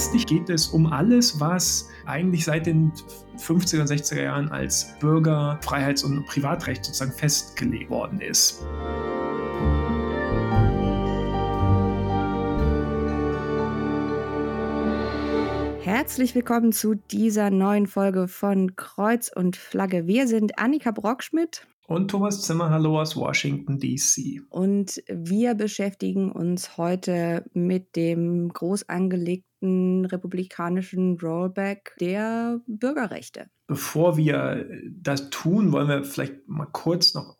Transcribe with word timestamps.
letztlich 0.00 0.26
geht 0.26 0.48
es 0.48 0.68
um 0.68 0.86
alles, 0.86 1.40
was 1.40 1.90
eigentlich 2.06 2.46
seit 2.46 2.64
den 2.64 2.90
50er 3.36 3.82
und 3.82 3.90
60er 3.90 4.22
Jahren 4.22 4.48
als 4.48 4.98
Bürger-, 4.98 5.60
Freiheits- 5.62 6.02
und 6.04 6.24
Privatrecht 6.24 6.86
sozusagen 6.86 7.12
festgelegt 7.12 7.90
worden 7.90 8.18
ist. 8.22 8.64
Herzlich 15.82 16.34
willkommen 16.34 16.72
zu 16.72 16.94
dieser 16.94 17.50
neuen 17.50 17.86
Folge 17.86 18.26
von 18.26 18.76
Kreuz 18.76 19.30
und 19.34 19.58
Flagge. 19.58 20.06
Wir 20.06 20.26
sind 20.26 20.58
Annika 20.58 20.92
Brockschmidt 20.92 21.66
und 21.90 22.08
Thomas 22.08 22.42
Zimmer, 22.42 22.70
hallo 22.70 23.00
aus 23.00 23.16
Washington, 23.16 23.80
D.C. 23.80 24.40
Und 24.48 25.02
wir 25.08 25.56
beschäftigen 25.56 26.30
uns 26.30 26.76
heute 26.76 27.44
mit 27.52 27.96
dem 27.96 28.48
groß 28.48 28.88
angelegten 28.88 30.04
republikanischen 30.04 31.18
Rollback 31.20 31.96
der 31.98 32.60
Bürgerrechte. 32.68 33.46
Bevor 33.66 34.16
wir 34.16 34.68
das 34.88 35.30
tun, 35.30 35.72
wollen 35.72 35.88
wir 35.88 36.04
vielleicht 36.04 36.46
mal 36.46 36.68
kurz 36.70 37.12
noch 37.14 37.36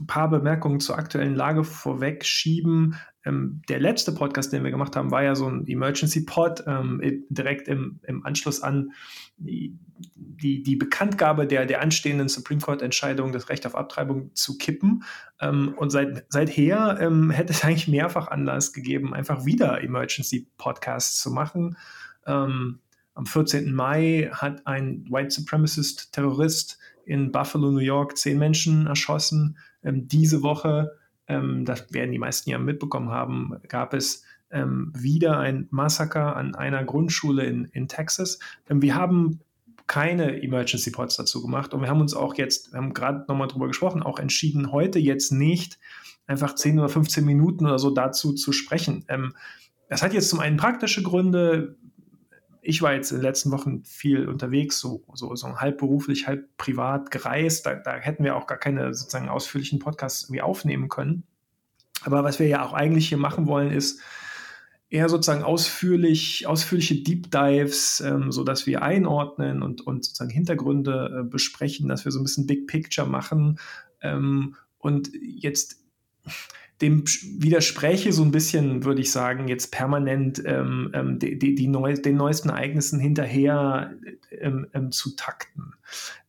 ein 0.00 0.06
paar 0.08 0.30
Bemerkungen 0.30 0.80
zur 0.80 0.98
aktuellen 0.98 1.36
Lage 1.36 1.62
vorweg 1.62 2.24
schieben. 2.24 2.96
Ähm, 3.24 3.62
der 3.68 3.78
letzte 3.78 4.10
Podcast, 4.10 4.52
den 4.52 4.64
wir 4.64 4.72
gemacht 4.72 4.96
haben, 4.96 5.12
war 5.12 5.22
ja 5.22 5.36
so 5.36 5.46
ein 5.46 5.64
Emergency 5.68 6.24
Pod, 6.24 6.64
ähm, 6.66 7.24
direkt 7.28 7.68
im, 7.68 8.00
im 8.02 8.26
Anschluss 8.26 8.62
an 8.62 8.90
die, 9.36 9.78
die, 10.14 10.62
die 10.62 10.76
Bekanntgabe 10.76 11.46
der, 11.46 11.66
der 11.66 11.80
anstehenden 11.80 12.28
Supreme 12.28 12.60
Court-Entscheidung, 12.60 13.32
das 13.32 13.48
Recht 13.48 13.66
auf 13.66 13.74
Abtreibung 13.74 14.34
zu 14.34 14.58
kippen. 14.58 15.04
Ähm, 15.40 15.74
und 15.76 15.90
seit, 15.90 16.26
seither 16.28 16.98
ähm, 17.00 17.30
hätte 17.30 17.52
es 17.52 17.64
eigentlich 17.64 17.88
mehrfach 17.88 18.28
Anlass 18.28 18.72
gegeben, 18.72 19.14
einfach 19.14 19.44
wieder 19.44 19.82
Emergency 19.82 20.48
Podcasts 20.58 21.20
zu 21.20 21.30
machen. 21.30 21.76
Ähm, 22.26 22.80
am 23.14 23.26
14. 23.26 23.74
Mai 23.74 24.30
hat 24.32 24.66
ein 24.66 25.06
White 25.10 25.30
Supremacist-Terrorist 25.30 26.78
in 27.06 27.32
Buffalo, 27.32 27.70
New 27.70 27.78
York, 27.78 28.18
zehn 28.18 28.38
Menschen 28.38 28.86
erschossen. 28.86 29.56
Ähm, 29.82 30.08
diese 30.08 30.42
Woche 30.42 30.92
ähm, 31.28 31.64
das 31.64 31.92
werden 31.92 32.12
die 32.12 32.18
meisten 32.18 32.50
ja 32.50 32.58
mitbekommen 32.58 33.10
haben, 33.10 33.54
gab 33.68 33.94
es 33.94 34.24
ähm, 34.50 34.92
wieder 34.96 35.38
ein 35.38 35.66
Massaker 35.70 36.36
an 36.36 36.54
einer 36.54 36.84
Grundschule 36.84 37.44
in, 37.44 37.64
in 37.66 37.88
Texas. 37.88 38.38
Wir 38.68 38.94
haben 38.94 39.40
keine 39.86 40.42
Emergency 40.42 40.90
Pods 40.90 41.16
dazu 41.16 41.42
gemacht 41.42 41.72
und 41.72 41.80
wir 41.80 41.88
haben 41.88 42.00
uns 42.00 42.14
auch 42.14 42.34
jetzt, 42.34 42.72
wir 42.72 42.78
haben 42.78 42.94
gerade 42.94 43.24
nochmal 43.28 43.48
drüber 43.48 43.68
gesprochen, 43.68 44.02
auch 44.02 44.18
entschieden, 44.18 44.72
heute 44.72 44.98
jetzt 44.98 45.30
nicht 45.32 45.78
einfach 46.26 46.54
10 46.54 46.78
oder 46.78 46.88
15 46.88 47.24
Minuten 47.24 47.66
oder 47.66 47.78
so 47.78 47.90
dazu 47.90 48.32
zu 48.32 48.52
sprechen. 48.52 49.04
Ähm, 49.08 49.34
das 49.88 50.02
hat 50.02 50.12
jetzt 50.12 50.28
zum 50.28 50.40
einen 50.40 50.56
praktische 50.56 51.02
Gründe. 51.02 51.76
Ich 52.60 52.82
war 52.82 52.94
jetzt 52.94 53.12
in 53.12 53.18
den 53.18 53.22
letzten 53.22 53.52
Wochen 53.52 53.84
viel 53.84 54.28
unterwegs, 54.28 54.80
so, 54.80 55.04
so, 55.14 55.34
so 55.36 55.60
halb 55.60 55.78
beruflich, 55.78 56.26
halb 56.26 56.56
privat 56.56 57.12
gereist. 57.12 57.66
Da, 57.66 57.76
da 57.76 57.94
hätten 57.94 58.24
wir 58.24 58.36
auch 58.36 58.48
gar 58.48 58.58
keine 58.58 58.92
sozusagen 58.92 59.28
ausführlichen 59.28 59.78
Podcasts 59.78 60.24
irgendwie 60.24 60.42
aufnehmen 60.42 60.88
können. 60.88 61.22
Aber 62.02 62.24
was 62.24 62.40
wir 62.40 62.48
ja 62.48 62.64
auch 62.64 62.72
eigentlich 62.72 63.08
hier 63.08 63.18
machen 63.18 63.46
wollen, 63.46 63.70
ist 63.70 64.00
eher 64.88 65.08
sozusagen 65.08 65.42
ausführlich, 65.42 66.46
ausführliche 66.46 67.02
Deep 67.02 67.30
Dives, 67.30 68.00
ähm, 68.00 68.30
so 68.30 68.44
dass 68.44 68.66
wir 68.66 68.82
einordnen 68.82 69.62
und, 69.62 69.80
und 69.86 70.04
sozusagen 70.04 70.30
Hintergründe 70.30 71.20
äh, 71.20 71.28
besprechen, 71.28 71.88
dass 71.88 72.04
wir 72.04 72.12
so 72.12 72.20
ein 72.20 72.24
bisschen 72.24 72.46
Big 72.46 72.66
Picture 72.66 73.08
machen. 73.08 73.58
Ähm, 74.00 74.54
und 74.78 75.10
jetzt 75.20 75.82
dem 76.80 77.04
widerspräche 77.06 78.12
so 78.12 78.22
ein 78.22 78.30
bisschen, 78.30 78.84
würde 78.84 79.00
ich 79.00 79.10
sagen, 79.10 79.48
jetzt 79.48 79.72
permanent 79.72 80.42
ähm, 80.44 80.90
ähm 80.92 81.18
die, 81.18 81.38
die, 81.38 81.54
die 81.54 81.68
neu, 81.68 81.94
den 81.94 82.16
neuesten 82.16 82.50
Ereignissen 82.50 83.00
hinterher 83.00 83.94
ähm, 84.30 84.66
ähm, 84.74 84.92
zu 84.92 85.16
takten. 85.16 85.72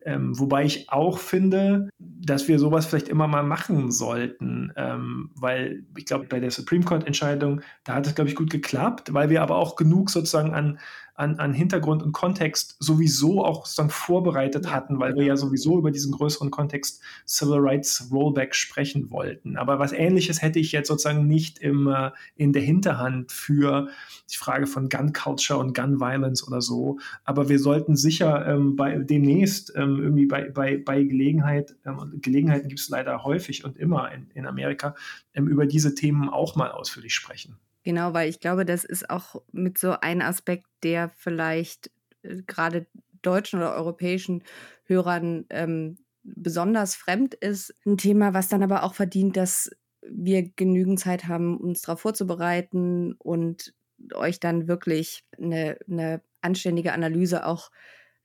Ähm, 0.07 0.39
wobei 0.39 0.63
ich 0.63 0.89
auch 0.89 1.19
finde, 1.19 1.89
dass 1.99 2.47
wir 2.47 2.59
sowas 2.59 2.85
vielleicht 2.85 3.09
immer 3.09 3.27
mal 3.27 3.43
machen 3.43 3.91
sollten, 3.91 4.71
ähm, 4.77 5.31
weil 5.35 5.83
ich 5.97 6.05
glaube, 6.05 6.27
bei 6.29 6.39
der 6.39 6.49
Supreme 6.49 6.85
Court-Entscheidung, 6.85 7.59
da 7.83 7.95
hat 7.95 8.07
es, 8.07 8.15
glaube 8.15 8.29
ich, 8.29 8.35
gut 8.37 8.49
geklappt, 8.49 9.13
weil 9.13 9.29
wir 9.29 9.41
aber 9.41 9.57
auch 9.57 9.75
genug 9.75 10.09
sozusagen 10.09 10.53
an 10.53 10.79
an, 11.17 11.39
an 11.39 11.51
Hintergrund 11.51 12.03
und 12.03 12.11
Kontext 12.11 12.77
sowieso 12.79 13.43
auch 13.43 13.65
sozusagen 13.65 13.89
vorbereitet 13.89 14.71
hatten, 14.71 14.99
weil 14.99 15.15
wir 15.15 15.25
ja 15.25 15.35
sowieso 15.35 15.79
über 15.79 15.89
diesen 15.89 16.11
größeren 16.11 16.51
Kontext 16.51 17.01
Civil 17.25 17.57
Rights 17.57 18.09
Rollback 18.11 18.53
sprechen 18.53 19.09
wollten. 19.09 19.57
Aber 19.57 19.79
was 19.79 19.93
ähnliches 19.93 20.43
hätte 20.43 20.59
ich 20.59 20.71
jetzt 20.71 20.87
sozusagen 20.87 21.27
nicht 21.27 21.57
im, 21.57 21.87
äh, 21.87 22.11
in 22.35 22.53
der 22.53 22.61
Hinterhand 22.61 23.31
für 23.31 23.89
die 24.31 24.37
Frage 24.37 24.67
von 24.67 24.89
Gun 24.89 25.11
Culture 25.11 25.59
und 25.59 25.75
Gun 25.75 25.99
Violence 25.99 26.47
oder 26.47 26.61
so. 26.61 26.99
Aber 27.25 27.49
wir 27.49 27.57
sollten 27.57 27.95
sicher 27.95 28.45
ähm, 28.47 28.75
bei, 28.75 28.99
demnächst 28.99 29.73
ähm, 29.75 29.99
irgendwie 29.99 30.27
bei, 30.27 30.51
bei, 30.51 30.77
bei 30.77 31.03
Gelegenheit, 31.03 31.75
ähm, 31.83 32.19
Gelegenheiten 32.21 32.67
gibt 32.67 32.79
es 32.79 32.89
leider 32.89 33.23
häufig 33.23 33.65
und 33.65 33.75
immer 33.77 34.11
in, 34.11 34.29
in 34.35 34.45
Amerika, 34.45 34.93
ähm, 35.33 35.47
über 35.47 35.65
diese 35.65 35.95
Themen 35.95 36.29
auch 36.29 36.55
mal 36.55 36.69
ausführlich 36.69 37.15
sprechen. 37.15 37.57
Genau, 37.87 38.13
weil 38.13 38.27
ich 38.29 38.41
glaube, 38.41 38.65
das 38.65 38.83
ist 38.83 39.09
auch 39.09 39.41
mit 39.53 39.77
so 39.77 39.93
ein 40.01 40.21
Aspekt, 40.21 40.65
der 40.83 41.07
vielleicht 41.07 41.89
äh, 42.21 42.41
gerade 42.45 42.85
deutschen 43.21 43.59
oder 43.59 43.75
europäischen 43.75 44.43
Hörern 44.83 45.45
ähm, 45.49 45.97
besonders 46.21 46.95
fremd 46.95 47.33
ist. 47.33 47.73
Ein 47.85 47.97
Thema, 47.97 48.33
was 48.33 48.49
dann 48.49 48.61
aber 48.61 48.83
auch 48.83 48.93
verdient, 48.93 49.37
dass 49.37 49.71
wir 50.01 50.49
genügend 50.57 50.99
Zeit 50.99 51.29
haben, 51.29 51.55
uns 51.57 51.81
darauf 51.83 52.01
vorzubereiten 52.01 53.13
und 53.19 53.73
euch 54.13 54.41
dann 54.41 54.67
wirklich 54.67 55.23
eine, 55.41 55.77
eine 55.89 56.21
anständige 56.41 56.91
Analyse 56.91 57.45
auch 57.45 57.71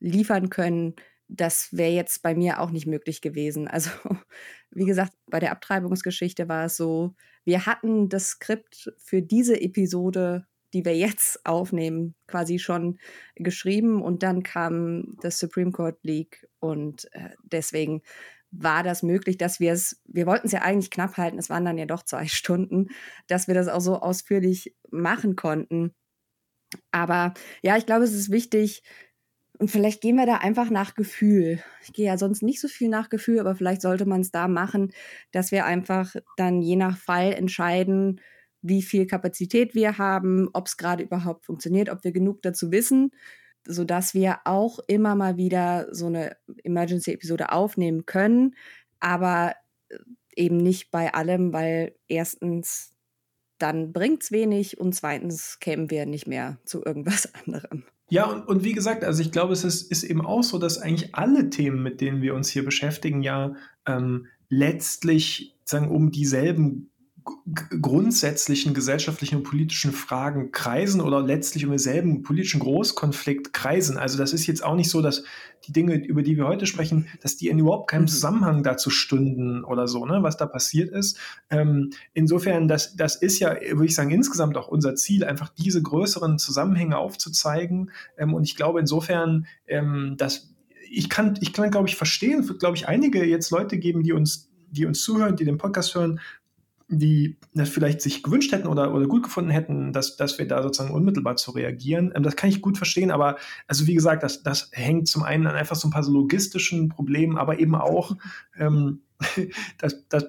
liefern 0.00 0.50
können. 0.50 0.96
Das 1.34 1.68
wäre 1.72 1.92
jetzt 1.92 2.22
bei 2.22 2.34
mir 2.34 2.60
auch 2.60 2.70
nicht 2.70 2.86
möglich 2.86 3.22
gewesen. 3.22 3.68
Also, 3.68 3.90
wie 4.70 4.84
gesagt, 4.84 5.12
bei 5.26 5.40
der 5.40 5.52
Abtreibungsgeschichte 5.52 6.48
war 6.48 6.66
es 6.66 6.76
so, 6.76 7.14
wir 7.44 7.66
hatten 7.66 8.08
das 8.08 8.28
Skript 8.28 8.92
für 8.98 9.22
diese 9.22 9.60
Episode, 9.60 10.46
die 10.74 10.84
wir 10.84 10.96
jetzt 10.96 11.40
aufnehmen, 11.46 12.14
quasi 12.26 12.58
schon 12.58 12.98
geschrieben 13.34 14.02
und 14.02 14.22
dann 14.22 14.42
kam 14.42 15.16
das 15.20 15.38
Supreme 15.38 15.72
Court 15.72 15.98
League 16.02 16.46
und 16.60 17.08
äh, 17.12 17.30
deswegen 17.44 18.02
war 18.50 18.82
das 18.82 19.02
möglich, 19.02 19.38
dass 19.38 19.60
wir 19.60 19.72
es, 19.72 20.02
wir 20.04 20.26
wollten 20.26 20.46
es 20.46 20.52
ja 20.52 20.60
eigentlich 20.60 20.90
knapp 20.90 21.16
halten, 21.16 21.38
es 21.38 21.48
waren 21.48 21.64
dann 21.64 21.78
ja 21.78 21.86
doch 21.86 22.02
zwei 22.02 22.26
Stunden, 22.28 22.88
dass 23.26 23.48
wir 23.48 23.54
das 23.54 23.68
auch 23.68 23.80
so 23.80 23.98
ausführlich 24.00 24.76
machen 24.90 25.36
konnten. 25.36 25.94
Aber 26.90 27.34
ja, 27.62 27.76
ich 27.76 27.86
glaube, 27.86 28.04
es 28.04 28.12
ist 28.14 28.30
wichtig, 28.30 28.82
und 29.62 29.70
vielleicht 29.70 30.00
gehen 30.00 30.16
wir 30.16 30.26
da 30.26 30.38
einfach 30.38 30.70
nach 30.70 30.96
Gefühl. 30.96 31.62
Ich 31.84 31.92
gehe 31.92 32.06
ja 32.06 32.18
sonst 32.18 32.42
nicht 32.42 32.60
so 32.60 32.66
viel 32.66 32.88
nach 32.88 33.10
Gefühl, 33.10 33.38
aber 33.38 33.54
vielleicht 33.54 33.80
sollte 33.80 34.06
man 34.06 34.20
es 34.20 34.32
da 34.32 34.48
machen, 34.48 34.92
dass 35.30 35.52
wir 35.52 35.66
einfach 35.66 36.16
dann 36.36 36.62
je 36.62 36.74
nach 36.74 36.98
Fall 36.98 37.32
entscheiden, 37.32 38.20
wie 38.60 38.82
viel 38.82 39.06
Kapazität 39.06 39.76
wir 39.76 39.98
haben, 39.98 40.48
ob 40.52 40.66
es 40.66 40.76
gerade 40.76 41.04
überhaupt 41.04 41.46
funktioniert, 41.46 41.90
ob 41.90 42.02
wir 42.02 42.10
genug 42.10 42.42
dazu 42.42 42.72
wissen, 42.72 43.12
sodass 43.64 44.14
wir 44.14 44.40
auch 44.46 44.80
immer 44.88 45.14
mal 45.14 45.36
wieder 45.36 45.86
so 45.94 46.06
eine 46.06 46.36
Emergency-Episode 46.64 47.52
aufnehmen 47.52 48.04
können, 48.04 48.56
aber 48.98 49.54
äh, 49.90 49.98
eben 50.34 50.56
nicht 50.56 50.90
bei 50.90 51.14
allem, 51.14 51.52
weil 51.52 51.94
erstens 52.08 52.94
dann 53.58 53.92
bringt 53.92 54.24
es 54.24 54.32
wenig 54.32 54.80
und 54.80 54.92
zweitens 54.92 55.60
kämen 55.60 55.88
wir 55.88 56.04
nicht 56.04 56.26
mehr 56.26 56.58
zu 56.64 56.84
irgendwas 56.84 57.32
anderem. 57.46 57.84
Ja, 58.12 58.26
und, 58.26 58.46
und 58.46 58.62
wie 58.62 58.74
gesagt, 58.74 59.04
also 59.04 59.22
ich 59.22 59.32
glaube, 59.32 59.54
es 59.54 59.64
ist, 59.64 59.90
ist 59.90 60.02
eben 60.02 60.20
auch 60.20 60.42
so, 60.42 60.58
dass 60.58 60.76
eigentlich 60.76 61.14
alle 61.14 61.48
Themen, 61.48 61.82
mit 61.82 62.02
denen 62.02 62.20
wir 62.20 62.34
uns 62.34 62.50
hier 62.50 62.62
beschäftigen, 62.62 63.22
ja 63.22 63.54
ähm, 63.86 64.26
letztlich 64.50 65.56
sagen, 65.64 65.90
um 65.90 66.10
dieselben 66.10 66.90
grundsätzlichen 67.80 68.74
gesellschaftlichen 68.74 69.36
und 69.36 69.42
politischen 69.42 69.92
Fragen 69.92 70.52
kreisen 70.52 71.00
oder 71.00 71.20
letztlich 71.20 71.64
um 71.64 71.70
denselben 71.70 72.22
politischen 72.22 72.60
Großkonflikt 72.60 73.52
kreisen. 73.52 73.98
Also 73.98 74.18
das 74.18 74.32
ist 74.32 74.46
jetzt 74.46 74.64
auch 74.64 74.74
nicht 74.74 74.90
so, 74.90 75.02
dass 75.02 75.24
die 75.66 75.72
Dinge, 75.72 75.94
über 75.94 76.22
die 76.22 76.36
wir 76.36 76.46
heute 76.46 76.66
sprechen, 76.66 77.06
dass 77.20 77.36
die 77.36 77.48
in 77.48 77.58
überhaupt 77.58 77.90
keinem 77.90 78.02
mhm. 78.02 78.08
Zusammenhang 78.08 78.62
dazu 78.62 78.90
stünden 78.90 79.64
oder 79.64 79.86
so, 79.86 80.04
ne, 80.06 80.22
was 80.22 80.36
da 80.36 80.46
passiert 80.46 80.90
ist. 80.90 81.18
Ähm, 81.50 81.90
insofern, 82.14 82.68
das, 82.68 82.96
das 82.96 83.16
ist 83.16 83.38
ja, 83.38 83.54
würde 83.54 83.86
ich 83.86 83.94
sagen, 83.94 84.10
insgesamt 84.10 84.56
auch 84.56 84.68
unser 84.68 84.94
Ziel, 84.94 85.24
einfach 85.24 85.50
diese 85.50 85.82
größeren 85.82 86.38
Zusammenhänge 86.38 86.98
aufzuzeigen. 86.98 87.90
Ähm, 88.16 88.34
und 88.34 88.44
ich 88.44 88.56
glaube 88.56 88.80
insofern, 88.80 89.46
ähm, 89.66 90.14
dass 90.16 90.54
ich 90.90 91.08
kann, 91.08 91.38
ich 91.40 91.52
kann, 91.52 91.70
glaube 91.70 91.88
ich, 91.88 91.96
verstehen, 91.96 92.40
es 92.40 92.48
wird, 92.48 92.60
glaube 92.60 92.76
ich, 92.76 92.88
einige 92.88 93.24
jetzt 93.24 93.50
Leute 93.50 93.78
geben, 93.78 94.02
die 94.02 94.12
uns 94.12 94.52
die 94.72 94.86
uns 94.86 95.02
zuhören, 95.02 95.36
die 95.36 95.44
den 95.44 95.58
Podcast 95.58 95.94
hören, 95.94 96.18
die 96.88 97.38
das 97.54 97.68
vielleicht 97.68 98.00
sich 98.00 98.22
gewünscht 98.22 98.52
hätten 98.52 98.66
oder, 98.66 98.94
oder 98.94 99.06
gut 99.06 99.22
gefunden 99.22 99.50
hätten, 99.50 99.92
dass, 99.92 100.16
dass 100.16 100.38
wir 100.38 100.46
da 100.46 100.62
sozusagen 100.62 100.94
unmittelbar 100.94 101.36
zu 101.36 101.52
reagieren. 101.52 102.12
Ähm, 102.14 102.22
das 102.22 102.36
kann 102.36 102.50
ich 102.50 102.60
gut 102.60 102.76
verstehen, 102.76 103.10
aber 103.10 103.36
also 103.66 103.86
wie 103.86 103.94
gesagt, 103.94 104.22
das, 104.22 104.42
das 104.42 104.70
hängt 104.72 105.08
zum 105.08 105.22
einen 105.22 105.46
an 105.46 105.56
einfach 105.56 105.76
so 105.76 105.88
ein 105.88 105.90
paar 105.90 106.02
so 106.02 106.12
logistischen 106.12 106.88
Problemen, 106.88 107.38
aber 107.38 107.58
eben 107.58 107.74
auch, 107.74 108.16
ähm, 108.58 109.02
das, 109.78 110.08
das 110.08 110.24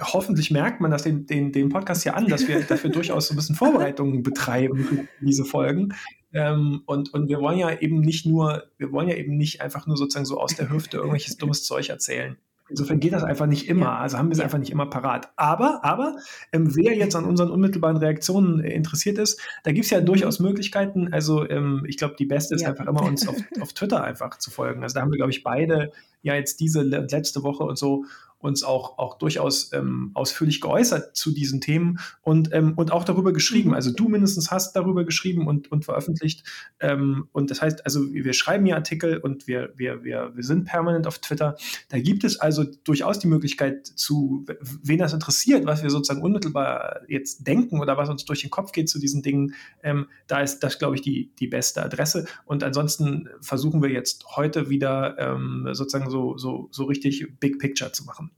hoffentlich 0.00 0.50
merkt 0.50 0.80
man 0.80 0.90
das 0.90 1.02
den, 1.02 1.26
den, 1.26 1.52
den 1.52 1.68
Podcast 1.68 2.02
hier 2.02 2.16
an, 2.16 2.28
dass 2.28 2.48
wir, 2.48 2.60
dass 2.68 2.82
wir 2.82 2.90
durchaus 2.90 3.28
so 3.28 3.34
ein 3.34 3.36
bisschen 3.36 3.56
Vorbereitungen 3.56 4.22
betreiben 4.22 4.84
für 4.84 5.08
diese 5.20 5.44
Folgen. 5.44 5.94
Ähm, 6.32 6.82
und, 6.86 7.14
und 7.14 7.28
wir 7.28 7.40
wollen 7.40 7.58
ja 7.58 7.78
eben 7.78 8.00
nicht 8.00 8.26
nur, 8.26 8.64
wir 8.76 8.90
wollen 8.92 9.08
ja 9.08 9.16
eben 9.16 9.36
nicht 9.36 9.60
einfach 9.60 9.86
nur 9.86 9.96
sozusagen 9.96 10.26
so 10.26 10.40
aus 10.40 10.56
der 10.56 10.70
Hüfte 10.70 10.96
irgendwelches 10.96 11.36
dummes 11.36 11.64
Zeug 11.64 11.90
erzählen. 11.90 12.36
Insofern 12.68 12.98
geht 12.98 13.12
das 13.12 13.24
einfach 13.24 13.46
nicht 13.46 13.68
immer. 13.68 13.98
Also 13.98 14.16
haben 14.16 14.28
wir 14.28 14.32
es 14.32 14.38
ja. 14.38 14.44
einfach 14.44 14.58
nicht 14.58 14.70
immer 14.70 14.86
parat. 14.86 15.30
Aber, 15.36 15.84
aber 15.84 16.16
ähm, 16.52 16.74
wer 16.74 16.94
jetzt 16.94 17.14
an 17.14 17.24
unseren 17.24 17.50
unmittelbaren 17.50 17.98
Reaktionen 17.98 18.60
äh, 18.60 18.72
interessiert 18.72 19.18
ist, 19.18 19.40
da 19.64 19.72
gibt 19.72 19.84
es 19.84 19.90
ja 19.90 20.00
durchaus 20.00 20.40
Möglichkeiten. 20.40 21.12
Also 21.12 21.48
ähm, 21.48 21.84
ich 21.86 21.98
glaube, 21.98 22.14
die 22.18 22.24
beste 22.24 22.54
ist 22.54 22.62
ja. 22.62 22.70
einfach 22.70 22.86
immer 22.86 23.02
uns 23.02 23.28
auf, 23.28 23.36
auf 23.60 23.74
Twitter 23.74 24.02
einfach 24.02 24.38
zu 24.38 24.50
folgen. 24.50 24.82
Also 24.82 24.94
da 24.94 25.02
haben 25.02 25.12
wir, 25.12 25.18
glaube 25.18 25.32
ich, 25.32 25.42
beide 25.42 25.92
ja 26.22 26.34
jetzt 26.34 26.60
diese 26.60 26.82
letzte 26.82 27.42
Woche 27.42 27.64
und 27.64 27.76
so 27.76 28.06
uns 28.44 28.62
auch, 28.62 28.98
auch 28.98 29.18
durchaus 29.18 29.72
ähm, 29.72 30.10
ausführlich 30.14 30.60
geäußert 30.60 31.16
zu 31.16 31.32
diesen 31.32 31.60
Themen 31.60 31.98
und, 32.22 32.50
ähm, 32.52 32.74
und 32.76 32.92
auch 32.92 33.04
darüber 33.04 33.32
geschrieben. 33.32 33.70
Mhm. 33.70 33.74
Also 33.74 33.92
du 33.92 34.08
mindestens 34.08 34.50
hast 34.50 34.76
darüber 34.76 35.04
geschrieben 35.04 35.46
und, 35.46 35.72
und 35.72 35.84
veröffentlicht. 35.84 36.44
Ähm, 36.80 37.28
und 37.32 37.50
das 37.50 37.62
heißt, 37.62 37.84
also 37.84 38.12
wir 38.12 38.32
schreiben 38.32 38.66
hier 38.66 38.76
Artikel 38.76 39.18
und 39.18 39.46
wir, 39.46 39.72
wir, 39.76 40.04
wir, 40.04 40.32
wir 40.34 40.44
sind 40.44 40.64
permanent 40.64 41.06
auf 41.06 41.18
Twitter. 41.18 41.56
Da 41.88 41.98
gibt 41.98 42.24
es 42.24 42.38
also 42.38 42.64
durchaus 42.84 43.18
die 43.18 43.26
Möglichkeit 43.26 43.86
zu, 43.86 44.44
wen 44.60 44.98
das 44.98 45.12
interessiert, 45.12 45.66
was 45.66 45.82
wir 45.82 45.90
sozusagen 45.90 46.22
unmittelbar 46.22 47.00
jetzt 47.08 47.46
denken 47.46 47.80
oder 47.80 47.96
was 47.96 48.08
uns 48.08 48.24
durch 48.24 48.42
den 48.42 48.50
Kopf 48.50 48.72
geht 48.72 48.88
zu 48.88 48.98
diesen 48.98 49.22
Dingen, 49.22 49.54
ähm, 49.82 50.06
da 50.26 50.40
ist 50.40 50.60
das, 50.60 50.78
glaube 50.78 50.96
ich, 50.96 51.02
die, 51.02 51.30
die 51.38 51.46
beste 51.46 51.82
Adresse. 51.82 52.26
Und 52.44 52.62
ansonsten 52.62 53.28
versuchen 53.40 53.82
wir 53.82 53.90
jetzt 53.90 54.24
heute 54.36 54.68
wieder 54.68 55.16
ähm, 55.18 55.68
sozusagen 55.72 56.10
so, 56.10 56.36
so, 56.36 56.68
so 56.70 56.84
richtig 56.84 57.26
Big 57.40 57.58
Picture 57.58 57.92
zu 57.92 58.04
machen. 58.04 58.30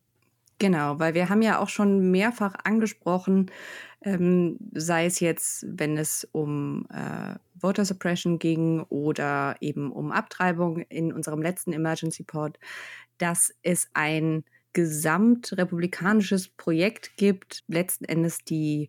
Genau, 0.58 0.98
weil 0.98 1.14
wir 1.14 1.28
haben 1.28 1.42
ja 1.42 1.58
auch 1.58 1.68
schon 1.68 2.10
mehrfach 2.10 2.54
angesprochen, 2.64 3.50
ähm, 4.02 4.56
sei 4.72 5.04
es 5.04 5.20
jetzt, 5.20 5.66
wenn 5.68 5.98
es 5.98 6.26
um 6.32 6.86
äh, 6.90 7.34
Voter 7.58 7.84
Suppression 7.84 8.38
ging 8.38 8.80
oder 8.88 9.56
eben 9.60 9.92
um 9.92 10.12
Abtreibung 10.12 10.80
in 10.88 11.12
unserem 11.12 11.42
letzten 11.42 11.72
Emergency 11.72 12.22
Pod, 12.22 12.58
dass 13.18 13.52
es 13.62 13.90
ein 13.92 14.44
gesamtrepublikanisches 14.72 16.48
Projekt 16.48 17.16
gibt, 17.16 17.64
letzten 17.66 18.04
Endes 18.04 18.44
die 18.44 18.88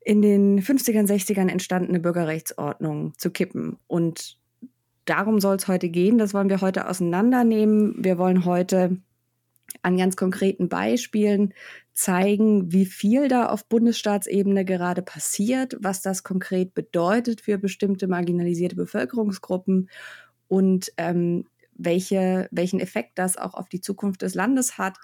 in 0.00 0.20
den 0.20 0.60
50ern, 0.60 1.06
60ern 1.06 1.48
entstandene 1.48 2.00
Bürgerrechtsordnung 2.00 3.14
zu 3.16 3.30
kippen. 3.30 3.78
Und 3.86 4.38
darum 5.06 5.40
soll 5.40 5.56
es 5.56 5.68
heute 5.68 5.88
gehen. 5.88 6.18
Das 6.18 6.34
wollen 6.34 6.50
wir 6.50 6.60
heute 6.60 6.88
auseinandernehmen. 6.88 8.04
Wir 8.04 8.18
wollen 8.18 8.44
heute 8.44 8.98
an 9.82 9.96
ganz 9.96 10.16
konkreten 10.16 10.68
Beispielen 10.68 11.54
zeigen, 11.92 12.72
wie 12.72 12.86
viel 12.86 13.28
da 13.28 13.46
auf 13.46 13.66
Bundesstaatsebene 13.68 14.64
gerade 14.64 15.02
passiert, 15.02 15.76
was 15.80 16.02
das 16.02 16.22
konkret 16.22 16.74
bedeutet 16.74 17.40
für 17.40 17.58
bestimmte 17.58 18.08
marginalisierte 18.08 18.76
Bevölkerungsgruppen. 18.76 19.88
Und 20.48 20.92
ähm, 20.96 21.46
welche, 21.76 22.48
welchen 22.50 22.80
Effekt 22.80 23.18
das 23.18 23.36
auch 23.36 23.54
auf 23.54 23.68
die 23.68 23.80
Zukunft 23.80 24.22
des 24.22 24.34
Landes 24.34 24.78
hat. 24.78 24.96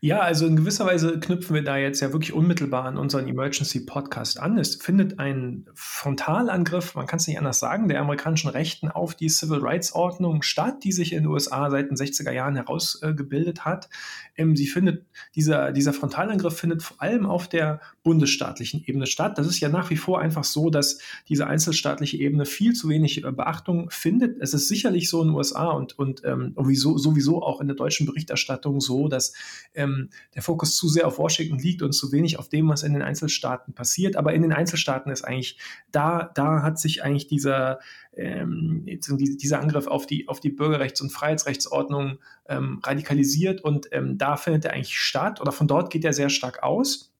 Ja, 0.00 0.20
also 0.20 0.46
in 0.46 0.56
gewisser 0.56 0.86
Weise 0.86 1.18
knüpfen 1.20 1.54
wir 1.54 1.64
da 1.64 1.76
jetzt 1.76 2.00
ja 2.00 2.12
wirklich 2.12 2.32
unmittelbar 2.32 2.84
an 2.84 2.96
unseren 2.96 3.28
Emergency 3.28 3.84
Podcast 3.84 4.40
an. 4.40 4.58
Es 4.58 4.76
findet 4.76 5.18
ein 5.18 5.66
Frontalangriff, 5.74 6.94
man 6.94 7.06
kann 7.06 7.18
es 7.18 7.26
nicht 7.26 7.38
anders 7.38 7.58
sagen, 7.58 7.88
der 7.88 8.00
amerikanischen 8.00 8.48
Rechten 8.48 8.88
auf 8.88 9.14
die 9.14 9.28
Civil 9.28 9.58
Rights 9.58 9.92
Ordnung 9.92 10.42
statt, 10.42 10.84
die 10.84 10.92
sich 10.92 11.12
in 11.12 11.24
den 11.24 11.26
USA 11.26 11.70
seit 11.70 11.90
den 11.90 11.96
60er 11.96 12.30
Jahren 12.32 12.56
herausgebildet 12.56 13.64
hat. 13.64 13.88
Ähm, 14.36 14.56
sie 14.56 14.66
findet, 14.66 15.04
dieser, 15.34 15.72
dieser 15.72 15.92
Frontalangriff 15.92 16.56
findet 16.56 16.82
vor 16.82 17.00
allem 17.00 17.26
auf 17.26 17.48
der 17.48 17.80
bundesstaatlichen 18.02 18.82
Ebene 18.86 19.06
statt. 19.06 19.38
Das 19.38 19.46
ist 19.46 19.60
ja 19.60 19.68
nach 19.68 19.90
wie 19.90 19.96
vor 19.96 20.20
einfach 20.20 20.44
so, 20.44 20.70
dass 20.70 20.98
diese 21.28 21.46
einzelstaatliche 21.46 22.16
Ebene 22.18 22.46
viel 22.46 22.72
zu 22.74 22.88
wenig 22.88 23.24
äh, 23.24 23.32
Beachtung 23.32 23.90
findet. 23.90 24.40
Es 24.40 24.54
ist 24.54 24.68
sicherlich 24.68 25.08
so 25.10 25.22
in 25.22 25.28
den 25.28 25.36
USA 25.36 25.70
und, 25.70 25.98
und 25.98 26.05
ähm, 26.24 26.54
sowieso, 26.56 26.98
sowieso 26.98 27.42
auch 27.42 27.60
in 27.60 27.66
der 27.66 27.76
deutschen 27.76 28.06
Berichterstattung 28.06 28.80
so, 28.80 29.08
dass 29.08 29.32
ähm, 29.74 30.10
der 30.34 30.42
Fokus 30.42 30.76
zu 30.76 30.88
sehr 30.88 31.06
auf 31.06 31.18
Washington 31.18 31.58
liegt 31.58 31.82
und 31.82 31.92
zu 31.92 32.12
wenig 32.12 32.38
auf 32.38 32.48
dem, 32.48 32.68
was 32.68 32.82
in 32.82 32.92
den 32.92 33.02
Einzelstaaten 33.02 33.74
passiert. 33.74 34.16
Aber 34.16 34.32
in 34.34 34.42
den 34.42 34.52
Einzelstaaten 34.52 35.10
ist 35.10 35.22
eigentlich, 35.22 35.58
da, 35.92 36.30
da 36.34 36.62
hat 36.62 36.78
sich 36.78 37.02
eigentlich 37.02 37.26
dieser, 37.26 37.80
ähm, 38.14 38.84
dieser 38.86 39.60
Angriff 39.60 39.86
auf 39.86 40.06
die, 40.06 40.28
auf 40.28 40.40
die 40.40 40.50
Bürgerrechts- 40.50 41.00
und 41.00 41.10
Freiheitsrechtsordnung 41.10 42.18
ähm, 42.48 42.80
radikalisiert 42.82 43.62
und 43.62 43.88
ähm, 43.92 44.18
da 44.18 44.36
findet 44.36 44.64
er 44.64 44.72
eigentlich 44.72 44.98
statt 44.98 45.40
oder 45.40 45.52
von 45.52 45.68
dort 45.68 45.90
geht 45.90 46.04
er 46.04 46.12
sehr 46.12 46.30
stark 46.30 46.62
aus. 46.62 47.12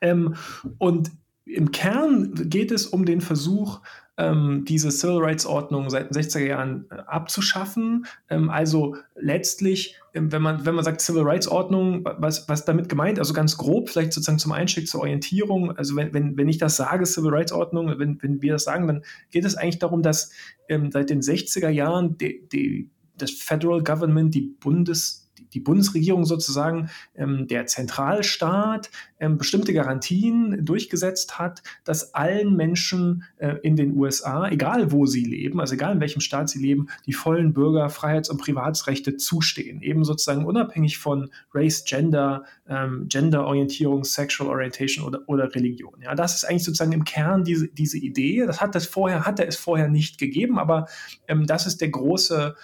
Ähm, 0.00 0.34
und 0.78 1.10
im 1.44 1.70
Kern 1.70 2.34
geht 2.50 2.72
es 2.72 2.86
um 2.86 3.06
den 3.06 3.20
Versuch, 3.20 3.80
ähm, 4.18 4.64
diese 4.66 4.90
Civil 4.90 5.18
Rights 5.18 5.44
Ordnung 5.44 5.90
seit 5.90 6.14
den 6.14 6.22
60er 6.22 6.46
Jahren 6.46 6.86
äh, 6.90 6.94
abzuschaffen. 7.06 8.06
Ähm, 8.30 8.48
also 8.48 8.96
letztlich, 9.14 9.96
ähm, 10.14 10.32
wenn, 10.32 10.42
man, 10.42 10.64
wenn 10.64 10.74
man 10.74 10.84
sagt 10.84 11.00
Civil 11.00 11.22
Rights 11.22 11.48
Ordnung, 11.48 12.04
was, 12.18 12.48
was 12.48 12.64
damit 12.64 12.88
gemeint? 12.88 13.18
Also 13.18 13.34
ganz 13.34 13.56
grob, 13.56 13.90
vielleicht 13.90 14.12
sozusagen 14.12 14.38
zum 14.38 14.52
Einstieg 14.52 14.88
zur 14.88 15.02
Orientierung. 15.02 15.76
Also 15.76 15.96
wenn, 15.96 16.14
wenn, 16.14 16.36
wenn 16.36 16.48
ich 16.48 16.58
das 16.58 16.76
sage, 16.76 17.04
Civil 17.04 17.30
Rights 17.30 17.52
Ordnung, 17.52 17.98
wenn, 17.98 18.22
wenn 18.22 18.40
wir 18.40 18.52
das 18.52 18.64
sagen, 18.64 18.86
dann 18.86 19.02
geht 19.30 19.44
es 19.44 19.56
eigentlich 19.56 19.78
darum, 19.78 20.02
dass 20.02 20.30
ähm, 20.68 20.90
seit 20.90 21.10
den 21.10 21.20
60er 21.20 21.68
Jahren 21.68 22.16
die, 22.16 22.48
die, 22.50 22.90
das 23.18 23.30
Federal 23.30 23.82
Government, 23.82 24.34
die 24.34 24.56
Bundes 24.60 25.25
die 25.56 25.60
Bundesregierung 25.60 26.26
sozusagen, 26.26 26.90
ähm, 27.16 27.48
der 27.48 27.64
Zentralstaat, 27.64 28.90
ähm, 29.18 29.38
bestimmte 29.38 29.72
Garantien 29.72 30.62
durchgesetzt 30.66 31.38
hat, 31.38 31.62
dass 31.84 32.12
allen 32.12 32.54
Menschen 32.54 33.24
äh, 33.38 33.54
in 33.62 33.74
den 33.74 33.96
USA, 33.96 34.48
egal 34.48 34.92
wo 34.92 35.06
sie 35.06 35.24
leben, 35.24 35.58
also 35.58 35.74
egal 35.74 35.94
in 35.94 36.00
welchem 36.00 36.20
Staat 36.20 36.50
sie 36.50 36.58
leben, 36.58 36.88
die 37.06 37.14
vollen 37.14 37.54
Bürger-, 37.54 37.88
Freiheits- 37.88 38.28
und 38.28 38.38
Privatsrechte 38.38 39.16
zustehen. 39.16 39.80
Eben 39.80 40.04
sozusagen 40.04 40.44
unabhängig 40.44 40.98
von 40.98 41.30
Race, 41.54 41.84
Gender, 41.86 42.44
ähm, 42.68 43.06
Genderorientierung, 43.08 44.04
Sexual 44.04 44.50
Orientation 44.50 45.06
oder, 45.06 45.20
oder 45.26 45.54
Religion. 45.54 46.02
Ja, 46.02 46.14
das 46.14 46.34
ist 46.34 46.44
eigentlich 46.44 46.64
sozusagen 46.64 46.92
im 46.92 47.04
Kern 47.04 47.44
diese, 47.44 47.68
diese 47.68 47.96
Idee. 47.96 48.44
Das 48.46 48.60
hat 48.60 48.74
das 48.74 48.84
vorher, 48.84 49.24
hatte 49.24 49.46
es 49.46 49.56
vorher 49.56 49.88
nicht 49.88 50.18
gegeben, 50.18 50.58
aber 50.58 50.86
ähm, 51.28 51.46
das 51.46 51.66
ist 51.66 51.80
der 51.80 51.88
große 51.88 52.54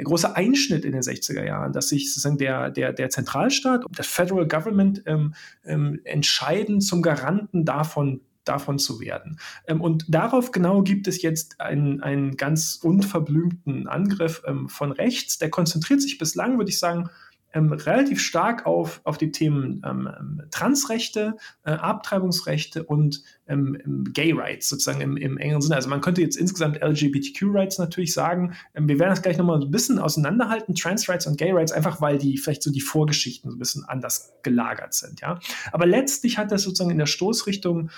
der 0.00 0.06
große 0.06 0.34
Einschnitt 0.34 0.86
in 0.86 0.92
den 0.92 1.02
60er 1.02 1.44
Jahren, 1.44 1.74
dass 1.74 1.90
sich 1.90 2.08
sozusagen 2.08 2.38
der, 2.38 2.70
der, 2.70 2.94
der 2.94 3.10
Zentralstaat 3.10 3.84
und 3.84 3.98
das 3.98 4.06
Federal 4.06 4.48
Government 4.48 5.02
ähm, 5.04 5.34
ähm, 5.62 6.00
entscheiden 6.04 6.80
zum 6.80 7.02
Garanten 7.02 7.66
davon, 7.66 8.22
davon 8.44 8.78
zu 8.78 8.98
werden. 8.98 9.38
Ähm, 9.68 9.82
und 9.82 10.06
darauf 10.08 10.52
genau 10.52 10.82
gibt 10.82 11.06
es 11.06 11.20
jetzt 11.20 11.60
einen, 11.60 12.02
einen 12.02 12.38
ganz 12.38 12.80
unverblümten 12.82 13.88
Angriff 13.88 14.42
ähm, 14.46 14.70
von 14.70 14.90
rechts. 14.90 15.36
Der 15.36 15.50
konzentriert 15.50 16.00
sich 16.00 16.16
bislang, 16.16 16.56
würde 16.56 16.70
ich 16.70 16.78
sagen, 16.78 17.10
ähm, 17.52 17.72
relativ 17.72 18.20
stark 18.20 18.66
auf, 18.66 19.00
auf 19.04 19.18
die 19.18 19.32
Themen 19.32 19.82
ähm, 19.84 20.08
ähm, 20.18 20.42
Transrechte, 20.50 21.36
äh, 21.64 21.72
Abtreibungsrechte 21.72 22.84
und 22.84 23.22
ähm, 23.48 23.76
ähm 23.84 24.04
Gay 24.12 24.32
Rights 24.32 24.68
sozusagen 24.68 25.00
im, 25.00 25.16
im 25.16 25.36
engeren 25.38 25.62
Sinne. 25.62 25.76
Also 25.76 25.88
man 25.88 26.00
könnte 26.00 26.20
jetzt 26.20 26.36
insgesamt 26.36 26.80
LGBTQ 26.82 27.42
Rights 27.46 27.78
natürlich 27.78 28.12
sagen. 28.12 28.54
Ähm, 28.74 28.88
wir 28.88 28.98
werden 28.98 29.10
das 29.10 29.22
gleich 29.22 29.36
nochmal 29.38 29.60
ein 29.60 29.70
bisschen 29.70 29.98
auseinanderhalten, 29.98 30.74
Trans 30.74 31.08
Rights 31.08 31.26
und 31.26 31.38
Gay 31.38 31.52
Rights, 31.52 31.72
einfach 31.72 32.00
weil 32.00 32.18
die 32.18 32.38
vielleicht 32.38 32.62
so 32.62 32.70
die 32.70 32.80
Vorgeschichten 32.80 33.50
so 33.50 33.56
ein 33.56 33.58
bisschen 33.58 33.84
anders 33.84 34.32
gelagert 34.42 34.94
sind. 34.94 35.20
Ja? 35.20 35.40
Aber 35.72 35.86
letztlich 35.86 36.38
hat 36.38 36.52
das 36.52 36.62
sozusagen 36.62 36.90
in 36.90 36.98
der 36.98 37.06
Stoßrichtung 37.06 37.90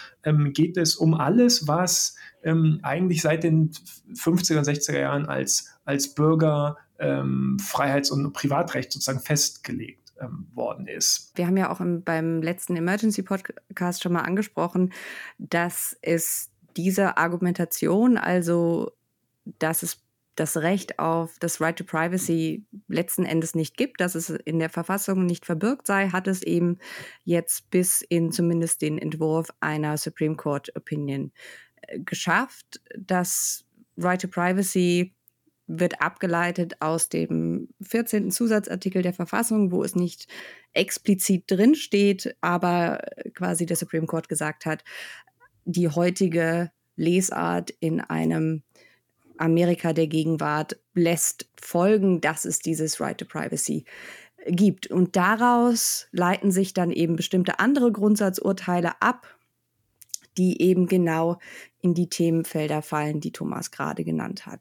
geht 0.53 0.77
es 0.77 0.97
um 0.97 1.15
alles, 1.15 1.69
was 1.69 2.17
eigentlich 2.45 3.23
seit 3.23 3.45
den 3.45 3.71
50er 4.15 4.59
und 4.59 4.67
60er 4.67 4.99
Jahren 4.99 5.27
als, 5.27 5.73
als 5.85 6.15
Bürger 6.15 6.77
ähm, 6.99 7.59
Freiheits- 7.61 8.11
und 8.11 8.33
Privatrecht 8.33 8.93
sozusagen 8.93 9.21
festgelegt 9.21 10.13
ähm, 10.21 10.47
worden 10.55 10.87
ist. 10.87 11.33
Wir 11.35 11.47
haben 11.47 11.57
ja 11.57 11.71
auch 11.71 11.81
im, 11.81 12.03
beim 12.03 12.43
letzten 12.43 12.77
Emergency 12.77 13.23
Podcast 13.23 14.03
schon 14.03 14.13
mal 14.13 14.23
angesprochen, 14.23 14.93
dass 15.39 15.97
es 16.03 16.51
diese 16.77 17.17
Argumentation, 17.17 18.17
also 18.17 18.93
dass 19.45 19.83
es 19.83 20.03
das 20.35 20.57
Recht 20.57 20.99
auf 20.99 21.39
das 21.41 21.61
Right 21.61 21.77
to 21.77 21.85
Privacy 21.85 22.65
letzten 22.89 23.25
Endes 23.25 23.55
nicht 23.55 23.77
gibt, 23.77 24.01
dass 24.01 24.15
es 24.15 24.31
in 24.31 24.59
der 24.59 24.71
Verfassung 24.71 25.27
nicht 25.27 25.45
verbirgt 25.45 25.87
sei, 25.87 26.09
hat 26.09 26.27
es 26.27 26.43
eben 26.43 26.79
jetzt 27.25 27.71
bis 27.71 28.01
in 28.01 28.33
zumindest 28.33 28.81
den 28.81 28.99
Entwurf 28.99 29.51
einer 29.61 29.99
Supreme 29.99 30.37
Court 30.37 30.75
Opinion 30.75 31.33
äh, 31.83 32.01
geschafft. 32.01 32.81
Das 32.99 33.65
Right 33.99 34.23
to 34.23 34.29
Privacy 34.29 35.15
wird 35.79 36.03
abgeleitet 36.03 36.75
aus 36.81 37.09
dem 37.09 37.69
14. 37.81 38.31
Zusatzartikel 38.31 39.03
der 39.03 39.15
Verfassung, 39.15 39.73
wo 39.73 39.83
es 39.83 39.95
nicht 39.95 40.29
explizit 40.75 41.45
drin 41.47 41.75
steht, 41.75 42.37
aber 42.41 43.01
quasi 43.35 43.65
der 43.65 43.77
Supreme 43.77 44.07
Court 44.07 44.29
gesagt 44.29 44.67
hat, 44.67 44.85
die 45.65 45.89
heutige 45.89 46.71
Lesart 46.97 47.71
in 47.81 48.01
einem 48.01 48.63
Amerika 49.39 49.93
der 49.93 50.09
Gegenwart 50.09 50.79
lässt 50.95 51.49
folgen, 51.61 52.21
dass 52.21 52.45
es 52.45 52.59
dieses 52.59 53.01
Right 53.01 53.17
to 53.17 53.25
Privacy 53.25 53.85
gibt. 54.47 54.89
Und 54.89 55.17
daraus 55.17 56.07
leiten 56.13 56.51
sich 56.51 56.75
dann 56.75 56.91
eben 56.91 57.17
bestimmte 57.17 57.59
andere 57.59 57.93
Grundsatzurteile 57.93 59.01
ab, 59.01 59.27
die 60.37 60.61
eben 60.61 60.87
genau 60.87 61.39
in 61.81 61.95
die 61.95 62.09
Themenfelder 62.09 62.83
fallen, 62.83 63.21
die 63.21 63.33
Thomas 63.33 63.71
gerade 63.71 64.05
genannt 64.05 64.47
hat. 64.47 64.61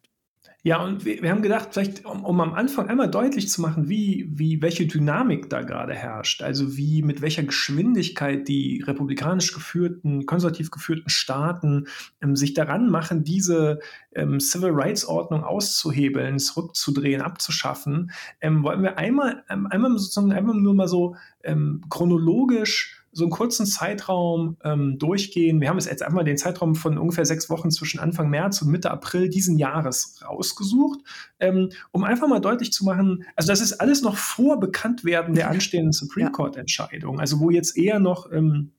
Ja, 0.64 0.84
und 0.84 1.06
wir, 1.06 1.24
wir 1.24 1.32
haben 1.32 1.42
gedacht, 1.42 1.70
vielleicht, 1.72 2.06
um, 2.06 2.24
um, 2.24 2.40
am 2.40 2.54
Anfang 2.54 2.88
einmal 2.88 3.10
deutlich 3.10 3.50
zu 3.50 3.62
machen, 3.62 3.90
wie, 3.90 4.30
wie, 4.32 4.62
welche 4.62 4.86
Dynamik 4.86 5.50
da 5.50 5.64
gerade 5.64 5.96
herrscht, 5.96 6.44
also 6.44 6.78
wie, 6.78 7.02
mit 7.02 7.24
welcher 7.24 7.42
Geschwindigkeit 7.42 8.48
die 8.48 8.84
republikanisch 8.86 9.54
geführten, 9.54 10.28
konservativ 10.28 10.70
geführten 10.70 11.10
Staaten 11.10 11.88
ähm, 12.22 12.36
sich 12.36 12.54
daran 12.54 12.92
machen, 12.92 13.24
diese 13.24 13.80
ähm, 14.14 14.40
Civil 14.40 14.70
Rights 14.74 15.04
Ordnung 15.04 15.44
auszuhebeln, 15.44 16.38
zurückzudrehen, 16.38 17.24
abzuschaffen, 17.24 18.12
ähm, 18.40 18.62
wollen 18.62 18.84
wir 18.84 19.00
einmal, 19.00 19.44
ähm, 19.50 19.66
einmal 19.66 19.98
sozusagen, 19.98 20.32
einmal 20.32 20.56
nur 20.56 20.76
mal 20.76 20.88
so 20.88 21.16
ähm, 21.44 21.82
chronologisch 21.90 23.01
so 23.12 23.24
einen 23.24 23.32
kurzen 23.32 23.66
Zeitraum 23.66 24.58
ähm, 24.64 24.98
durchgehen. 24.98 25.60
Wir 25.60 25.70
haben 25.70 25.78
es 25.78 25.86
jetzt 25.86 26.04
einmal 26.04 26.24
den 26.24 26.38
Zeitraum 26.38 26.76
von 26.76 26.98
ungefähr 26.98 27.26
sechs 27.26 27.50
Wochen 27.50 27.70
zwischen 27.70 28.00
Anfang 28.00 28.30
März 28.30 28.62
und 28.62 28.70
Mitte 28.70 28.90
April 28.90 29.30
diesen 29.30 29.58
Jahres 29.58 30.20
rausgesucht, 30.26 31.00
ähm, 31.40 31.70
um 31.92 32.04
einfach 32.04 32.28
mal 32.28 32.40
deutlich 32.40 32.72
zu 32.72 32.86
machen, 32.86 33.26
also 33.36 33.48
das 33.48 33.62
ist 33.62 33.74
alles 33.74 34.02
noch 34.02 34.16
vor 34.16 34.60
Bekanntwerden 34.60 35.36
der 35.36 35.50
anstehenden 35.50 35.92
Supreme 35.92 36.32
Court 36.32 36.56
Entscheidung, 36.56 37.20
also 37.20 37.40
wo 37.40 37.50
jetzt 37.50 37.78
eher 37.78 38.00
noch 38.00 38.32
ähm, 38.32 38.72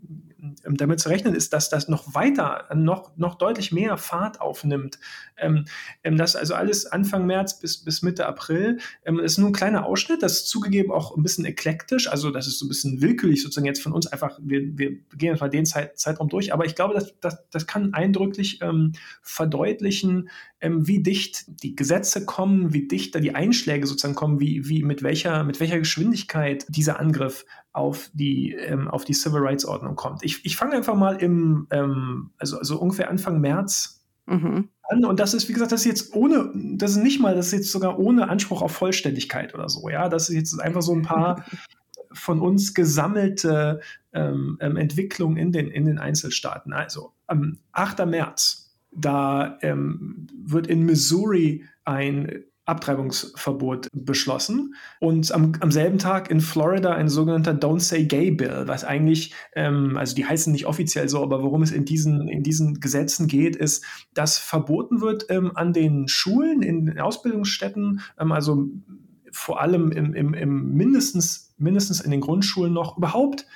damit 0.65 1.01
zu 1.01 1.09
rechnen 1.09 1.35
ist, 1.35 1.53
dass 1.53 1.71
das 1.71 1.89
noch 1.89 2.15
weiter, 2.15 2.69
noch, 2.75 3.17
noch 3.17 3.37
deutlich 3.37 3.71
mehr 3.71 3.97
Fahrt 3.97 4.41
aufnimmt. 4.41 4.99
Ähm, 5.37 5.67
ähm, 6.03 6.17
das 6.17 6.35
also 6.35 6.55
alles 6.55 6.87
Anfang 6.87 7.27
März 7.27 7.61
bis, 7.61 7.85
bis 7.85 8.03
Mitte 8.03 8.27
April. 8.27 8.79
Ähm, 9.05 9.21
ist 9.21 9.39
nur 9.39 9.51
ein 9.51 9.53
kleiner 9.53 9.87
Ausschnitt, 9.87 10.23
das 10.23 10.33
ist 10.33 10.49
zugegeben 10.49 10.91
auch 10.91 11.17
ein 11.17 11.23
bisschen 11.23 11.45
eklektisch, 11.45 12.09
also 12.09 12.31
das 12.31 12.47
ist 12.47 12.59
so 12.59 12.67
ein 12.67 12.69
bisschen 12.69 13.01
willkürlich 13.01 13.43
sozusagen 13.43 13.67
jetzt 13.67 13.83
von 13.83 13.93
uns 13.93 14.07
einfach, 14.09 14.39
wir, 14.43 14.77
wir 14.77 14.91
gehen 15.17 15.31
jetzt 15.31 15.41
mal 15.41 15.49
den 15.49 15.65
Zeit, 15.65 15.99
Zeitraum 15.99 16.29
durch, 16.29 16.53
aber 16.53 16.65
ich 16.65 16.75
glaube, 16.75 16.95
das, 16.95 17.15
das, 17.21 17.49
das 17.51 17.67
kann 17.67 17.95
eindrücklich 17.95 18.61
ähm, 18.63 18.93
verdeutlichen, 19.23 20.29
ähm, 20.63 20.87
wie 20.87 21.03
dicht 21.03 21.45
die 21.63 21.75
Gesetze 21.75 22.25
kommen, 22.25 22.73
wie 22.73 22.87
dicht 22.87 23.15
da 23.15 23.19
die 23.19 23.35
Einschläge 23.35 23.87
sozusagen 23.87 24.15
kommen, 24.15 24.39
wie, 24.39 24.69
wie 24.69 24.85
mit 24.85 25.03
welcher, 25.03 25.43
mit 25.43 25.59
welcher 25.59 25.79
Geschwindigkeit 25.79 26.65
dieser 26.69 27.01
Angriff 27.01 27.45
auf 27.73 28.11
die, 28.15 28.53
ähm, 28.53 28.87
auf 28.87 29.05
die 29.05 29.13
Civil 29.13 29.41
Rights 29.41 29.65
Ordnung 29.65 29.97
kommt. 29.97 30.23
Ich, 30.23 30.45
ich 30.45 30.57
fange 30.57 30.77
einfach 30.77 30.95
mal 30.95 31.17
im, 31.17 31.67
ähm, 31.71 32.31
also, 32.39 32.59
also 32.59 32.79
ungefähr 32.81 33.11
Anfang 33.11 33.41
März 33.41 34.05
mhm. 34.27 34.69
an. 34.85 35.05
Und 35.05 35.19
das 35.19 35.35
ist, 35.35 35.49
wie 35.49 35.53
gesagt, 35.53 35.73
das 35.73 35.81
ist 35.81 35.87
jetzt 35.87 36.15
ohne, 36.15 36.53
das 36.55 36.93
ist 36.93 37.03
nicht 37.03 37.21
mal, 37.21 37.35
das 37.35 37.47
ist 37.47 37.53
jetzt 37.53 37.73
sogar 37.73 37.99
ohne 37.99 38.29
Anspruch 38.29 38.63
auf 38.63 38.71
Vollständigkeit 38.71 39.55
oder 39.55 39.69
so. 39.69 39.89
Ja, 39.89 40.09
das 40.09 40.29
ist 40.29 40.37
jetzt 40.37 40.61
einfach 40.61 40.83
so 40.83 40.95
ein 40.95 41.03
paar 41.03 41.45
von 42.13 42.41
uns 42.41 42.73
gesammelte 42.73 43.81
ähm, 44.13 44.59
ähm 44.61 44.77
Entwicklungen 44.77 45.39
in 45.39 45.51
den, 45.51 45.73
in 45.73 45.87
den 45.87 45.99
Einzelstaaten. 45.99 46.73
Also 46.73 47.15
am 47.27 47.59
8. 47.73 48.07
März 48.07 48.62
da 48.93 49.59
ähm, 49.63 50.27
wird 50.45 50.67
in 50.67 50.85
Missouri 50.85 51.65
ein 51.85 52.45
Abtreibungsverbot 52.65 53.89
beschlossen. 53.93 54.75
Und 55.01 55.33
am, 55.33 55.53
am, 55.61 55.73
selben 55.73 55.99
Tag 55.99 56.31
in 56.31 56.41
Florida 56.41 56.95
ein 56.95 57.09
sogenannter 57.09 57.53
Don't 57.53 57.81
Say 57.81 58.05
Gay 58.05 58.31
Bill, 58.31 58.65
was 58.67 58.85
eigentlich, 58.85 59.35
ähm, 59.57 59.97
also 59.97 60.15
die 60.15 60.25
heißen 60.25 60.53
nicht 60.53 60.67
offiziell 60.67 61.09
so, 61.09 61.23
aber 61.23 61.43
worum 61.43 61.63
es 61.63 61.73
in 61.73 61.85
diesen, 61.85 62.29
in 62.29 62.45
diesen 62.45 62.79
Gesetzen 62.79 63.27
geht, 63.27 63.57
ist, 63.57 63.85
dass 64.15 64.39
verboten 64.39 65.01
wird 65.01 65.27
ähm, 65.29 65.53
an 65.57 65.73
den 65.73 66.07
Schulen, 66.07 66.63
in 66.63 66.87
den 66.87 67.01
Ausbildungsstätten, 67.01 68.01
ähm, 68.19 68.31
also 68.31 68.69
vor 69.33 69.61
allem 69.61 69.91
im, 69.91 70.15
im, 70.15 70.35
im 70.35 70.75
mindestens, 70.75 71.55
mindestens 71.59 72.01
in 72.01 72.13
den 72.13 72.21
Grundschulen 72.21 72.73
noch 72.73 72.97
überhaupt 72.97 73.47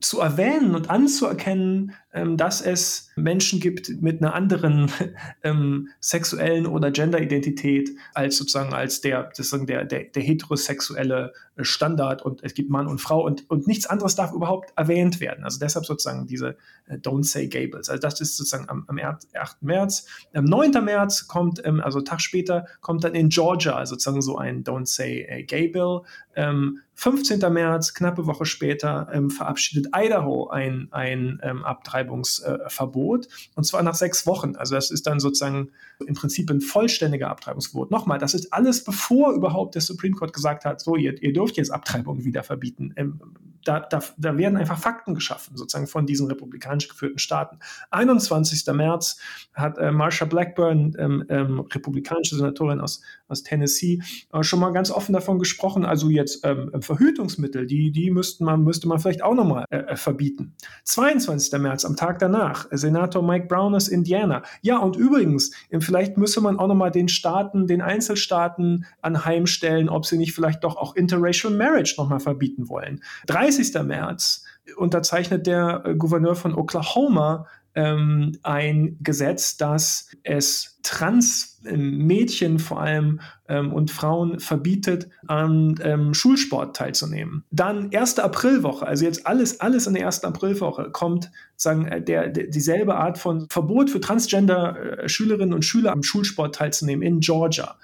zu 0.00 0.20
erwähnen 0.20 0.76
und 0.76 0.90
anzuerkennen, 0.90 1.92
ähm, 2.12 2.36
dass 2.36 2.60
es 2.60 3.10
Menschen 3.16 3.58
gibt 3.58 4.00
mit 4.00 4.22
einer 4.22 4.32
anderen 4.32 4.90
ähm, 5.42 5.88
sexuellen 6.00 6.66
oder 6.66 6.92
Genderidentität 6.92 7.90
als 8.14 8.36
sozusagen 8.36 8.72
als 8.72 9.00
der, 9.00 9.30
sozusagen 9.32 9.66
der, 9.66 9.84
der, 9.84 10.04
der 10.04 10.22
heterosexuelle 10.22 11.32
Standard 11.58 12.22
und 12.22 12.44
es 12.44 12.54
gibt 12.54 12.70
Mann 12.70 12.86
und 12.86 13.00
Frau 13.00 13.24
und, 13.24 13.50
und 13.50 13.66
nichts 13.66 13.86
anderes 13.86 14.14
darf 14.14 14.32
überhaupt 14.32 14.72
erwähnt 14.76 15.20
werden. 15.20 15.42
Also 15.42 15.58
deshalb 15.58 15.84
sozusagen 15.84 16.26
diese 16.26 16.56
äh, 16.86 16.94
Don't 16.94 17.24
Say 17.24 17.48
Gables. 17.48 17.88
Also 17.88 18.00
das 18.00 18.20
ist 18.20 18.36
sozusagen 18.36 18.68
am, 18.68 18.84
am 18.86 18.98
8. 18.98 19.62
März. 19.62 20.06
Am 20.32 20.44
9. 20.44 20.72
März 20.84 21.26
kommt, 21.26 21.60
ähm, 21.64 21.80
also 21.80 22.00
Tag 22.00 22.20
später, 22.20 22.66
kommt 22.80 23.02
dann 23.02 23.16
in 23.16 23.30
Georgia 23.30 23.84
sozusagen 23.84 24.22
so 24.22 24.38
ein 24.38 24.62
Don't 24.62 24.86
Say 24.86 25.22
äh, 25.28 25.42
Gay 25.42 25.68
Bill. 25.68 26.02
Ähm, 26.36 26.82
15. 26.98 27.38
März, 27.52 27.94
knappe 27.94 28.26
Woche 28.26 28.44
später, 28.44 29.08
ähm, 29.12 29.30
verabschiedet 29.30 29.92
Idaho 29.94 30.48
ein, 30.48 30.88
ein 30.90 31.38
ähm, 31.44 31.64
Abtreibungsverbot. 31.64 33.26
Äh, 33.26 33.28
und 33.54 33.62
zwar 33.62 33.84
nach 33.84 33.94
sechs 33.94 34.26
Wochen. 34.26 34.56
Also 34.56 34.74
das 34.74 34.90
ist 34.90 35.06
dann 35.06 35.20
sozusagen 35.20 35.70
im 36.04 36.14
Prinzip 36.14 36.50
ein 36.50 36.60
vollständiger 36.60 37.30
Abtreibungsverbot. 37.30 37.92
Nochmal, 37.92 38.18
das 38.18 38.34
ist 38.34 38.52
alles 38.52 38.82
bevor 38.82 39.32
überhaupt 39.32 39.76
der 39.76 39.82
Supreme 39.82 40.16
Court 40.16 40.32
gesagt 40.32 40.64
hat, 40.64 40.80
so, 40.80 40.96
ihr, 40.96 41.22
ihr 41.22 41.32
dürft 41.32 41.56
jetzt 41.56 41.70
Abtreibungen 41.70 42.24
wieder 42.24 42.42
verbieten. 42.42 42.92
Ähm, 42.96 43.20
da, 43.64 43.80
da, 43.80 44.02
da, 44.16 44.38
werden 44.38 44.56
einfach 44.56 44.78
Fakten 44.78 45.14
geschaffen, 45.14 45.56
sozusagen 45.56 45.86
von 45.86 46.06
diesen 46.06 46.26
republikanisch 46.26 46.88
geführten 46.88 47.18
Staaten. 47.18 47.58
21. 47.90 48.66
März 48.74 49.18
hat 49.52 49.78
äh, 49.78 49.92
Marsha 49.92 50.24
Blackburn, 50.24 50.96
ähm, 50.98 51.24
ähm, 51.28 51.60
republikanische 51.60 52.36
Senatorin 52.36 52.80
aus, 52.80 53.02
aus 53.28 53.42
Tennessee, 53.42 54.00
äh, 54.32 54.42
schon 54.42 54.60
mal 54.60 54.72
ganz 54.72 54.90
offen 54.90 55.12
davon 55.12 55.38
gesprochen, 55.38 55.84
also 55.84 56.08
jetzt 56.08 56.44
ähm, 56.44 56.70
Verhütungsmittel, 56.88 57.66
die, 57.66 57.92
die 57.92 58.10
müsste 58.10 58.44
man, 58.44 58.64
müsste 58.64 58.88
man 58.88 58.98
vielleicht 58.98 59.22
auch 59.22 59.34
nochmal 59.34 59.64
äh, 59.70 59.78
äh 59.78 59.96
verbieten. 59.96 60.54
22. 60.84 61.58
März, 61.60 61.84
am 61.84 61.96
Tag 61.96 62.18
danach, 62.18 62.66
Senator 62.70 63.22
Mike 63.22 63.46
Brown 63.46 63.74
aus 63.74 63.88
Indiana. 63.88 64.42
Ja, 64.62 64.78
und 64.78 64.96
übrigens, 64.96 65.52
vielleicht 65.80 66.16
müsse 66.16 66.40
man 66.40 66.58
auch 66.58 66.68
nochmal 66.68 66.90
den 66.90 67.08
Staaten, 67.08 67.66
den 67.66 67.82
Einzelstaaten 67.82 68.86
anheimstellen, 69.02 69.88
ob 69.88 70.06
sie 70.06 70.18
nicht 70.18 70.32
vielleicht 70.32 70.64
doch 70.64 70.76
auch 70.76 70.96
Interracial 70.96 71.52
Marriage 71.52 71.94
nochmal 71.98 72.20
verbieten 72.20 72.68
wollen. 72.68 73.02
30 73.26 73.68
30. 73.72 73.82
März 73.82 74.44
unterzeichnet 74.76 75.46
der 75.46 75.82
äh, 75.84 75.94
Gouverneur 75.94 76.34
von 76.34 76.54
Oklahoma 76.54 77.46
ähm, 77.74 78.38
ein 78.42 78.96
Gesetz, 79.00 79.56
das 79.56 80.10
es 80.22 80.78
Trans-Mädchen 80.82 81.47
ähm, 81.66 82.58
vor 82.58 82.80
allem 82.80 83.20
ähm, 83.48 83.72
und 83.72 83.90
Frauen 83.90 84.40
verbietet, 84.40 85.08
an 85.26 85.76
ähm, 85.82 86.14
Schulsport 86.14 86.76
teilzunehmen. 86.76 87.44
Dann 87.50 87.90
erste 87.90 88.24
Aprilwoche, 88.24 88.86
also 88.86 89.04
jetzt 89.04 89.26
alles, 89.26 89.60
alles 89.60 89.86
in 89.86 89.94
der 89.94 90.02
ersten 90.02 90.26
Aprilwoche, 90.26 90.90
kommt 90.90 91.30
sagen, 91.56 91.86
äh, 91.86 92.02
der, 92.02 92.28
der, 92.28 92.48
dieselbe 92.48 92.94
Art 92.94 93.18
von 93.18 93.48
Verbot 93.48 93.90
für 93.90 94.00
Transgender-Schülerinnen 94.00 95.52
äh, 95.52 95.54
und 95.54 95.64
Schüler 95.64 95.92
am 95.92 96.02
Schulsport 96.02 96.54
teilzunehmen 96.54 97.02
in 97.02 97.20
Georgia. 97.20 97.76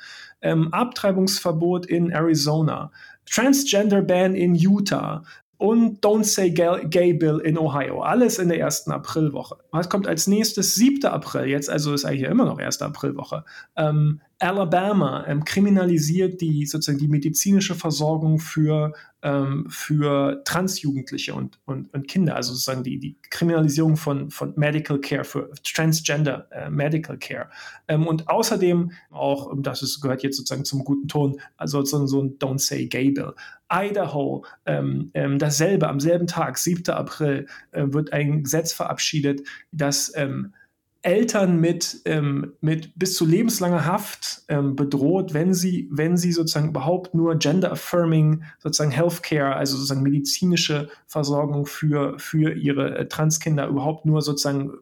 Ähm, 0.43 0.73
Abtreibungsverbot 0.73 1.87
in 1.87 2.11
Arizona. 2.11 2.93
Transgender 3.27 4.03
Ban 4.03 4.35
in 4.35 4.55
Utah, 4.55 5.23
und 5.59 6.05
Don't 6.05 6.25
Say 6.25 6.51
Gay 6.51 7.13
Bill 7.15 7.39
in 7.39 7.59
Ohio. 7.59 8.03
Alles 8.03 8.39
in 8.39 8.49
der 8.49 8.59
ersten 8.59 8.91
Aprilwoche. 8.93 9.57
Was 9.71 9.89
kommt 9.89 10.07
als 10.07 10.27
nächstes? 10.27 10.75
7. 10.75 11.05
April, 11.05 11.47
jetzt 11.47 11.71
also 11.71 11.95
ist 11.95 12.05
eigentlich 12.05 12.23
immer 12.23 12.45
noch 12.45 12.59
erste 12.59 12.85
Aprilwoche. 12.85 13.45
Ähm, 13.77 14.21
Alabama 14.39 15.25
ähm, 15.27 15.45
kriminalisiert 15.45 16.41
die 16.41 16.67
sozusagen 16.67 16.99
die 16.99 17.09
medizinische 17.09 17.75
Versorgung 17.75 18.39
für, 18.39 18.93
ähm, 19.23 19.67
für 19.69 20.43
Transjugendliche 20.45 21.35
und, 21.35 21.59
und, 21.65 21.93
und 21.95 22.09
Kinder, 22.09 22.37
also 22.37 22.53
sozusagen 22.53 22.83
die, 22.83 22.99
die 22.99 23.17
Kriminalisierung 23.31 23.97
von, 23.97 24.31
von 24.31 24.53
Medical 24.57 25.01
Care, 25.01 25.25
für 25.25 25.51
Transgender 25.63 26.49
äh, 26.51 26.71
Medical 26.71 27.19
Care. 27.19 27.49
Ähm, 27.89 28.07
und 28.07 28.29
außerdem 28.29 28.93
auch, 29.11 29.53
das 29.59 29.83
ist, 29.83 30.01
gehört 30.01 30.23
jetzt 30.23 30.37
sozusagen 30.37 30.65
zum 30.65 30.85
guten 30.85 31.09
Ton, 31.09 31.41
also 31.57 31.85
so, 31.85 32.07
so 32.07 32.23
ein 32.23 32.39
Don't 32.39 32.59
Say 32.61 32.87
Gay 32.87 33.11
Bill. 33.11 33.35
Idaho, 33.73 34.45
ähm, 34.67 35.11
ähm, 35.15 35.39
dasselbe, 35.39 35.89
am 35.89 36.01
selben 36.01 36.27
Tag, 36.27 36.59
7. 36.59 36.93
April, 36.95 37.47
äh, 37.73 37.85
wird 37.87 38.13
ein 38.13 38.43
Gesetz 38.43 38.73
verabschiedet, 38.73 39.43
das 39.73 40.13
ähm, 40.17 40.55
Eltern 41.05 41.61
mit, 41.61 42.01
ähm, 42.07 42.55
mit 42.63 42.99
bis 42.99 43.15
zu 43.15 43.27
lebenslanger 43.27 43.85
Haft 43.85 44.43
ähm, 44.49 44.75
bedroht, 44.75 45.35
wenn 45.35 45.53
sie, 45.53 45.87
wenn 45.93 46.17
sie 46.17 46.33
sozusagen 46.33 46.71
überhaupt 46.71 47.15
nur 47.15 47.37
gender-affirming 47.37 48.45
sozusagen 48.59 48.91
Healthcare, 48.91 49.55
also 49.55 49.77
sozusagen 49.77 50.03
medizinische 50.03 50.89
Versorgung 51.07 51.67
für, 51.67 52.19
für 52.19 52.55
ihre 52.55 52.97
äh, 52.97 53.07
Transkinder 53.07 53.67
überhaupt 53.67 54.07
nur 54.07 54.23
sozusagen 54.23 54.73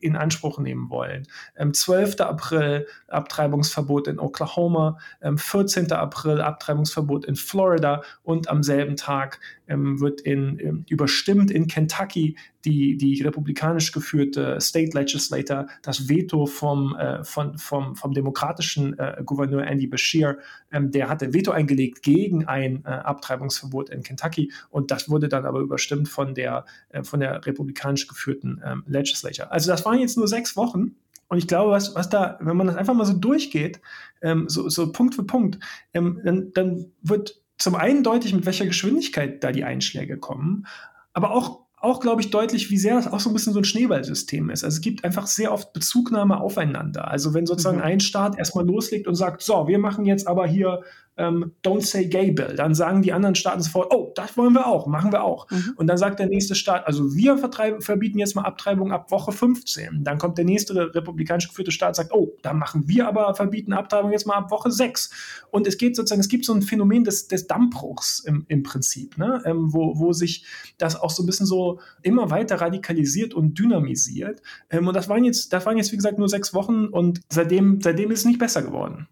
in 0.00 0.14
Anspruch 0.14 0.60
nehmen 0.60 0.90
wollen. 0.90 1.26
Ähm, 1.56 1.74
12. 1.74 2.20
April 2.20 2.86
Abtreibungsverbot 3.08 4.06
in 4.06 4.20
Oklahoma, 4.20 4.98
ähm, 5.22 5.38
14. 5.38 5.90
April 5.90 6.40
Abtreibungsverbot 6.40 7.24
in 7.24 7.34
Florida 7.34 8.02
und 8.22 8.48
am 8.48 8.62
selben 8.62 8.94
Tag 8.94 9.40
ähm, 9.68 10.00
wird 10.00 10.20
in, 10.20 10.58
ähm, 10.58 10.84
überstimmt 10.88 11.50
in 11.50 11.66
Kentucky 11.66 12.36
die, 12.64 12.96
die 12.96 13.22
republikanisch 13.22 13.92
geführte 13.92 14.60
State 14.60 14.96
Legislator 14.96 15.66
das 15.82 16.08
Veto 16.08 16.46
vom, 16.46 16.96
äh, 16.96 17.22
von, 17.24 17.58
vom, 17.58 17.96
vom 17.96 18.12
demokratischen 18.12 18.98
äh, 18.98 19.22
Gouverneur 19.24 19.64
Andy 19.64 19.86
Bashir, 19.86 20.38
ähm, 20.72 20.90
der 20.90 21.08
hat 21.08 21.22
ein 21.22 21.34
Veto 21.34 21.50
eingelegt 21.50 22.02
gegen 22.02 22.46
ein 22.46 22.84
äh, 22.84 22.88
Abtreibungsverbot 22.88 23.90
in 23.90 24.02
Kentucky 24.02 24.52
und 24.70 24.90
das 24.90 25.08
wurde 25.08 25.28
dann 25.28 25.46
aber 25.46 25.60
überstimmt 25.60 26.08
von 26.08 26.34
der, 26.34 26.64
äh, 26.90 27.02
von 27.02 27.20
der 27.20 27.44
republikanisch 27.46 28.06
geführten 28.06 28.60
ähm, 28.64 28.84
Legislature. 28.86 29.50
Also 29.50 29.70
das 29.70 29.84
waren 29.84 29.98
jetzt 29.98 30.16
nur 30.16 30.28
sechs 30.28 30.56
Wochen. 30.56 30.96
Und 31.28 31.38
ich 31.38 31.48
glaube, 31.48 31.72
was, 31.72 31.94
was 31.94 32.08
da, 32.08 32.38
wenn 32.40 32.56
man 32.56 32.66
das 32.66 32.76
einfach 32.76 32.94
mal 32.94 33.06
so 33.06 33.14
durchgeht, 33.14 33.80
ähm, 34.22 34.48
so, 34.48 34.68
so 34.68 34.92
Punkt 34.92 35.14
für 35.14 35.24
Punkt, 35.24 35.58
ähm, 35.94 36.20
dann, 36.22 36.52
dann 36.52 36.92
wird 37.02 37.42
zum 37.58 37.74
einen 37.74 38.02
deutlich, 38.02 38.34
mit 38.34 38.46
welcher 38.46 38.66
Geschwindigkeit 38.66 39.42
da 39.44 39.52
die 39.52 39.64
Einschläge 39.64 40.18
kommen, 40.18 40.66
aber 41.12 41.30
auch 41.30 41.64
auch, 41.84 42.00
glaube 42.00 42.22
ich, 42.22 42.30
deutlich, 42.30 42.70
wie 42.70 42.78
sehr 42.78 42.94
das 42.94 43.06
auch 43.06 43.20
so 43.20 43.28
ein 43.28 43.34
bisschen 43.34 43.52
so 43.52 43.60
ein 43.60 43.64
Schneeballsystem 43.64 44.48
ist. 44.48 44.64
Also 44.64 44.76
es 44.76 44.80
gibt 44.80 45.04
einfach 45.04 45.26
sehr 45.26 45.52
oft 45.52 45.74
Bezugnahme 45.74 46.40
aufeinander. 46.40 47.08
Also 47.08 47.34
wenn 47.34 47.44
sozusagen 47.44 47.76
mhm. 47.76 47.84
ein 47.84 48.00
Staat 48.00 48.38
erstmal 48.38 48.66
loslegt 48.66 49.06
und 49.06 49.16
sagt, 49.16 49.42
so, 49.42 49.68
wir 49.68 49.78
machen 49.78 50.06
jetzt 50.06 50.26
aber 50.26 50.46
hier 50.46 50.80
ähm, 51.16 51.52
Don't 51.62 51.82
Say 51.82 52.06
Gay 52.06 52.32
Bill. 52.32 52.54
Dann 52.56 52.74
sagen 52.74 53.02
die 53.02 53.12
anderen 53.12 53.34
Staaten 53.34 53.62
sofort, 53.62 53.92
oh, 53.92 54.12
das 54.14 54.36
wollen 54.36 54.52
wir 54.52 54.66
auch, 54.66 54.86
machen 54.86 55.12
wir 55.12 55.22
auch. 55.22 55.48
Mhm. 55.50 55.74
Und 55.76 55.86
dann 55.86 55.96
sagt 55.96 56.18
der 56.18 56.26
nächste 56.26 56.54
Staat, 56.54 56.86
also 56.86 57.14
wir 57.14 57.38
verbieten 57.38 58.18
jetzt 58.18 58.34
mal 58.34 58.42
Abtreibung 58.42 58.92
ab 58.92 59.10
Woche 59.10 59.32
15. 59.32 60.02
Dann 60.04 60.18
kommt 60.18 60.38
der 60.38 60.44
nächste 60.44 60.94
republikanisch 60.94 61.48
geführte 61.48 61.70
Staat 61.70 61.90
und 61.90 61.94
sagt, 61.96 62.12
oh, 62.12 62.36
dann 62.42 62.58
machen 62.58 62.88
wir 62.88 63.06
aber, 63.06 63.34
verbieten 63.34 63.72
Abtreibung 63.72 64.12
jetzt 64.12 64.26
mal 64.26 64.36
ab 64.36 64.50
Woche 64.50 64.70
6. 64.70 65.10
Und 65.50 65.66
es 65.66 65.78
geht 65.78 65.96
sozusagen, 65.96 66.20
es 66.20 66.28
gibt 66.28 66.44
so 66.44 66.52
ein 66.52 66.62
Phänomen 66.62 67.04
des, 67.04 67.28
des 67.28 67.46
Dammbruchs 67.46 68.20
im, 68.20 68.44
im 68.48 68.62
Prinzip, 68.62 69.16
ne? 69.18 69.42
Ähm, 69.44 69.72
wo, 69.72 69.98
wo 69.98 70.12
sich 70.12 70.44
das 70.78 70.96
auch 70.96 71.10
so 71.10 71.22
ein 71.22 71.26
bisschen 71.26 71.46
so 71.46 71.80
immer 72.02 72.30
weiter 72.30 72.60
radikalisiert 72.60 73.34
und 73.34 73.58
dynamisiert. 73.58 74.42
Ähm, 74.70 74.88
und 74.88 74.94
das 74.94 75.08
waren 75.08 75.24
jetzt, 75.24 75.52
das 75.52 75.64
waren 75.66 75.76
jetzt, 75.76 75.92
wie 75.92 75.96
gesagt, 75.96 76.18
nur 76.18 76.28
sechs 76.28 76.54
Wochen 76.54 76.86
und 76.86 77.20
seitdem, 77.28 77.80
seitdem 77.80 78.10
ist 78.10 78.20
es 78.20 78.24
nicht 78.24 78.38
besser 78.38 78.62
geworden. 78.62 79.08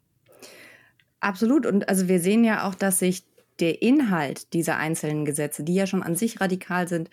Absolut. 1.23 1.67
Und 1.67 1.89
also 1.89 2.09
wir 2.09 2.19
sehen 2.21 2.43
ja 2.45 2.67
auch, 2.69 2.75
dass 2.75 2.99
sich 2.99 3.25
der 3.61 3.81
Inhalt 3.81 4.53
dieser 4.55 4.77
einzelnen 4.77 5.25
Gesetze, 5.25 5.63
die 5.63 5.75
ja 5.75 5.87
schon 5.87 6.03
an 6.03 6.17
sich 6.17 6.41
radikal 6.41 6.89
sind, 6.89 7.11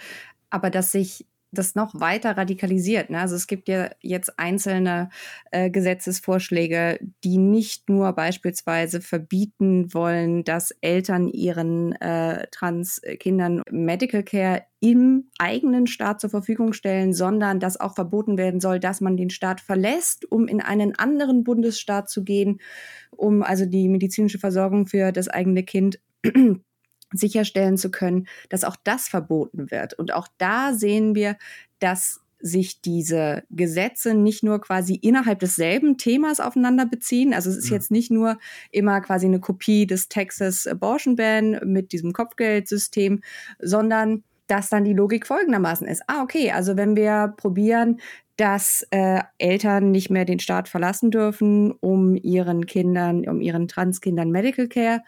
aber 0.50 0.72
dass 0.72 0.92
sich 0.92 1.28
das 1.52 1.76
noch 1.76 2.00
weiter 2.00 2.38
radikalisiert. 2.38 3.10
Ne? 3.10 3.20
Also 3.20 3.36
es 3.36 3.48
gibt 3.48 3.68
ja 3.68 3.90
jetzt 4.02 4.38
einzelne 4.40 5.10
äh, 5.52 5.70
Gesetzesvorschläge, 5.70 7.00
die 7.24 7.38
nicht 7.38 7.90
nur 7.90 8.14
beispielsweise 8.14 9.02
verbieten 9.02 9.94
wollen, 9.94 10.44
dass 10.44 10.72
Eltern 10.82 11.28
ihren 11.28 11.94
äh, 11.94 12.48
Transkindern 12.52 13.64
Medical 13.72 14.24
Care 14.24 14.64
im 14.82 15.30
eigenen 15.38 15.88
Staat 15.88 16.22
zur 16.22 16.30
Verfügung 16.30 16.74
stellen, 16.74 17.14
sondern 17.14 17.60
dass 17.60 17.80
auch 17.80 17.96
verboten 17.96 18.38
werden 18.38 18.62
soll, 18.62 18.80
dass 18.80 19.02
man 19.02 19.18
den 19.18 19.30
Staat 19.30 19.60
verlässt, 19.60 20.32
um 20.32 20.48
in 20.48 20.62
einen 20.62 20.98
anderen 20.98 21.44
Bundesstaat 21.44 22.10
zu 22.10 22.24
gehen, 22.24 22.62
um 23.12 23.44
also 23.44 23.66
die 23.66 23.90
medizinische 23.90 24.40
Versorgung 24.40 24.88
für 24.88 25.12
das 25.12 25.28
eigene 25.28 25.64
Kind 25.64 26.00
sicherstellen 27.14 27.78
zu 27.78 27.92
können, 27.92 28.28
dass 28.50 28.64
auch 28.64 28.76
das 28.84 29.08
verboten 29.08 29.72
wird. 29.72 29.94
Und 29.94 30.14
auch 30.14 30.28
da 30.38 30.74
sehen 30.74 31.16
wir, 31.16 31.38
dass 31.80 32.22
sich 32.42 32.82
diese 32.82 33.44
Gesetze 33.50 34.14
nicht 34.14 34.44
nur 34.44 34.62
quasi 34.62 34.96
innerhalb 34.96 35.40
desselben 35.40 35.98
Themas 35.98 36.40
aufeinander 36.40 36.86
beziehen. 36.86 37.34
Also 37.34 37.50
es 37.50 37.58
ist 37.58 37.70
mhm. 37.70 37.76
jetzt 37.76 37.92
nicht 37.92 38.12
nur 38.12 38.38
immer 38.72 39.02
quasi 39.02 39.26
eine 39.26 39.42
Kopie 39.42 39.86
des 39.86 40.08
Texas 40.08 40.66
Abortion 40.66 41.16
Ban 41.16 41.60
mit 41.66 41.92
diesem 41.92 42.14
Kopfgeldsystem, 42.14 43.22
sondern 43.60 44.24
dass 44.50 44.70
dann 44.70 44.84
die 44.84 44.94
Logik 44.94 45.28
folgendermaßen 45.28 45.88
ist. 45.88 46.02
Ah, 46.08 46.24
okay, 46.24 46.52
also 46.52 46.76
wenn 46.76 46.96
wir 46.96 47.34
probieren, 47.38 48.00
dass 48.40 48.88
äh, 48.92 49.22
Eltern 49.38 49.92
nicht 49.92 50.10
mehr 50.10 50.24
den 50.24 50.40
Staat 50.40 50.70
verlassen 50.70 51.12
dürfen, 51.12 51.74
um 51.74 52.16
ihren 52.16 52.66
Kindern, 52.68 53.28
um 53.28 53.42
ihren 53.42 53.68
Transkindern 53.68 54.32
Medical 54.32 54.70
Care 54.70 55.02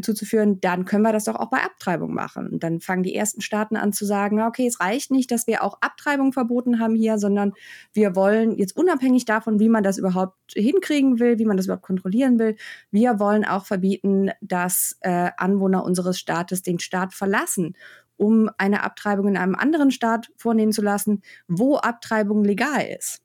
zuzuführen, 0.00 0.58
dann 0.62 0.86
können 0.86 1.02
wir 1.02 1.12
das 1.12 1.24
doch 1.24 1.34
auch 1.34 1.50
bei 1.50 1.58
Abtreibung 1.58 2.14
machen. 2.14 2.48
Und 2.48 2.62
dann 2.62 2.80
fangen 2.80 3.02
die 3.02 3.14
ersten 3.14 3.42
Staaten 3.42 3.76
an 3.76 3.92
zu 3.92 4.06
sagen, 4.06 4.40
okay, 4.40 4.66
es 4.66 4.80
reicht 4.80 5.10
nicht, 5.10 5.30
dass 5.30 5.46
wir 5.46 5.62
auch 5.64 5.76
Abtreibung 5.82 6.32
verboten 6.32 6.80
haben 6.80 6.94
hier, 6.94 7.18
sondern 7.18 7.52
wir 7.92 8.16
wollen 8.16 8.56
jetzt 8.56 8.74
unabhängig 8.74 9.26
davon, 9.26 9.60
wie 9.60 9.68
man 9.68 9.82
das 9.82 9.98
überhaupt 9.98 10.54
hinkriegen 10.54 11.18
will, 11.18 11.38
wie 11.38 11.44
man 11.44 11.58
das 11.58 11.66
überhaupt 11.66 11.84
kontrollieren 11.84 12.38
will, 12.38 12.56
wir 12.90 13.20
wollen 13.20 13.44
auch 13.44 13.66
verbieten, 13.66 14.30
dass 14.40 14.96
äh, 15.02 15.30
Anwohner 15.36 15.84
unseres 15.84 16.18
Staates 16.18 16.62
den 16.62 16.78
Staat 16.78 17.12
verlassen 17.12 17.74
um 18.18 18.50
eine 18.58 18.82
Abtreibung 18.82 19.28
in 19.28 19.36
einem 19.38 19.54
anderen 19.54 19.90
Staat 19.90 20.30
vornehmen 20.36 20.72
zu 20.72 20.82
lassen, 20.82 21.22
wo 21.46 21.76
Abtreibung 21.76 22.44
legal 22.44 22.86
ist. 22.98 23.22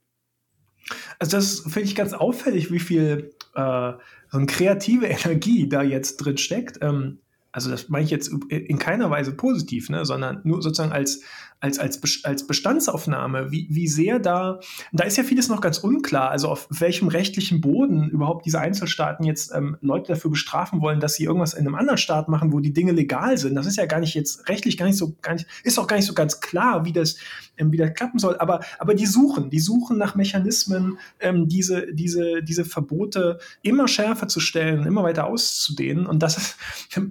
Also 1.20 1.38
das 1.38 1.60
finde 1.62 1.82
ich 1.82 1.96
ganz 1.96 2.14
auffällig, 2.14 2.72
wie 2.72 2.80
viel 2.80 3.34
äh, 3.56 3.94
so 4.32 4.46
kreative 4.48 5.06
Energie 5.08 5.68
da 5.68 5.82
jetzt 5.82 6.18
drin 6.18 6.38
steckt. 6.38 6.80
Ähm, 6.82 7.20
also 7.52 7.70
das 7.70 7.90
meine 7.90 8.06
ich 8.06 8.12
jetzt 8.12 8.32
in 8.50 8.80
keiner 8.80 9.12
Weise 9.12 9.32
positiv, 9.32 9.90
ne, 9.90 10.06
sondern 10.06 10.42
nur 10.44 10.62
sozusagen 10.62 10.92
als, 10.92 11.22
als, 11.64 11.80
als, 11.80 12.02
als 12.26 12.46
Bestandsaufnahme, 12.46 13.50
wie, 13.52 13.68
wie 13.70 13.88
sehr 13.88 14.20
da, 14.20 14.60
da 14.92 15.06
ist 15.06 15.16
ja 15.16 15.24
vieles 15.24 15.48
noch 15.48 15.62
ganz 15.62 15.78
unklar, 15.78 16.30
also 16.30 16.50
auf 16.50 16.68
welchem 16.70 17.08
rechtlichen 17.08 17.62
Boden 17.62 18.10
überhaupt 18.10 18.46
diese 18.46 18.60
Einzelstaaten 18.60 19.26
jetzt 19.26 19.54
ähm, 19.56 19.78
Leute 19.80 20.12
dafür 20.12 20.30
bestrafen 20.30 20.82
wollen, 20.82 21.00
dass 21.00 21.14
sie 21.14 21.24
irgendwas 21.24 21.54
in 21.54 21.66
einem 21.66 21.76
anderen 21.76 21.98
Staat 21.98 22.28
machen, 22.28 22.52
wo 22.52 22.60
die 22.60 22.74
Dinge 22.74 22.92
legal 22.92 23.38
sind. 23.38 23.56
Das 23.56 23.66
ist 23.66 23.78
ja 23.78 23.86
gar 23.86 24.02
nicht 24.02 24.14
jetzt 24.14 24.50
rechtlich 24.50 24.78
gar 24.78 24.88
nicht 24.88 24.98
so, 24.98 25.16
gar 25.22 25.36
nicht, 25.36 25.48
ist 25.64 25.80
auch 25.80 25.88
gar 25.88 25.96
nicht 25.96 26.06
so 26.06 26.14
ganz 26.14 26.42
klar, 26.42 26.84
wie 26.84 26.92
das, 26.92 27.16
ähm, 27.56 27.72
wie 27.72 27.78
das 27.78 27.94
klappen 27.94 28.20
soll. 28.20 28.36
Aber, 28.40 28.60
aber 28.78 28.94
die 28.94 29.06
suchen, 29.06 29.50
die 29.50 29.62
suchen 29.62 29.98
nach 29.98 30.16
Mechanismen, 30.16 30.98
ähm, 31.22 31.48
diese, 31.48 31.94
diese, 31.94 32.44
diese 32.44 32.66
Verbote 32.66 33.40
immer 33.62 33.88
schärfer 33.88 34.28
zu 34.28 34.42
stellen, 34.42 34.86
immer 34.86 35.04
weiter 35.04 35.28
auszudehnen. 35.28 36.08
Und 36.08 36.24
das 36.24 36.38
ist, 36.38 36.58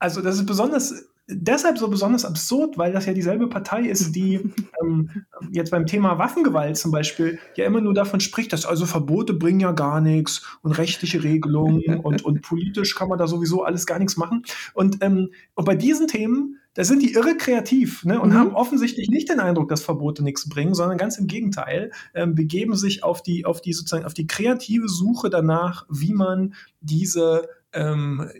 also 0.00 0.20
das 0.20 0.34
ist 0.34 0.46
besonders 0.46 1.06
deshalb 1.28 1.78
so 1.78 1.88
besonders 1.88 2.24
absurd, 2.24 2.78
weil 2.78 2.92
das 2.92 3.06
ja 3.06 3.12
dieselbe 3.12 3.48
Partei 3.48 3.82
ist, 3.82 4.14
die 4.14 4.40
ähm, 4.82 5.10
jetzt 5.52 5.70
beim 5.70 5.86
Thema 5.86 6.18
Waffengewalt 6.18 6.76
zum 6.76 6.90
Beispiel 6.90 7.38
ja 7.56 7.66
immer 7.66 7.80
nur 7.80 7.94
davon 7.94 8.20
spricht, 8.20 8.52
dass 8.52 8.66
also 8.66 8.86
Verbote 8.86 9.34
bringen 9.34 9.60
ja 9.60 9.72
gar 9.72 10.00
nichts 10.00 10.42
und 10.62 10.72
rechtliche 10.72 11.22
Regelungen 11.22 12.00
und, 12.02 12.24
und 12.24 12.42
politisch 12.42 12.94
kann 12.94 13.08
man 13.08 13.18
da 13.18 13.26
sowieso 13.26 13.62
alles 13.62 13.86
gar 13.86 13.98
nichts 13.98 14.16
machen. 14.16 14.42
Und, 14.74 15.02
ähm, 15.02 15.30
und 15.54 15.64
bei 15.64 15.74
diesen 15.74 16.08
Themen, 16.08 16.58
da 16.74 16.84
sind 16.84 17.02
die 17.02 17.12
irre 17.12 17.36
kreativ 17.36 18.04
ne, 18.04 18.20
und 18.20 18.30
mhm. 18.30 18.34
haben 18.34 18.54
offensichtlich 18.54 19.08
nicht 19.10 19.28
den 19.28 19.40
Eindruck, 19.40 19.68
dass 19.68 19.82
Verbote 19.82 20.22
nichts 20.22 20.48
bringen, 20.48 20.74
sondern 20.74 20.96
ganz 20.96 21.18
im 21.18 21.26
Gegenteil, 21.26 21.90
ähm, 22.14 22.34
begeben 22.34 22.76
sich 22.76 23.04
auf 23.04 23.22
die, 23.22 23.44
auf 23.44 23.60
die 23.60 23.72
sozusagen 23.72 24.04
auf 24.04 24.14
die 24.14 24.26
kreative 24.26 24.88
Suche 24.88 25.28
danach, 25.28 25.86
wie 25.90 26.14
man 26.14 26.54
diese 26.80 27.48
ähm, 27.72 28.30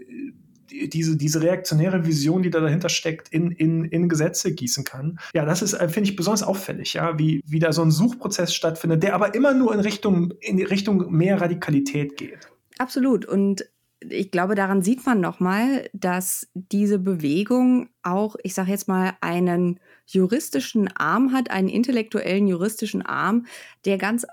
diese, 0.70 1.16
diese 1.16 1.42
reaktionäre 1.42 2.06
Vision, 2.06 2.42
die 2.42 2.50
da 2.50 2.60
dahinter 2.60 2.88
steckt, 2.88 3.28
in, 3.28 3.50
in, 3.50 3.84
in 3.84 4.08
Gesetze 4.08 4.54
gießen 4.54 4.84
kann. 4.84 5.18
Ja, 5.34 5.44
das 5.44 5.62
ist, 5.62 5.74
äh, 5.74 5.88
finde 5.88 6.10
ich, 6.10 6.16
besonders 6.16 6.42
auffällig, 6.42 6.94
ja, 6.94 7.18
wie, 7.18 7.42
wie 7.46 7.58
da 7.58 7.72
so 7.72 7.82
ein 7.82 7.90
Suchprozess 7.90 8.54
stattfindet, 8.54 9.02
der 9.02 9.14
aber 9.14 9.34
immer 9.34 9.54
nur 9.54 9.74
in 9.74 9.80
Richtung, 9.80 10.32
in 10.40 10.60
Richtung 10.62 11.10
mehr 11.10 11.40
Radikalität 11.40 12.16
geht. 12.16 12.48
Absolut. 12.78 13.24
Und 13.24 13.64
ich 14.00 14.30
glaube, 14.30 14.54
daran 14.54 14.82
sieht 14.82 15.04
man 15.06 15.20
nochmal, 15.20 15.90
dass 15.92 16.48
diese 16.54 16.98
Bewegung 16.98 17.88
auch, 18.02 18.36
ich 18.42 18.54
sage 18.54 18.70
jetzt 18.70 18.86
mal, 18.86 19.14
einen 19.20 19.80
juristischen 20.06 20.88
Arm 20.96 21.32
hat, 21.32 21.50
einen 21.50 21.68
intellektuellen 21.68 22.46
juristischen 22.46 23.02
Arm, 23.02 23.46
der 23.84 23.98
ganz 23.98 24.24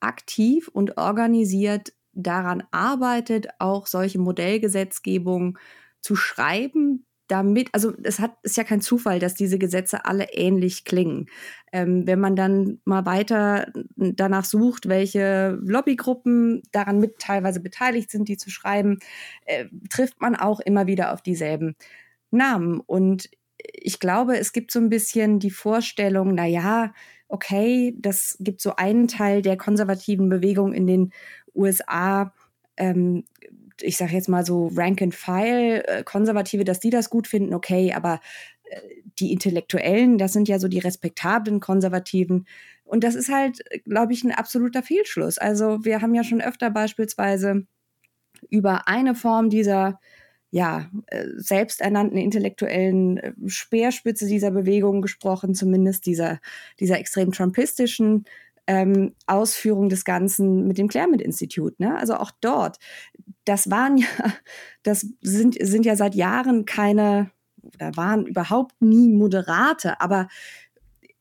aktiv 0.00 0.68
und 0.68 0.96
organisiert 0.96 1.92
daran 2.18 2.64
arbeitet, 2.70 3.48
auch 3.58 3.86
solche 3.86 4.18
Modellgesetzgebungen 4.18 5.58
zu 6.00 6.16
schreiben, 6.16 7.06
damit, 7.28 7.68
also 7.72 7.92
es 8.02 8.18
hat, 8.18 8.32
ist 8.42 8.56
ja 8.56 8.64
kein 8.64 8.80
Zufall, 8.80 9.18
dass 9.18 9.34
diese 9.34 9.58
Gesetze 9.58 10.06
alle 10.06 10.32
ähnlich 10.32 10.84
klingen. 10.84 11.26
Ähm, 11.72 12.06
wenn 12.06 12.20
man 12.20 12.36
dann 12.36 12.80
mal 12.84 13.04
weiter 13.04 13.70
danach 13.96 14.46
sucht, 14.46 14.88
welche 14.88 15.58
Lobbygruppen 15.62 16.62
daran 16.72 16.98
mit 16.98 17.18
teilweise 17.18 17.60
beteiligt 17.60 18.10
sind, 18.10 18.28
die 18.28 18.38
zu 18.38 18.50
schreiben, 18.50 18.98
äh, 19.44 19.66
trifft 19.90 20.20
man 20.20 20.36
auch 20.36 20.60
immer 20.60 20.86
wieder 20.86 21.12
auf 21.12 21.20
dieselben 21.20 21.76
Namen. 22.30 22.80
Und 22.80 23.28
ich 23.58 24.00
glaube, 24.00 24.38
es 24.38 24.52
gibt 24.52 24.70
so 24.70 24.78
ein 24.78 24.88
bisschen 24.88 25.38
die 25.38 25.50
Vorstellung, 25.50 26.34
na 26.34 26.46
ja, 26.46 26.92
okay, 27.28 27.94
das 27.98 28.36
gibt 28.40 28.62
so 28.62 28.76
einen 28.76 29.06
Teil 29.06 29.42
der 29.42 29.58
konservativen 29.58 30.28
Bewegung 30.30 30.72
in 30.72 30.86
den 30.86 31.12
USA, 31.54 32.32
ähm, 32.76 33.24
ich 33.80 33.96
sage 33.96 34.12
jetzt 34.12 34.28
mal 34.28 34.44
so 34.44 34.70
Rank 34.74 35.02
and 35.02 35.14
File, 35.14 35.82
äh, 35.86 36.02
Konservative, 36.04 36.64
dass 36.64 36.80
die 36.80 36.90
das 36.90 37.10
gut 37.10 37.26
finden, 37.26 37.54
okay, 37.54 37.92
aber 37.92 38.20
äh, 38.64 38.80
die 39.18 39.32
Intellektuellen, 39.32 40.18
das 40.18 40.32
sind 40.32 40.48
ja 40.48 40.58
so 40.58 40.68
die 40.68 40.78
respektablen 40.78 41.60
Konservativen. 41.60 42.46
Und 42.84 43.04
das 43.04 43.14
ist 43.14 43.30
halt, 43.30 43.62
glaube 43.84 44.12
ich, 44.12 44.24
ein 44.24 44.32
absoluter 44.32 44.82
Fehlschluss. 44.82 45.38
Also 45.38 45.84
wir 45.84 46.00
haben 46.00 46.14
ja 46.14 46.24
schon 46.24 46.40
öfter 46.40 46.70
beispielsweise 46.70 47.66
über 48.50 48.88
eine 48.88 49.14
Form 49.14 49.50
dieser 49.50 49.98
ja, 50.50 50.90
äh, 51.08 51.26
selbsternannten 51.36 52.16
intellektuellen 52.16 53.34
Speerspitze 53.46 54.26
dieser 54.26 54.50
Bewegung 54.50 55.02
gesprochen, 55.02 55.54
zumindest 55.54 56.06
dieser, 56.06 56.40
dieser 56.80 56.98
extrem 56.98 57.32
trumpistischen 57.32 58.24
ähm, 58.68 59.14
Ausführung 59.26 59.88
des 59.88 60.04
Ganzen 60.04 60.68
mit 60.68 60.76
dem 60.76 60.88
Claremont-Institut. 60.88 61.80
Ne? 61.80 61.98
Also 61.98 62.14
auch 62.14 62.30
dort, 62.42 62.76
das 63.46 63.70
waren 63.70 63.96
ja, 63.96 64.06
das 64.82 65.06
sind, 65.22 65.56
sind 65.58 65.86
ja 65.86 65.96
seit 65.96 66.14
Jahren 66.14 66.66
keine, 66.66 67.30
oder 67.74 67.96
waren 67.96 68.26
überhaupt 68.26 68.80
nie 68.80 69.08
Moderate, 69.08 70.00
aber 70.02 70.28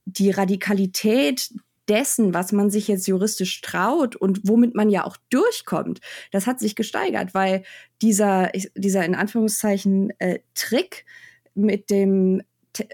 die 0.05 0.29
Radikalität 0.29 1.53
dessen, 1.87 2.33
was 2.33 2.51
man 2.51 2.69
sich 2.69 2.89
jetzt 2.89 3.07
juristisch 3.07 3.61
traut 3.61 4.17
und 4.17 4.41
womit 4.43 4.75
man 4.75 4.89
ja 4.89 5.05
auch 5.05 5.15
durchkommt, 5.29 6.01
das 6.31 6.47
hat 6.47 6.59
sich 6.59 6.75
gesteigert, 6.75 7.33
weil 7.33 7.63
dieser, 8.01 8.51
dieser 8.75 9.05
in 9.05 9.15
Anführungszeichen 9.15 10.11
äh, 10.19 10.39
Trick 10.53 11.05
mit 11.55 11.89
dem, 11.89 12.41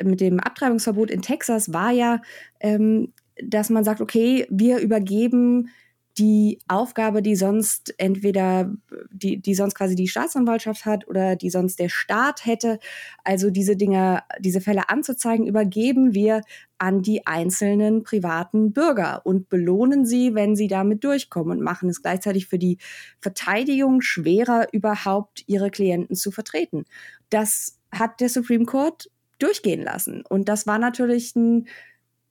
mit 0.03 0.21
dem 0.21 0.39
Abtreibungsverbot 0.39 1.09
in 1.09 1.23
Texas 1.23 1.73
war 1.73 1.89
ja, 1.89 2.21
ähm, 2.59 3.13
dass 3.41 3.69
man 3.69 3.84
sagt, 3.84 4.02
okay, 4.02 4.46
wir 4.50 4.80
übergeben 4.80 5.69
die 6.17 6.60
Aufgabe, 6.67 7.24
die 7.24 7.36
sonst 7.36 7.96
entweder 7.98 8.72
die, 9.12 9.41
die 9.41 9.56
sonst 9.56 9.74
quasi 9.74 9.96
die 9.96 10.08
Staatsanwaltschaft 10.08 10.86
hat 10.86 11.08
oder 11.08 11.36
die 11.36 11.50
sonst 11.50 11.80
der 11.80 11.89
Staat 11.89 12.46
hätte, 12.46 12.78
also 13.24 13.50
diese 13.50 13.76
Dinge, 13.76 14.22
diese 14.39 14.62
Fälle 14.62 14.89
anzuzeigen, 14.89 15.48
übergeben 15.48 16.13
wir 16.13 16.41
an 16.78 17.02
die 17.02 17.26
einzelnen 17.26 18.04
privaten 18.04 18.74
Bürger 18.74 19.26
und 19.26 19.50
belohnen 19.50 20.06
sie, 20.06 20.36
wenn 20.36 20.56
sie 20.56 20.67
damit 20.67 21.04
durchkommen 21.04 21.58
und 21.58 21.63
machen 21.63 21.89
es 21.89 22.04
gleichzeitig 22.04 22.46
für 22.46 22.60
die 22.60 22.78
Verteidigung 23.19 24.02
schwerer, 24.02 24.67
überhaupt 24.72 25.43
ihre 25.48 25.72
Klienten 25.72 26.15
zu 26.15 26.30
vertreten. 26.30 26.86
Das 27.32 27.80
hat 27.91 28.22
der 28.22 28.30
Supreme 28.30 28.65
Court 28.65 29.10
durchgehen 29.39 29.82
lassen. 29.82 30.24
Und 30.28 30.48
das 30.48 30.67
war 30.67 30.78
natürlich 30.78 31.36
ein 31.36 31.67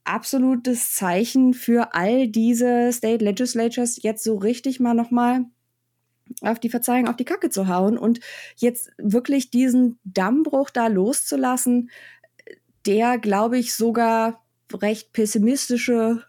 absolutes 0.04 0.94
Zeichen 0.94 1.54
für 1.54 1.94
all 1.94 2.28
diese 2.28 2.92
State 2.92 3.24
Legislatures, 3.24 4.02
jetzt 4.02 4.24
so 4.24 4.36
richtig 4.36 4.80
mal 4.80 4.94
nochmal 4.94 5.44
auf 6.40 6.58
die 6.58 6.70
Verzeihung 6.70 7.08
auf 7.08 7.16
die 7.16 7.24
Kacke 7.24 7.50
zu 7.50 7.68
hauen 7.68 7.98
und 7.98 8.20
jetzt 8.56 8.90
wirklich 8.98 9.50
diesen 9.50 9.98
Dammbruch 10.04 10.70
da 10.70 10.86
loszulassen, 10.86 11.90
der, 12.86 13.18
glaube 13.18 13.58
ich, 13.58 13.74
sogar 13.74 14.44
recht 14.72 15.12
pessimistische 15.12 16.24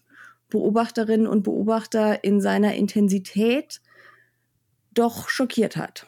Beobachterinnen 0.50 1.28
und 1.28 1.44
Beobachter 1.44 2.24
in 2.24 2.42
seiner 2.42 2.76
Intensität 2.76 3.82
doch 4.94 5.30
schockiert 5.30 5.78
hat. 5.78 6.06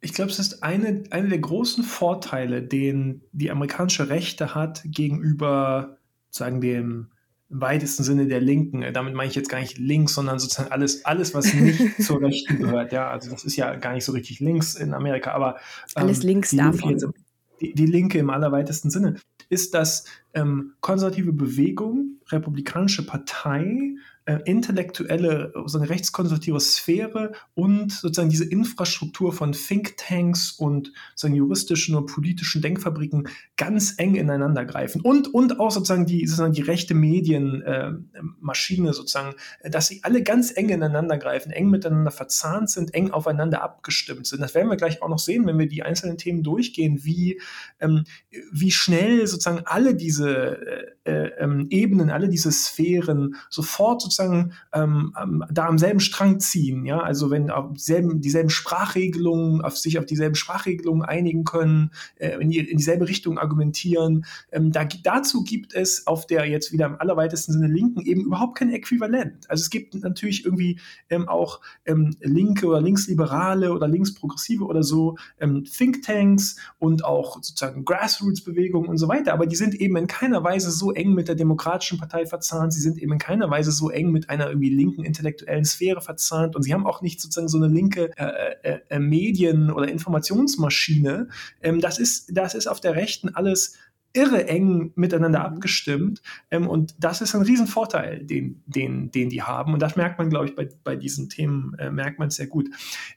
Ich 0.00 0.14
glaube, 0.14 0.30
es 0.30 0.38
ist 0.38 0.62
eine, 0.62 1.04
eine 1.10 1.28
der 1.28 1.38
großen 1.38 1.84
Vorteile, 1.84 2.62
den 2.62 3.22
die 3.32 3.50
amerikanische 3.50 4.08
Rechte 4.08 4.54
hat 4.54 4.82
gegenüber 4.84 5.98
sozusagen 6.32 6.60
dem 6.62 7.08
im 7.50 7.60
weitesten 7.60 8.02
Sinne 8.02 8.26
der 8.26 8.40
Linken. 8.40 8.82
Damit 8.94 9.14
meine 9.14 9.28
ich 9.28 9.36
jetzt 9.36 9.50
gar 9.50 9.60
nicht 9.60 9.76
links, 9.76 10.14
sondern 10.14 10.38
sozusagen 10.38 10.72
alles, 10.72 11.04
alles 11.04 11.34
was 11.34 11.52
nicht 11.52 12.02
zur 12.02 12.22
Rechten 12.22 12.58
gehört. 12.58 12.92
Ja, 12.92 13.10
also 13.10 13.30
das 13.30 13.44
ist 13.44 13.56
ja 13.56 13.74
gar 13.76 13.92
nicht 13.92 14.06
so 14.06 14.12
richtig 14.12 14.40
links 14.40 14.74
in 14.74 14.94
Amerika, 14.94 15.32
aber 15.32 15.56
ähm, 15.94 16.04
alles 16.04 16.22
links 16.22 16.50
davon. 16.50 16.98
Linke, 16.98 17.12
die, 17.60 17.74
die, 17.74 17.86
Linke 17.86 18.18
im 18.18 18.30
allerweitesten 18.30 18.88
Sinne 18.88 19.16
ist, 19.50 19.74
dass 19.74 20.06
ähm, 20.32 20.72
konservative 20.80 21.34
Bewegung, 21.34 22.20
republikanische 22.30 23.04
Partei 23.04 23.96
äh, 24.24 24.38
intellektuelle, 24.44 25.52
sozusagen 25.54 25.84
rechtskonservative 25.84 26.60
Sphäre 26.60 27.32
und 27.54 27.92
sozusagen 27.92 28.30
diese 28.30 28.44
Infrastruktur 28.44 29.32
von 29.32 29.52
Thinktanks 29.52 30.52
und 30.52 30.92
sozusagen 31.10 31.34
juristischen 31.34 31.94
und 31.94 32.06
politischen 32.06 32.62
Denkfabriken 32.62 33.28
ganz 33.56 33.94
eng 33.96 34.14
ineinander 34.14 34.64
greifen. 34.64 35.00
Und, 35.00 35.34
und 35.34 35.58
auch 35.58 35.70
sozusagen 35.70 36.06
die, 36.06 36.26
sozusagen 36.26 36.52
die 36.52 36.62
rechte 36.62 36.94
Medienmaschine 36.94 38.90
äh, 38.90 38.92
sozusagen, 38.92 39.34
dass 39.64 39.88
sie 39.88 40.00
alle 40.02 40.22
ganz 40.22 40.56
eng 40.56 40.68
ineinander 40.68 41.18
greifen, 41.18 41.50
eng 41.50 41.68
miteinander 41.70 42.10
verzahnt 42.10 42.70
sind, 42.70 42.94
eng 42.94 43.10
aufeinander 43.10 43.62
abgestimmt 43.62 44.26
sind. 44.26 44.40
Das 44.40 44.54
werden 44.54 44.68
wir 44.68 44.76
gleich 44.76 45.02
auch 45.02 45.08
noch 45.08 45.18
sehen, 45.18 45.46
wenn 45.46 45.58
wir 45.58 45.68
die 45.68 45.82
einzelnen 45.82 46.16
Themen 46.16 46.42
durchgehen, 46.42 47.04
wie, 47.04 47.40
ähm, 47.80 48.04
wie 48.52 48.70
schnell 48.70 49.26
sozusagen 49.26 49.62
alle 49.66 49.94
diese 49.94 50.94
äh, 51.01 51.01
äh, 51.04 51.30
ähm, 51.38 51.66
Ebenen, 51.70 52.10
alle 52.10 52.28
diese 52.28 52.52
Sphären 52.52 53.34
sofort 53.50 54.02
sozusagen 54.02 54.52
ähm, 54.72 55.12
ähm, 55.20 55.44
da 55.50 55.66
am 55.66 55.78
selben 55.78 55.98
Strang 55.98 56.38
ziehen. 56.38 56.84
Ja? 56.84 57.00
Also 57.00 57.30
wenn 57.30 57.50
auf 57.50 57.72
dieselben, 57.72 58.20
dieselben 58.20 58.50
Sprachregelungen, 58.50 59.62
auf 59.62 59.76
sich 59.76 59.98
auf 59.98 60.06
dieselben 60.06 60.36
Sprachregelungen 60.36 61.04
einigen 61.04 61.42
können, 61.44 61.90
äh, 62.16 62.38
in, 62.40 62.50
die, 62.50 62.58
in 62.58 62.76
dieselbe 62.76 63.08
Richtung 63.08 63.38
argumentieren. 63.38 64.24
Ähm, 64.52 64.70
da, 64.70 64.84
dazu 64.84 65.42
gibt 65.42 65.74
es 65.74 66.06
auf 66.06 66.26
der 66.26 66.46
jetzt 66.46 66.72
wieder 66.72 66.86
im 66.86 67.00
allerweitesten 67.00 67.52
Sinne 67.52 67.66
Linken 67.66 68.02
eben 68.02 68.22
überhaupt 68.22 68.56
kein 68.56 68.70
Äquivalent. 68.70 69.50
Also 69.50 69.62
es 69.62 69.70
gibt 69.70 69.94
natürlich 69.94 70.44
irgendwie 70.44 70.78
ähm, 71.10 71.28
auch 71.28 71.60
ähm, 71.84 72.14
linke 72.20 72.66
oder 72.66 72.80
linksliberale 72.80 73.72
oder 73.72 73.88
linksprogressive 73.88 74.64
oder 74.64 74.82
so 74.82 75.16
Thinktanks 75.38 76.56
und 76.78 77.04
auch 77.04 77.36
sozusagen 77.36 77.84
Grassroots-Bewegungen 77.84 78.88
und 78.88 78.98
so 78.98 79.08
weiter, 79.08 79.32
aber 79.32 79.46
die 79.46 79.56
sind 79.56 79.74
eben 79.74 79.96
in 79.96 80.06
keiner 80.06 80.44
Weise 80.44 80.70
so 80.70 80.91
eng 80.94 81.14
mit 81.14 81.28
der 81.28 81.34
Demokratischen 81.34 81.98
Partei 81.98 82.26
verzahnt, 82.26 82.72
sie 82.72 82.80
sind 82.80 82.98
eben 82.98 83.12
in 83.12 83.18
keiner 83.18 83.50
Weise 83.50 83.72
so 83.72 83.90
eng 83.90 84.10
mit 84.10 84.30
einer 84.30 84.48
irgendwie 84.48 84.70
linken 84.70 85.04
intellektuellen 85.04 85.64
Sphäre 85.64 86.00
verzahnt 86.00 86.56
und 86.56 86.62
sie 86.62 86.72
haben 86.74 86.86
auch 86.86 87.02
nicht 87.02 87.20
sozusagen 87.20 87.48
so 87.48 87.58
eine 87.58 87.68
linke 87.68 88.10
äh, 88.16 88.54
äh, 88.62 88.80
äh 88.88 88.98
Medien- 88.98 89.70
oder 89.70 89.88
Informationsmaschine. 89.88 91.28
Ähm, 91.62 91.80
das, 91.80 91.98
ist, 91.98 92.36
das 92.36 92.54
ist 92.54 92.66
auf 92.66 92.80
der 92.80 92.94
Rechten 92.94 93.28
alles 93.30 93.76
irre 94.12 94.46
eng 94.46 94.92
miteinander 94.94 95.40
mhm. 95.40 95.46
abgestimmt. 95.46 96.22
Ähm, 96.50 96.68
und 96.68 96.94
das 96.98 97.20
ist 97.20 97.34
ein 97.34 97.42
Riesenvorteil, 97.42 98.24
den, 98.24 98.62
den, 98.66 99.10
den 99.10 99.30
die 99.30 99.42
haben. 99.42 99.72
Und 99.72 99.80
das 99.80 99.96
merkt 99.96 100.18
man, 100.18 100.30
glaube 100.30 100.46
ich, 100.46 100.54
bei, 100.54 100.68
bei 100.84 100.96
diesen 100.96 101.28
Themen, 101.28 101.74
äh, 101.78 101.90
merkt 101.90 102.18
man 102.18 102.30
sehr 102.30 102.46
gut. 102.46 102.68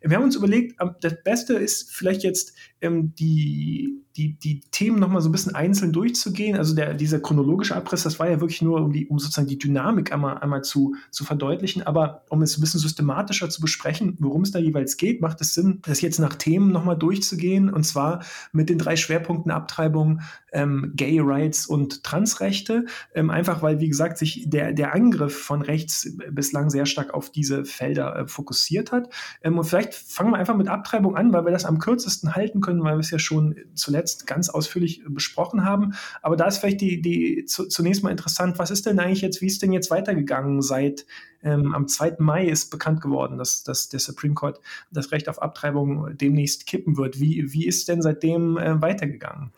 Wir 0.01 0.15
haben 0.15 0.23
uns 0.23 0.36
überlegt, 0.36 0.75
ähm, 0.81 0.91
das 1.01 1.21
Beste 1.23 1.55
ist 1.55 1.91
vielleicht 1.91 2.23
jetzt 2.23 2.53
ähm, 2.81 3.13
die, 3.15 4.01
die, 4.15 4.39
die 4.39 4.62
Themen 4.71 4.99
nochmal 4.99 5.21
so 5.21 5.29
ein 5.29 5.34
bisschen 5.34 5.55
einzeln 5.55 5.91
durchzugehen. 5.91 6.58
Also 6.58 6.75
der, 6.75 6.93
dieser 6.93 7.19
chronologische 7.19 7.75
Abriss, 7.75 8.03
das 8.03 8.19
war 8.19 8.29
ja 8.29 8.39
wirklich 8.39 8.62
nur, 8.62 8.81
um, 8.81 8.93
die, 8.93 9.08
um 9.08 9.19
sozusagen 9.19 9.47
die 9.47 9.58
Dynamik 9.58 10.13
einmal, 10.13 10.38
einmal 10.38 10.63
zu, 10.63 10.95
zu 11.12 11.25
verdeutlichen. 11.25 11.84
Aber 11.84 12.23
um 12.29 12.41
es 12.41 12.58
ein 12.58 12.62
bisschen 12.62 12.79
systematischer 12.79 13.49
zu 13.49 13.60
besprechen, 13.62 14.15
worum 14.19 14.43
es 14.43 14.51
da 14.51 14.60
jeweils 14.60 14.95
geht, 14.97 15.21
macht 15.21 15.41
es 15.41 15.53
Sinn, 15.53 15.79
das 15.84 16.01
jetzt 16.01 16.19
nach 16.19 16.36
Themen 16.36 16.71
nochmal 16.71 16.97
durchzugehen. 16.97 17.69
Und 17.69 17.84
zwar 17.84 18.23
mit 18.53 18.69
den 18.69 18.77
drei 18.77 18.95
Schwerpunkten 18.95 19.51
Abtreibung, 19.51 20.21
ähm, 20.53 20.84
Gay 20.93 21.19
Rights 21.21 21.67
und 21.67 22.03
Transrechte. 22.03 22.85
Ähm, 23.13 23.29
einfach 23.29 23.61
weil, 23.61 23.79
wie 23.79 23.89
gesagt, 23.89 24.17
sich 24.17 24.45
der, 24.49 24.73
der 24.73 24.93
Angriff 24.93 25.37
von 25.37 25.61
rechts 25.61 26.15
bislang 26.31 26.69
sehr 26.69 26.85
stark 26.85 27.13
auf 27.13 27.31
diese 27.31 27.65
Felder 27.65 28.15
äh, 28.15 28.27
fokussiert 28.27 28.91
hat. 28.91 29.09
Ähm, 29.41 29.57
und 29.57 29.65
vielleicht 29.65 29.93
fangen 29.93 30.31
wir 30.31 30.37
einfach 30.37 30.57
mit 30.57 30.67
Abtreibung 30.67 31.15
an, 31.15 31.33
weil 31.33 31.45
wir 31.45 31.51
das 31.51 31.65
am 31.65 31.79
kürzesten 31.79 32.35
halten 32.35 32.61
können, 32.61 32.83
weil 32.83 32.95
wir 32.95 33.01
es 33.01 33.11
ja 33.11 33.19
schon 33.19 33.55
zuletzt 33.73 34.27
ganz 34.27 34.49
ausführlich 34.49 35.01
besprochen 35.07 35.65
haben. 35.65 35.93
Aber 36.21 36.35
da 36.35 36.45
ist 36.45 36.59
vielleicht 36.59 36.81
die, 36.81 37.01
die 37.01 37.45
zu, 37.45 37.67
zunächst 37.67 38.03
mal 38.03 38.11
interessant, 38.11 38.59
was 38.59 38.71
ist 38.71 38.85
denn 38.85 38.99
eigentlich 38.99 39.21
jetzt, 39.21 39.41
wie 39.41 39.47
ist 39.47 39.61
denn 39.61 39.71
jetzt 39.71 39.91
weitergegangen 39.91 40.61
seit 40.61 41.05
ähm, 41.45 41.73
am 41.73 41.87
2. 41.87 42.15
Mai 42.19 42.47
ist 42.47 42.71
bekannt 42.71 43.01
geworden, 43.01 43.37
dass, 43.37 43.63
dass 43.63 43.87
der 43.87 43.99
Supreme 43.99 44.33
Court 44.33 44.59
das 44.91 45.11
Recht 45.11 45.29
auf 45.29 45.41
Abtreibung 45.41 46.17
demnächst 46.17 46.65
kippen 46.65 46.97
wird. 46.97 47.19
Wie, 47.19 47.53
wie 47.53 47.67
ist 47.67 47.87
denn 47.87 48.01
seitdem 48.01 48.57
äh, 48.57 48.81
weitergegangen? 48.81 49.51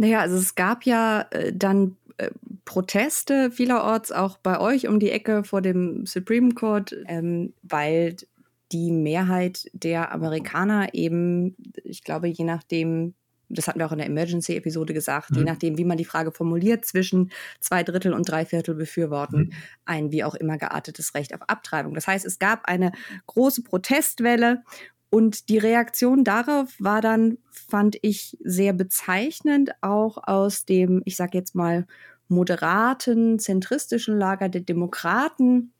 Naja, 0.00 0.20
also 0.20 0.36
es 0.36 0.54
gab 0.54 0.84
ja 0.84 1.26
äh, 1.30 1.52
dann 1.54 1.98
äh, 2.16 2.30
Proteste 2.64 3.50
vielerorts 3.50 4.12
auch 4.12 4.38
bei 4.38 4.58
euch 4.58 4.88
um 4.88 4.98
die 4.98 5.10
Ecke 5.10 5.44
vor 5.44 5.60
dem 5.60 6.06
Supreme 6.06 6.54
Court, 6.54 6.96
ähm, 7.06 7.52
weil 7.62 8.16
die 8.72 8.92
Mehrheit 8.92 9.68
der 9.74 10.10
Amerikaner 10.12 10.94
eben, 10.94 11.54
ich 11.84 12.02
glaube, 12.02 12.28
je 12.28 12.44
nachdem, 12.44 13.12
das 13.50 13.68
hatten 13.68 13.78
wir 13.78 13.84
auch 13.84 13.92
in 13.92 13.98
der 13.98 14.06
Emergency-Episode 14.06 14.94
gesagt, 14.94 15.32
mhm. 15.32 15.36
je 15.36 15.44
nachdem, 15.44 15.76
wie 15.76 15.84
man 15.84 15.98
die 15.98 16.06
Frage 16.06 16.32
formuliert, 16.32 16.86
zwischen 16.86 17.30
zwei 17.58 17.82
Drittel 17.82 18.14
und 18.14 18.26
drei 18.26 18.46
Viertel 18.46 18.76
befürworten 18.76 19.38
mhm. 19.38 19.52
ein 19.84 20.12
wie 20.12 20.24
auch 20.24 20.34
immer 20.34 20.56
geartetes 20.56 21.14
Recht 21.14 21.34
auf 21.34 21.42
Abtreibung. 21.46 21.92
Das 21.92 22.06
heißt, 22.06 22.24
es 22.24 22.38
gab 22.38 22.64
eine 22.64 22.92
große 23.26 23.64
Protestwelle 23.64 24.62
und 25.10 25.48
die 25.48 25.58
Reaktion 25.58 26.24
darauf 26.24 26.74
war 26.78 27.00
dann, 27.00 27.38
fand 27.50 27.96
ich, 28.02 28.38
sehr 28.42 28.72
bezeichnend, 28.72 29.72
auch 29.80 30.18
aus 30.22 30.64
dem, 30.64 31.02
ich 31.04 31.16
sage 31.16 31.36
jetzt 31.36 31.54
mal, 31.54 31.86
moderaten, 32.28 33.40
zentristischen 33.40 34.16
Lager 34.16 34.48
der 34.48 34.60
Demokraten, 34.60 35.72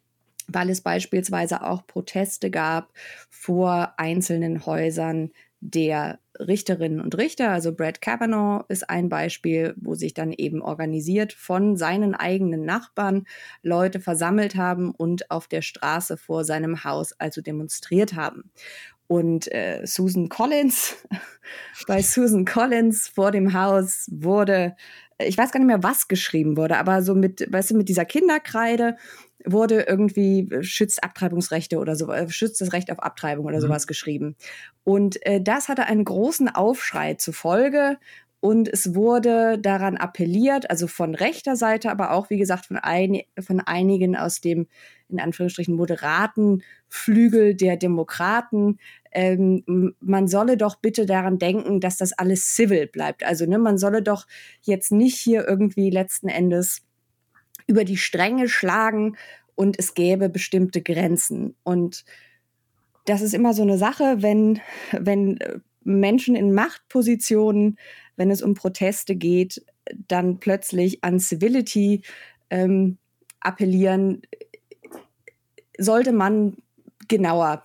weil 0.48 0.68
es 0.68 0.80
beispielsweise 0.80 1.62
auch 1.62 1.86
Proteste 1.86 2.50
gab 2.50 2.92
vor 3.30 3.94
einzelnen 3.98 4.66
Häusern 4.66 5.30
der 5.60 6.18
Richterinnen 6.38 7.00
und 7.00 7.16
Richter. 7.18 7.50
Also 7.50 7.72
Brad 7.72 8.00
Kavanaugh 8.00 8.64
ist 8.68 8.88
ein 8.88 9.08
Beispiel, 9.08 9.74
wo 9.76 9.94
sich 9.94 10.14
dann 10.14 10.32
eben 10.32 10.62
organisiert 10.62 11.32
von 11.34 11.76
seinen 11.76 12.14
eigenen 12.14 12.64
Nachbarn 12.64 13.26
Leute 13.62 14.00
versammelt 14.00 14.56
haben 14.56 14.90
und 14.90 15.30
auf 15.30 15.46
der 15.48 15.62
Straße 15.62 16.16
vor 16.16 16.44
seinem 16.44 16.82
Haus 16.82 17.12
also 17.12 17.42
demonstriert 17.42 18.14
haben. 18.14 18.50
Und 19.10 19.52
äh, 19.52 19.84
Susan 19.86 20.28
Collins, 20.28 20.94
bei 21.88 22.00
Susan 22.00 22.44
Collins 22.44 23.08
vor 23.08 23.32
dem 23.32 23.54
Haus 23.54 24.06
wurde, 24.12 24.76
ich 25.18 25.36
weiß 25.36 25.50
gar 25.50 25.58
nicht 25.58 25.66
mehr, 25.66 25.82
was 25.82 26.06
geschrieben 26.06 26.56
wurde, 26.56 26.76
aber 26.76 27.02
so 27.02 27.16
mit, 27.16 27.44
weißt 27.52 27.72
du, 27.72 27.76
mit 27.76 27.88
dieser 27.88 28.04
Kinderkreide 28.04 28.96
wurde 29.44 29.80
irgendwie 29.88 30.48
äh, 30.52 30.62
schützt 30.62 31.02
Abtreibungsrechte 31.02 31.78
oder 31.78 31.96
so, 31.96 32.08
äh, 32.12 32.30
schützt 32.30 32.60
das 32.60 32.72
Recht 32.72 32.92
auf 32.92 33.00
Abtreibung 33.00 33.46
oder 33.46 33.56
mhm. 33.56 33.62
sowas 33.62 33.88
geschrieben. 33.88 34.36
Und 34.84 35.26
äh, 35.26 35.42
das 35.42 35.68
hatte 35.68 35.86
einen 35.86 36.04
großen 36.04 36.48
Aufschrei 36.48 37.14
zur 37.14 37.34
Folge. 37.34 37.98
Und 38.38 38.68
es 38.68 38.94
wurde 38.94 39.58
daran 39.58 39.98
appelliert, 39.98 40.70
also 40.70 40.86
von 40.86 41.14
rechter 41.14 41.56
Seite, 41.56 41.90
aber 41.90 42.12
auch, 42.12 42.30
wie 42.30 42.38
gesagt, 42.38 42.66
von, 42.66 42.78
ein, 42.78 43.20
von 43.38 43.60
einigen 43.60 44.16
aus 44.16 44.40
dem, 44.40 44.66
in 45.10 45.20
Anführungsstrichen, 45.20 45.74
moderaten 45.74 46.62
Flügel 46.88 47.54
der 47.54 47.76
Demokraten, 47.76 48.78
ähm, 49.12 49.94
man 50.00 50.28
solle 50.28 50.56
doch 50.56 50.76
bitte 50.76 51.06
daran 51.06 51.38
denken, 51.38 51.80
dass 51.80 51.96
das 51.96 52.12
alles 52.12 52.54
civil 52.54 52.86
bleibt. 52.86 53.24
Also 53.24 53.46
ne, 53.46 53.58
man 53.58 53.78
solle 53.78 54.02
doch 54.02 54.26
jetzt 54.62 54.92
nicht 54.92 55.16
hier 55.16 55.46
irgendwie 55.46 55.90
letzten 55.90 56.28
Endes 56.28 56.82
über 57.66 57.84
die 57.84 57.96
Stränge 57.96 58.48
schlagen 58.48 59.16
und 59.54 59.78
es 59.78 59.94
gäbe 59.94 60.28
bestimmte 60.28 60.82
Grenzen. 60.82 61.54
Und 61.62 62.04
das 63.04 63.20
ist 63.22 63.34
immer 63.34 63.54
so 63.54 63.62
eine 63.62 63.78
Sache, 63.78 64.16
wenn, 64.22 64.60
wenn 64.92 65.38
Menschen 65.82 66.36
in 66.36 66.52
Machtpositionen, 66.52 67.78
wenn 68.16 68.30
es 68.30 68.42
um 68.42 68.54
Proteste 68.54 69.16
geht, 69.16 69.64
dann 70.08 70.38
plötzlich 70.38 71.02
an 71.02 71.18
Civility 71.18 72.02
ähm, 72.50 72.98
appellieren, 73.40 74.22
sollte 75.78 76.12
man 76.12 76.56
genauer 77.08 77.64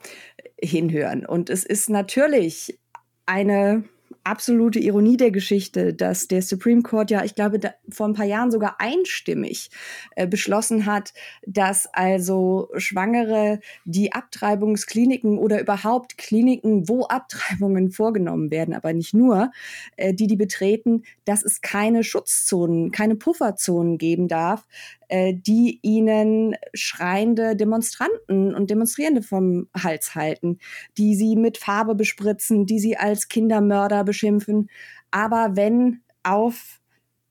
hinhören. 0.61 1.25
Und 1.25 1.49
es 1.49 1.63
ist 1.63 1.89
natürlich 1.89 2.79
eine 3.25 3.83
absolute 4.25 4.79
Ironie 4.79 5.17
der 5.17 5.31
Geschichte, 5.31 5.93
dass 5.93 6.27
der 6.27 6.41
Supreme 6.41 6.81
Court 6.81 7.11
ja, 7.11 7.23
ich 7.23 7.35
glaube, 7.35 7.59
da, 7.59 7.73
vor 7.89 8.07
ein 8.07 8.13
paar 8.13 8.25
Jahren 8.25 8.51
sogar 8.51 8.77
einstimmig 8.79 9.69
äh, 10.15 10.27
beschlossen 10.27 10.85
hat, 10.85 11.13
dass 11.45 11.87
also 11.93 12.69
Schwangere, 12.75 13.59
die 13.85 14.13
Abtreibungskliniken 14.13 15.37
oder 15.37 15.61
überhaupt 15.61 16.17
Kliniken, 16.17 16.89
wo 16.89 17.03
Abtreibungen 17.03 17.91
vorgenommen 17.91 18.51
werden, 18.51 18.73
aber 18.73 18.93
nicht 18.93 19.13
nur, 19.13 19.51
äh, 19.95 20.13
die 20.13 20.27
die 20.27 20.37
betreten, 20.37 21.03
dass 21.25 21.43
es 21.43 21.61
keine 21.61 22.03
Schutzzonen, 22.03 22.91
keine 22.91 23.15
Pufferzonen 23.15 23.99
geben 23.99 24.27
darf, 24.27 24.65
die 25.11 25.79
ihnen 25.81 26.55
schreiende 26.73 27.55
Demonstranten 27.55 28.53
und 28.55 28.69
Demonstrierende 28.69 29.21
vom 29.21 29.67
Hals 29.77 30.15
halten, 30.15 30.59
die 30.97 31.15
sie 31.15 31.35
mit 31.35 31.57
Farbe 31.57 31.95
bespritzen, 31.95 32.65
die 32.65 32.79
sie 32.79 32.97
als 32.97 33.27
Kindermörder 33.27 34.03
beschimpfen. 34.03 34.69
Aber 35.11 35.55
wenn 35.55 36.01
auf 36.23 36.79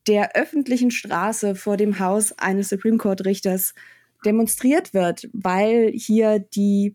der 0.07 0.37
öffentlichen 0.37 0.91
Straße 0.91 1.55
vor 1.55 1.77
dem 1.77 1.99
Haus 1.99 2.33
eines 2.39 2.69
Supreme 2.69 2.99
Court 2.99 3.25
Richters 3.25 3.75
demonstriert 4.25 4.95
wird, 4.95 5.29
weil 5.33 5.93
hier 5.95 6.39
die, 6.39 6.95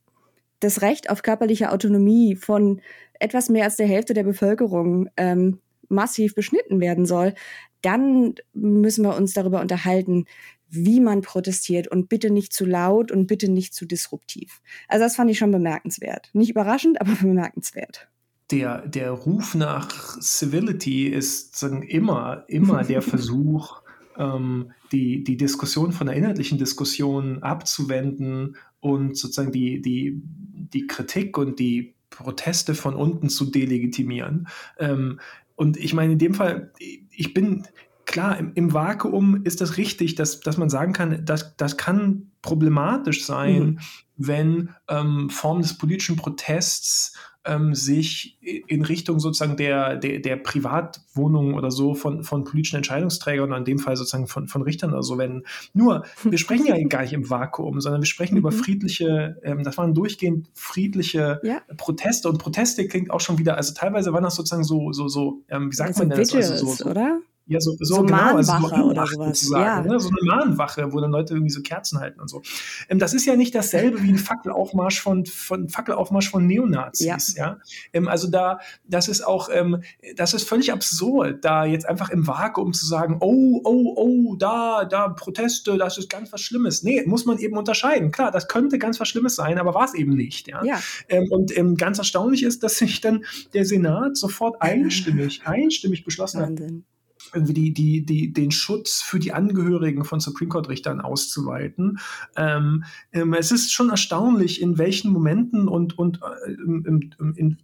das 0.60 0.82
Recht 0.82 1.10
auf 1.10 1.24
körperliche 1.24 1.72
Autonomie 1.72 2.36
von 2.36 2.82
etwas 3.20 3.50
mehr 3.50 3.66
als 3.66 3.76
der 3.76 3.88
Hälfte 3.88 4.14
der 4.14 4.24
Bevölkerung 4.24 5.10
ähm, 5.18 5.60
massiv 5.90 6.36
beschnitten 6.36 6.80
werden 6.80 7.06
soll, 7.06 7.34
dann 7.82 8.36
müssen 8.54 9.04
wir 9.04 9.16
uns 9.16 9.34
darüber 9.34 9.62
unterhalten, 9.62 10.26
wie 10.70 11.00
man 11.00 11.22
protestiert 11.22 11.88
und 11.88 12.10
bitte 12.10 12.30
nicht 12.30 12.54
zu 12.54 12.66
laut 12.66 13.12
und 13.12 13.28
bitte 13.28 13.50
nicht 13.50 13.74
zu 13.74 13.86
disruptiv. 13.86 14.62
Also 14.88 15.06
das 15.06 15.16
fand 15.16 15.32
ich 15.32 15.38
schon 15.38 15.52
bemerkenswert. 15.52 16.30
Nicht 16.34 16.50
überraschend, 16.50 17.02
aber 17.02 17.12
bemerkenswert. 17.22 18.08
Der, 18.52 18.88
der 18.88 19.12
Ruf 19.12 19.54
nach 19.54 20.20
Civility 20.22 21.08
ist 21.08 21.62
immer, 21.64 22.46
immer 22.48 22.84
der 22.86 23.02
Versuch, 23.02 23.82
ähm, 24.18 24.72
die, 24.92 25.24
die 25.24 25.38
Diskussion 25.38 25.92
von 25.92 26.08
der 26.08 26.16
inhaltlichen 26.16 26.58
Diskussion 26.58 27.44
abzuwenden 27.44 28.58
und 28.80 29.18
sozusagen 29.18 29.52
die, 29.52 29.82
die, 29.82 30.22
die 30.24 30.88
Kritik 30.88 31.38
und 31.38 31.60
die 31.60 31.96
Proteste 32.10 32.74
von 32.76 32.96
unten 32.96 33.30
zu 33.30 33.46
delegitimieren. 33.46 34.48
Ähm, 34.78 35.20
und 35.56 35.78
ich 35.78 35.94
meine, 35.94 36.14
in 36.14 36.20
dem 36.20 36.34
Fall, 36.34 36.72
ich 36.80 37.34
bin, 37.34 37.68
klar, 38.10 38.38
im, 38.38 38.52
im, 38.56 38.74
Vakuum 38.74 39.44
ist 39.44 39.62
das 39.62 39.78
richtig, 39.78 40.16
dass, 40.16 40.40
dass 40.40 40.58
man 40.58 40.70
sagen 40.70 40.94
kann, 40.94 41.24
dass, 41.26 41.56
das 41.58 41.78
kann 41.78 42.32
problematisch 42.42 43.24
sein, 43.24 43.64
mhm. 43.64 43.80
wenn 44.18 44.70
ähm, 44.90 45.30
Formen 45.30 45.62
des 45.62 45.78
politischen 45.78 46.16
Protests 46.16 47.14
ähm, 47.46 47.76
sich 47.76 48.38
in 48.42 48.84
Richtung 48.84 49.20
sozusagen 49.20 49.58
der, 49.58 49.96
der, 49.96 50.20
der 50.20 50.38
Privatwohnungen 50.38 51.54
oder 51.54 51.70
so 51.70 51.94
von, 51.94 52.24
von 52.24 52.44
politischen 52.44 52.78
Entscheidungsträgern, 52.78 53.54
in 53.54 53.64
dem 53.64 53.78
Fall 53.78 53.96
sozusagen 53.96 54.28
von, 54.28 54.48
von 54.48 54.64
Richtern 54.64 54.92
oder 54.92 55.04
so 55.04 55.18
wenden. 55.20 55.44
Nur, 55.74 56.04
wir 56.24 56.38
sprechen 56.40 56.66
ja 56.66 56.76
gar 56.88 57.04
nicht 57.04 57.14
im 57.14 57.30
Vakuum, 57.30 57.80
sondern 57.80 58.02
wir 58.02 58.08
sprechen 58.08 58.34
mhm. 58.34 58.40
über 58.40 58.52
friedliche, 58.52 59.40
ähm, 59.44 59.64
das 59.64 59.78
waren 59.78 59.94
durchgehend 59.94 60.50
friedliche 60.56 61.40
ja. 61.44 61.62
Proteste 61.78 62.28
und 62.28 62.40
Proteste 62.40 62.88
klingt 62.88 63.12
auch 63.12 63.22
schon 63.22 63.38
wieder, 63.38 63.56
also 63.56 63.74
teilweise 63.76 64.14
waren 64.14 64.24
das 64.24 64.36
sozusagen 64.36 64.64
so, 64.64 64.92
so, 64.94 65.08
so, 65.08 65.44
ähm, 65.50 65.72
wie 65.72 65.76
sagt 65.76 65.90
also 65.90 66.06
man 66.06 66.10
das? 66.10 66.34
Also 66.34 66.56
so, 66.56 66.74
so, 66.74 66.90
oder? 66.90 67.20
Ja, 67.50 67.60
so, 67.60 67.76
so, 67.80 67.96
so 67.96 68.04
genau, 68.04 68.36
also 68.36 68.54
so 68.60 68.84
oder 68.84 69.08
sowas. 69.08 69.50
Ja. 69.52 69.82
Ne? 69.82 70.00
So 70.00 70.10
eine 70.10 70.20
Mahnwache, 70.22 70.94
wo 70.94 71.00
dann 71.00 71.10
Leute 71.10 71.34
irgendwie 71.34 71.50
so 71.50 71.64
Kerzen 71.64 72.00
halten 72.00 72.20
und 72.20 72.30
so. 72.30 72.44
Ähm, 72.90 73.00
das 73.00 73.16
ist 73.16 73.26
ja 73.26 73.36
nicht 73.36 73.56
dasselbe 73.56 74.04
wie 74.04 74.10
ein 74.10 74.20
Fackelaufmarsch 74.20 75.02
von, 75.02 75.26
von 75.26 75.68
Fackelaufmarsch 75.68 76.30
von 76.30 76.46
Neonazis. 76.46 77.34
Ja. 77.36 77.46
ja? 77.46 77.58
Ähm, 77.92 78.08
also 78.08 78.30
da, 78.30 78.60
das 78.86 79.08
ist 79.08 79.26
auch, 79.26 79.50
ähm, 79.52 79.82
das 80.16 80.36
ist 80.36 80.48
völlig 80.48 80.72
absurd, 80.72 81.44
da 81.44 81.66
jetzt 81.66 81.90
einfach 81.90 82.12
im 82.12 82.28
Vakuum 82.28 82.72
zu 82.74 82.86
sagen, 82.86 83.18
oh, 83.20 83.62
oh, 83.64 83.94
oh, 83.96 84.36
da, 84.36 84.86
da 84.86 85.10
Proteste, 85.10 85.76
das 85.78 85.98
ist 85.98 86.08
ganz 86.08 86.32
was 86.32 86.42
Schlimmes. 86.42 86.84
Nee, 86.84 87.04
muss 87.08 87.26
man 87.26 87.40
eben 87.40 87.58
unterscheiden. 87.58 88.12
Klar, 88.12 88.30
das 88.30 88.48
könnte 88.48 88.78
ganz 88.78 89.00
was 89.00 89.08
Schlimmes 89.08 89.36
sein, 89.36 89.58
aber 89.58 89.74
war 89.74 89.86
es 89.86 89.96
eben 89.96 90.14
nicht. 90.16 90.48
Ja. 90.50 90.64
ja. 90.64 90.80
Ähm, 91.08 91.32
und 91.32 91.58
ähm, 91.58 91.78
ganz 91.78 91.98
erstaunlich 91.98 92.44
ist, 92.44 92.62
dass 92.62 92.78
sich 92.78 93.02
dann 93.02 93.26
der 93.56 93.66
Senat 93.66 94.18
sofort 94.18 94.58
einstimmig, 94.62 95.42
einstimmig 95.46 96.04
beschlossen 96.04 96.42
Wahnsinn. 96.42 96.78
hat 96.78 96.99
irgendwie 97.34 97.54
die, 97.54 97.74
die, 97.74 98.06
die, 98.06 98.34
den 98.34 98.52
Schutz 98.52 99.02
für 99.02 99.20
die 99.20 99.34
Angehörigen 99.34 100.04
von 100.06 100.20
Supreme 100.20 100.50
Court-Richtern 100.50 101.02
auszuweiten. 101.02 102.00
Ähm, 102.36 102.84
ähm, 103.12 103.34
es 103.34 103.52
ist 103.52 103.72
schon 103.72 103.90
erstaunlich, 103.90 104.62
in 104.62 104.78
welchen 104.78 105.12
Momenten 105.12 105.68
und, 105.68 105.98
und 105.98 106.20
äh, 106.22 106.52
in, 106.52 107.16
in, 107.36 107.58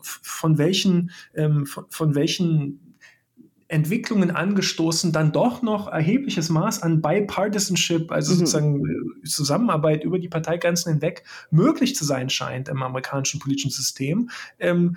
von 0.00 0.58
welchen, 0.58 1.10
ähm, 1.34 1.66
von, 1.66 1.84
von 1.88 2.14
welchen 2.14 2.83
Entwicklungen 3.74 4.30
angestoßen, 4.30 5.10
dann 5.10 5.32
doch 5.32 5.60
noch 5.60 5.88
erhebliches 5.88 6.48
Maß 6.48 6.82
an 6.82 7.02
Bipartisanship, 7.02 8.12
also 8.12 8.32
mhm. 8.32 8.38
sozusagen 8.38 8.86
äh, 8.86 9.26
Zusammenarbeit 9.26 10.04
über 10.04 10.20
die 10.20 10.28
Parteigrenzen 10.28 10.92
hinweg 10.92 11.24
möglich 11.50 11.96
zu 11.96 12.04
sein 12.04 12.30
scheint 12.30 12.68
im 12.68 12.82
amerikanischen 12.82 13.40
politischen 13.40 13.72
System. 13.72 14.30
Ähm, 14.60 14.96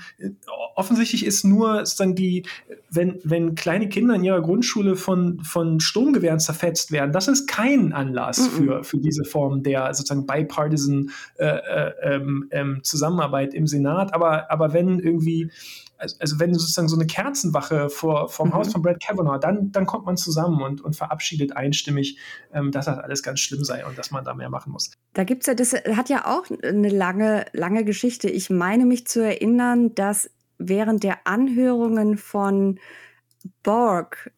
offensichtlich 0.76 1.26
ist 1.26 1.44
nur 1.44 1.80
sozusagen 1.80 2.14
die, 2.14 2.46
wenn, 2.92 3.20
wenn 3.24 3.56
kleine 3.56 3.90
Kinder 3.90 4.14
in 4.14 4.24
ihrer 4.24 4.42
Grundschule 4.42 4.96
von, 4.96 5.40
von 5.44 5.80
Sturmgewehren 5.80 6.40
zerfetzt 6.40 6.92
werden, 6.92 7.12
das 7.12 7.28
ist 7.28 7.48
kein 7.48 7.94
Anlass 7.94 8.40
mhm. 8.40 8.52
für, 8.52 8.84
für 8.84 8.98
diese 8.98 9.24
Form 9.24 9.64
der 9.64 9.92
sozusagen 9.96 10.28
bipartisan 10.28 11.10
äh, 11.38 11.46
äh, 11.48 11.94
ähm, 12.04 12.48
ähm, 12.52 12.80
Zusammenarbeit 12.84 13.56
im 13.56 13.66
Senat. 13.66 14.14
Aber, 14.14 14.52
aber 14.52 14.74
wenn 14.74 15.00
irgendwie 15.00 15.50
also, 15.98 16.40
wenn 16.40 16.54
sozusagen 16.54 16.88
so 16.88 16.96
eine 16.96 17.08
Kerzenwache 17.08 17.90
vor 17.90 18.30
vom 18.30 18.50
mhm. 18.50 18.54
Haus 18.54 18.72
von 18.72 18.82
Brad 18.82 19.02
Kavanaugh, 19.02 19.40
dann, 19.40 19.72
dann 19.72 19.86
kommt 19.86 20.06
man 20.06 20.18
zusammen 20.18 20.62
und, 20.62 20.82
und 20.82 20.96
verabschiedet 20.96 21.56
einstimmig, 21.56 22.18
ähm, 22.54 22.72
dass 22.72 22.86
das 22.86 23.00
alles 23.00 23.24
ganz 23.24 23.40
schlimm 23.40 23.64
sei 23.64 23.86
und 23.86 23.98
dass 23.98 24.12
man 24.12 24.24
da 24.24 24.34
mehr 24.34 24.50
machen 24.50 24.72
muss. 24.72 24.92
Da 25.14 25.24
gibt 25.24 25.44
es 25.44 25.48
ja, 25.48 25.54
das 25.54 25.74
hat 25.74 26.10
ja 26.10 26.26
auch 26.26 26.46
eine 26.64 26.90
lange, 26.90 27.46
lange 27.54 27.84
Geschichte. 27.84 28.30
Ich 28.30 28.50
meine 28.50 28.86
mich 28.86 29.08
zu 29.08 29.24
erinnern, 29.24 29.96
dass 29.96 30.30
während 30.58 31.04
der 31.04 31.26
Anhörungen 31.26 32.18
von 32.18 32.80
Borg 33.64 34.32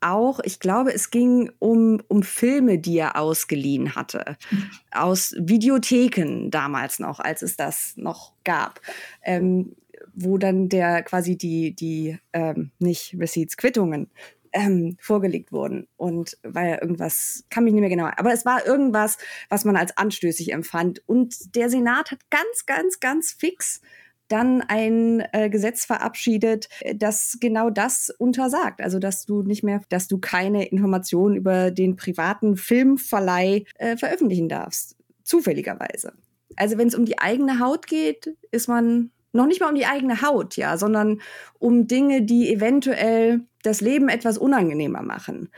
auch, 0.00 0.40
ich 0.40 0.60
glaube, 0.60 0.94
es 0.94 1.10
ging 1.10 1.50
um, 1.58 2.02
um 2.08 2.22
Filme, 2.22 2.78
die 2.78 2.98
er 2.98 3.16
ausgeliehen 3.16 3.94
hatte. 3.94 4.36
Aus 4.92 5.34
Videotheken 5.38 6.50
damals 6.50 6.98
noch, 6.98 7.20
als 7.20 7.42
es 7.42 7.56
das 7.56 7.94
noch 7.96 8.32
gab. 8.44 8.80
Ähm, 9.22 9.76
wo 10.14 10.38
dann 10.38 10.68
der 10.68 11.02
quasi 11.02 11.36
die, 11.36 11.74
die 11.74 12.18
ähm, 12.32 12.70
nicht 12.78 13.16
Receipts, 13.18 13.56
Quittungen 13.56 14.10
ähm, 14.52 14.96
vorgelegt 15.00 15.52
wurden. 15.52 15.86
Und 15.96 16.38
weil 16.42 16.78
irgendwas, 16.80 17.44
kann 17.50 17.64
mich 17.64 17.72
nicht 17.72 17.80
mehr 17.80 17.90
genau, 17.90 18.08
aber 18.16 18.32
es 18.32 18.44
war 18.44 18.66
irgendwas, 18.66 19.18
was 19.48 19.64
man 19.64 19.76
als 19.76 19.96
anstößig 19.96 20.52
empfand. 20.52 21.02
Und 21.06 21.54
der 21.54 21.70
Senat 21.70 22.10
hat 22.10 22.20
ganz, 22.30 22.66
ganz, 22.66 23.00
ganz 23.00 23.32
fix 23.32 23.80
dann 24.28 24.62
ein 24.62 25.24
äh, 25.32 25.50
Gesetz 25.50 25.84
verabschiedet, 25.84 26.68
das 26.94 27.38
genau 27.40 27.68
das 27.68 28.10
untersagt. 28.10 28.80
Also 28.80 28.98
dass 29.00 29.26
du 29.26 29.42
nicht 29.42 29.64
mehr, 29.64 29.82
dass 29.88 30.06
du 30.06 30.18
keine 30.18 30.66
Informationen 30.66 31.36
über 31.36 31.70
den 31.70 31.96
privaten 31.96 32.56
Filmverleih 32.56 33.64
äh, 33.74 33.96
veröffentlichen 33.96 34.48
darfst. 34.48 34.96
Zufälligerweise. 35.24 36.12
Also 36.56 36.78
wenn 36.78 36.88
es 36.88 36.94
um 36.94 37.04
die 37.04 37.18
eigene 37.18 37.58
Haut 37.58 37.86
geht, 37.86 38.36
ist 38.52 38.68
man 38.68 39.10
noch 39.32 39.46
nicht 39.46 39.60
mal 39.60 39.68
um 39.68 39.74
die 39.74 39.86
eigene 39.86 40.22
Haut, 40.22 40.56
ja, 40.56 40.76
sondern 40.76 41.20
um 41.58 41.86
Dinge, 41.86 42.22
die 42.22 42.52
eventuell 42.52 43.42
das 43.62 43.80
Leben 43.80 44.08
etwas 44.08 44.38
unangenehmer 44.38 45.02
machen. 45.02 45.50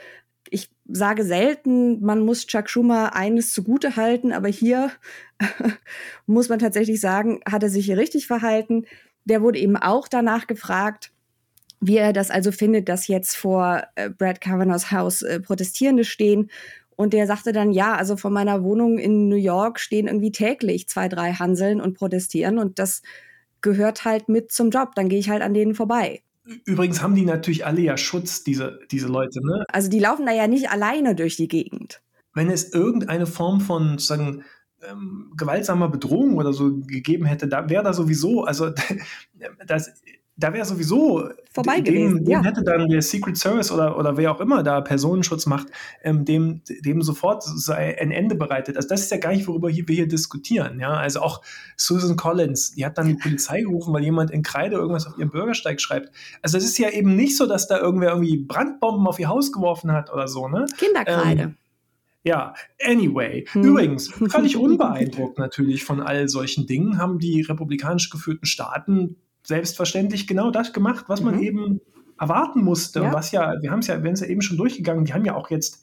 Ich 0.50 0.70
sage 0.86 1.24
selten, 1.24 2.02
man 2.02 2.24
muss 2.24 2.46
Chuck 2.46 2.68
Schumer 2.68 3.14
eines 3.14 3.52
zugute 3.54 3.96
halten, 3.96 4.32
aber 4.32 4.48
hier 4.48 4.90
muss 6.26 6.48
man 6.48 6.58
tatsächlich 6.58 7.00
sagen, 7.00 7.40
hat 7.50 7.62
er 7.62 7.70
sich 7.70 7.86
hier 7.86 7.96
richtig 7.96 8.26
verhalten. 8.26 8.84
Der 9.24 9.42
wurde 9.42 9.58
eben 9.58 9.76
auch 9.76 10.08
danach 10.08 10.46
gefragt, 10.46 11.12
wie 11.80 11.96
er 11.96 12.12
das 12.12 12.30
also 12.30 12.52
findet, 12.52 12.88
dass 12.88 13.08
jetzt 13.08 13.36
vor 13.36 13.82
äh, 13.96 14.10
Brad 14.10 14.40
Kavanaughs 14.40 14.92
Haus 14.92 15.22
äh, 15.22 15.40
Protestierende 15.40 16.04
stehen. 16.04 16.50
Und 16.94 17.12
der 17.12 17.26
sagte 17.26 17.52
dann, 17.52 17.72
ja, 17.72 17.96
also 17.96 18.16
vor 18.16 18.30
meiner 18.30 18.62
Wohnung 18.62 18.98
in 18.98 19.28
New 19.28 19.36
York 19.36 19.80
stehen 19.80 20.06
irgendwie 20.06 20.30
täglich 20.30 20.88
zwei, 20.88 21.08
drei 21.08 21.32
Hanseln 21.32 21.80
und 21.80 21.94
protestieren. 21.94 22.58
Und 22.58 22.78
das 22.78 23.02
gehört 23.62 24.04
halt 24.04 24.28
mit 24.28 24.52
zum 24.52 24.70
Job. 24.70 24.94
Dann 24.94 25.08
gehe 25.08 25.18
ich 25.18 25.30
halt 25.30 25.42
an 25.42 25.54
denen 25.54 25.74
vorbei. 25.74 26.22
Übrigens 26.64 27.02
haben 27.02 27.14
die 27.14 27.24
natürlich 27.24 27.64
alle 27.64 27.80
ja 27.80 27.96
Schutz, 27.96 28.42
diese, 28.42 28.80
diese 28.90 29.06
Leute. 29.06 29.40
Ne? 29.44 29.64
Also 29.68 29.88
die 29.88 30.00
laufen 30.00 30.26
da 30.26 30.32
ja 30.32 30.48
nicht 30.48 30.70
alleine 30.70 31.14
durch 31.14 31.36
die 31.36 31.48
Gegend. 31.48 32.02
Wenn 32.34 32.50
es 32.50 32.72
irgendeine 32.72 33.26
Form 33.26 33.60
von 33.60 33.90
sozusagen 33.98 34.44
ähm, 34.82 35.32
gewaltsamer 35.36 35.88
Bedrohung 35.88 36.36
oder 36.36 36.52
so 36.52 36.78
gegeben 36.78 37.26
hätte, 37.26 37.46
da 37.46 37.68
wäre 37.68 37.84
da 37.84 37.92
sowieso, 37.92 38.44
also 38.44 38.70
das 39.66 40.02
da 40.36 40.52
wäre 40.52 40.64
sowieso 40.64 41.28
vorbei 41.52 41.80
dem, 41.80 41.84
gewesen. 41.84 42.24
Dem 42.24 42.32
ja. 42.32 42.42
hätte 42.42 42.62
dann 42.62 42.88
der 42.88 43.02
Secret 43.02 43.36
Service 43.36 43.70
oder, 43.70 43.98
oder 43.98 44.16
wer 44.16 44.32
auch 44.32 44.40
immer 44.40 44.62
da 44.62 44.80
Personenschutz 44.80 45.46
macht, 45.46 45.68
ähm, 46.02 46.24
dem, 46.24 46.62
dem 46.80 47.02
sofort 47.02 47.42
sei 47.42 47.98
ein 48.00 48.10
Ende 48.10 48.34
bereitet. 48.34 48.76
Also 48.76 48.88
das 48.88 49.02
ist 49.02 49.10
ja 49.10 49.18
gar 49.18 49.32
nicht, 49.32 49.46
worüber 49.46 49.68
wir 49.68 49.94
hier 49.94 50.08
diskutieren. 50.08 50.80
Ja? 50.80 50.94
Also 50.94 51.20
auch 51.20 51.42
Susan 51.76 52.16
Collins, 52.16 52.72
die 52.72 52.86
hat 52.86 52.96
dann 52.96 53.08
die 53.08 53.14
Polizei 53.14 53.60
gerufen, 53.60 53.92
weil 53.92 54.02
jemand 54.02 54.30
in 54.30 54.42
Kreide 54.42 54.76
irgendwas 54.76 55.06
auf 55.06 55.18
ihrem 55.18 55.30
Bürgersteig 55.30 55.80
schreibt. 55.80 56.10
Also 56.40 56.56
es 56.56 56.64
ist 56.64 56.78
ja 56.78 56.88
eben 56.88 57.14
nicht 57.14 57.36
so, 57.36 57.46
dass 57.46 57.68
da 57.68 57.78
irgendwer 57.78 58.10
irgendwie 58.10 58.38
Brandbomben 58.38 59.06
auf 59.06 59.18
ihr 59.18 59.28
Haus 59.28 59.52
geworfen 59.52 59.92
hat 59.92 60.10
oder 60.12 60.28
so. 60.28 60.48
Ne? 60.48 60.64
Kinderkreide. 60.78 61.42
Ähm, 61.42 61.56
ja, 62.24 62.54
anyway. 62.82 63.44
Hm. 63.52 63.64
Übrigens, 63.64 64.08
völlig 64.08 64.56
unbeeindruckt 64.56 65.38
natürlich 65.38 65.84
von 65.84 66.00
all 66.00 66.28
solchen 66.28 66.66
Dingen 66.66 66.98
haben 66.98 67.18
die 67.18 67.42
republikanisch 67.42 68.10
geführten 68.10 68.46
Staaten 68.46 69.16
selbstverständlich 69.42 70.26
genau 70.26 70.50
das 70.50 70.72
gemacht, 70.72 71.06
was 71.08 71.20
man 71.20 71.36
mhm. 71.36 71.42
eben 71.42 71.80
erwarten 72.18 72.62
musste. 72.62 73.00
Ja. 73.00 73.12
Was 73.12 73.32
ja, 73.32 73.54
wir 73.60 73.70
haben 73.70 73.80
es 73.80 73.88
ja, 73.88 74.02
wir 74.02 74.08
haben 74.08 74.14
es 74.14 74.20
ja 74.20 74.26
eben 74.26 74.42
schon 74.42 74.56
durchgegangen, 74.56 75.04
die 75.04 75.12
haben 75.12 75.24
ja 75.24 75.34
auch 75.34 75.50
jetzt 75.50 75.81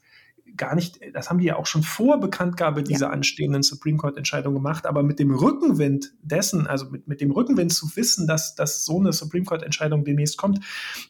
gar 0.57 0.75
nicht, 0.75 0.99
das 1.13 1.29
haben 1.29 1.39
die 1.39 1.45
ja 1.45 1.55
auch 1.55 1.65
schon 1.65 1.83
vor 1.83 2.19
Bekanntgabe 2.19 2.83
dieser 2.83 3.07
ja. 3.07 3.11
anstehenden 3.11 3.63
Supreme 3.63 3.97
Court-Entscheidung 3.97 4.53
gemacht, 4.53 4.85
aber 4.85 5.03
mit 5.03 5.19
dem 5.19 5.33
Rückenwind 5.33 6.13
dessen, 6.21 6.67
also 6.67 6.89
mit, 6.89 7.07
mit 7.07 7.21
dem 7.21 7.31
Rückenwind 7.31 7.73
zu 7.73 7.95
wissen, 7.95 8.27
dass, 8.27 8.55
dass 8.55 8.85
so 8.85 8.99
eine 8.99 9.13
Supreme 9.13 9.45
Court-Entscheidung 9.45 10.03
demnächst 10.03 10.37
kommt, 10.37 10.59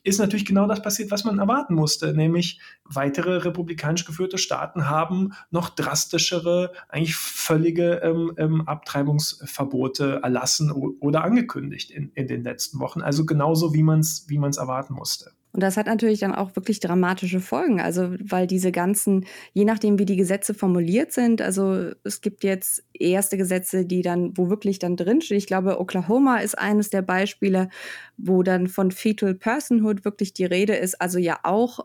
ist 0.03 0.19
natürlich 0.19 0.45
genau 0.45 0.67
das 0.67 0.81
passiert, 0.81 1.11
was 1.11 1.23
man 1.23 1.39
erwarten 1.39 1.75
musste, 1.75 2.13
nämlich 2.13 2.59
weitere 2.83 3.37
republikanisch 3.37 4.05
geführte 4.05 4.37
Staaten 4.37 4.89
haben 4.89 5.33
noch 5.51 5.69
drastischere, 5.69 6.71
eigentlich 6.89 7.15
völlige 7.15 7.95
ähm, 8.03 8.33
ähm, 8.37 8.67
Abtreibungsverbote 8.67 10.19
erlassen 10.23 10.71
oder 10.71 11.23
angekündigt 11.23 11.91
in, 11.91 12.11
in 12.13 12.27
den 12.27 12.43
letzten 12.43 12.79
Wochen. 12.79 13.01
Also 13.01 13.25
genauso, 13.25 13.73
wie 13.73 13.83
man 13.83 13.99
es 13.99 14.25
wie 14.27 14.37
erwarten 14.37 14.93
musste. 14.93 15.31
Und 15.51 15.63
das 15.63 15.77
hat 15.77 15.87
natürlich 15.87 16.19
dann 16.19 16.35
auch 16.35 16.55
wirklich 16.55 16.79
dramatische 16.79 17.39
Folgen. 17.39 17.81
Also, 17.81 18.13
weil 18.23 18.45
diese 18.45 18.71
ganzen, 18.71 19.25
je 19.53 19.65
nachdem, 19.65 19.97
wie 19.97 20.05
die 20.05 20.15
Gesetze 20.15 20.53
formuliert 20.53 21.11
sind, 21.11 21.41
also 21.41 21.91
es 22.03 22.21
gibt 22.21 22.43
jetzt 22.43 22.83
erste 22.93 23.37
Gesetze, 23.37 23.85
die 23.85 24.03
dann, 24.03 24.37
wo 24.37 24.49
wirklich 24.49 24.77
dann 24.77 24.95
drinsteht. 24.95 25.37
Ich 25.37 25.47
glaube, 25.47 25.79
Oklahoma 25.79 26.37
ist 26.37 26.57
eines 26.57 26.89
der 26.91 27.01
Beispiele, 27.01 27.69
wo 28.17 28.43
dann 28.43 28.67
von 28.67 28.91
Fetal 28.91 29.33
Personhood 29.33 30.05
wirklich 30.05 30.33
die 30.33 30.45
Rede 30.45 30.75
ist. 30.75 31.01
Also 31.01 31.17
ja 31.17 31.39
auch 31.43 31.79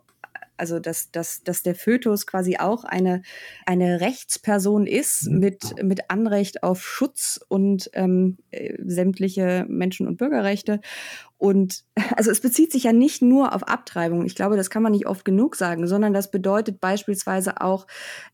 also 0.56 0.78
dass, 0.78 1.10
dass, 1.10 1.42
dass 1.42 1.62
der 1.62 1.74
Fötus 1.74 2.26
quasi 2.26 2.56
auch 2.58 2.84
eine, 2.84 3.22
eine 3.66 4.00
Rechtsperson 4.00 4.86
ist 4.86 5.28
mhm. 5.28 5.38
mit, 5.38 5.82
mit 5.82 6.10
Anrecht 6.10 6.62
auf 6.62 6.82
Schutz 6.82 7.40
und 7.48 7.90
ähm, 7.94 8.38
äh, 8.50 8.74
sämtliche 8.84 9.66
Menschen- 9.68 10.06
und 10.06 10.16
Bürgerrechte. 10.16 10.80
Und 11.36 11.84
also 12.16 12.30
es 12.30 12.40
bezieht 12.40 12.72
sich 12.72 12.84
ja 12.84 12.92
nicht 12.92 13.22
nur 13.22 13.54
auf 13.54 13.64
Abtreibung. 13.64 14.24
Ich 14.24 14.34
glaube, 14.34 14.56
das 14.56 14.70
kann 14.70 14.82
man 14.82 14.92
nicht 14.92 15.06
oft 15.06 15.24
genug 15.24 15.56
sagen, 15.56 15.86
sondern 15.86 16.12
das 16.12 16.30
bedeutet 16.30 16.80
beispielsweise 16.80 17.60
auch, 17.60 17.86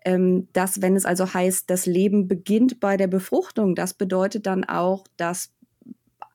ähm, 0.04 0.48
dass 0.52 0.82
wenn 0.82 0.96
es 0.96 1.06
also 1.06 1.32
heißt, 1.32 1.70
das 1.70 1.86
Leben 1.86 2.28
beginnt 2.28 2.80
bei 2.80 2.96
der 2.96 3.08
Befruchtung, 3.08 3.74
das 3.74 3.94
bedeutet 3.94 4.46
dann 4.46 4.64
auch, 4.64 5.04
dass 5.16 5.52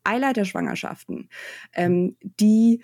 Eileiterschwangerschaften, 0.03 1.29
ähm, 1.73 2.15
die 2.21 2.81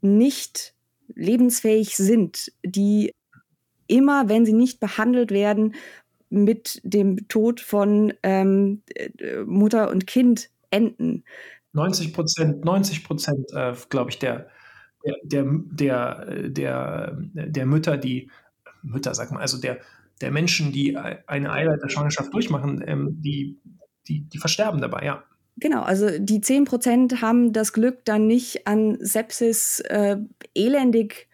nicht 0.00 0.74
lebensfähig 1.14 1.96
sind, 1.96 2.52
die 2.64 3.14
immer, 3.86 4.28
wenn 4.28 4.44
sie 4.44 4.52
nicht 4.52 4.80
behandelt 4.80 5.30
werden, 5.30 5.74
mit 6.30 6.80
dem 6.84 7.26
Tod 7.28 7.60
von 7.60 8.12
ähm, 8.22 8.82
äh, 8.94 9.42
Mutter 9.44 9.90
und 9.90 10.06
Kind 10.06 10.50
enden. 10.70 11.24
90 11.72 12.12
Prozent, 12.12 12.64
90 12.64 13.04
Prozent, 13.04 13.50
äh, 13.52 13.74
glaube 13.88 14.10
ich, 14.10 14.18
der, 14.18 14.48
der, 15.22 15.44
der, 15.44 16.48
der, 16.48 17.16
der 17.32 17.66
Mütter, 17.66 17.96
die, 17.96 18.30
Mütter, 18.82 19.14
sag 19.14 19.30
mal, 19.30 19.40
also 19.40 19.60
der, 19.60 19.78
der 20.20 20.30
Menschen, 20.30 20.72
die 20.72 20.96
eine 20.96 21.52
Eileiterschwangerschaft 21.52 22.32
durchmachen, 22.32 22.82
ähm, 22.86 23.20
die, 23.20 23.58
die, 24.06 24.28
die 24.28 24.38
versterben 24.38 24.80
dabei, 24.80 25.04
ja. 25.04 25.24
Genau, 25.60 25.82
also 25.82 26.08
die 26.18 26.40
10 26.40 26.64
Prozent 26.64 27.20
haben 27.20 27.52
das 27.52 27.72
Glück, 27.72 28.04
dann 28.04 28.26
nicht 28.26 28.66
an 28.66 28.96
Sepsis 29.00 29.80
äh, 29.80 30.16
elendig 30.54 31.28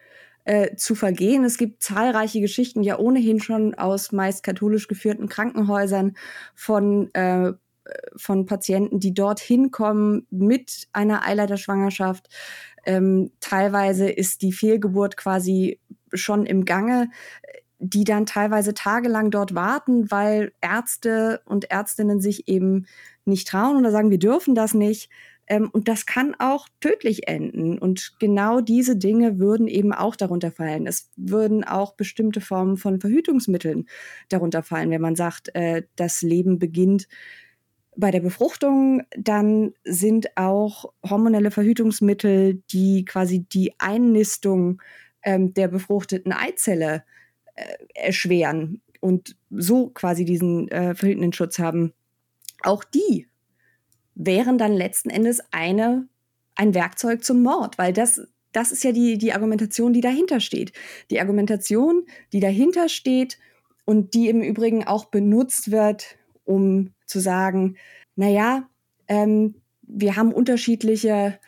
äh, 0.45 0.75
zu 0.75 0.95
vergehen. 0.95 1.43
Es 1.43 1.57
gibt 1.57 1.83
zahlreiche 1.83 2.39
Geschichten, 2.41 2.81
ja 2.81 2.97
ohnehin 2.97 3.39
schon 3.39 3.75
aus 3.75 4.11
meist 4.11 4.43
katholisch 4.43 4.87
geführten 4.87 5.27
Krankenhäusern 5.27 6.15
von, 6.55 7.13
äh, 7.13 7.53
von 8.15 8.45
Patienten, 8.47 8.99
die 8.99 9.13
dorthin 9.13 9.69
kommen 9.69 10.25
mit 10.31 10.87
einer 10.91 11.27
Eileiterschwangerschaft. 11.27 12.27
Ähm, 12.85 13.31
teilweise 13.41 14.09
ist 14.09 14.41
die 14.41 14.53
Fehlgeburt 14.53 15.17
quasi 15.17 15.79
schon 16.13 16.45
im 16.45 16.65
Gange 16.65 17.09
die 17.79 18.05
dann 18.05 18.25
teilweise 18.25 18.73
tagelang 18.73 19.31
dort 19.31 19.53
warten, 19.53 20.09
weil 20.09 20.53
Ärzte 20.61 21.41
und 21.45 21.69
Ärztinnen 21.69 22.21
sich 22.21 22.47
eben 22.47 22.87
nicht 23.25 23.47
trauen 23.47 23.77
oder 23.77 23.91
sagen, 23.91 24.11
wir 24.11 24.19
dürfen 24.19 24.55
das 24.55 24.73
nicht. 24.73 25.09
Ähm, 25.47 25.69
und 25.71 25.87
das 25.87 26.05
kann 26.05 26.35
auch 26.39 26.67
tödlich 26.79 27.27
enden. 27.27 27.77
Und 27.77 28.13
genau 28.19 28.61
diese 28.61 28.97
Dinge 28.97 29.39
würden 29.39 29.67
eben 29.67 29.93
auch 29.93 30.15
darunter 30.15 30.51
fallen. 30.51 30.87
Es 30.87 31.11
würden 31.15 31.63
auch 31.63 31.93
bestimmte 31.95 32.41
Formen 32.41 32.77
von 32.77 32.99
Verhütungsmitteln 32.99 33.87
darunter 34.29 34.63
fallen, 34.63 34.89
wenn 34.89 35.01
man 35.01 35.15
sagt, 35.15 35.53
äh, 35.55 35.83
das 35.95 36.21
Leben 36.21 36.59
beginnt 36.59 37.07
bei 37.97 38.11
der 38.11 38.19
Befruchtung, 38.19 39.03
dann 39.17 39.73
sind 39.83 40.35
auch 40.35 40.91
hormonelle 41.07 41.51
Verhütungsmittel, 41.51 42.61
die 42.71 43.05
quasi 43.05 43.45
die 43.45 43.73
Einnistung 43.79 44.81
ähm, 45.23 45.53
der 45.53 45.69
befruchteten 45.69 46.33
Eizelle 46.33 47.03
äh, 47.55 47.63
erschweren 47.93 48.81
und 48.99 49.37
so 49.49 49.89
quasi 49.89 50.25
diesen 50.25 50.67
äh, 50.69 50.93
verhütenden 50.95 51.31
Schutz 51.31 51.59
haben, 51.59 51.93
auch 52.65 52.83
die 52.83 53.27
wären 54.15 54.57
dann 54.57 54.73
letzten 54.73 55.09
Endes 55.09 55.41
eine, 55.51 56.07
ein 56.55 56.73
Werkzeug 56.73 57.23
zum 57.23 57.43
Mord, 57.43 57.77
weil 57.77 57.93
das, 57.93 58.21
das 58.53 58.71
ist 58.71 58.83
ja 58.83 58.91
die, 58.91 59.17
die 59.17 59.33
Argumentation, 59.33 59.93
die 59.93 60.01
dahinter 60.01 60.39
steht. 60.39 60.71
Die 61.11 61.19
Argumentation, 61.19 62.05
die 62.31 62.39
dahinter 62.39 62.87
steht 62.87 63.37
und 63.83 64.13
die 64.13 64.29
im 64.29 64.41
Übrigen 64.41 64.85
auch 64.85 65.05
benutzt 65.05 65.71
wird, 65.71 66.17
um 66.45 66.93
zu 67.05 67.19
sagen, 67.19 67.75
naja, 68.15 68.69
ähm, 69.07 69.55
wir 69.81 70.15
haben 70.15 70.31
unterschiedliche 70.31 71.39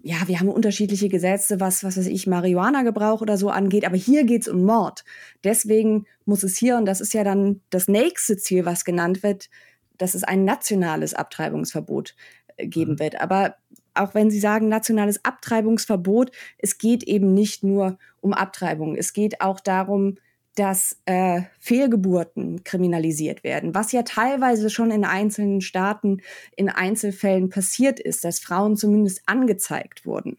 ja, 0.00 0.26
wir 0.26 0.40
haben 0.40 0.48
unterschiedliche 0.48 1.08
Gesetze, 1.08 1.60
was, 1.60 1.84
was 1.84 1.98
weiß 1.98 2.06
ich, 2.06 2.26
Marihuana-Gebrauch 2.26 3.20
oder 3.20 3.36
so 3.36 3.50
angeht, 3.50 3.84
aber 3.84 3.96
hier 3.96 4.24
geht 4.24 4.42
es 4.42 4.48
um 4.48 4.64
Mord. 4.64 5.04
Deswegen 5.44 6.06
muss 6.24 6.42
es 6.42 6.56
hier, 6.56 6.78
und 6.78 6.86
das 6.86 7.00
ist 7.00 7.12
ja 7.12 7.24
dann 7.24 7.60
das 7.68 7.88
nächste 7.88 8.38
Ziel, 8.38 8.64
was 8.64 8.84
genannt 8.86 9.22
wird, 9.22 9.50
dass 9.98 10.14
es 10.14 10.24
ein 10.24 10.44
nationales 10.44 11.14
Abtreibungsverbot 11.14 12.14
äh, 12.56 12.66
geben 12.66 12.92
mhm. 12.92 12.98
wird. 12.98 13.20
Aber 13.20 13.56
auch 13.94 14.14
wenn 14.14 14.30
Sie 14.30 14.40
sagen 14.40 14.68
nationales 14.68 15.24
Abtreibungsverbot, 15.24 16.30
es 16.58 16.78
geht 16.78 17.02
eben 17.02 17.34
nicht 17.34 17.62
nur 17.62 17.98
um 18.20 18.32
Abtreibung. 18.32 18.96
Es 18.96 19.12
geht 19.12 19.40
auch 19.40 19.60
darum, 19.60 20.16
dass 20.54 20.98
äh, 21.06 21.42
Fehlgeburten 21.58 22.62
kriminalisiert 22.62 23.42
werden, 23.42 23.74
was 23.74 23.92
ja 23.92 24.02
teilweise 24.02 24.68
schon 24.68 24.90
in 24.90 25.04
einzelnen 25.04 25.62
Staaten 25.62 26.20
in 26.56 26.68
Einzelfällen 26.68 27.48
passiert 27.48 27.98
ist, 28.00 28.24
dass 28.24 28.38
Frauen 28.38 28.76
zumindest 28.76 29.22
angezeigt 29.26 30.04
wurden. 30.04 30.36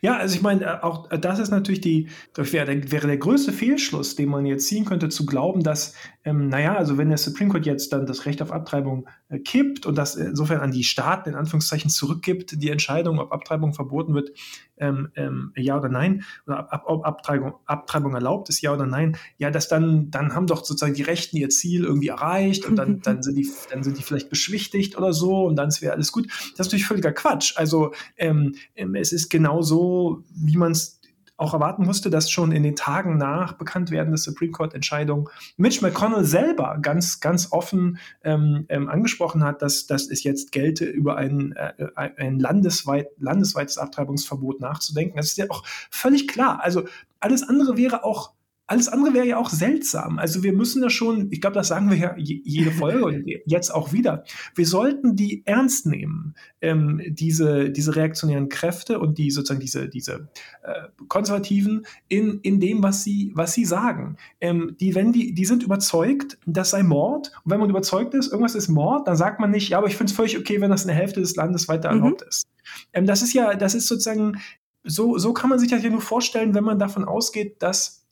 Ja, 0.00 0.16
also 0.16 0.36
ich 0.36 0.42
meine, 0.42 0.64
äh, 0.64 0.82
auch 0.82 1.10
äh, 1.10 1.18
das 1.18 1.38
ist 1.38 1.50
natürlich 1.50 1.80
die, 1.80 2.08
das 2.32 2.52
wäre 2.52 2.90
wäre 2.90 3.06
der 3.06 3.18
größte 3.18 3.52
Fehlschluss, 3.52 4.16
den 4.16 4.28
man 4.28 4.46
jetzt 4.46 4.66
ziehen 4.66 4.84
könnte, 4.84 5.08
zu 5.08 5.26
glauben, 5.26 5.62
dass, 5.62 5.94
ähm, 6.24 6.48
naja, 6.48 6.74
also 6.74 6.96
wenn 6.96 7.10
der 7.10 7.18
Supreme 7.18 7.50
Court 7.50 7.66
jetzt 7.66 7.92
dann 7.92 8.06
das 8.06 8.24
Recht 8.24 8.40
auf 8.40 8.50
Abtreibung 8.50 9.06
äh, 9.28 9.38
kippt 9.38 9.84
und 9.84 9.96
das 9.96 10.16
insofern 10.16 10.60
an 10.60 10.70
die 10.70 10.84
Staaten 10.84 11.28
in 11.28 11.34
Anführungszeichen 11.34 11.90
zurückgibt, 11.90 12.62
die 12.62 12.70
Entscheidung, 12.70 13.18
ob 13.18 13.30
Abtreibung 13.30 13.74
verboten 13.74 14.14
wird, 14.14 14.30
ähm, 14.78 15.10
ähm, 15.16 15.52
ja 15.54 15.76
oder 15.76 15.90
nein, 15.90 16.24
oder 16.46 16.72
ab, 16.72 16.84
ob 16.86 17.04
Abtreibung, 17.04 17.54
Abtreibung 17.66 18.14
erlaubt 18.14 18.48
ist, 18.48 18.62
ja 18.62 18.72
oder 18.72 18.86
nein, 18.86 19.16
ja, 19.36 19.50
dass 19.50 19.68
dann, 19.68 20.10
dann 20.10 20.34
haben 20.34 20.46
doch 20.46 20.64
sozusagen 20.64 20.94
die 20.94 21.02
Rechten 21.02 21.36
ihr 21.36 21.50
Ziel 21.50 21.84
irgendwie 21.84 22.08
erreicht 22.08 22.64
und 22.64 22.76
dann, 22.76 23.00
dann, 23.02 23.22
sind, 23.22 23.36
die, 23.36 23.48
dann 23.70 23.82
sind 23.82 23.98
die 23.98 24.02
vielleicht 24.02 24.30
beschwichtigt 24.30 24.96
oder 24.96 25.12
so 25.12 25.44
und 25.44 25.56
dann 25.56 25.70
wäre 25.80 25.92
alles 25.92 26.10
gut. 26.10 26.28
Das 26.30 26.50
ist 26.52 26.58
natürlich 26.58 26.86
völliger 26.86 27.12
Quatsch. 27.12 27.52
Also 27.56 27.92
ähm, 28.16 28.54
ähm 28.74 28.94
es 28.94 29.12
ist 29.12 29.28
genau 29.28 29.60
so, 29.60 30.24
wie 30.34 30.56
man 30.56 30.72
es 30.72 31.00
auch 31.36 31.52
erwarten 31.52 31.84
musste, 31.84 32.10
dass 32.10 32.30
schon 32.30 32.52
in 32.52 32.62
den 32.62 32.76
Tagen 32.76 33.16
nach 33.16 33.54
Bekanntwerden 33.54 34.12
der 34.12 34.18
Supreme 34.18 34.52
Court-Entscheidung 34.52 35.30
Mitch 35.56 35.80
McConnell 35.82 36.24
selber 36.24 36.78
ganz, 36.80 37.20
ganz 37.20 37.50
offen 37.50 37.98
ähm, 38.22 38.66
ähm, 38.68 38.88
angesprochen 38.88 39.42
hat, 39.42 39.60
dass, 39.60 39.86
dass 39.86 40.08
es 40.08 40.22
jetzt 40.22 40.52
gelte, 40.52 40.84
über 40.84 41.16
ein, 41.16 41.52
äh, 41.52 41.72
ein 41.96 42.38
landesweit, 42.38 43.08
landesweites 43.18 43.78
Abtreibungsverbot 43.78 44.60
nachzudenken. 44.60 45.16
Das 45.16 45.26
ist 45.26 45.38
ja 45.38 45.46
auch 45.48 45.64
völlig 45.90 46.28
klar. 46.28 46.60
Also 46.62 46.84
alles 47.18 47.42
andere 47.42 47.76
wäre 47.76 48.04
auch 48.04 48.32
alles 48.66 48.88
andere 48.88 49.12
wäre 49.12 49.26
ja 49.26 49.36
auch 49.36 49.50
seltsam. 49.50 50.18
Also 50.18 50.42
wir 50.42 50.54
müssen 50.54 50.80
da 50.80 50.88
schon, 50.88 51.28
ich 51.30 51.40
glaube, 51.40 51.54
das 51.54 51.68
sagen 51.68 51.90
wir 51.90 51.98
ja 51.98 52.14
jede 52.16 52.70
Folge 52.72 53.04
und 53.04 53.24
jetzt 53.46 53.70
auch 53.70 53.92
wieder. 53.92 54.24
Wir 54.54 54.66
sollten 54.66 55.16
die 55.16 55.42
ernst 55.44 55.86
nehmen, 55.86 56.34
ähm, 56.62 57.02
diese, 57.06 57.70
diese 57.70 57.94
reaktionären 57.94 58.48
Kräfte 58.48 59.00
und 59.00 59.18
die 59.18 59.30
sozusagen 59.30 59.60
diese, 59.60 59.88
diese 59.88 60.28
äh, 60.62 60.88
Konservativen 61.08 61.86
in, 62.08 62.40
in 62.40 62.58
dem, 62.58 62.82
was 62.82 63.04
sie, 63.04 63.32
was 63.34 63.52
sie 63.52 63.66
sagen. 63.66 64.16
Ähm, 64.40 64.76
die, 64.80 64.94
wenn 64.94 65.12
die, 65.12 65.34
die 65.34 65.44
sind 65.44 65.62
überzeugt, 65.62 66.38
das 66.46 66.70
sei 66.70 66.82
Mord. 66.82 67.32
Und 67.44 67.50
wenn 67.50 67.60
man 67.60 67.70
überzeugt 67.70 68.14
ist, 68.14 68.32
irgendwas 68.32 68.54
ist 68.54 68.68
Mord, 68.68 69.06
dann 69.06 69.16
sagt 69.16 69.40
man 69.40 69.50
nicht, 69.50 69.68
ja, 69.68 69.78
aber 69.78 69.88
ich 69.88 69.96
finde 69.96 70.10
es 70.10 70.16
völlig 70.16 70.38
okay, 70.38 70.60
wenn 70.62 70.70
das 70.70 70.82
in 70.82 70.88
der 70.88 70.96
Hälfte 70.96 71.20
des 71.20 71.36
Landes 71.36 71.68
weiter 71.68 71.92
mhm. 71.92 72.02
erlaubt 72.02 72.22
ist. 72.22 72.46
Ähm, 72.94 73.06
das 73.06 73.20
ist 73.20 73.34
ja, 73.34 73.54
das 73.54 73.74
ist 73.74 73.88
sozusagen, 73.88 74.40
so, 74.84 75.18
so 75.18 75.32
kann 75.32 75.50
man 75.50 75.58
sich 75.58 75.70
das 75.70 75.82
ja 75.82 75.90
nur 75.90 76.00
vorstellen, 76.00 76.54
wenn 76.54 76.64
man 76.64 76.78
davon 76.78 77.04
ausgeht, 77.04 77.62
dass 77.62 78.03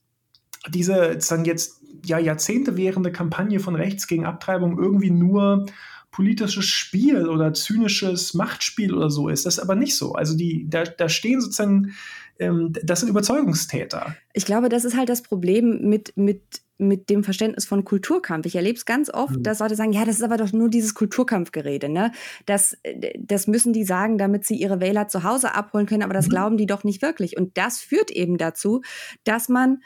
diese 0.69 1.19
dann 1.29 1.45
jetzt 1.45 1.81
ja 2.05 2.19
Jahrzehnte 2.19 2.77
währende 2.77 3.13
Kampagne 3.13 3.61
von 3.61 3.75
rechts 3.75 4.07
gegen 4.07 4.27
Abtreibung 4.27 4.79
irgendwie 4.79 5.11
nur 5.11 5.67
politisches 6.13 6.67
Spiel 6.67 7.27
oder 7.27 7.55
zynisches 7.55 8.35
Machtspiel 8.35 8.95
oder 8.95 9.11
so 9.11 9.29
ist. 9.29 9.47
Das 9.47 9.57
ist 9.57 9.63
aber 9.63 9.75
nicht 9.75 9.97
so. 9.97 10.13
Also 10.13 10.37
die, 10.37 10.67
da, 10.69 10.85
da 10.85 11.09
stehen 11.09 11.41
sozusagen, 11.41 11.95
ähm, 12.39 12.73
das 12.83 13.01
sind 13.01 13.09
Überzeugungstäter. 13.09 14.15
Ich 14.35 14.45
glaube, 14.45 14.69
das 14.69 14.85
ist 14.85 14.97
halt 14.97 15.09
das 15.09 15.23
Problem 15.23 15.89
mit, 15.89 16.15
mit, 16.17 16.43
mit 16.77 17.09
dem 17.09 17.25
Verständnis 17.25 17.65
von 17.65 17.85
Kulturkampf. 17.85 18.45
Ich 18.45 18.57
erlebe 18.57 18.77
es 18.77 18.85
ganz 18.85 19.09
oft, 19.09 19.37
mhm. 19.37 19.43
dass 19.43 19.61
Leute 19.61 19.75
sagen, 19.75 19.95
ja, 19.95 20.05
das 20.05 20.17
ist 20.17 20.23
aber 20.23 20.37
doch 20.37 20.53
nur 20.53 20.69
dieses 20.69 20.95
Kulturkampfgerede. 20.95 21.89
Ne? 21.89 22.13
Das, 22.45 22.77
das 23.19 23.47
müssen 23.47 23.73
die 23.73 23.85
sagen, 23.85 24.19
damit 24.19 24.45
sie 24.45 24.57
ihre 24.57 24.81
Wähler 24.81 25.09
zu 25.09 25.23
Hause 25.23 25.55
abholen 25.55 25.87
können, 25.87 26.03
aber 26.03 26.15
das 26.15 26.27
mhm. 26.27 26.31
glauben 26.31 26.57
die 26.59 26.67
doch 26.67 26.85
nicht 26.85 27.01
wirklich. 27.01 27.39
Und 27.39 27.57
das 27.57 27.81
führt 27.81 28.11
eben 28.11 28.37
dazu, 28.37 28.83
dass 29.25 29.49
man 29.49 29.79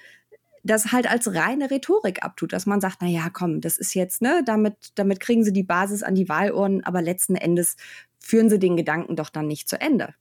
das 0.66 0.92
halt 0.92 1.08
als 1.08 1.34
reine 1.34 1.70
Rhetorik 1.70 2.22
abtut, 2.22 2.52
dass 2.52 2.66
man 2.66 2.80
sagt, 2.80 2.98
na 3.00 3.08
ja, 3.08 3.30
komm, 3.32 3.60
das 3.60 3.78
ist 3.78 3.94
jetzt, 3.94 4.22
ne, 4.22 4.42
damit, 4.44 4.74
damit 4.96 5.20
kriegen 5.20 5.44
sie 5.44 5.52
die 5.52 5.62
Basis 5.62 6.02
an 6.02 6.14
die 6.14 6.28
Wahlurnen, 6.28 6.84
aber 6.84 7.02
letzten 7.02 7.36
Endes 7.36 7.76
führen 8.18 8.50
sie 8.50 8.58
den 8.58 8.76
Gedanken 8.76 9.16
doch 9.16 9.30
dann 9.30 9.46
nicht 9.46 9.68
zu 9.68 9.80
Ende. 9.80 10.14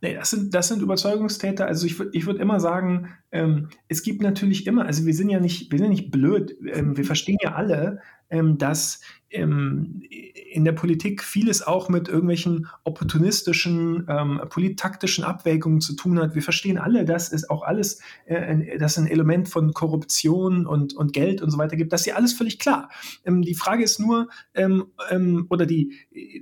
Nee, 0.00 0.14
das 0.14 0.30
sind, 0.30 0.54
das 0.54 0.68
sind 0.68 0.82
Überzeugungstäter. 0.82 1.66
Also 1.66 1.86
ich 1.86 1.98
würde 1.98 2.10
ich 2.14 2.26
würd 2.26 2.38
immer 2.38 2.60
sagen, 2.60 3.08
ähm, 3.32 3.68
es 3.88 4.02
gibt 4.02 4.22
natürlich 4.22 4.66
immer, 4.66 4.86
also 4.86 5.06
wir 5.06 5.14
sind 5.14 5.30
ja 5.30 5.40
nicht, 5.40 5.72
wir 5.72 5.78
sind 5.78 5.90
nicht 5.90 6.10
blöd, 6.10 6.56
ähm, 6.72 6.96
wir 6.96 7.04
verstehen 7.04 7.38
ja 7.42 7.54
alle, 7.54 8.00
ähm, 8.30 8.58
dass 8.58 9.00
ähm, 9.30 10.02
in 10.50 10.64
der 10.64 10.72
Politik 10.72 11.22
vieles 11.22 11.66
auch 11.66 11.88
mit 11.88 12.08
irgendwelchen 12.08 12.68
opportunistischen, 12.84 14.06
ähm, 14.08 14.40
polittaktischen 14.48 15.24
Abwägungen 15.24 15.80
zu 15.80 15.94
tun 15.94 16.18
hat. 16.18 16.34
Wir 16.34 16.42
verstehen 16.42 16.78
alle, 16.78 17.04
dass 17.04 17.32
es 17.32 17.50
auch 17.50 17.62
alles, 17.62 18.00
äh, 18.26 18.78
dass 18.78 18.96
ein 18.98 19.06
Element 19.06 19.48
von 19.48 19.72
Korruption 19.72 20.66
und, 20.66 20.94
und 20.94 21.12
Geld 21.12 21.42
und 21.42 21.50
so 21.50 21.58
weiter 21.58 21.76
gibt. 21.76 21.92
Das 21.92 22.02
ist 22.02 22.06
ja 22.06 22.14
alles 22.14 22.32
völlig 22.32 22.58
klar. 22.58 22.88
Ähm, 23.24 23.42
die 23.42 23.54
Frage 23.54 23.84
ist 23.84 24.00
nur, 24.00 24.28
oder 25.48 25.66
die, 25.66 25.94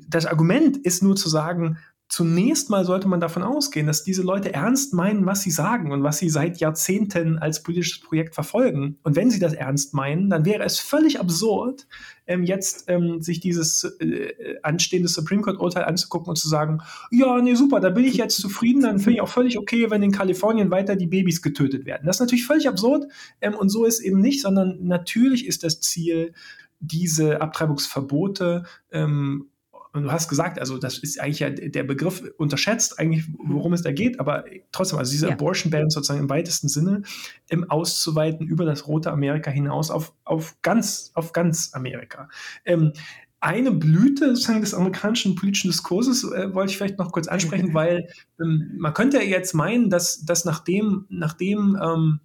das 0.09 0.26
Argument 0.26 0.76
ist 0.78 1.03
nur 1.03 1.16
zu 1.16 1.28
sagen, 1.28 1.78
Zunächst 2.12 2.68
mal 2.68 2.84
sollte 2.84 3.08
man 3.08 3.20
davon 3.20 3.42
ausgehen, 3.42 3.86
dass 3.86 4.04
diese 4.04 4.20
Leute 4.20 4.52
ernst 4.52 4.92
meinen, 4.92 5.24
was 5.24 5.40
sie 5.40 5.50
sagen 5.50 5.92
und 5.92 6.02
was 6.02 6.18
sie 6.18 6.28
seit 6.28 6.58
Jahrzehnten 6.58 7.38
als 7.38 7.62
politisches 7.62 8.00
Projekt 8.02 8.34
verfolgen. 8.34 8.98
Und 9.02 9.16
wenn 9.16 9.30
sie 9.30 9.38
das 9.38 9.54
ernst 9.54 9.94
meinen, 9.94 10.28
dann 10.28 10.44
wäre 10.44 10.62
es 10.62 10.78
völlig 10.78 11.20
absurd, 11.20 11.86
ähm, 12.26 12.42
jetzt 12.42 12.84
ähm, 12.88 13.22
sich 13.22 13.40
dieses 13.40 13.84
äh, 14.00 14.58
anstehende 14.62 15.08
Supreme 15.08 15.40
Court-Urteil 15.40 15.84
anzugucken 15.84 16.28
und 16.28 16.36
zu 16.36 16.50
sagen, 16.50 16.82
ja, 17.10 17.40
nee, 17.40 17.54
super, 17.54 17.80
da 17.80 17.88
bin 17.88 18.04
ich 18.04 18.16
jetzt 18.18 18.36
zufrieden, 18.36 18.82
dann 18.82 18.98
finde 18.98 19.12
ich 19.12 19.20
auch 19.22 19.30
völlig 19.30 19.58
okay, 19.58 19.90
wenn 19.90 20.02
in 20.02 20.12
Kalifornien 20.12 20.70
weiter 20.70 20.96
die 20.96 21.06
Babys 21.06 21.40
getötet 21.40 21.86
werden. 21.86 22.04
Das 22.04 22.16
ist 22.16 22.20
natürlich 22.20 22.44
völlig 22.44 22.68
absurd 22.68 23.06
ähm, 23.40 23.54
und 23.54 23.70
so 23.70 23.86
ist 23.86 24.00
eben 24.00 24.20
nicht, 24.20 24.42
sondern 24.42 24.84
natürlich 24.84 25.46
ist 25.46 25.64
das 25.64 25.80
Ziel, 25.80 26.34
diese 26.78 27.40
Abtreibungsverbote 27.40 28.64
ähm, 28.90 29.46
und 29.93 30.05
du 30.05 30.12
hast 30.12 30.28
gesagt, 30.28 30.59
also 30.59 30.78
das 30.78 30.99
ist 30.99 31.20
eigentlich 31.20 31.40
ja 31.40 31.51
der 31.51 31.82
Begriff 31.82 32.22
unterschätzt 32.38 32.99
eigentlich, 32.99 33.26
worum 33.38 33.74
es 33.74 33.82
da 33.82 33.93
geht, 33.93 34.18
aber 34.20 34.45
trotzdem, 34.72 34.99
also 34.99 35.12
diese 35.12 35.26
ja. 35.26 35.32
Abortion 35.32 35.70
Ban 35.70 35.90
sozusagen 35.90 36.20
im 36.20 36.30
weitesten 36.30 36.68
Sinne 36.68 37.03
im 37.49 37.68
auszuweiten 37.70 38.47
über 38.47 38.64
das 38.64 38.86
rote 38.88 39.12
Amerika 39.12 39.51
hinaus 39.51 39.90
auf, 39.90 40.14
auf 40.24 40.57
ganz, 40.62 41.11
auf 41.14 41.32
ganz 41.32 41.74
Amerika. 41.74 42.30
Ähm, 42.64 42.93
eine 43.40 43.72
Blüte 43.72 44.28
sozusagen 44.28 44.61
des 44.61 44.72
amerikanischen 44.72 45.34
politischen 45.34 45.68
Diskurses 45.68 46.24
äh, 46.24 46.55
wollte 46.55 46.70
ich 46.70 46.78
vielleicht 46.78 46.99
noch 46.99 47.12
kurz 47.12 47.28
ansprechen, 47.28 47.74
weil 47.74 48.09
ähm, 48.40 48.72
man 48.78 48.95
könnte 48.95 49.18
ja 49.18 49.24
jetzt 49.24 49.53
meinen, 49.53 49.90
dass, 49.90 50.24
dass 50.24 50.45
nachdem, 50.45 51.07
nachdem 51.11 51.76
ähm, 51.82 52.20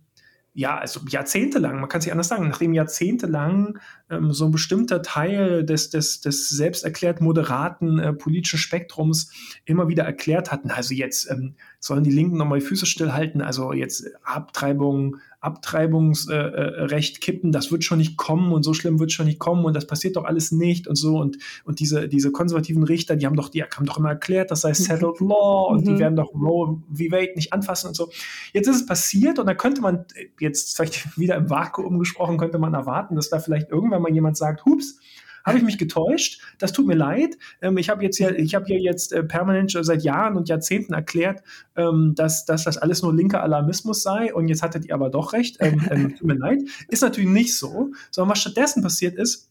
ja, 0.58 0.76
also 0.76 1.02
jahrzehntelang, 1.08 1.80
man 1.80 1.88
kann 1.88 2.00
es 2.00 2.06
nicht 2.06 2.14
anders 2.14 2.30
sagen, 2.30 2.48
nachdem 2.48 2.74
jahrzehntelang 2.74 3.78
ähm, 4.10 4.34
so 4.34 4.46
ein 4.46 4.52
bestimmter 4.52 5.04
Teil 5.04 5.64
des, 5.64 5.92
des, 5.92 6.20
des 6.20 6.50
selbst 6.50 6.84
erklärt 6.84 7.22
moderaten 7.22 8.00
äh, 8.00 8.12
politischen 8.12 8.58
Spektrums 8.58 9.32
immer 9.66 9.88
wieder 9.88 10.04
erklärt 10.04 10.52
hatten, 10.52 10.72
also 10.72 10.96
jetzt 10.96 11.30
ähm, 11.30 11.54
sollen 11.80 12.04
die 12.04 12.12
Linken 12.12 12.38
nochmal 12.38 12.58
die 12.58 12.66
Füße 12.66 12.88
stillhalten, 12.88 13.44
also 13.44 13.72
jetzt 13.72 14.10
Abtreibung, 14.24 15.18
Abtreibungsrecht 15.48 17.16
äh, 17.16 17.20
kippen, 17.20 17.52
das 17.52 17.72
wird 17.72 17.84
schon 17.84 17.98
nicht 17.98 18.18
kommen 18.18 18.52
und 18.52 18.64
so 18.64 18.74
schlimm 18.74 19.00
wird 19.00 19.12
schon 19.12 19.26
nicht 19.26 19.40
kommen 19.40 19.66
und 19.66 19.76
das 19.76 19.88
passiert 19.88 20.18
doch 20.18 20.26
alles 20.26 20.52
nicht 20.52 20.88
und 20.88 20.96
so 20.96 21.18
und, 21.20 21.38
und 21.64 21.80
diese, 21.80 22.10
diese 22.10 22.32
konservativen 22.32 22.84
Richter, 22.84 23.16
die 23.16 23.26
haben 23.26 23.36
doch, 23.36 23.50
die 23.50 23.64
haben 23.64 23.86
doch 23.86 23.98
immer 23.98 24.10
erklärt, 24.10 24.52
das 24.52 24.62
sei 24.62 24.74
settled 24.74 25.20
law 25.22 25.70
und 25.72 25.86
mhm. 25.86 25.86
die 25.86 26.00
werden 26.00 26.16
doch 26.16 26.34
Roe 26.34 26.82
v. 26.92 27.00
Wade 27.12 27.32
nicht 27.36 27.54
anfassen 27.54 27.88
und 27.88 27.96
so. 27.96 28.10
Jetzt 28.54 28.68
ist 28.68 28.76
es 28.76 28.86
passiert 28.86 29.40
und 29.40 29.48
da 29.48 29.54
könnte 29.54 29.82
man 29.82 30.06
jetzt 30.40 30.76
vielleicht 30.76 31.18
wieder 31.18 31.36
im 31.36 31.50
Vakuum 31.50 31.98
gesprochen, 32.00 32.38
könnte 32.38 32.60
man 32.60 32.74
erwarten, 32.74 33.16
dass 33.16 33.30
da 33.30 33.40
vielleicht 33.40 33.70
irgendwann 33.70 34.02
mal 34.02 34.14
jemand 34.14 34.38
sagt, 34.38 34.66
hups, 34.66 35.00
habe 35.48 35.58
ich 35.58 35.64
mich 35.64 35.78
getäuscht? 35.78 36.42
Das 36.60 36.74
tut 36.74 36.86
mir 36.86 36.96
leid. 36.96 37.38
Ähm, 37.62 37.78
ich 37.78 37.90
habe 37.90 38.04
jetzt 38.04 38.20
ja, 38.20 38.32
ich 38.32 38.54
habe 38.54 38.66
hier 38.66 38.80
jetzt 38.80 39.14
äh, 39.14 39.24
permanent 39.24 39.72
seit 39.82 40.04
Jahren 40.04 40.36
und 40.36 40.50
Jahrzehnten 40.50 40.94
erklärt, 40.94 41.42
ähm, 41.76 42.14
dass, 42.16 42.46
dass 42.46 42.66
das 42.66 42.78
alles 42.78 43.02
nur 43.02 43.16
linker 43.16 43.42
Alarmismus 43.42 44.04
sei 44.04 44.34
und 44.34 44.48
jetzt 44.50 44.62
hattet 44.62 44.86
ihr 44.86 44.94
aber 44.94 45.10
doch 45.10 45.34
recht. 45.34 45.58
Ähm, 45.60 45.82
ähm 45.90 46.16
tut 46.16 46.28
mir 46.28 46.36
leid. 46.36 46.60
Ist 46.90 47.02
natürlich 47.02 47.30
nicht 47.30 47.56
so, 47.56 47.92
sondern 48.12 48.32
was 48.32 48.40
stattdessen 48.40 48.84
passiert 48.84 49.16
ist, 49.16 49.50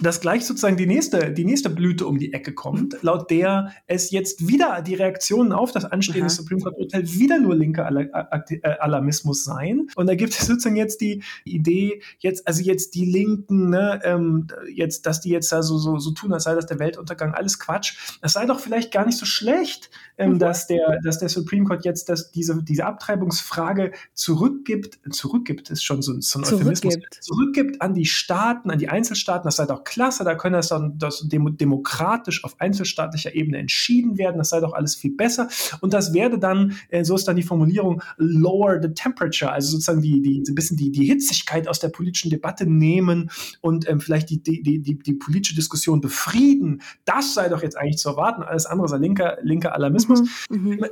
dass 0.00 0.20
gleich 0.20 0.46
sozusagen 0.46 0.76
die 0.76 0.86
nächste, 0.86 1.30
die 1.32 1.44
nächste 1.44 1.70
Blüte 1.70 2.06
um 2.06 2.18
die 2.18 2.32
Ecke 2.32 2.52
kommt, 2.54 2.96
laut 3.02 3.30
der 3.30 3.72
es 3.86 4.10
jetzt 4.10 4.48
wieder 4.48 4.82
die 4.82 4.94
Reaktionen 4.94 5.52
auf 5.52 5.72
das 5.72 5.84
anstehende 5.84 6.26
Aha. 6.26 6.30
Supreme 6.30 6.60
Court 6.62 6.78
Urteil 6.78 7.12
wieder 7.12 7.38
nur 7.38 7.54
linker 7.54 7.90
äh, 7.90 8.68
Alarmismus 8.80 9.44
seien. 9.44 9.88
Und 9.96 10.06
da 10.06 10.14
gibt 10.14 10.32
es 10.32 10.46
sozusagen 10.46 10.76
jetzt 10.76 11.00
die 11.00 11.22
Idee, 11.44 12.02
jetzt, 12.18 12.46
also 12.46 12.62
jetzt 12.62 12.94
die 12.94 13.04
Linken, 13.04 13.70
ne, 13.70 14.00
ähm, 14.04 14.46
jetzt, 14.72 15.06
dass 15.06 15.20
die 15.20 15.30
jetzt 15.30 15.52
da 15.52 15.62
so, 15.62 15.78
so, 15.78 15.98
so 15.98 16.12
tun, 16.12 16.32
als 16.32 16.44
sei 16.44 16.54
das 16.54 16.66
der 16.66 16.78
Weltuntergang, 16.78 17.34
alles 17.34 17.58
Quatsch. 17.58 18.18
Das 18.22 18.32
sei 18.32 18.46
doch 18.46 18.60
vielleicht 18.60 18.92
gar 18.92 19.04
nicht 19.04 19.18
so 19.18 19.26
schlecht, 19.26 19.90
ähm, 20.16 20.32
mhm. 20.32 20.38
dass 20.38 20.66
der, 20.66 20.98
dass 21.04 21.18
der 21.18 21.28
Supreme 21.28 21.66
Court 21.66 21.84
jetzt 21.84 22.08
das, 22.08 22.30
diese, 22.30 22.62
diese 22.62 22.86
Abtreibungsfrage 22.86 23.92
zurückgibt, 24.14 24.98
zurückgibt 25.10 25.70
ist 25.70 25.84
schon 25.84 26.02
so, 26.02 26.18
so 26.20 26.38
ein 26.38 26.44
Euphemismus, 26.44 26.96
zurückgibt 27.20 27.82
an 27.82 27.94
die 27.94 28.06
Staaten, 28.06 28.70
an 28.70 28.78
die 28.78 28.88
Einzelstaaten, 28.88 29.44
das 29.44 29.56
sei 29.56 29.66
doch 29.66 29.84
klasse, 29.90 30.22
da 30.24 30.36
können 30.36 30.54
das 30.54 30.68
dann 30.68 30.96
das 30.98 31.26
demokratisch 31.28 32.44
auf 32.44 32.60
einzelstaatlicher 32.60 33.34
Ebene 33.34 33.58
entschieden 33.58 34.18
werden, 34.18 34.38
das 34.38 34.50
sei 34.50 34.60
doch 34.60 34.72
alles 34.72 34.94
viel 34.94 35.14
besser. 35.14 35.48
Und 35.80 35.92
das 35.92 36.14
werde 36.14 36.38
dann, 36.38 36.76
äh, 36.88 37.04
so 37.04 37.16
ist 37.16 37.26
dann 37.26 37.36
die 37.36 37.42
Formulierung, 37.42 38.02
lower 38.16 38.80
the 38.80 38.94
temperature, 38.94 39.52
also 39.52 39.72
sozusagen 39.72 40.00
die, 40.00 40.22
die, 40.22 40.44
ein 40.48 40.54
bisschen 40.54 40.76
die, 40.76 40.92
die 40.92 41.06
Hitzigkeit 41.06 41.66
aus 41.66 41.80
der 41.80 41.88
politischen 41.88 42.30
Debatte 42.30 42.66
nehmen 42.66 43.30
und 43.60 43.88
ähm, 43.88 44.00
vielleicht 44.00 44.30
die, 44.30 44.40
die, 44.40 44.62
die, 44.62 44.98
die, 44.98 45.14
politische 45.14 45.56
Diskussion 45.56 46.00
befrieden. 46.00 46.82
Das 47.04 47.34
sei 47.34 47.48
doch 47.48 47.62
jetzt 47.62 47.76
eigentlich 47.76 47.98
zu 47.98 48.10
erwarten. 48.10 48.42
Alles 48.42 48.66
andere 48.66 48.88
sei 48.88 48.98
linker, 48.98 49.38
linker 49.42 49.74
Alarmismus. 49.74 50.22
Mhm. 50.48 50.84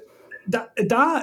Da, 0.49 0.69
da 0.87 1.23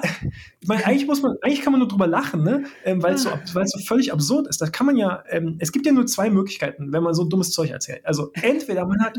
ich 0.60 0.68
meine, 0.68 0.86
eigentlich 0.86 1.06
muss 1.06 1.22
man, 1.22 1.36
eigentlich 1.42 1.62
kann 1.62 1.72
man 1.72 1.80
nur 1.80 1.88
drüber 1.88 2.06
lachen, 2.06 2.42
ne? 2.42 2.64
Ähm, 2.84 3.02
weil 3.02 3.14
es 3.14 3.24
so, 3.24 3.30
weil 3.52 3.66
so 3.66 3.78
völlig 3.80 4.12
absurd 4.12 4.46
ist. 4.46 4.60
Da 4.60 4.68
kann 4.68 4.86
man 4.86 4.96
ja, 4.96 5.24
ähm, 5.28 5.56
es 5.58 5.72
gibt 5.72 5.86
ja 5.86 5.92
nur 5.92 6.06
zwei 6.06 6.30
Möglichkeiten, 6.30 6.92
wenn 6.92 7.02
man 7.02 7.14
so 7.14 7.24
dummes 7.24 7.50
Zeug 7.50 7.70
erzählt. 7.70 8.06
Also 8.06 8.30
entweder 8.34 8.86
man 8.86 9.02
hat 9.02 9.18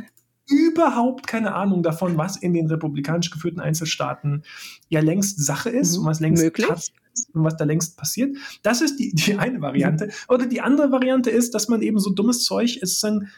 überhaupt 0.50 1.28
keine 1.28 1.54
Ahnung 1.54 1.84
davon, 1.84 2.18
was 2.18 2.38
in 2.38 2.54
den 2.54 2.68
republikanisch 2.68 3.32
geführten 3.32 3.60
Einzelstaaten 3.60 4.44
ja 4.88 5.02
längst 5.02 5.44
Sache 5.44 5.70
ist 5.70 5.96
mhm. 5.96 6.04
und 6.04 6.10
was 6.10 6.20
längst 6.22 6.44
Möglich. 6.44 6.68
und 6.68 7.44
was 7.44 7.58
da 7.58 7.66
längst 7.66 7.98
passiert. 7.98 8.38
Das 8.64 8.82
ist 8.82 8.98
die, 8.98 9.14
die 9.14 9.36
eine 9.36 9.62
Variante. 9.62 10.06
Mhm. 10.08 10.12
Oder 10.30 10.46
die 10.46 10.62
andere 10.62 10.92
Variante 10.92 11.30
ist, 11.30 11.54
dass 11.54 11.68
man 11.68 11.82
eben 11.82 12.00
so 12.00 12.12
dummes 12.12 12.44
Zeug 12.44 12.78
ist, 12.78 13.04
dann 13.04 13.30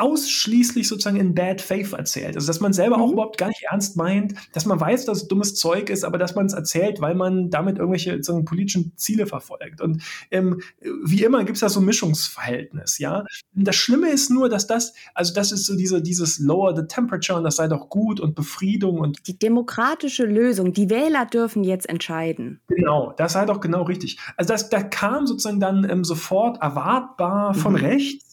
ausschließlich 0.00 0.88
sozusagen 0.88 1.18
in 1.18 1.34
Bad 1.34 1.60
Faith 1.60 1.92
erzählt. 1.92 2.34
Also 2.36 2.46
dass 2.46 2.60
man 2.60 2.72
selber 2.72 2.96
mhm. 2.96 3.02
auch 3.02 3.12
überhaupt 3.12 3.38
gar 3.38 3.48
nicht 3.48 3.64
ernst 3.70 3.96
meint, 3.96 4.34
dass 4.52 4.66
man 4.66 4.80
weiß, 4.80 5.04
dass 5.04 5.22
es 5.22 5.28
dummes 5.28 5.54
Zeug 5.54 5.90
ist, 5.90 6.04
aber 6.04 6.18
dass 6.18 6.34
man 6.34 6.46
es 6.46 6.52
erzählt, 6.52 7.00
weil 7.00 7.14
man 7.14 7.50
damit 7.50 7.78
irgendwelche 7.78 8.12
sozusagen, 8.12 8.44
politischen 8.44 8.92
Ziele 8.96 9.26
verfolgt. 9.26 9.80
Und 9.80 10.02
ähm, 10.30 10.60
wie 11.04 11.22
immer 11.22 11.44
gibt 11.44 11.56
es 11.56 11.60
da 11.60 11.68
so 11.68 11.80
ein 11.80 11.86
Mischungsverhältnis, 11.86 12.98
ja. 12.98 13.24
Das 13.52 13.76
Schlimme 13.76 14.08
ist 14.10 14.30
nur, 14.30 14.48
dass 14.48 14.66
das, 14.66 14.94
also 15.14 15.34
das 15.34 15.52
ist 15.52 15.66
so 15.66 15.76
diese, 15.76 16.00
dieses 16.00 16.38
Lower 16.38 16.74
the 16.74 16.82
Temperature 16.88 17.36
und 17.38 17.44
das 17.44 17.56
sei 17.56 17.68
doch 17.68 17.88
gut 17.88 18.20
und 18.20 18.34
Befriedung 18.34 18.98
und 18.98 19.26
die 19.26 19.38
demokratische 19.38 20.24
Lösung, 20.24 20.72
die 20.72 20.88
Wähler 20.88 21.26
dürfen 21.26 21.62
jetzt 21.64 21.88
entscheiden. 21.88 22.60
Genau, 22.68 23.12
das 23.16 23.34
sei 23.34 23.44
doch 23.44 23.60
genau 23.60 23.82
richtig. 23.82 24.18
Also 24.36 24.52
das, 24.52 24.70
da 24.70 24.82
kam 24.82 25.26
sozusagen 25.26 25.60
dann 25.60 25.88
ähm, 25.88 26.04
sofort 26.04 26.62
erwartbar 26.62 27.54
von 27.54 27.72
mhm. 27.72 27.78
rechts 27.78 28.29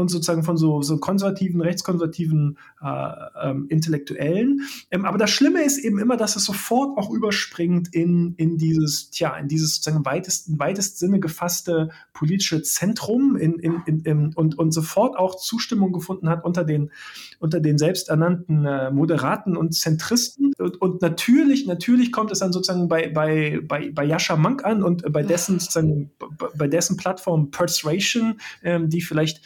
und 0.00 0.08
sozusagen 0.08 0.42
von 0.42 0.56
so, 0.56 0.82
so 0.82 0.98
konservativen, 0.98 1.60
rechtskonservativen 1.60 2.58
äh, 2.82 3.12
ähm, 3.42 3.66
Intellektuellen. 3.68 4.62
Ähm, 4.90 5.04
aber 5.04 5.18
das 5.18 5.30
Schlimme 5.30 5.62
ist 5.62 5.78
eben 5.78 5.98
immer, 5.98 6.16
dass 6.16 6.36
es 6.36 6.44
sofort 6.44 6.98
auch 6.98 7.10
überspringt 7.10 7.94
in, 7.94 8.34
in 8.36 8.58
dieses, 8.58 9.10
tja, 9.10 9.36
in 9.36 9.48
dieses 9.48 9.76
sozusagen 9.76 10.04
weitest, 10.04 10.58
weitest 10.58 10.98
Sinne 10.98 11.20
gefasste 11.20 11.90
politische 12.12 12.62
Zentrum 12.62 13.36
in, 13.36 13.54
in, 13.58 13.82
in, 13.86 14.00
in, 14.00 14.34
und, 14.34 14.58
und 14.58 14.72
sofort 14.72 15.16
auch 15.16 15.36
Zustimmung 15.36 15.92
gefunden 15.92 16.28
hat 16.28 16.44
unter 16.44 16.64
den, 16.64 16.90
unter 17.38 17.60
den 17.60 17.78
selbsternannten 17.78 18.66
äh, 18.66 18.90
Moderaten 18.90 19.56
und 19.56 19.74
Zentristen. 19.74 20.52
Und, 20.58 20.80
und, 20.80 21.02
natürlich, 21.02 21.66
natürlich 21.66 22.12
kommt 22.12 22.30
es 22.32 22.40
dann 22.40 22.52
sozusagen 22.52 22.88
bei, 22.88 23.08
bei, 23.08 23.60
bei, 23.66 23.90
bei 23.90 24.04
Yasha 24.04 24.36
Monk 24.36 24.64
an 24.64 24.82
und 24.82 25.10
bei 25.12 25.22
dessen, 25.22 25.58
sozusagen, 25.58 26.10
bei 26.56 26.68
dessen 26.68 26.96
Plattform 26.96 27.50
Persuasion, 27.50 28.40
ähm, 28.62 28.88
die 28.88 29.00
vielleicht 29.00 29.42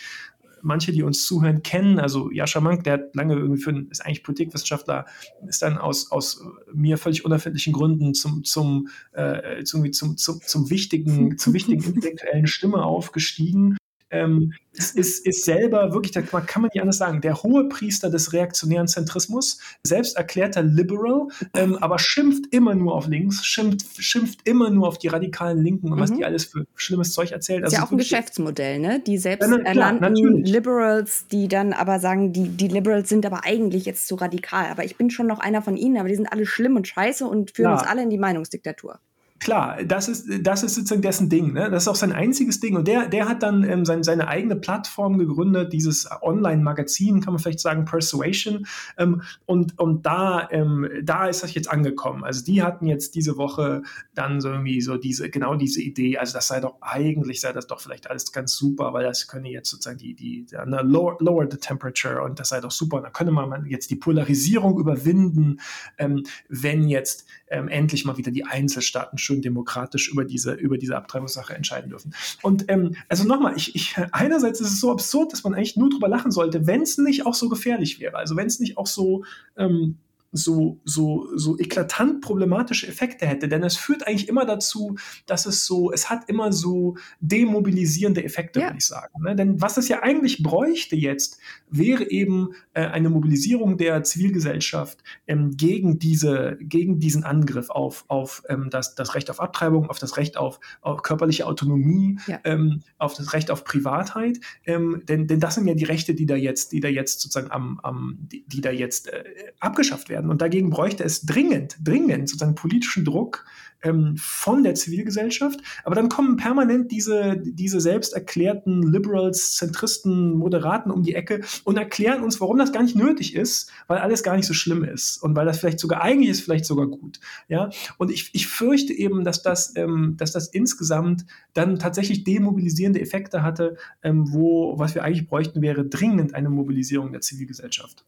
manche, 0.65 0.93
die 0.93 1.03
uns 1.03 1.27
zuhören, 1.27 1.63
kennen. 1.63 1.99
Also 1.99 2.31
Jascha 2.31 2.61
Mank, 2.61 2.85
der 2.85 2.95
hat 2.95 3.15
lange 3.15 3.35
irgendwie 3.35 3.61
für, 3.61 3.87
ist 3.91 4.05
eigentlich 4.05 4.23
Politikwissenschaftler, 4.23 5.07
ist 5.47 5.63
dann 5.63 5.79
aus, 5.79 6.11
aus 6.11 6.43
mir 6.73 6.99
völlig 6.99 7.25
unerfindlichen 7.25 7.73
Gründen 7.73 8.15
zum, 8.15 8.45
zum, 8.45 8.89
äh, 9.13 9.63
zum, 9.65 9.93
zum, 9.93 10.17
zum, 10.17 10.41
zum 10.41 10.71
wichtigen, 10.71 11.39
zur 11.39 11.53
wichtigen 11.53 11.85
intellektuellen 11.95 12.47
Stimme 12.47 12.83
aufgestiegen 12.83 13.77
ähm, 14.11 14.53
ist, 14.73 14.97
ist, 14.97 15.27
ist 15.27 15.45
selber 15.45 15.93
wirklich, 15.93 16.13
da 16.13 16.23
kann 16.23 16.63
man 16.63 16.71
nicht 16.73 16.81
anders 16.81 16.99
sagen, 16.99 17.21
der 17.21 17.43
hohe 17.43 17.69
Priester 17.69 18.11
des 18.11 18.33
reaktionären 18.33 18.89
Zentrismus, 18.89 19.61
selbst 19.85 20.17
erklärter 20.17 20.63
Liberal, 20.63 21.29
ähm, 21.55 21.77
aber 21.77 21.99
schimpft 21.99 22.53
immer 22.53 22.75
nur 22.75 22.95
auf 22.95 23.07
links, 23.07 23.45
schimpft, 23.45 24.03
schimpft 24.03 24.41
immer 24.45 24.71
nur 24.71 24.89
auf 24.89 24.99
die 24.99 25.09
radikalen 25.09 25.63
Linken 25.63 25.89
und 25.93 25.99
mhm. 25.99 26.03
was 26.03 26.13
die 26.13 26.25
alles 26.25 26.45
für 26.45 26.67
schlimmes 26.75 27.13
Zeug 27.13 27.33
erzählt. 27.33 27.65
Also 27.65 27.75
ist 27.75 27.81
ja 27.81 27.87
auch 27.87 27.93
ein 27.93 27.99
Geschäftsmodell, 27.99 28.79
ne? 28.79 29.01
Die 29.07 29.19
selbst 29.19 29.49
ja, 29.49 29.57
ernannten 29.59 30.45
Liberals, 30.45 31.27
die 31.29 31.49
dann 31.49 31.73
aber 31.73 32.01
sagen, 32.01 32.33
die, 32.33 32.49
die 32.49 32.69
Liberals 32.69 33.09
sind 33.09 33.25
aber 33.27 33.45
eigentlich 33.45 33.85
jetzt 33.85 34.07
zu 34.07 34.17
radikal. 34.17 34.67
Aber 34.71 34.85
ich 34.85 34.97
bin 34.97 35.11
schon 35.11 35.27
noch 35.27 35.39
einer 35.39 35.63
von 35.63 35.77
ihnen, 35.77 35.99
aber 35.99 36.09
die 36.09 36.17
sind 36.17 36.33
alle 36.33 36.47
schlimm 36.47 36.77
und 36.77 36.89
scheiße 36.89 37.27
und 37.27 37.53
führen 37.53 37.71
ja. 37.71 37.79
uns 37.79 37.87
alle 37.87 38.03
in 38.03 38.11
die 38.11 38.19
Meinungsdiktatur 38.19 38.99
klar, 39.45 39.85
das 39.85 40.09
ist, 40.09 40.27
das 40.41 40.63
ist 40.63 40.75
sozusagen 40.75 41.03
dessen 41.03 41.29
Ding. 41.29 41.53
Ne? 41.53 41.71
Das 41.71 41.85
ist 41.85 41.89
auch 41.89 41.95
sein 41.95 42.13
einziges 42.13 42.61
Ding. 42.61 42.77
Und 42.77 42.89
der, 42.89 43.09
der 43.09 43.29
hat 43.29 43.43
dann 43.43 43.63
ähm, 43.63 43.85
sein, 43.85 44.03
seine 44.03 44.27
eigene 44.27 44.57
Plattform 44.57 45.19
gegründet, 45.19 45.73
dieses 45.73 46.09
Online-Magazin, 46.23 47.21
kann 47.21 47.35
man 47.35 47.41
vielleicht 47.41 47.61
sagen, 47.61 47.85
Persuasion. 47.85 48.67
Ähm, 48.97 49.23
und 49.45 49.79
und 49.79 50.07
da, 50.07 50.49
ähm, 50.51 50.89
da 51.03 51.27
ist 51.29 51.43
das 51.43 51.53
jetzt 51.55 51.71
angekommen. 51.71 52.25
Also 52.25 52.43
die 52.43 52.63
hatten 52.63 52.87
jetzt 52.87 53.15
diese 53.15 53.37
Woche 53.37 53.83
dann 54.15 54.41
so 54.41 54.49
irgendwie 54.49 54.81
so 54.81 54.97
diese, 54.97 55.29
genau 55.29 55.57
diese 55.57 55.83
Idee, 55.83 56.17
also 56.17 56.33
das 56.33 56.49
sei 56.49 56.61
doch 56.61 56.77
eigentlich, 56.81 57.43
sei 57.43 57.53
das 57.53 57.67
doch 57.67 57.81
vielleicht 57.81 58.09
alles 58.11 58.33
ganz 58.33 58.57
super, 58.57 58.95
weil 58.95 59.05
das 59.05 59.29
könne 59.29 59.51
jetzt 59.51 59.69
sozusagen 59.69 59.99
die, 59.99 60.15
die, 60.15 60.47
die 60.47 60.57
ne, 60.57 60.81
lower, 60.83 61.19
lower, 61.21 61.47
the 61.51 61.59
temperature 61.59 62.23
und 62.23 62.41
das 62.41 62.49
sei 62.49 62.61
doch 62.61 62.71
super. 62.71 62.97
Und 62.97 63.03
da 63.03 63.11
könne 63.11 63.31
man 63.31 63.67
jetzt 63.67 63.91
die 63.91 63.97
Polarisierung 63.97 64.79
überwinden, 64.79 65.61
ähm, 65.99 66.25
wenn 66.49 66.89
jetzt 66.89 67.27
ähm, 67.55 67.69
endlich 67.69 68.05
mal 68.05 68.17
wieder 68.17 68.33
die 68.33 68.45
Einzelstaaten 68.45 69.17
schön 69.17 69.41
demokratisch 69.41 70.09
über 70.09 70.25
diese, 70.25 70.53
über 70.55 70.77
diese 70.77 70.97
Abtreibungssache 70.97 71.55
entscheiden 71.55 71.91
dürfen. 71.91 72.13
Und 72.43 72.65
ähm, 72.69 72.97
also 73.09 73.25
nochmal, 73.25 73.55
ich, 73.57 73.75
ich, 73.77 73.95
einerseits 74.11 74.61
ist 74.61 74.73
es 74.73 74.81
so 74.81 74.91
absurd, 74.91 75.33
dass 75.33 75.45
man 75.45 75.55
eigentlich 75.55 75.77
nur 75.77 75.89
drüber 75.89 76.09
lachen 76.09 76.33
sollte, 76.33 76.67
wenn 76.67 76.83
es 76.83 76.99
nicht 76.99 77.27
auch 77.27 77.35
so 77.35 77.49
gefährlich 77.49 78.01
wäre. 78.01 78.17
Also 78.17 78.37
wenn 78.37 78.49
es 78.49 78.59
nicht 78.59 78.77
auch 78.77 78.89
so 78.89 79.25
ähm, 79.57 79.99
so, 80.35 80.81
so, 80.85 81.29
so 81.37 81.57
eklatant 81.59 82.21
problematische 82.21 82.89
Effekte 82.89 83.25
hätte. 83.27 83.49
Denn 83.49 83.63
es 83.63 83.77
führt 83.77 84.07
eigentlich 84.07 84.29
immer 84.29 84.45
dazu, 84.45 84.97
dass 85.27 85.47
es 85.47 85.65
so, 85.65 85.93
es 85.93 86.11
hat 86.11 86.29
immer 86.29 86.53
so 86.53 86.97
demobilisierende 87.21 88.25
Effekte, 88.25 88.61
ja. 88.61 88.67
würde 88.67 88.79
ich 88.79 88.87
sagen. 88.87 89.23
Ne? 89.23 89.37
Denn 89.37 89.63
was 89.63 89.77
es 89.77 89.89
ja 89.89 90.03
eigentlich 90.03 90.43
bräuchte 90.43 90.97
jetzt, 90.97 91.39
wäre 91.71 92.11
eben 92.11 92.51
äh, 92.73 92.85
eine 92.87 93.11
Mobilisierung 93.11 93.79
der 93.79 94.03
Zivilgesellschaft 94.03 94.99
ähm, 95.29 95.57
gegen, 95.57 96.01
diese, 96.01 96.59
gegen 96.61 96.99
diesen 96.99 97.23
Angriff 97.23 97.71
auf, 97.71 98.05
auf 98.09 98.43
ähm, 98.49 98.71
das, 98.71 98.97
das 98.97 99.15
Recht 99.15 99.31
auf 99.31 99.41
Abtreibung, 99.41 99.89
auf 99.89 100.01
das 100.01 100.17
Recht 100.17 100.37
auf, 100.37 100.59
auf 100.81 101.03
körperliche 101.03 101.47
Autonomie, 101.47 102.19
ja. 102.27 102.41
ähm, 102.45 102.83
auf 102.99 103.15
das 103.15 103.33
Recht 103.33 103.53
auf 103.53 103.63
Privatheit. 103.63 104.41
Ähm, 104.67 105.03
denn, 105.05 105.29
denn 105.29 105.39
das 105.39 105.55
sind 105.55 105.69
ja 105.69 105.75
die 105.75 105.85
Rechte, 105.85 106.15
die 106.15 106.27
da 106.27 106.35
jetzt, 106.35 106.73
die 106.73 106.81
da 106.81 106.89
jetzt 106.89 107.21
sozusagen 107.21 107.53
am, 107.53 107.79
am 107.85 108.19
die, 108.19 108.45
die 108.49 108.61
da 108.61 108.71
jetzt 108.71 109.09
äh, 109.09 109.25
abgeschafft 109.61 110.09
werden 110.09 110.24
werden. 110.25 110.31
Und 110.31 110.43
dagegen 110.43 110.71
bräuchte 110.71 111.05
es 111.05 111.23
dringend, 111.23 111.77
dringend 111.83 112.29
sozusagen 112.29 112.55
politischen 112.55 113.05
Druck 113.05 113.45
ähm, 113.85 114.17
von 114.17 114.63
der 114.65 114.75
Zivilgesellschaft. 114.75 115.61
Aber 115.85 115.95
dann 115.95 116.09
kommen 116.09 116.37
permanent 116.37 116.91
diese, 116.91 117.37
diese 117.39 117.81
selbst 117.81 118.15
erklärten 118.15 118.83
Liberals, 118.83 119.57
Zentristen, 119.57 120.35
Moderaten 120.35 120.91
um 120.91 121.03
die 121.03 121.15
Ecke 121.15 121.43
und 121.65 121.77
erklären 121.77 122.23
uns, 122.23 122.41
warum 122.41 122.59
das 122.59 122.73
gar 122.73 122.83
nicht 122.83 122.97
nötig 122.97 123.35
ist, 123.35 123.71
weil 123.87 123.99
alles 123.99 124.23
gar 124.23 124.37
nicht 124.37 124.47
so 124.47 124.55
schlimm 124.55 124.85
ist 124.85 125.23
und 125.23 125.37
weil 125.37 125.47
das 125.47 125.59
vielleicht 125.59 125.79
sogar 125.79 126.03
eigentlich 126.03 126.31
ist, 126.31 126.41
vielleicht 126.41 126.65
sogar 126.65 126.87
gut. 126.87 127.21
Ja, 127.49 127.71
und 127.99 128.11
ich, 128.11 128.31
ich 128.35 128.47
fürchte 128.47 128.93
eben, 128.93 129.25
dass 129.25 129.43
das, 129.43 129.77
ähm, 129.77 130.17
dass 130.17 130.33
das 130.33 130.49
insgesamt 130.49 131.27
dann 131.53 131.79
tatsächlich 131.79 132.25
demobilisierende 132.25 133.01
Effekte 133.01 133.43
hatte, 133.43 133.77
ähm, 134.03 134.33
wo 134.33 134.79
was 134.79 134.95
wir 134.95 135.05
eigentlich 135.05 135.29
bräuchten, 135.29 135.63
wäre 135.63 135.85
dringend 135.85 136.35
eine 136.35 136.51
Mobilisierung 136.51 137.13
der 137.13 137.21
Zivilgesellschaft. 137.21 138.05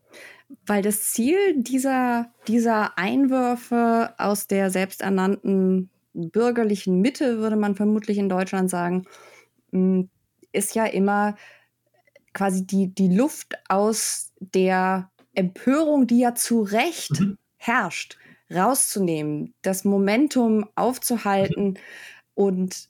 Weil 0.65 0.83
das 0.83 1.03
Ziel 1.03 1.37
dieser, 1.57 2.33
dieser 2.47 2.97
Einwürfe 2.99 4.15
aus 4.17 4.47
der 4.47 4.71
selbsternannten 4.71 5.66
bürgerlichen 6.13 7.01
Mitte, 7.01 7.39
würde 7.39 7.57
man 7.57 7.75
vermutlich 7.75 8.19
in 8.19 8.29
Deutschland 8.29 8.71
sagen, 8.71 9.05
hm, 9.73 10.09
ist 10.53 10.75
ja 10.75 10.87
immer 10.87 11.37
quasi 12.33 12.67
die, 12.67 12.95
die 12.95 13.15
Luft 13.15 13.55
aus 13.69 14.33
der 14.41 15.11
Empörung, 15.35 16.07
die 16.07 16.21
ja 16.21 16.35
zu 16.35 16.63
Recht 16.63 17.21
mhm. 17.21 17.39
herrscht, 17.57 18.19
rauszunehmen, 18.53 19.55
das 19.63 19.85
Momentum 19.85 20.67
aufzuhalten 20.75 21.65
mhm. 21.65 21.77
und 22.35 22.89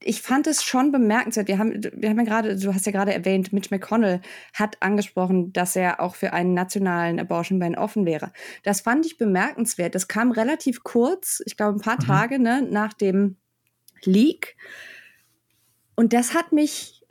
ich 0.00 0.22
fand 0.22 0.46
es 0.46 0.62
schon 0.62 0.92
bemerkenswert. 0.92 1.48
Wir 1.48 1.58
haben, 1.58 1.82
wir 1.92 2.08
haben 2.08 2.18
ja 2.18 2.24
gerade, 2.24 2.56
du 2.56 2.72
hast 2.72 2.86
ja 2.86 2.92
gerade 2.92 3.12
erwähnt, 3.12 3.52
Mitch 3.52 3.74
McConnell 3.74 4.20
hat 4.54 4.80
angesprochen, 4.80 5.52
dass 5.52 5.74
er 5.74 6.00
auch 6.00 6.14
für 6.14 6.32
einen 6.32 6.54
nationalen 6.54 7.18
Abortion 7.18 7.58
Ban 7.58 7.74
offen 7.74 8.06
wäre. 8.06 8.32
Das 8.62 8.80
fand 8.80 9.06
ich 9.06 9.18
bemerkenswert. 9.18 9.94
Das 9.94 10.06
kam 10.06 10.30
relativ 10.30 10.84
kurz, 10.84 11.42
ich 11.46 11.56
glaube 11.56 11.78
ein 11.78 11.82
paar 11.82 12.00
mhm. 12.00 12.06
Tage 12.06 12.38
ne, 12.38 12.62
nach 12.62 12.92
dem 12.92 13.36
Leak. 14.04 14.56
Und 15.96 16.12
das 16.12 16.32
hat 16.32 16.52
mich 16.52 17.04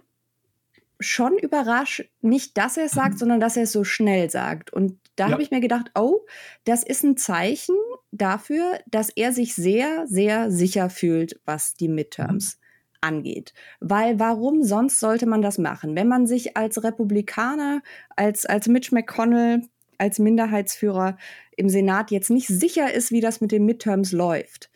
schon 1.00 1.38
überrascht, 1.38 2.10
nicht, 2.22 2.58
dass 2.58 2.78
er 2.78 2.86
es 2.86 2.92
sagt, 2.94 3.16
mhm. 3.16 3.18
sondern 3.18 3.40
dass 3.42 3.58
er 3.58 3.64
es 3.64 3.74
so 3.74 3.84
schnell 3.84 4.30
sagt. 4.30 4.72
Und 4.72 4.98
da 5.18 5.26
ja. 5.26 5.34
habe 5.34 5.44
ich 5.44 5.52
mir 5.52 5.60
gedacht, 5.60 5.92
oh, 5.94 6.22
das 6.64 6.84
ist 6.84 7.04
ein 7.04 7.18
Zeichen 7.18 7.76
dafür, 8.12 8.80
dass 8.88 9.10
er 9.10 9.34
sich 9.34 9.56
sehr, 9.56 10.08
sehr 10.08 10.50
sicher 10.52 10.90
fühlt, 10.90 11.42
was 11.44 11.74
die 11.74 11.90
Midterms 11.90 12.56
mhm 12.56 12.67
angeht. 13.02 13.54
Weil 13.80 14.20
warum 14.20 14.64
sonst 14.64 15.00
sollte 15.00 15.26
man 15.26 15.42
das 15.42 15.58
machen? 15.58 15.96
Wenn 15.96 16.08
man 16.08 16.28
sich 16.28 16.58
als 16.58 16.84
Republikaner, 16.84 17.82
als, 18.16 18.46
als 18.46 18.68
Mitch 18.68 18.94
McConnell, 18.94 19.62
als 19.98 20.20
Minderheitsführer 20.20 21.18
im 21.56 21.70
Senat 21.70 22.12
jetzt 22.12 22.30
nicht 22.30 22.48
sicher 22.48 22.94
ist, 22.94 23.12
wie 23.12 23.22
das 23.22 23.42
mit 23.42 23.52
den 23.52 23.66
Midterms 23.66 24.12
läuft, 24.12 24.70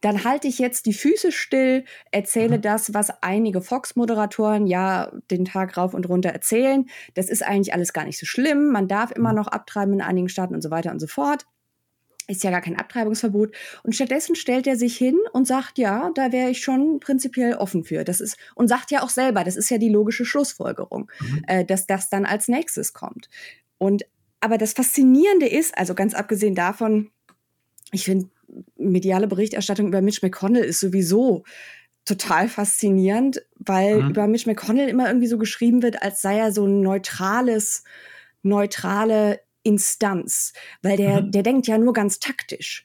dann 0.00 0.24
halte 0.24 0.46
ich 0.46 0.58
jetzt 0.58 0.86
die 0.86 0.92
Füße 0.92 1.32
still, 1.32 1.84
erzähle 2.10 2.58
mhm. 2.58 2.62
das, 2.62 2.94
was 2.94 3.10
einige 3.22 3.60
Fox-Moderatoren 3.60 4.66
ja 4.66 5.10
den 5.30 5.44
Tag 5.44 5.76
rauf 5.76 5.94
und 5.94 6.08
runter 6.08 6.30
erzählen. 6.30 6.86
Das 7.14 7.28
ist 7.28 7.42
eigentlich 7.42 7.74
alles 7.74 7.92
gar 7.92 8.04
nicht 8.04 8.18
so 8.18 8.26
schlimm. 8.26 8.70
Man 8.70 8.88
darf 8.88 9.10
immer 9.10 9.30
mhm. 9.30 9.36
noch 9.36 9.48
abtreiben 9.48 9.94
in 9.94 10.02
einigen 10.02 10.28
Staaten 10.28 10.54
und 10.54 10.62
so 10.62 10.70
weiter 10.70 10.92
und 10.92 11.00
so 11.00 11.06
fort. 11.06 11.46
Ist 12.28 12.44
ja 12.44 12.50
gar 12.50 12.60
kein 12.60 12.78
Abtreibungsverbot. 12.78 13.54
Und 13.82 13.94
stattdessen 13.94 14.34
stellt 14.34 14.66
er 14.66 14.76
sich 14.76 14.96
hin 14.96 15.18
und 15.32 15.46
sagt, 15.46 15.78
ja, 15.78 16.10
da 16.14 16.32
wäre 16.32 16.50
ich 16.50 16.60
schon 16.60 17.00
prinzipiell 17.00 17.54
offen 17.54 17.84
für. 17.84 18.04
Das 18.04 18.20
ist, 18.20 18.36
und 18.54 18.68
sagt 18.68 18.90
ja 18.90 19.02
auch 19.02 19.10
selber, 19.10 19.44
das 19.44 19.56
ist 19.56 19.70
ja 19.70 19.78
die 19.78 19.88
logische 19.88 20.24
Schlussfolgerung, 20.24 21.10
mhm. 21.20 21.42
äh, 21.46 21.64
dass 21.64 21.86
das 21.86 22.08
dann 22.08 22.24
als 22.24 22.48
nächstes 22.48 22.92
kommt. 22.92 23.28
Und 23.78 24.04
aber 24.40 24.58
das 24.58 24.74
Faszinierende 24.74 25.46
ist, 25.46 25.76
also 25.76 25.94
ganz 25.94 26.14
abgesehen 26.14 26.54
davon, 26.54 27.10
ich 27.92 28.04
finde, 28.04 28.28
mediale 28.76 29.26
Berichterstattung 29.26 29.88
über 29.88 30.02
Mitch 30.02 30.20
McConnell 30.22 30.64
ist 30.64 30.80
sowieso 30.80 31.44
total 32.04 32.48
faszinierend, 32.48 33.42
weil 33.56 34.02
mhm. 34.02 34.10
über 34.10 34.26
Mitch 34.26 34.48
McConnell 34.48 34.88
immer 34.88 35.08
irgendwie 35.08 35.26
so 35.26 35.38
geschrieben 35.38 35.82
wird, 35.82 36.02
als 36.02 36.22
sei 36.22 36.38
er 36.38 36.52
so 36.52 36.66
ein 36.66 36.80
neutrales, 36.80 37.82
neutrale 38.42 39.40
Instanz, 39.66 40.52
weil 40.82 40.96
der, 40.96 41.22
mhm. 41.22 41.32
der 41.32 41.42
denkt 41.42 41.66
ja 41.66 41.76
nur 41.76 41.92
ganz 41.92 42.20
taktisch. 42.20 42.84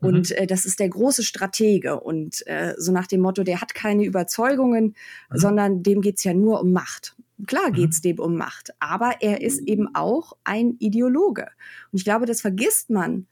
Mhm. 0.00 0.08
Und 0.08 0.30
äh, 0.32 0.46
das 0.46 0.64
ist 0.64 0.78
der 0.78 0.90
große 0.90 1.22
Stratege. 1.22 2.00
Und 2.00 2.46
äh, 2.46 2.74
so 2.76 2.92
nach 2.92 3.06
dem 3.06 3.22
Motto, 3.22 3.42
der 3.42 3.60
hat 3.60 3.74
keine 3.74 4.04
Überzeugungen, 4.04 4.94
mhm. 5.30 5.38
sondern 5.38 5.82
dem 5.82 6.02
geht's 6.02 6.24
ja 6.24 6.34
nur 6.34 6.60
um 6.60 6.72
Macht. 6.72 7.16
Klar 7.46 7.70
geht's 7.70 7.98
mhm. 7.98 8.02
dem 8.02 8.18
um 8.18 8.36
Macht, 8.36 8.74
aber 8.80 9.16
er 9.20 9.40
ist 9.40 9.60
eben 9.60 9.94
auch 9.94 10.34
ein 10.44 10.76
Ideologe. 10.78 11.46
Und 11.92 11.98
ich 11.98 12.04
glaube, 12.04 12.26
das 12.26 12.40
vergisst 12.40 12.90
man 12.90 13.26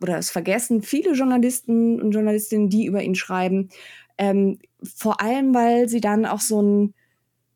oder 0.00 0.18
es 0.18 0.30
vergessen 0.30 0.82
viele 0.82 1.12
Journalisten 1.12 2.00
und 2.02 2.10
Journalistinnen, 2.10 2.68
die 2.68 2.84
über 2.84 3.02
ihn 3.02 3.14
schreiben. 3.14 3.70
Ähm, 4.18 4.58
vor 4.82 5.22
allem, 5.22 5.54
weil 5.54 5.88
sie 5.88 6.00
dann 6.00 6.26
auch 6.26 6.40
so 6.40 6.60
ein, 6.60 6.94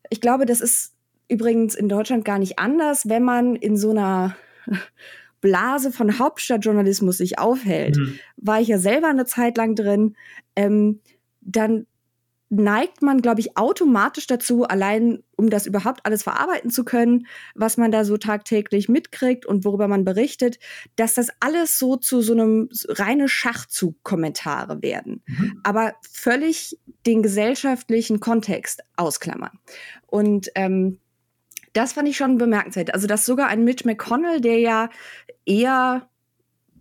ich 0.09 0.20
glaube, 0.20 0.47
das 0.47 0.61
ist 0.61 0.95
übrigens 1.28 1.74
in 1.74 1.89
Deutschland 1.89 2.24
gar 2.24 2.39
nicht 2.39 2.59
anders, 2.59 3.09
wenn 3.09 3.22
man 3.22 3.55
in 3.55 3.76
so 3.76 3.91
einer 3.91 4.34
Blase 5.40 5.92
von 5.92 6.18
Hauptstadtjournalismus 6.18 7.18
sich 7.18 7.38
aufhält, 7.38 7.96
mhm. 7.96 8.18
war 8.36 8.60
ich 8.60 8.68
ja 8.68 8.78
selber 8.78 9.08
eine 9.08 9.24
Zeit 9.24 9.56
lang 9.56 9.76
drin, 9.76 10.16
ähm, 10.56 11.00
dann 11.40 11.86
neigt 12.50 13.02
man, 13.02 13.20
glaube 13.20 13.40
ich, 13.40 13.56
automatisch 13.58 14.26
dazu, 14.26 14.64
allein 14.64 15.22
um 15.36 15.50
das 15.50 15.66
überhaupt 15.66 16.06
alles 16.06 16.22
verarbeiten 16.22 16.70
zu 16.70 16.84
können, 16.84 17.26
was 17.54 17.76
man 17.76 17.92
da 17.92 18.04
so 18.04 18.16
tagtäglich 18.16 18.88
mitkriegt 18.88 19.44
und 19.44 19.64
worüber 19.64 19.86
man 19.86 20.04
berichtet, 20.04 20.58
dass 20.96 21.14
das 21.14 21.28
alles 21.40 21.78
so 21.78 21.96
zu 21.96 22.22
so 22.22 22.32
einem 22.32 22.70
reine 22.88 23.28
Schachzug-Kommentare 23.28 24.82
werden, 24.82 25.22
mhm. 25.26 25.60
aber 25.62 25.94
völlig 26.10 26.78
den 27.06 27.22
gesellschaftlichen 27.22 28.18
Kontext 28.20 28.82
ausklammern. 28.96 29.58
Und 30.06 30.48
ähm, 30.54 30.98
das 31.72 31.92
fand 31.92 32.08
ich 32.08 32.16
schon 32.16 32.38
bemerkenswert. 32.38 32.94
Also, 32.94 33.06
dass 33.06 33.24
sogar 33.24 33.48
ein 33.48 33.64
Mitch 33.64 33.86
McConnell, 33.86 34.40
der 34.40 34.58
ja 34.58 34.90
eher 35.44 36.08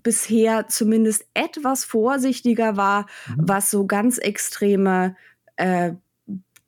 bisher 0.03 0.67
zumindest 0.67 1.25
etwas 1.33 1.83
vorsichtiger 1.83 2.77
war, 2.77 3.07
mhm. 3.27 3.35
was 3.37 3.69
so 3.69 3.85
ganz 3.85 4.17
extreme 4.17 5.15
äh, 5.57 5.93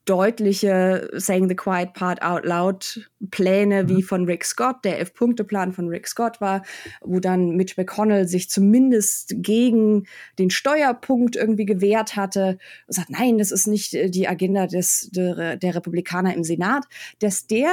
deutliche 0.10 1.08
Saying 1.14 1.48
the 1.48 1.56
Quiet 1.56 1.94
Part 1.94 2.24
Out 2.24 2.44
Loud 2.44 3.08
Pläne 3.30 3.84
mhm. 3.84 3.90
wie 3.90 4.02
von 4.02 4.26
Rick 4.26 4.44
Scott, 4.44 4.84
der 4.84 4.98
Elf-Punkte-Plan 4.98 5.72
von 5.72 5.88
Rick 5.88 6.08
Scott 6.08 6.42
war, 6.42 6.64
wo 7.02 7.20
dann 7.20 7.56
Mitch 7.56 7.76
McConnell 7.78 8.28
sich 8.28 8.50
zumindest 8.50 9.36
gegen 9.38 10.08
den 10.40 10.50
Steuerpunkt 10.50 11.36
irgendwie 11.36 11.66
gewehrt 11.66 12.16
hatte 12.16 12.58
und 12.88 12.94
sagt, 12.94 13.12
nein, 13.12 13.38
das 13.38 13.52
ist 13.52 13.68
nicht 13.68 13.94
äh, 13.94 14.10
die 14.10 14.28
Agenda 14.28 14.66
des, 14.66 15.10
der, 15.12 15.58
der 15.58 15.76
Republikaner 15.76 16.34
im 16.34 16.44
Senat, 16.44 16.86
dass 17.20 17.46
der 17.46 17.72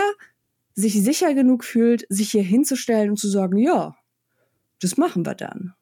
sich 0.76 1.02
sicher 1.02 1.34
genug 1.34 1.64
fühlt, 1.64 2.06
sich 2.08 2.30
hier 2.30 2.42
hinzustellen 2.42 3.10
und 3.10 3.16
zu 3.16 3.28
sagen, 3.28 3.56
ja, 3.56 3.96
das 4.80 4.96
machen 4.96 5.26
wir 5.26 5.34
dann. 5.34 5.74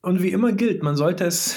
Und 0.00 0.22
wie 0.22 0.30
immer 0.30 0.52
gilt, 0.52 0.82
man 0.82 0.96
sollte 0.96 1.24
es 1.24 1.56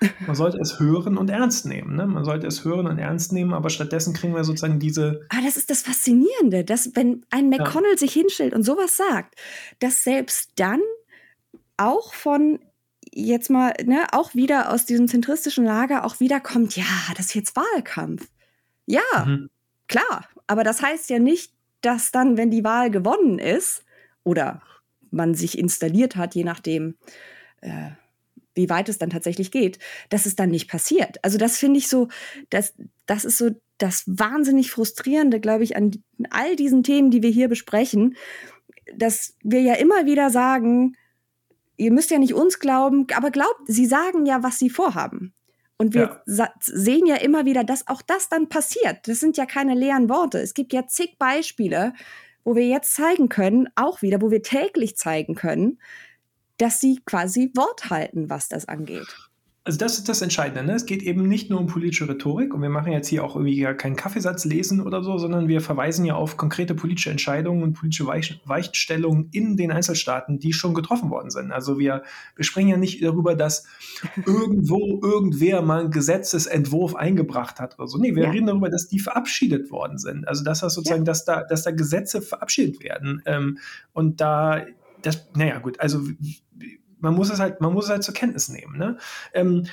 man 0.26 0.36
sollte 0.36 0.58
es 0.58 0.78
hören 0.78 1.16
und 1.16 1.30
ernst 1.30 1.66
nehmen. 1.66 1.96
Ne? 1.96 2.06
Man 2.06 2.24
sollte 2.24 2.46
es 2.46 2.64
hören 2.64 2.86
und 2.86 2.98
ernst 2.98 3.32
nehmen, 3.32 3.54
aber 3.54 3.70
stattdessen 3.70 4.14
kriegen 4.14 4.34
wir 4.34 4.44
sozusagen 4.44 4.78
diese. 4.78 5.26
Aber 5.28 5.42
das 5.42 5.56
ist 5.56 5.70
das 5.70 5.82
Faszinierende, 5.82 6.64
dass 6.64 6.94
wenn 6.94 7.24
ein 7.30 7.48
McConnell 7.48 7.92
ja. 7.92 7.98
sich 7.98 8.12
hinstellt 8.12 8.54
und 8.54 8.62
sowas 8.62 8.96
sagt, 8.96 9.34
dass 9.78 10.04
selbst 10.04 10.50
dann 10.56 10.80
auch 11.76 12.14
von 12.14 12.58
jetzt 13.12 13.50
mal, 13.50 13.72
ne, 13.84 14.06
auch 14.12 14.34
wieder 14.34 14.72
aus 14.72 14.84
diesem 14.84 15.08
zentristischen 15.08 15.64
Lager 15.64 16.04
auch 16.04 16.20
wieder 16.20 16.40
kommt, 16.40 16.76
ja, 16.76 16.84
das 17.16 17.26
ist 17.26 17.34
jetzt 17.34 17.56
Wahlkampf. 17.56 18.28
Ja, 18.84 19.24
mhm. 19.26 19.50
klar. 19.88 20.28
Aber 20.46 20.64
das 20.64 20.82
heißt 20.82 21.10
ja 21.10 21.18
nicht, 21.18 21.52
dass 21.80 22.10
dann, 22.10 22.36
wenn 22.36 22.50
die 22.50 22.64
Wahl 22.64 22.90
gewonnen 22.90 23.38
ist 23.38 23.84
oder 24.24 24.62
man 25.10 25.34
sich 25.34 25.58
installiert 25.58 26.16
hat, 26.16 26.34
je 26.34 26.44
nachdem, 26.44 26.96
äh, 27.60 27.90
wie 28.54 28.70
weit 28.70 28.88
es 28.88 28.98
dann 28.98 29.10
tatsächlich 29.10 29.50
geht, 29.50 29.78
dass 30.08 30.26
es 30.26 30.34
dann 30.34 30.50
nicht 30.50 30.68
passiert. 30.68 31.22
Also 31.22 31.38
das 31.38 31.58
finde 31.58 31.78
ich 31.78 31.88
so, 31.88 32.08
das, 32.50 32.74
das 33.06 33.24
ist 33.24 33.38
so 33.38 33.50
das 33.78 34.04
wahnsinnig 34.06 34.70
frustrierende, 34.70 35.40
glaube 35.40 35.64
ich, 35.64 35.76
an 35.76 35.90
all 36.30 36.56
diesen 36.56 36.82
Themen, 36.82 37.10
die 37.10 37.22
wir 37.22 37.30
hier 37.30 37.48
besprechen, 37.48 38.16
dass 38.94 39.36
wir 39.42 39.60
ja 39.60 39.74
immer 39.74 40.06
wieder 40.06 40.30
sagen, 40.30 40.96
ihr 41.76 41.92
müsst 41.92 42.10
ja 42.10 42.18
nicht 42.18 42.34
uns 42.34 42.58
glauben, 42.58 43.06
aber 43.14 43.30
glaubt, 43.30 43.60
sie 43.66 43.86
sagen 43.86 44.24
ja, 44.24 44.42
was 44.42 44.58
sie 44.58 44.70
vorhaben. 44.70 45.34
Und 45.78 45.94
wir 45.94 46.22
ja. 46.26 46.52
sehen 46.60 47.06
ja 47.06 47.16
immer 47.16 47.44
wieder, 47.44 47.62
dass 47.62 47.86
auch 47.86 48.00
das 48.02 48.28
dann 48.28 48.48
passiert. 48.48 49.06
Das 49.08 49.20
sind 49.20 49.36
ja 49.36 49.44
keine 49.44 49.74
leeren 49.74 50.08
Worte. 50.08 50.38
Es 50.38 50.54
gibt 50.54 50.72
ja 50.72 50.86
zig 50.86 51.18
Beispiele, 51.18 51.92
wo 52.44 52.54
wir 52.54 52.66
jetzt 52.66 52.94
zeigen 52.94 53.28
können, 53.28 53.68
auch 53.74 54.00
wieder, 54.02 54.22
wo 54.22 54.30
wir 54.30 54.42
täglich 54.42 54.96
zeigen 54.96 55.34
können, 55.34 55.78
dass 56.58 56.80
sie 56.80 57.00
quasi 57.04 57.52
Wort 57.54 57.90
halten, 57.90 58.30
was 58.30 58.48
das 58.48 58.66
angeht. 58.66 59.25
Also 59.66 59.78
das 59.78 59.98
ist 59.98 60.08
das 60.08 60.22
Entscheidende. 60.22 60.62
Ne? 60.62 60.76
Es 60.76 60.86
geht 60.86 61.02
eben 61.02 61.26
nicht 61.26 61.50
nur 61.50 61.58
um 61.58 61.66
politische 61.66 62.08
Rhetorik 62.08 62.54
und 62.54 62.62
wir 62.62 62.68
machen 62.68 62.92
jetzt 62.92 63.08
hier 63.08 63.24
auch 63.24 63.34
irgendwie 63.34 63.58
gar 63.58 63.74
keinen 63.74 63.96
Kaffeesatz 63.96 64.44
lesen 64.44 64.80
oder 64.80 65.02
so, 65.02 65.18
sondern 65.18 65.48
wir 65.48 65.60
verweisen 65.60 66.04
ja 66.04 66.14
auf 66.14 66.36
konkrete 66.36 66.76
politische 66.76 67.10
Entscheidungen 67.10 67.64
und 67.64 67.72
politische 67.72 68.06
Weich 68.06 68.40
Weichstellungen 68.44 69.28
in 69.32 69.56
den 69.56 69.72
Einzelstaaten, 69.72 70.38
die 70.38 70.52
schon 70.52 70.72
getroffen 70.72 71.10
worden 71.10 71.30
sind. 71.30 71.50
Also 71.50 71.80
wir, 71.80 72.04
wir 72.36 72.44
sprechen 72.44 72.68
ja 72.68 72.76
nicht 72.76 73.02
darüber, 73.02 73.34
dass 73.34 73.66
irgendwo 74.24 75.00
irgendwer 75.02 75.62
mal 75.62 75.80
einen 75.80 75.90
Gesetzesentwurf 75.90 76.94
eingebracht 76.94 77.58
hat 77.58 77.76
oder 77.76 77.88
so. 77.88 77.98
Nee, 77.98 78.14
wir 78.14 78.22
ja. 78.22 78.30
reden 78.30 78.46
darüber, 78.46 78.70
dass 78.70 78.86
die 78.86 79.00
verabschiedet 79.00 79.72
worden 79.72 79.98
sind. 79.98 80.28
Also 80.28 80.44
dass 80.44 80.60
das 80.60 80.74
sozusagen, 80.74 81.02
ja. 81.02 81.06
dass 81.06 81.24
da, 81.24 81.42
dass 81.42 81.64
da 81.64 81.72
Gesetze 81.72 82.22
verabschiedet 82.22 82.84
werden. 82.84 83.20
Ähm, 83.26 83.58
und 83.92 84.20
da 84.20 84.64
das, 85.02 85.28
naja, 85.34 85.58
gut, 85.58 85.80
also 85.80 86.02
man 87.06 87.14
muss 87.14 87.30
es 87.30 87.38
halt, 87.38 87.60
man 87.60 87.72
muss 87.72 87.84
es 87.84 87.90
halt 87.90 88.02
zur 88.02 88.14
Kenntnis 88.14 88.48
nehmen. 88.48 88.76
Ne? 88.76 88.96
Ähm, 89.32 89.66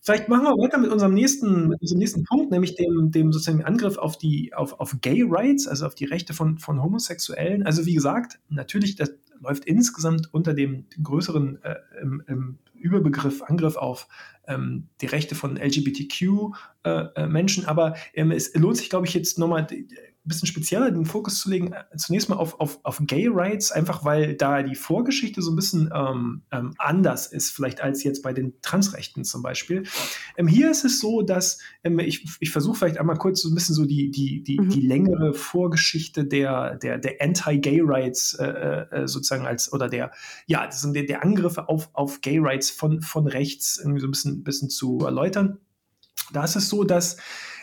vielleicht 0.00 0.28
machen 0.28 0.42
wir 0.42 0.58
weiter 0.58 0.78
mit 0.78 0.90
unserem 0.90 1.14
nächsten, 1.14 1.68
mit 1.68 1.80
unserem 1.80 2.00
nächsten 2.00 2.24
Punkt, 2.24 2.50
nämlich 2.50 2.74
dem, 2.74 3.12
dem 3.12 3.32
sozusagen 3.32 3.64
Angriff 3.64 3.96
auf 3.96 4.18
die, 4.18 4.52
auf, 4.54 4.80
auf 4.80 4.96
Gay 5.00 5.22
Rights, 5.24 5.68
also 5.68 5.86
auf 5.86 5.94
die 5.94 6.06
Rechte 6.06 6.34
von, 6.34 6.58
von 6.58 6.82
Homosexuellen. 6.82 7.64
Also 7.64 7.86
wie 7.86 7.94
gesagt, 7.94 8.40
natürlich, 8.48 8.96
das 8.96 9.12
läuft 9.38 9.66
insgesamt 9.66 10.34
unter 10.34 10.52
dem 10.52 10.86
größeren 11.00 11.62
äh, 11.62 11.76
im, 12.02 12.24
im 12.26 12.58
Überbegriff 12.74 13.42
Angriff 13.42 13.76
auf 13.76 14.08
ähm, 14.48 14.88
die 15.00 15.06
Rechte 15.06 15.36
von 15.36 15.56
LGBTQ-Menschen, 15.56 17.62
äh, 17.62 17.66
äh 17.66 17.70
aber 17.70 17.94
ähm, 18.14 18.32
es 18.32 18.52
lohnt 18.54 18.78
sich, 18.78 18.90
glaube 18.90 19.06
ich, 19.06 19.14
jetzt 19.14 19.38
nochmal 19.38 19.68
bisschen 20.30 20.46
spezieller 20.46 20.90
den 20.90 21.04
Fokus 21.04 21.40
zu 21.40 21.50
legen, 21.50 21.72
äh, 21.72 21.96
zunächst 21.96 22.28
mal 22.28 22.36
auf, 22.36 22.58
auf, 22.58 22.80
auf 22.82 23.02
Gay 23.02 23.28
Rights, 23.30 23.70
einfach 23.70 24.04
weil 24.04 24.34
da 24.34 24.62
die 24.62 24.74
Vorgeschichte 24.74 25.42
so 25.42 25.52
ein 25.52 25.56
bisschen 25.56 25.90
ähm, 25.94 26.42
ähm, 26.50 26.74
anders 26.78 27.26
ist, 27.26 27.50
vielleicht 27.50 27.82
als 27.82 28.02
jetzt 28.02 28.22
bei 28.22 28.32
den 28.32 28.54
Transrechten 28.62 29.24
zum 29.24 29.42
Beispiel. 29.42 29.84
Ähm, 30.36 30.46
hier 30.46 30.70
ist 30.70 30.84
es 30.84 31.00
so, 31.00 31.22
dass 31.22 31.58
ähm, 31.84 31.98
ich, 31.98 32.24
ich 32.40 32.50
versuche 32.50 32.78
vielleicht 32.78 32.98
einmal 32.98 33.18
kurz 33.18 33.42
so 33.42 33.50
ein 33.50 33.54
bisschen 33.54 33.74
so 33.74 33.84
die, 33.84 34.10
die, 34.10 34.42
die, 34.42 34.58
mhm. 34.58 34.70
die 34.70 34.80
längere 34.80 35.34
Vorgeschichte 35.34 36.24
der, 36.24 36.76
der, 36.76 36.98
der 36.98 37.16
Anti-Gay 37.20 37.80
Rights 37.82 38.34
äh, 38.34 38.46
äh, 38.46 39.08
sozusagen 39.08 39.46
als, 39.46 39.72
oder 39.72 39.88
der, 39.88 40.12
ja, 40.46 40.64
das 40.64 40.80
sind 40.80 40.94
der, 40.94 41.04
der 41.04 41.22
Angriffe 41.22 41.68
auf, 41.68 41.90
auf 41.92 42.20
Gay 42.20 42.38
Rights 42.40 42.70
von, 42.70 43.02
von 43.02 43.26
rechts 43.26 43.78
irgendwie 43.78 44.00
so 44.00 44.06
ein 44.06 44.12
bisschen, 44.12 44.44
bisschen 44.44 44.70
zu 44.70 45.00
erläutern. 45.00 45.58
Da 46.32 46.44
ist 46.44 46.56
es 46.56 46.68
so, 46.68 46.84
dass 46.84 47.16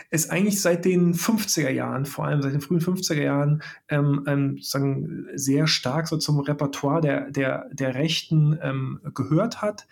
es 0.10 0.30
eigentlich 0.30 0.62
seit 0.62 0.86
den 0.86 1.14
50er 1.14 1.70
Jahren, 1.70 2.06
vor 2.06 2.26
allem 2.26 2.42
seit 2.42 2.54
den 2.54 2.62
frühen 2.62 2.80
50er 2.80 3.22
Jahren, 3.22 3.62
ähm, 3.90 4.24
ähm, 4.28 4.58
sagen, 4.62 5.28
sehr 5.36 5.68
stark 5.68 6.08
so 6.08 6.18
zum 6.18 6.40
Repertoire 6.40 7.02
der, 7.02 7.32
der, 7.32 7.68
der 7.72 7.96
Rechten 7.96 8.58
ähm, 8.62 9.02
gehört 9.14 9.62
hat. 9.62 9.88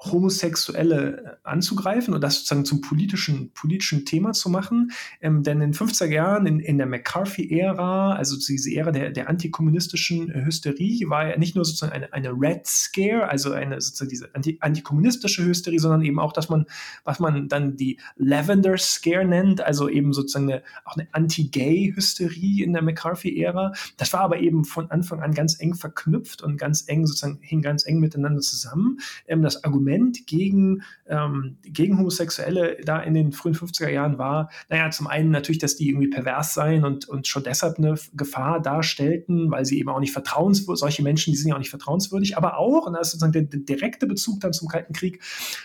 Homosexuelle 0.00 1.38
äh, 1.44 1.48
anzugreifen 1.48 2.14
und 2.14 2.22
das 2.22 2.36
sozusagen 2.36 2.64
zum 2.64 2.80
politischen, 2.80 3.52
politischen 3.52 4.04
Thema 4.06 4.32
zu 4.32 4.48
machen. 4.48 4.92
Ähm, 5.20 5.42
denn 5.42 5.60
in 5.60 5.72
den 5.72 5.74
50er 5.74 6.06
Jahren, 6.06 6.46
in, 6.46 6.60
in 6.60 6.78
der 6.78 6.86
McCarthy-Ära, 6.86 8.14
also 8.14 8.36
diese 8.36 8.74
Ära 8.74 8.92
der, 8.92 9.10
der 9.10 9.28
antikommunistischen 9.28 10.32
Hysterie, 10.32 11.08
war 11.08 11.28
ja 11.28 11.38
nicht 11.38 11.54
nur 11.54 11.64
sozusagen 11.64 11.92
eine, 11.92 12.12
eine 12.12 12.30
Red 12.30 12.66
Scare, 12.66 13.28
also 13.28 13.52
eine 13.52 13.80
sozusagen 13.80 14.08
diese 14.08 14.34
anti, 14.34 14.56
antikommunistische 14.60 15.44
Hysterie, 15.44 15.78
sondern 15.78 16.02
eben 16.02 16.18
auch, 16.18 16.32
dass 16.32 16.48
man, 16.48 16.66
was 17.04 17.20
man 17.20 17.48
dann 17.48 17.76
die 17.76 17.98
Lavender 18.16 18.78
Scare 18.78 19.24
nennt, 19.24 19.60
also 19.60 19.88
eben 19.88 20.12
sozusagen 20.12 20.50
eine, 20.50 20.62
auch 20.84 20.96
eine 20.96 21.08
Anti-Gay-Hysterie 21.12 22.64
in 22.64 22.72
der 22.72 22.82
McCarthy-Ära. 22.82 23.72
Das 23.98 24.12
war 24.12 24.20
aber 24.20 24.38
eben 24.40 24.64
von 24.64 24.90
Anfang 24.90 25.20
an 25.20 25.34
ganz 25.34 25.60
eng 25.60 25.74
verknüpft 25.74 26.42
und 26.42 26.56
ganz 26.56 26.84
eng 26.86 27.06
sozusagen 27.06 27.38
hing 27.42 27.60
ganz 27.60 27.86
eng 27.86 28.00
miteinander 28.00 28.40
zusammen. 28.40 28.98
Ähm, 29.26 29.42
das 29.42 29.62
Argument 29.64 29.89
gegen, 30.26 30.82
ähm, 31.06 31.58
gegen 31.62 31.98
Homosexuelle 31.98 32.78
da 32.84 33.00
in 33.00 33.14
den 33.14 33.32
frühen 33.32 33.54
50er 33.54 33.88
Jahren 33.88 34.18
war, 34.18 34.50
naja, 34.68 34.90
zum 34.90 35.06
einen 35.06 35.30
natürlich, 35.30 35.58
dass 35.58 35.76
die 35.76 35.88
irgendwie 35.88 36.08
pervers 36.08 36.54
seien 36.54 36.84
und, 36.84 37.08
und 37.08 37.26
schon 37.26 37.44
deshalb 37.44 37.78
eine 37.78 37.94
Gefahr 38.14 38.60
darstellten, 38.60 39.50
weil 39.50 39.64
sie 39.64 39.78
eben 39.78 39.88
auch 39.88 40.00
nicht 40.00 40.12
vertrauenswürdig, 40.12 40.80
solche 40.80 41.02
Menschen, 41.02 41.32
die 41.32 41.38
sind 41.38 41.48
ja 41.48 41.54
auch 41.54 41.60
nicht 41.60 41.70
vertrauenswürdig, 41.70 42.36
aber 42.36 42.58
auch, 42.58 42.86
und 42.86 42.94
das 42.94 43.08
ist 43.08 43.20
sozusagen 43.20 43.32
der, 43.32 43.42
der 43.42 43.60
direkte 43.60 44.06
Bezug 44.06 44.40
dann 44.40 44.52
zum 44.52 44.68
Kalten 44.68 44.92
Krieg, 44.92 45.22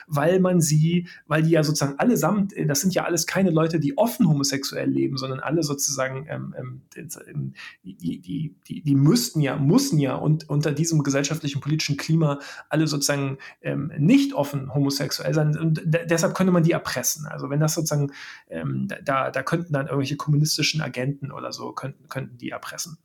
weil 0.08 0.40
man 0.40 0.62
sie, 0.62 1.08
weil 1.28 1.44
die 1.44 1.52
ja 1.52 1.64
sozusagen 1.64 2.00
allesamt, 2.00 2.54
das 2.68 2.82
sind 2.82 2.94
ja 2.94 3.04
alles 3.04 3.26
keine 3.26 3.52
Leute, 3.52 3.80
die 3.80 3.98
offen 3.98 4.28
homosexuell 4.28 4.90
leben, 4.90 5.18
sondern 5.18 5.40
alle 5.40 5.64
sozusagen, 5.64 6.28
ähm, 6.30 6.56
ähm, 6.58 6.82
ähm 7.28 7.54
die, 7.84 8.20
die, 8.22 8.56
die, 8.68 8.82
die 8.82 8.96
müssten 8.96 9.42
ja, 9.42 9.58
mussten 9.58 10.00
ja 10.00 10.16
und 10.16 10.50
unter 10.50 10.72
diesem 10.72 11.04
gesellschaftlichen 11.04 11.62
politischen 11.62 11.98
Klima 11.98 12.40
alle 12.70 12.88
sozusagen 12.88 13.38
ähm, 13.62 13.92
nicht 13.98 14.15
offen 14.34 14.74
homosexuell 14.74 15.34
sein. 15.34 15.58
Und 15.58 15.82
deshalb 15.86 16.36
könnte 16.36 16.52
man 16.52 16.64
die 16.64 16.72
erpressen. 16.72 17.26
Also 17.28 17.50
wenn 17.50 17.60
das 17.60 17.74
sozusagen, 17.74 18.12
ähm, 18.50 18.88
da, 19.04 19.32
da 19.32 19.44
könnten 19.44 19.74
dann 19.74 19.88
irgendwelche 19.88 20.18
kommunistischen 20.18 20.82
Agenten 20.82 21.32
oder 21.32 21.52
so, 21.52 21.72
könnten, 21.72 22.08
könnten 22.10 22.38
die 22.38 22.50
erpressen. 22.50 22.98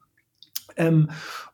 Ähm, 0.77 1.11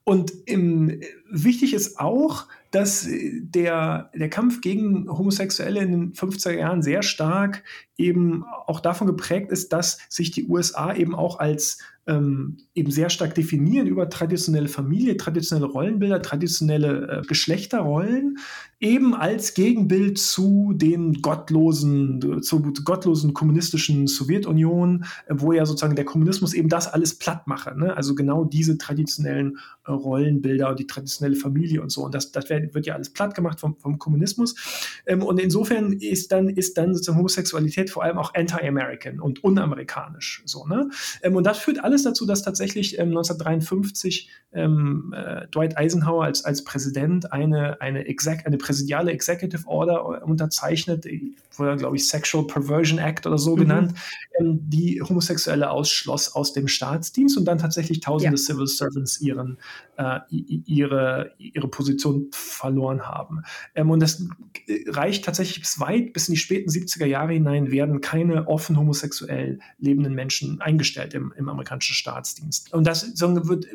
und 0.08 0.32
im, 0.46 1.00
wichtig 1.28 1.74
ist 1.74 1.98
auch, 1.98 2.46
dass 2.70 3.08
der, 3.10 4.10
der 4.14 4.30
Kampf 4.30 4.60
gegen 4.60 5.08
Homosexuelle 5.08 5.80
in 5.80 5.90
den 5.90 6.12
50er 6.12 6.52
Jahren 6.52 6.80
sehr 6.80 7.02
stark 7.02 7.64
eben 7.96 8.44
auch 8.66 8.78
davon 8.78 9.08
geprägt 9.08 9.50
ist, 9.50 9.72
dass 9.72 9.98
sich 10.08 10.30
die 10.30 10.46
USA 10.46 10.94
eben 10.94 11.14
auch 11.14 11.40
als 11.40 11.78
ähm, 12.06 12.58
eben 12.74 12.90
sehr 12.90 13.10
stark 13.10 13.34
definieren 13.34 13.86
über 13.86 14.08
traditionelle 14.08 14.68
Familie, 14.68 15.16
traditionelle 15.16 15.66
Rollenbilder, 15.66 16.22
traditionelle 16.22 17.08
äh, 17.08 17.22
Geschlechterrollen, 17.26 18.38
eben 18.78 19.14
als 19.14 19.54
Gegenbild 19.54 20.18
zu 20.18 20.72
den 20.74 21.14
gottlosen, 21.14 22.42
zur 22.42 22.62
gottlosen 22.84 23.34
kommunistischen 23.34 24.06
Sowjetunion, 24.06 25.04
äh, 25.26 25.34
wo 25.36 25.52
ja 25.52 25.66
sozusagen 25.66 25.96
der 25.96 26.04
Kommunismus 26.04 26.54
eben 26.54 26.68
das 26.68 26.86
alles 26.86 27.18
platt 27.18 27.48
mache. 27.48 27.76
Ne? 27.76 27.96
Also 27.96 28.14
genau 28.14 28.44
diese 28.44 28.78
traditionellen 28.78 29.58
äh, 29.86 29.92
Rollenbilder 29.96 30.70
und 30.70 30.78
die 30.78 30.86
traditionelle 30.86 31.36
Familie 31.36 31.82
und 31.82 31.90
so. 31.90 32.04
Und 32.04 32.14
das, 32.14 32.32
das 32.32 32.48
wird, 32.48 32.74
wird 32.74 32.86
ja 32.86 32.94
alles 32.94 33.10
platt 33.10 33.34
gemacht 33.34 33.60
vom, 33.60 33.76
vom 33.78 33.98
Kommunismus. 33.98 34.54
Ähm, 35.06 35.22
und 35.22 35.40
insofern 35.40 35.92
ist 35.92 36.32
dann, 36.32 36.48
ist 36.48 36.78
dann 36.78 36.94
sozusagen 36.94 37.18
Homosexualität 37.18 37.90
vor 37.90 38.04
allem 38.04 38.18
auch 38.18 38.34
anti-American 38.34 39.20
und 39.20 39.42
unamerikanisch. 39.44 40.42
So, 40.44 40.66
ne? 40.66 40.90
Ähm, 41.22 41.36
und 41.36 41.44
das 41.44 41.58
führt 41.58 41.82
alles 41.82 42.02
dazu, 42.02 42.26
dass 42.26 42.42
tatsächlich 42.42 42.98
ähm, 42.98 43.08
1953 43.08 44.30
ähm, 44.52 45.14
äh, 45.16 45.46
Dwight 45.48 45.76
Eisenhower 45.76 46.24
als, 46.24 46.44
als 46.44 46.64
Präsident 46.64 47.32
eine, 47.32 47.80
eine, 47.80 48.06
exec, 48.06 48.46
eine 48.46 48.56
präsidiale 48.58 49.12
Executive 49.12 49.66
Order 49.66 50.20
äh, 50.20 50.24
unterzeichnet, 50.24 51.06
wurde, 51.52 51.76
glaube 51.76 51.96
ich, 51.96 52.08
Sexual 52.08 52.46
Perversion 52.46 52.98
Act 52.98 53.26
oder 53.26 53.38
so 53.38 53.54
mhm. 53.54 53.60
genannt, 53.60 53.94
ähm, 54.38 54.58
die 54.62 55.02
Homosexuelle 55.02 55.70
ausschloss 55.70 56.34
aus 56.34 56.52
dem 56.52 56.68
Staatsdienst 56.68 57.36
und 57.36 57.44
dann 57.44 57.58
tatsächlich 57.58 58.00
tausende 58.00 58.36
ja. 58.36 58.42
Civil 58.42 58.66
Servants 58.66 59.20
ihren, 59.20 59.58
äh, 59.96 60.20
ihre, 60.30 61.32
ihre 61.38 61.68
Position 61.68 62.28
verloren 62.32 63.02
haben. 63.02 63.42
Ähm, 63.74 63.90
und 63.90 64.00
das 64.00 64.26
reicht 64.88 65.24
tatsächlich 65.24 65.60
bis 65.60 65.80
weit, 65.80 66.12
bis 66.12 66.28
in 66.28 66.34
die 66.34 66.40
späten 66.40 66.70
70er 66.70 67.06
Jahre 67.06 67.32
hinein, 67.32 67.70
werden 67.70 68.00
keine 68.00 68.48
offen 68.48 68.76
homosexuell 68.76 69.58
lebenden 69.78 70.14
Menschen 70.14 70.60
eingestellt 70.60 71.14
im, 71.14 71.32
im 71.36 71.48
amerikanischen 71.48 71.94
Staatsdienst. 71.94 72.72
Und 72.72 72.86
das 72.86 73.20
wird 73.20 73.66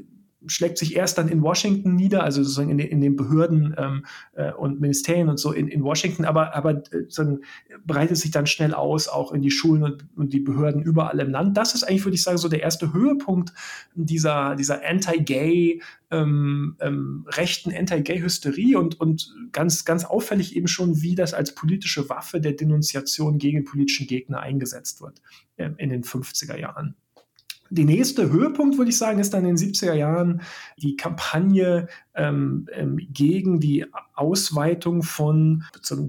schlägt 0.47 0.77
sich 0.77 0.95
erst 0.95 1.17
dann 1.17 1.27
in 1.29 1.41
Washington 1.41 1.95
nieder, 1.95 2.23
also 2.23 2.41
sozusagen 2.43 2.69
in, 2.69 2.77
den, 2.77 2.87
in 2.87 3.01
den 3.01 3.15
Behörden 3.15 3.75
ähm, 3.77 4.05
äh, 4.33 4.51
und 4.51 4.81
Ministerien 4.81 5.29
und 5.29 5.37
so 5.37 5.51
in, 5.51 5.67
in 5.67 5.83
Washington, 5.83 6.25
aber, 6.25 6.55
aber 6.55 6.83
äh, 6.91 7.37
breitet 7.85 8.17
sich 8.17 8.31
dann 8.31 8.47
schnell 8.47 8.73
aus, 8.73 9.07
auch 9.07 9.31
in 9.31 9.41
die 9.41 9.51
Schulen 9.51 9.83
und, 9.83 10.05
und, 10.15 10.33
die 10.33 10.39
Behörden 10.39 10.81
überall 10.81 11.19
im 11.19 11.29
Land. 11.29 11.57
Das 11.57 11.75
ist 11.75 11.83
eigentlich, 11.83 12.05
würde 12.05 12.15
ich 12.15 12.23
sagen, 12.23 12.37
so 12.37 12.49
der 12.49 12.61
erste 12.61 12.93
Höhepunkt 12.93 13.53
dieser, 13.93 14.55
dieser 14.55 14.85
Anti-Gay, 14.85 15.81
ähm, 16.09 16.75
ähm, 16.79 17.25
rechten 17.29 17.73
Anti-Gay-Hysterie 17.73 18.77
und, 18.77 18.99
und 18.99 19.33
ganz, 19.51 19.85
ganz 19.85 20.05
auffällig 20.05 20.55
eben 20.55 20.67
schon, 20.67 21.01
wie 21.01 21.15
das 21.15 21.33
als 21.33 21.55
politische 21.55 22.09
Waffe 22.09 22.41
der 22.41 22.53
Denunziation 22.53 23.37
gegen 23.37 23.63
politischen 23.63 24.07
Gegner 24.07 24.41
eingesetzt 24.41 25.01
wird 25.01 25.21
äh, 25.57 25.69
in 25.77 25.89
den 25.89 26.03
50er 26.03 26.57
Jahren. 26.57 26.95
Der 27.73 27.85
nächste 27.85 28.29
Höhepunkt, 28.29 28.77
würde 28.77 28.89
ich 28.89 28.97
sagen, 28.97 29.19
ist 29.19 29.33
dann 29.33 29.45
in 29.45 29.55
den 29.55 29.73
70er 29.73 29.93
Jahren 29.93 30.41
die 30.75 30.97
Kampagne 30.97 31.87
ähm, 32.13 32.67
ähm, 32.73 32.99
gegen 33.11 33.61
die 33.61 33.85
Ausweitung 34.13 35.03
von 35.03 35.63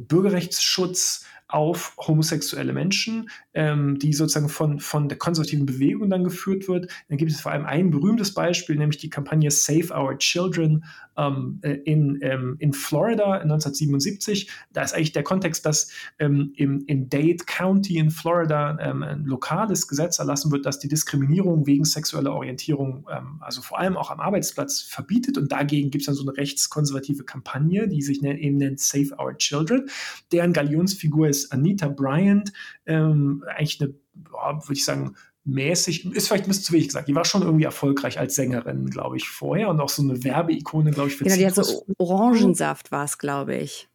Bürgerrechtsschutz 0.09 1.25
auf 1.47 1.95
homosexuelle 1.99 2.73
Menschen, 2.73 3.31
ähm, 3.55 3.99
die 3.99 4.13
sozusagen 4.13 4.49
von, 4.49 4.81
von 4.81 5.09
der 5.09 5.19
konservativen 5.19 5.67
Bewegung 5.67 6.11
dann 6.11 6.25
geführt 6.25 6.69
wird. 6.69 6.91
Dann 7.09 7.19
gibt 7.19 7.31
es 7.31 7.41
vor 7.41 7.53
allem 7.53 7.67
ein 7.67 7.91
berühmtes 7.91 8.35
Beispiel, 8.35 8.77
nämlich 8.77 8.99
die 8.99 9.11
Kampagne 9.11 9.51
Save 9.51 9.93
Our 9.95 10.19
Children 10.19 10.85
ähm, 11.17 11.59
äh, 11.63 11.73
in, 11.85 12.19
ähm, 12.23 12.57
in 12.59 12.73
Florida 12.73 13.33
1977. 13.33 14.51
Da 14.73 14.83
ist 14.83 14.95
eigentlich 14.95 15.13
der 15.13 15.23
Kontext, 15.23 15.67
dass 15.67 15.91
ähm, 16.19 16.53
im, 16.57 16.85
in 16.87 17.09
Dade 17.09 17.45
County 17.47 17.99
in 17.99 18.11
Florida 18.11 18.79
ähm, 18.81 19.03
ein 19.03 19.25
lokales 19.25 19.89
Gesetz 19.89 20.19
erlassen 20.19 20.51
wird, 20.53 20.65
das 20.65 20.79
die 20.79 20.89
Diskriminierung 20.89 21.67
wegen 21.67 21.85
sexueller 21.85 22.33
Orientierung, 22.33 23.07
ähm, 23.11 23.39
also 23.41 23.61
vor 23.61 23.79
allem 23.79 23.97
auch 23.97 24.11
am 24.11 24.21
Arbeitsplatz, 24.21 24.81
verbietet. 24.81 25.37
Und 25.37 25.53
dagegen 25.53 25.91
gibt 25.91 26.03
es 26.03 26.07
dann 26.07 26.15
so 26.15 26.23
eine 26.23 26.37
rechtskonservative 26.37 27.25
Kampagne, 27.25 27.89
die 27.89 28.03
sich 28.03 28.23
eben 28.23 28.57
nennt 28.57 28.81
Save 28.81 29.11
Our 29.19 29.37
Children. 29.37 29.89
Deren 30.31 30.53
Galionsfigur 30.53 31.29
ist 31.29 31.53
Anita 31.53 31.89
Bryant, 31.89 32.53
ähm, 32.87 33.42
eigentlich 33.47 33.81
eine, 33.81 33.95
würde 34.15 34.73
ich 34.73 34.85
sagen, 34.85 35.17
mäßig, 35.45 36.07
ist 36.13 36.29
vielleicht 36.29 36.45
ein 36.45 36.49
bisschen 36.49 36.65
zu 36.65 36.73
wenig 36.73 36.89
gesagt. 36.89 37.09
Die 37.09 37.15
war 37.15 37.25
schon 37.25 37.43
irgendwie 37.43 37.65
erfolgreich 37.65 38.19
als 38.19 38.35
Sängerin, 38.35 38.87
glaube 38.91 39.17
ich, 39.17 39.29
vorher 39.29 39.69
und 39.69 39.81
auch 39.81 39.89
so 39.89 40.03
eine 40.03 40.23
Werbeikone, 40.23 40.93
glaube 40.93 41.09
ich, 41.09 41.17
für 41.17 41.25
Genau, 41.25 41.37
die 41.37 41.47
hat 41.47 41.55
so 41.55 41.85
Orangensaft 41.99 42.93
war 42.93 43.05
es, 43.05 43.19
glaube 43.19 43.57
ich. 43.57 43.89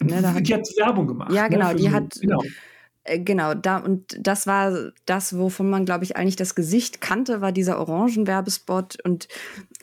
Ne, 0.00 0.42
die, 0.42 0.54
hat, 0.54 0.68
Werbung 0.76 1.06
gemacht. 1.06 1.32
Ja, 1.32 1.48
genau, 1.48 1.68
ne, 1.68 1.76
die 1.76 1.84
so, 1.84 1.92
hat 1.92 2.20
genau. 2.20 2.42
Äh, 3.04 3.20
genau, 3.20 3.54
da 3.54 3.78
und 3.78 4.16
das 4.18 4.46
war 4.46 4.92
das, 5.06 5.38
wovon 5.38 5.70
man, 5.70 5.84
glaube 5.84 6.04
ich, 6.04 6.16
eigentlich 6.16 6.36
das 6.36 6.54
Gesicht 6.54 7.00
kannte, 7.00 7.40
war 7.40 7.52
dieser 7.52 7.78
Orangenwerbespot. 7.78 8.98
Und 9.04 9.28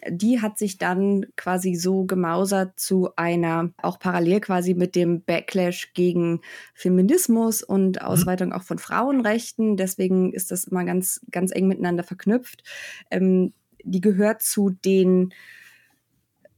die 0.10 0.41
hat 0.41 0.58
sich 0.58 0.78
dann 0.78 1.26
quasi 1.36 1.76
so 1.76 2.06
gemausert 2.06 2.80
zu 2.80 3.10
einer, 3.16 3.72
auch 3.78 3.99
parallel 3.99 4.39
quasi 4.41 4.74
mit 4.74 4.95
dem 4.95 5.24
Backlash 5.24 5.93
gegen 5.93 6.41
Feminismus 6.74 7.62
und 7.62 7.97
mhm. 7.97 8.02
Ausweitung 8.02 8.49
mhm. 8.49 8.54
auch 8.54 8.64
von 8.64 8.80
Frauenrechten. 8.80 9.78
Deswegen 9.78 10.34
ist 10.34 10.52
das 10.52 10.66
immer 10.66 10.86
ganz, 10.86 11.22
ganz 11.32 11.52
eng 11.52 11.68
miteinander 11.68 12.04
verknüpft. 12.04 12.64
Ähm, 13.12 13.54
die 13.84 14.02
gehört 14.02 14.41
zu 14.41 14.70
den 14.70 15.34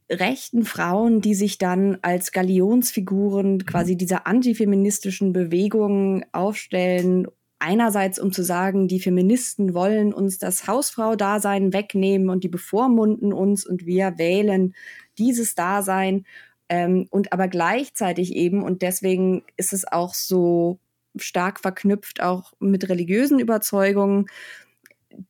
rechten 0.09 0.63
Frauen, 0.65 1.21
die 1.21 1.33
sich 1.33 1.57
dann 1.57 1.97
als 2.01 2.31
Galionsfiguren 2.31 3.53
mhm. 3.53 3.65
quasi 3.65 3.97
dieser 3.97 4.27
antifeministischen 4.27 5.33
Bewegung 5.33 6.23
aufstellen. 6.31 7.27
Einerseits, 7.65 8.19
um 8.19 8.33
zu 8.33 8.43
sagen, 8.43 8.89
die 8.89 8.99
Feministen 8.99 9.73
wollen 9.73 10.13
uns 10.13 10.37
das 10.37 10.67
Hausfrau-Dasein 10.67 11.71
wegnehmen 11.71 12.29
und 12.29 12.43
die 12.43 12.49
bevormunden 12.49 13.31
uns 13.31 13.65
und 13.65 13.85
wir 13.85 14.17
wählen 14.17 14.75
dieses 15.17 15.55
Dasein. 15.55 16.25
Ähm, 16.67 17.07
und 17.09 17.31
aber 17.31 17.47
gleichzeitig 17.47 18.35
eben, 18.35 18.63
und 18.63 18.81
deswegen 18.81 19.43
ist 19.55 19.71
es 19.71 19.89
auch 19.89 20.13
so 20.13 20.79
stark 21.15 21.61
verknüpft 21.61 22.21
auch 22.21 22.51
mit 22.59 22.89
religiösen 22.89 23.39
Überzeugungen, 23.39 24.25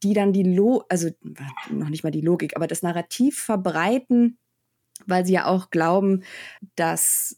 die 0.02 0.16
dann 0.16 0.34
die 0.34 0.42
Lo 0.42 0.86
also 0.90 1.10
noch 1.70 1.90
nicht 1.90 2.04
mal 2.04 2.10
die 2.10 2.22
Logik, 2.22 2.56
aber 2.56 2.66
das 2.66 2.82
Narrativ 2.82 3.44
verbreiten, 3.44 4.40
weil 5.06 5.24
sie 5.24 5.34
ja 5.34 5.46
auch 5.46 5.70
glauben, 5.70 6.24
dass 6.76 7.38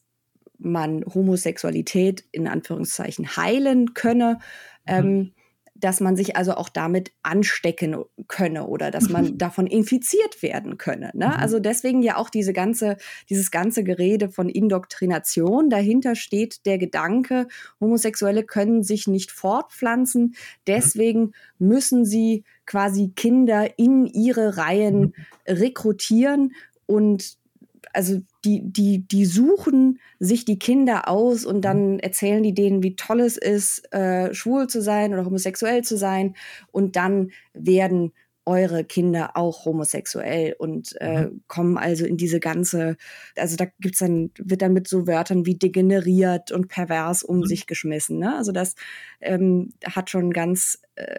man 0.57 1.03
Homosexualität 1.05 2.25
in 2.31 2.47
Anführungszeichen 2.47 3.35
heilen 3.37 3.93
könne. 3.93 4.39
Mhm. 4.85 4.93
Ähm, 4.93 5.31
dass 5.77 5.99
man 5.99 6.15
sich 6.15 6.37
also 6.37 6.53
auch 6.53 6.69
damit 6.69 7.11
anstecken 7.21 7.97
könne 8.27 8.65
oder 8.65 8.91
dass 8.91 9.09
man 9.09 9.25
mhm. 9.25 9.37
davon 9.37 9.67
infiziert 9.67 10.41
werden 10.41 10.77
könne. 10.77 11.11
Ne? 11.13 11.27
Mhm. 11.27 11.33
Also 11.33 11.59
deswegen 11.59 12.01
ja 12.01 12.15
auch 12.15 12.29
diese 12.29 12.53
ganze, 12.53 12.95
dieses 13.29 13.51
ganze 13.51 13.83
Gerede 13.83 14.29
von 14.29 14.47
Indoktrination. 14.47 15.69
Dahinter 15.69 16.15
steht 16.15 16.65
der 16.65 16.77
Gedanke, 16.77 17.47
Homosexuelle 17.81 18.43
können 18.43 18.83
sich 18.83 19.07
nicht 19.07 19.31
fortpflanzen, 19.31 20.35
deswegen 20.65 21.33
müssen 21.59 22.05
sie 22.05 22.45
quasi 22.65 23.11
Kinder 23.13 23.77
in 23.77 24.05
ihre 24.05 24.57
Reihen 24.57 25.13
rekrutieren 25.45 26.53
und 26.85 27.37
also 27.93 28.19
die, 28.43 28.61
die, 28.63 29.07
die 29.07 29.25
suchen 29.25 29.99
sich 30.19 30.45
die 30.45 30.59
Kinder 30.59 31.07
aus 31.07 31.45
und 31.45 31.61
dann 31.61 31.99
erzählen 31.99 32.43
die 32.43 32.53
denen, 32.53 32.83
wie 32.83 32.95
toll 32.95 33.21
es 33.21 33.38
ist, 33.38 33.91
äh, 33.93 34.33
schwul 34.33 34.67
zu 34.67 34.81
sein 34.81 35.13
oder 35.13 35.25
homosexuell 35.25 35.83
zu 35.83 35.97
sein. 35.97 36.36
Und 36.71 36.95
dann 36.95 37.31
werden 37.53 38.11
eure 38.45 38.83
Kinder 38.83 39.31
auch 39.36 39.65
homosexuell 39.65 40.55
und 40.59 40.95
äh, 41.01 41.25
mhm. 41.25 41.41
kommen 41.47 41.77
also 41.77 42.05
in 42.05 42.15
diese 42.15 42.39
ganze, 42.39 42.95
also 43.36 43.55
da 43.55 43.65
gibt's 43.79 43.99
dann, 43.99 44.31
wird 44.38 44.61
dann 44.61 44.73
mit 44.73 44.88
so 44.88 45.07
Wörtern 45.07 45.45
wie 45.45 45.55
degeneriert 45.55 46.51
und 46.51 46.67
pervers 46.67 47.23
um 47.23 47.38
mhm. 47.38 47.45
sich 47.45 47.65
geschmissen. 47.65 48.19
Ne? 48.19 48.36
Also 48.36 48.51
das 48.51 48.75
ähm, 49.19 49.73
hat 49.83 50.11
schon 50.11 50.31
ganz 50.31 50.79
äh, 50.95 51.17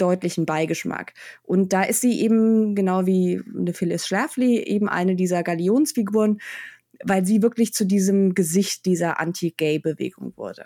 deutlichen 0.00 0.46
Beigeschmack. 0.46 1.14
Und 1.42 1.72
da 1.72 1.82
ist 1.82 2.00
sie 2.00 2.20
eben, 2.20 2.74
genau 2.74 3.06
wie 3.06 3.42
eine 3.56 3.72
Phyllis 3.72 4.06
Schlafly, 4.06 4.62
eben 4.62 4.88
eine 4.88 5.16
dieser 5.16 5.42
Galionsfiguren, 5.42 6.40
weil 7.04 7.24
sie 7.24 7.42
wirklich 7.42 7.74
zu 7.74 7.84
diesem 7.84 8.34
Gesicht 8.34 8.86
dieser 8.86 9.20
Anti-Gay-Bewegung 9.20 10.32
wurde. 10.36 10.64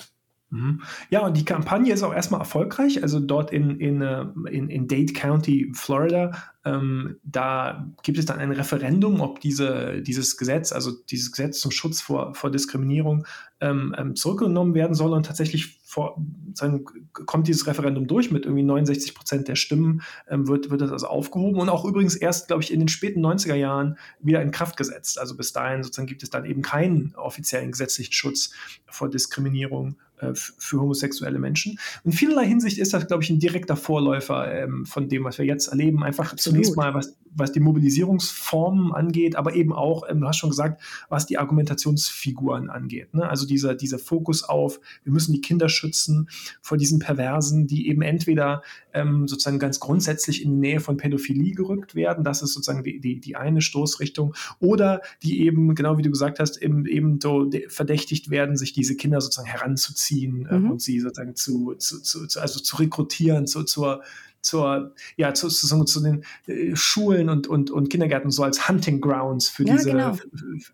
Mhm. 0.53 0.83
Ja, 1.09 1.27
und 1.27 1.37
die 1.37 1.47
Kampagne 1.47 1.95
ist 1.95 2.03
auch 2.03 2.13
erstmal 2.13 2.41
erfolgreich. 2.41 3.03
Also 3.03 3.21
dort 3.21 3.51
in, 3.53 3.81
in, 3.81 4.03
äh, 4.03 4.27
in, 4.51 4.69
in 4.69 4.87
Dade 4.87 5.15
County, 5.15 5.73
Florida, 5.75 6.33
ähm, 6.65 7.17
da 7.25 7.91
gibt 8.03 8.19
es 8.19 8.27
dann 8.27 8.39
ein 8.39 8.53
Referendum, 8.53 9.23
ob 9.23 9.41
diese, 9.41 10.03
dieses 10.03 10.37
Gesetz, 10.37 10.71
also 10.73 10.93
dieses 11.11 11.33
Gesetz 11.33 11.59
zum 11.59 11.71
Schutz 11.71 12.03
vor, 12.03 12.35
vor 12.35 12.51
Diskriminierung, 12.51 13.27
ähm, 13.61 13.95
ähm, 13.97 14.15
zurückgenommen 14.15 14.75
werden 14.75 14.95
soll. 14.95 15.15
Und 15.15 15.25
tatsächlich 15.25 15.81
vor, 15.93 16.17
sagen, 16.55 16.87
kommt 17.13 17.49
dieses 17.49 17.67
Referendum 17.67 18.07
durch 18.07 18.31
mit 18.31 18.47
irgendwie 18.47 18.63
69 18.63 19.15
Prozent 19.15 19.47
der 19.47 19.57
Stimmen, 19.57 20.01
ähm, 20.27 20.49
wird, 20.49 20.71
wird 20.71 20.81
das 20.81 20.91
also 20.91 21.07
aufgehoben. 21.07 21.61
Und 21.61 21.69
auch 21.69 21.85
übrigens 21.85 22.17
erst, 22.17 22.47
glaube 22.47 22.63
ich, 22.63 22.73
in 22.73 22.79
den 22.79 22.89
späten 22.89 23.21
90er 23.21 23.57
Jahren 23.57 23.99
wieder 24.19 24.41
in 24.41 24.53
Kraft 24.53 24.79
gesetzt. 24.79 25.19
Also 25.19 25.37
bis 25.37 25.53
dahin 25.53 25.83
sozusagen 25.83 26.07
gibt 26.07 26.23
es 26.23 26.31
dann 26.31 26.47
eben 26.47 26.63
keinen 26.63 27.15
offiziellen 27.15 27.73
gesetzlichen 27.73 28.15
Schutz 28.15 28.55
vor 28.89 29.11
Diskriminierung 29.11 29.97
für 30.35 30.81
homosexuelle 30.81 31.39
Menschen. 31.39 31.79
In 32.05 32.13
vielerlei 32.13 32.47
Hinsicht 32.47 32.79
ist 32.79 32.95
das, 32.95 33.07
glaube 33.07 33.23
ich, 33.23 33.31
ein 33.31 33.39
direkter 33.39 33.77
Vorläufer 33.77 34.53
ähm, 34.53 34.87
von 34.87 35.09
dem, 35.09 35.25
was 35.25 35.39
wir 35.39 35.45
jetzt 35.45 35.69
erleben. 35.69 36.03
Einfach 36.03 36.33
Absolut. 36.33 36.57
zunächst 36.57 36.77
mal, 36.77 36.95
was, 36.95 37.17
was 37.35 37.53
die 37.53 37.61
Mobilisierungsformen 37.61 38.93
angeht, 38.93 39.37
aber 39.37 39.55
eben 39.55 39.73
auch, 39.73 40.09
ähm, 40.09 40.21
du 40.21 40.29
hast 40.29 40.39
schon 40.39 40.51
gesagt, 40.51 40.83
was 41.09 41.27
die 41.27 41.39
Argumentationsfiguren 41.39 42.71
angeht. 42.71 43.15
Ne? 43.15 43.29
Also 43.29 43.47
dieser, 43.47 43.75
dieser 43.75 43.99
Fokus 43.99 44.45
auf, 44.45 44.81
wir 45.05 45.13
müssen 45.13 45.33
die 45.33 45.41
Kinder 45.41 45.69
schützen 45.69 46.29
vor 46.61 46.79
diesen 46.79 46.99
Perversen, 46.99 47.67
die 47.67 47.89
eben 47.89 48.03
entweder 48.03 48.63
ähm, 48.93 49.27
sozusagen 49.27 49.59
ganz 49.59 49.81
grundsätzlich 49.81 50.45
in 50.45 50.51
die 50.51 50.69
Nähe 50.69 50.81
von 50.81 50.97
Pädophilie 50.97 51.55
gerückt 51.55 51.95
werden, 51.95 52.25
das 52.25 52.43
ist 52.43 52.53
sozusagen 52.53 52.85
die, 52.85 53.01
die, 53.01 53.21
die 53.21 53.37
eine 53.37 53.63
Stoßrichtung, 53.63 54.35
oder 54.61 55.01
die 55.23 55.45
eben, 55.45 55.75
genau 55.75 55.99
wie 55.99 56.03
du 56.03 56.11
gesagt 56.11 56.39
hast, 56.39 56.61
eben, 56.61 56.87
eben 56.87 57.19
so 57.21 57.51
verdächtigt 57.69 58.31
werden, 58.31 58.57
sich 58.57 58.73
diese 58.73 58.97
Kinder 58.97 59.21
sozusagen 59.21 59.49
heranzuziehen 59.49 60.12
äh, 60.21 60.59
mhm. 60.59 60.73
und 60.73 60.83
sie 60.83 61.01
sozusagen 61.01 61.35
zu, 61.37 61.75
zu, 61.75 62.01
zu, 62.01 62.41
also 62.41 62.61
zu 62.61 62.77
rekrutieren, 62.77 63.47
zu, 63.47 63.65
zur 63.65 64.03
zur, 64.43 64.93
ja, 65.17 65.33
zu, 65.35 65.49
zu, 65.49 65.85
zu 65.85 66.01
den 66.01 66.25
äh, 66.47 66.75
Schulen 66.75 67.29
und, 67.29 67.47
und, 67.47 67.71
und 67.71 67.89
Kindergärten 67.89 68.31
so 68.31 68.43
als 68.43 68.69
Hunting 68.69 69.01
Grounds 69.01 69.49
für 69.49 69.65
ja, 69.65 69.75
diese, 69.75 69.93
genau. 69.93 70.19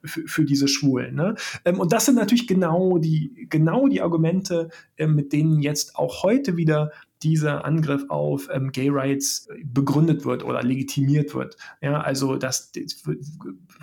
für, 0.04 0.26
für, 0.26 0.44
diese 0.44 0.68
Schwulen. 0.68 1.14
Ne? 1.14 1.34
Ähm, 1.64 1.78
und 1.78 1.92
das 1.92 2.06
sind 2.06 2.16
natürlich 2.16 2.46
genau 2.46 2.98
die, 2.98 3.46
genau 3.50 3.86
die 3.86 4.00
Argumente, 4.00 4.70
äh, 4.96 5.06
mit 5.06 5.32
denen 5.32 5.60
jetzt 5.60 5.96
auch 5.96 6.22
heute 6.22 6.56
wieder 6.56 6.92
dieser 7.22 7.64
Angriff 7.64 8.04
auf 8.08 8.48
ähm, 8.52 8.70
Gay 8.72 8.88
Rights 8.90 9.48
begründet 9.64 10.24
wird 10.24 10.44
oder 10.44 10.62
legitimiert 10.62 11.34
wird. 11.34 11.56
Ja, 11.80 12.00
also 12.00 12.36
dass 12.36 12.72
die, 12.72 12.86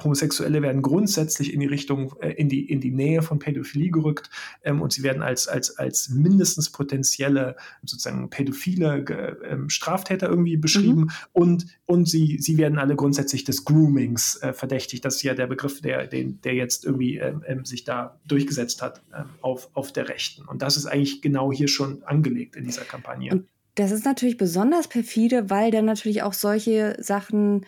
Homosexuelle 0.03 0.61
werden 0.61 0.81
grundsätzlich 0.81 1.53
in 1.53 1.59
die 1.59 1.65
Richtung, 1.65 2.15
äh, 2.21 2.31
in, 2.31 2.49
die, 2.49 2.69
in 2.69 2.81
die 2.81 2.91
Nähe 2.91 3.21
von 3.21 3.39
Pädophilie 3.39 3.91
gerückt 3.91 4.29
ähm, 4.63 4.81
und 4.81 4.93
sie 4.93 5.03
werden 5.03 5.21
als, 5.21 5.47
als, 5.47 5.77
als 5.77 6.09
mindestens 6.09 6.69
potenzielle 6.71 7.55
sozusagen 7.83 8.29
pädophile 8.29 9.05
äh, 9.05 9.57
Straftäter 9.69 10.27
irgendwie 10.27 10.57
beschrieben 10.57 11.01
mhm. 11.01 11.11
und, 11.33 11.65
und 11.85 12.07
sie, 12.07 12.37
sie 12.39 12.57
werden 12.57 12.77
alle 12.77 12.95
grundsätzlich 12.95 13.43
des 13.43 13.65
Groomings 13.65 14.37
äh, 14.41 14.53
verdächtigt. 14.53 15.05
Das 15.05 15.17
ist 15.17 15.23
ja 15.23 15.33
der 15.33 15.47
Begriff, 15.47 15.81
der, 15.81 16.07
den, 16.07 16.41
der 16.41 16.55
jetzt 16.55 16.85
irgendwie 16.85 17.17
ähm, 17.17 17.43
ähm 17.47 17.65
sich 17.65 17.83
da 17.83 18.19
durchgesetzt 18.25 18.81
hat 18.81 19.01
ähm, 19.15 19.25
auf, 19.41 19.69
auf 19.73 19.91
der 19.91 20.09
Rechten. 20.09 20.45
Und 20.45 20.61
das 20.61 20.77
ist 20.77 20.85
eigentlich 20.85 21.21
genau 21.21 21.51
hier 21.51 21.67
schon 21.67 22.03
angelegt 22.03 22.55
in 22.55 22.63
dieser 22.65 22.83
Kampagne. 22.83 23.24
Kampagne. 23.29 23.31
Und 23.31 23.49
das 23.75 23.91
ist 23.91 24.05
natürlich 24.05 24.37
besonders 24.37 24.87
perfide, 24.87 25.49
weil 25.49 25.71
dann 25.71 25.85
natürlich 25.85 26.23
auch 26.23 26.33
solche 26.33 26.95
Sachen 26.99 27.65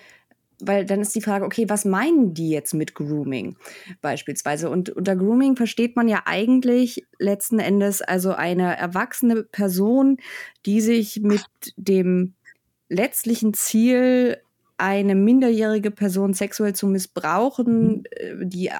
weil 0.59 0.85
dann 0.85 1.01
ist 1.01 1.13
die 1.13 1.21
Frage, 1.21 1.45
okay, 1.45 1.69
was 1.69 1.85
meinen 1.85 2.33
die 2.33 2.49
jetzt 2.49 2.73
mit 2.73 2.95
Grooming 2.95 3.57
beispielsweise? 4.01 4.71
Und 4.71 4.89
unter 4.89 5.15
Grooming 5.15 5.55
versteht 5.55 5.95
man 5.95 6.07
ja 6.07 6.23
eigentlich 6.25 7.05
letzten 7.19 7.59
Endes 7.59 8.01
also 8.01 8.33
eine 8.33 8.75
erwachsene 8.75 9.43
Person, 9.43 10.17
die 10.65 10.81
sich 10.81 11.19
mit 11.21 11.45
dem 11.75 12.33
letztlichen 12.89 13.53
Ziel, 13.53 14.37
eine 14.77 15.13
minderjährige 15.15 15.91
Person 15.91 16.33
sexuell 16.33 16.73
zu 16.73 16.87
missbrauchen, 16.87 18.05
äh, 18.11 18.35
die 18.41 18.67
äh, 18.67 18.73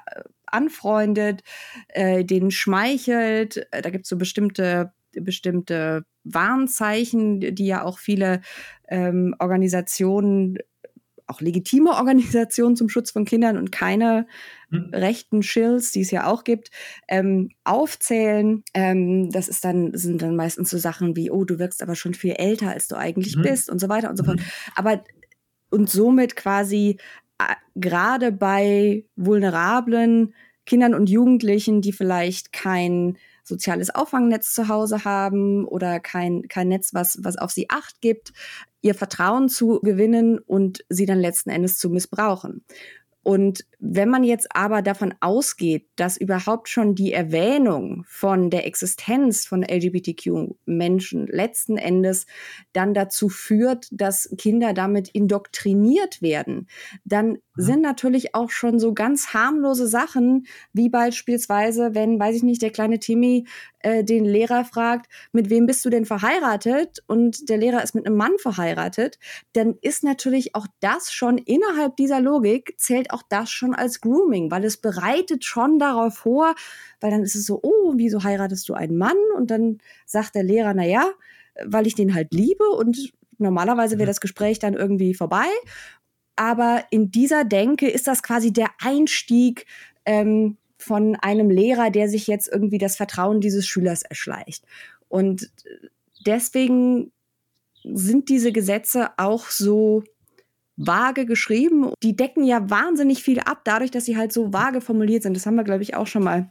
anfreundet, 0.45 1.43
äh, 1.89 2.23
denen 2.23 2.51
schmeichelt. 2.51 3.67
Da 3.71 3.89
gibt 3.89 4.05
es 4.05 4.09
so 4.09 4.17
bestimmte 4.17 4.93
bestimmte 5.21 6.03
Warnzeichen, 6.23 7.39
die 7.39 7.65
ja 7.65 7.83
auch 7.83 7.99
viele 7.99 8.41
ähm, 8.87 9.35
Organisationen, 9.39 10.57
auch 11.25 11.41
legitime 11.41 11.91
Organisationen 11.91 12.75
zum 12.75 12.89
Schutz 12.89 13.11
von 13.11 13.25
Kindern 13.25 13.57
und 13.57 13.71
keine 13.71 14.27
mhm. 14.69 14.91
rechten 14.93 15.43
Shills, 15.43 15.91
die 15.91 16.01
es 16.01 16.11
ja 16.11 16.25
auch 16.25 16.43
gibt, 16.43 16.71
ähm, 17.07 17.49
aufzählen. 17.63 18.63
Ähm, 18.73 19.29
das 19.31 19.49
ist 19.49 19.65
dann, 19.65 19.91
sind 19.93 20.21
dann 20.21 20.35
meistens 20.35 20.69
so 20.69 20.77
Sachen 20.77 21.15
wie, 21.15 21.29
oh, 21.29 21.43
du 21.43 21.59
wirkst 21.59 21.83
aber 21.83 21.95
schon 21.95 22.13
viel 22.13 22.33
älter, 22.33 22.69
als 22.69 22.87
du 22.87 22.95
eigentlich 22.95 23.35
mhm. 23.35 23.41
bist 23.41 23.69
und 23.69 23.79
so 23.79 23.89
weiter 23.89 24.09
und 24.09 24.17
so 24.17 24.23
fort. 24.23 24.39
Mhm. 24.39 24.45
Aber 24.75 25.03
und 25.69 25.89
somit 25.89 26.35
quasi 26.35 26.97
äh, 27.39 27.55
gerade 27.75 28.31
bei 28.31 29.05
vulnerablen 29.15 30.33
Kindern 30.65 30.93
und 30.93 31.09
Jugendlichen, 31.09 31.81
die 31.81 31.93
vielleicht 31.93 32.53
kein 32.53 33.17
soziales 33.47 33.93
Auffangnetz 33.93 34.53
zu 34.53 34.67
Hause 34.67 35.03
haben 35.03 35.65
oder 35.65 35.99
kein, 35.99 36.47
kein 36.47 36.67
Netz, 36.67 36.93
was, 36.93 37.19
was 37.21 37.37
auf 37.37 37.51
sie 37.51 37.69
acht 37.69 38.01
gibt, 38.01 38.33
ihr 38.81 38.95
Vertrauen 38.95 39.49
zu 39.49 39.79
gewinnen 39.81 40.39
und 40.39 40.83
sie 40.89 41.05
dann 41.05 41.19
letzten 41.19 41.49
Endes 41.49 41.77
zu 41.77 41.89
missbrauchen. 41.89 42.63
Und 43.23 43.65
wenn 43.79 44.09
man 44.09 44.23
jetzt 44.23 44.47
aber 44.55 44.81
davon 44.81 45.13
ausgeht, 45.19 45.87
dass 45.95 46.17
überhaupt 46.17 46.67
schon 46.67 46.95
die 46.95 47.13
Erwähnung 47.13 48.03
von 48.07 48.49
der 48.49 48.65
Existenz 48.65 49.45
von 49.45 49.63
LGBTQ-Menschen 49.63 51.27
letzten 51.27 51.77
Endes 51.77 52.25
dann 52.73 52.95
dazu 52.95 53.29
führt, 53.29 53.87
dass 53.91 54.33
Kinder 54.37 54.73
damit 54.73 55.09
indoktriniert 55.09 56.23
werden, 56.23 56.67
dann 57.05 57.27
mhm. 57.27 57.37
sind 57.55 57.81
natürlich 57.81 58.33
auch 58.33 58.49
schon 58.49 58.79
so 58.79 58.93
ganz 58.95 59.33
harmlose 59.33 59.87
Sachen, 59.87 60.47
wie 60.73 60.89
beispielsweise, 60.89 61.93
wenn, 61.93 62.19
weiß 62.19 62.35
ich 62.35 62.43
nicht, 62.43 62.63
der 62.63 62.71
kleine 62.71 62.97
Timmy 62.97 63.45
äh, 63.87 64.03
den 64.03 64.25
Lehrer 64.25 64.65
fragt, 64.65 65.07
mit 65.31 65.49
wem 65.49 65.65
bist 65.65 65.85
du 65.85 65.89
denn 65.89 66.05
verheiratet? 66.05 67.03
Und 67.07 67.47
der 67.49 67.57
Lehrer 67.57 67.83
ist 67.83 67.95
mit 67.95 68.05
einem 68.05 68.17
Mann 68.17 68.37
verheiratet, 68.39 69.19
dann 69.53 69.75
ist 69.81 70.03
natürlich 70.03 70.55
auch 70.55 70.67
das 70.79 71.11
schon 71.13 71.37
innerhalb 71.37 71.95
dieser 71.95 72.19
Logik, 72.19 72.73
zählt 72.77 73.11
auch 73.11 73.23
das 73.29 73.49
schon 73.49 73.66
als 73.73 74.01
Grooming, 74.01 74.51
weil 74.51 74.63
es 74.63 74.77
bereitet 74.77 75.45
schon 75.45 75.79
darauf 75.79 76.15
vor, 76.15 76.55
weil 76.99 77.11
dann 77.11 77.23
ist 77.23 77.35
es 77.35 77.45
so, 77.45 77.59
oh, 77.63 77.93
wieso 77.95 78.23
heiratest 78.23 78.67
du 78.69 78.73
einen 78.73 78.97
Mann? 78.97 79.17
Und 79.35 79.51
dann 79.51 79.79
sagt 80.05 80.35
der 80.35 80.43
Lehrer, 80.43 80.73
na 80.73 80.85
ja, 80.85 81.09
weil 81.65 81.87
ich 81.87 81.95
den 81.95 82.13
halt 82.13 82.33
liebe 82.33 82.65
und 82.69 83.11
normalerweise 83.37 83.97
wäre 83.97 84.05
mhm. 84.05 84.11
das 84.11 84.21
Gespräch 84.21 84.59
dann 84.59 84.73
irgendwie 84.73 85.13
vorbei. 85.13 85.47
Aber 86.35 86.83
in 86.91 87.09
dieser 87.11 87.43
Denke 87.43 87.89
ist 87.89 88.07
das 88.07 88.21
quasi 88.21 88.53
der 88.53 88.69
Einstieg 88.79 89.65
ähm, 90.05 90.57
von 90.77 91.15
einem 91.15 91.49
Lehrer, 91.49 91.89
der 91.89 92.07
sich 92.07 92.27
jetzt 92.27 92.47
irgendwie 92.47 92.77
das 92.77 92.95
Vertrauen 92.95 93.41
dieses 93.41 93.67
Schülers 93.67 94.03
erschleicht. 94.03 94.63
Und 95.09 95.49
deswegen 96.25 97.11
sind 97.83 98.29
diese 98.29 98.51
Gesetze 98.51 99.09
auch 99.17 99.47
so 99.47 100.03
vage 100.77 101.25
geschrieben. 101.25 101.91
Die 102.03 102.15
decken 102.15 102.43
ja 102.43 102.69
wahnsinnig 102.69 103.23
viel 103.23 103.39
ab, 103.39 103.61
dadurch, 103.63 103.91
dass 103.91 104.05
sie 104.05 104.15
halt 104.15 104.31
so 104.31 104.53
vage 104.53 104.79
formuliert 104.79 105.23
sind. 105.23 105.35
Das 105.35 105.45
haben 105.45 105.55
wir, 105.55 105.63
glaube 105.63 105.83
ich, 105.83 105.95
auch 105.95 106.07
schon 106.07 106.23
mal 106.23 106.49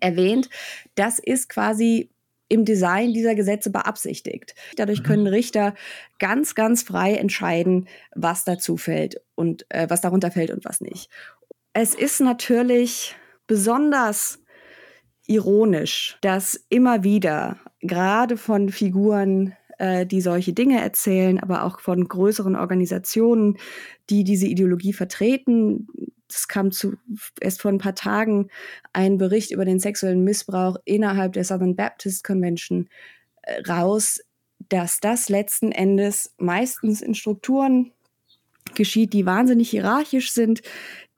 erwähnt. 0.00 0.48
Das 0.94 1.18
ist 1.18 1.48
quasi 1.48 2.10
im 2.48 2.64
Design 2.64 3.14
dieser 3.14 3.34
Gesetze 3.34 3.70
beabsichtigt. 3.70 4.54
Dadurch 4.76 5.00
mhm. 5.00 5.04
können 5.04 5.26
Richter 5.26 5.74
ganz, 6.18 6.54
ganz 6.54 6.82
frei 6.82 7.14
entscheiden, 7.14 7.88
was 8.14 8.44
dazu 8.44 8.76
fällt 8.76 9.22
und 9.34 9.64
äh, 9.70 9.88
was 9.88 10.02
darunter 10.02 10.30
fällt 10.30 10.50
und 10.50 10.64
was 10.64 10.80
nicht. 10.80 11.08
Es 11.72 11.94
ist 11.94 12.20
natürlich 12.20 13.16
besonders 13.46 14.38
ironisch, 15.26 16.18
dass 16.20 16.62
immer 16.68 17.04
wieder 17.04 17.58
gerade 17.80 18.36
von 18.36 18.68
Figuren, 18.68 19.56
äh, 19.82 20.06
die 20.06 20.20
solche 20.20 20.52
Dinge 20.52 20.80
erzählen, 20.80 21.40
aber 21.40 21.64
auch 21.64 21.80
von 21.80 22.06
größeren 22.06 22.54
Organisationen, 22.54 23.58
die 24.10 24.22
diese 24.22 24.46
Ideologie 24.46 24.92
vertreten, 24.92 25.88
es 26.28 26.46
kam 26.46 26.70
zu, 26.70 26.94
erst 27.40 27.60
vor 27.60 27.72
ein 27.72 27.78
paar 27.78 27.96
Tagen 27.96 28.48
ein 28.92 29.18
Bericht 29.18 29.50
über 29.50 29.64
den 29.64 29.80
sexuellen 29.80 30.22
Missbrauch 30.22 30.76
innerhalb 30.84 31.32
der 31.32 31.42
Southern 31.42 31.74
Baptist 31.74 32.22
Convention 32.22 32.88
äh, 33.42 33.60
raus, 33.68 34.20
dass 34.68 35.00
das 35.00 35.28
letzten 35.28 35.72
Endes 35.72 36.32
meistens 36.38 37.02
in 37.02 37.16
Strukturen 37.16 37.90
geschieht, 38.76 39.12
die 39.12 39.26
wahnsinnig 39.26 39.68
hierarchisch 39.68 40.30
sind, 40.30 40.62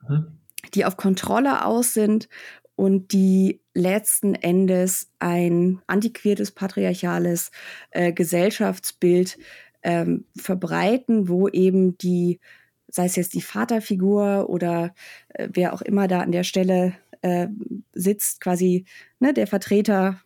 mhm. 0.09 0.39
die 0.73 0.85
auf 0.85 0.97
Kontrolle 0.97 1.65
aus 1.65 1.93
sind 1.93 2.29
und 2.75 3.13
die 3.13 3.61
letzten 3.73 4.35
Endes 4.35 5.09
ein 5.19 5.81
antiquiertes 5.87 6.51
patriarchales 6.51 7.51
äh, 7.91 8.11
Gesellschaftsbild 8.11 9.37
ähm, 9.83 10.25
verbreiten, 10.35 11.29
wo 11.29 11.47
eben 11.47 11.97
die, 11.97 12.39
sei 12.87 13.05
es 13.05 13.15
jetzt 13.15 13.33
die 13.33 13.41
Vaterfigur 13.41 14.49
oder 14.49 14.93
äh, 15.29 15.49
wer 15.51 15.73
auch 15.73 15.81
immer 15.81 16.07
da 16.07 16.21
an 16.21 16.31
der 16.31 16.43
Stelle 16.43 16.93
äh, 17.21 17.47
sitzt, 17.93 18.41
quasi 18.41 18.85
ne, 19.19 19.33
der 19.33 19.47
Vertreter 19.47 20.19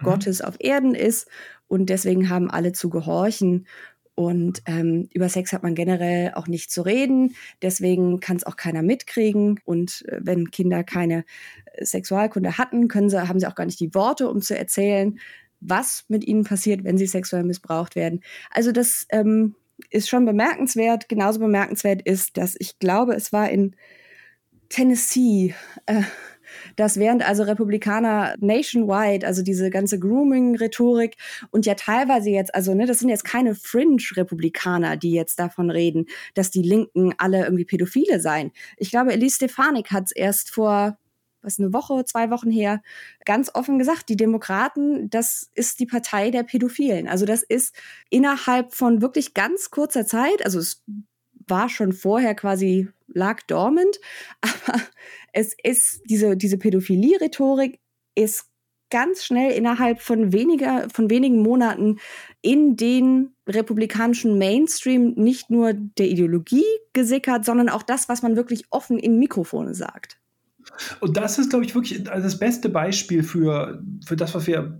mhm. 0.00 0.04
Gottes 0.04 0.42
auf 0.42 0.56
Erden 0.58 0.94
ist 0.94 1.28
und 1.68 1.86
deswegen 1.86 2.28
haben 2.28 2.50
alle 2.50 2.72
zu 2.72 2.90
gehorchen 2.90 3.66
und 4.14 4.62
ähm, 4.66 5.08
über 5.12 5.28
Sex 5.28 5.52
hat 5.52 5.62
man 5.62 5.74
generell 5.74 6.32
auch 6.34 6.46
nicht 6.46 6.70
zu 6.70 6.82
reden. 6.82 7.34
Deswegen 7.62 8.20
kann 8.20 8.36
es 8.36 8.44
auch 8.44 8.56
keiner 8.56 8.82
mitkriegen. 8.82 9.60
Und 9.64 10.04
äh, 10.08 10.18
wenn 10.20 10.50
Kinder 10.50 10.84
keine 10.84 11.24
äh, 11.72 11.84
Sexualkunde 11.84 12.58
hatten, 12.58 12.88
können 12.88 13.08
sie, 13.08 13.26
haben 13.26 13.40
sie 13.40 13.46
auch 13.46 13.54
gar 13.54 13.64
nicht 13.64 13.80
die 13.80 13.94
Worte, 13.94 14.28
um 14.28 14.42
zu 14.42 14.56
erzählen, 14.56 15.18
was 15.60 16.04
mit 16.08 16.26
ihnen 16.26 16.44
passiert, 16.44 16.84
wenn 16.84 16.98
sie 16.98 17.06
sexuell 17.06 17.44
missbraucht 17.44 17.96
werden. 17.96 18.20
Also 18.50 18.72
das 18.72 19.06
ähm, 19.10 19.54
ist 19.90 20.08
schon 20.08 20.26
bemerkenswert. 20.26 21.08
Genauso 21.08 21.38
bemerkenswert 21.38 22.02
ist, 22.02 22.36
dass 22.36 22.54
ich 22.58 22.78
glaube, 22.78 23.14
es 23.14 23.32
war 23.32 23.48
in 23.48 23.76
Tennessee. 24.68 25.54
Äh, 25.86 26.02
dass 26.76 26.98
während 26.98 27.26
also 27.26 27.42
Republikaner 27.42 28.34
nationwide, 28.40 29.26
also 29.26 29.42
diese 29.42 29.70
ganze 29.70 29.98
Grooming-Rhetorik 29.98 31.16
und 31.50 31.66
ja 31.66 31.74
teilweise 31.74 32.30
jetzt, 32.30 32.54
also 32.54 32.74
ne, 32.74 32.86
das 32.86 33.00
sind 33.00 33.08
jetzt 33.08 33.24
keine 33.24 33.54
Fringe-Republikaner, 33.54 34.96
die 34.96 35.12
jetzt 35.12 35.38
davon 35.38 35.70
reden, 35.70 36.06
dass 36.34 36.50
die 36.50 36.62
Linken 36.62 37.14
alle 37.18 37.44
irgendwie 37.44 37.64
Pädophile 37.64 38.20
seien. 38.20 38.52
Ich 38.76 38.90
glaube, 38.90 39.12
Elise 39.12 39.36
Stefanik 39.36 39.90
hat 39.90 40.04
es 40.06 40.12
erst 40.12 40.50
vor 40.50 40.98
was 41.42 41.58
eine 41.58 41.72
Woche, 41.72 42.04
zwei 42.04 42.30
Wochen 42.30 42.50
her, 42.50 42.82
ganz 43.24 43.50
offen 43.52 43.78
gesagt, 43.78 44.08
die 44.08 44.16
Demokraten, 44.16 45.10
das 45.10 45.50
ist 45.54 45.80
die 45.80 45.86
Partei 45.86 46.30
der 46.30 46.44
Pädophilen. 46.44 47.08
Also 47.08 47.26
das 47.26 47.42
ist 47.42 47.74
innerhalb 48.10 48.72
von 48.72 49.02
wirklich 49.02 49.34
ganz 49.34 49.70
kurzer 49.70 50.06
Zeit, 50.06 50.44
also 50.44 50.58
es 50.60 50.82
war 51.52 51.68
schon 51.68 51.92
vorher 51.92 52.34
quasi, 52.34 52.88
lag 53.06 53.42
dormant, 53.42 54.00
aber 54.40 54.80
es 55.32 55.54
ist, 55.62 56.00
diese, 56.08 56.36
diese 56.36 56.58
Pädophilie-Rhetorik 56.58 57.78
ist 58.14 58.46
ganz 58.90 59.24
schnell 59.24 59.52
innerhalb 59.52 60.00
von 60.02 60.32
weniger, 60.32 60.88
von 60.92 61.08
wenigen 61.08 61.40
Monaten 61.40 61.98
in 62.42 62.76
den 62.76 63.34
republikanischen 63.46 64.38
Mainstream 64.38 65.14
nicht 65.16 65.50
nur 65.50 65.72
der 65.72 66.08
Ideologie 66.08 66.64
gesickert, 66.92 67.44
sondern 67.44 67.68
auch 67.68 67.82
das, 67.82 68.08
was 68.08 68.22
man 68.22 68.36
wirklich 68.36 68.66
offen 68.70 68.98
in 68.98 69.18
Mikrofone 69.18 69.74
sagt. 69.74 70.18
Und 71.00 71.16
das 71.16 71.38
ist, 71.38 71.50
glaube 71.50 71.64
ich, 71.64 71.74
wirklich 71.74 72.04
das 72.04 72.38
beste 72.38 72.68
Beispiel 72.68 73.22
für, 73.22 73.82
für 74.06 74.16
das, 74.16 74.34
was 74.34 74.46
wir 74.46 74.78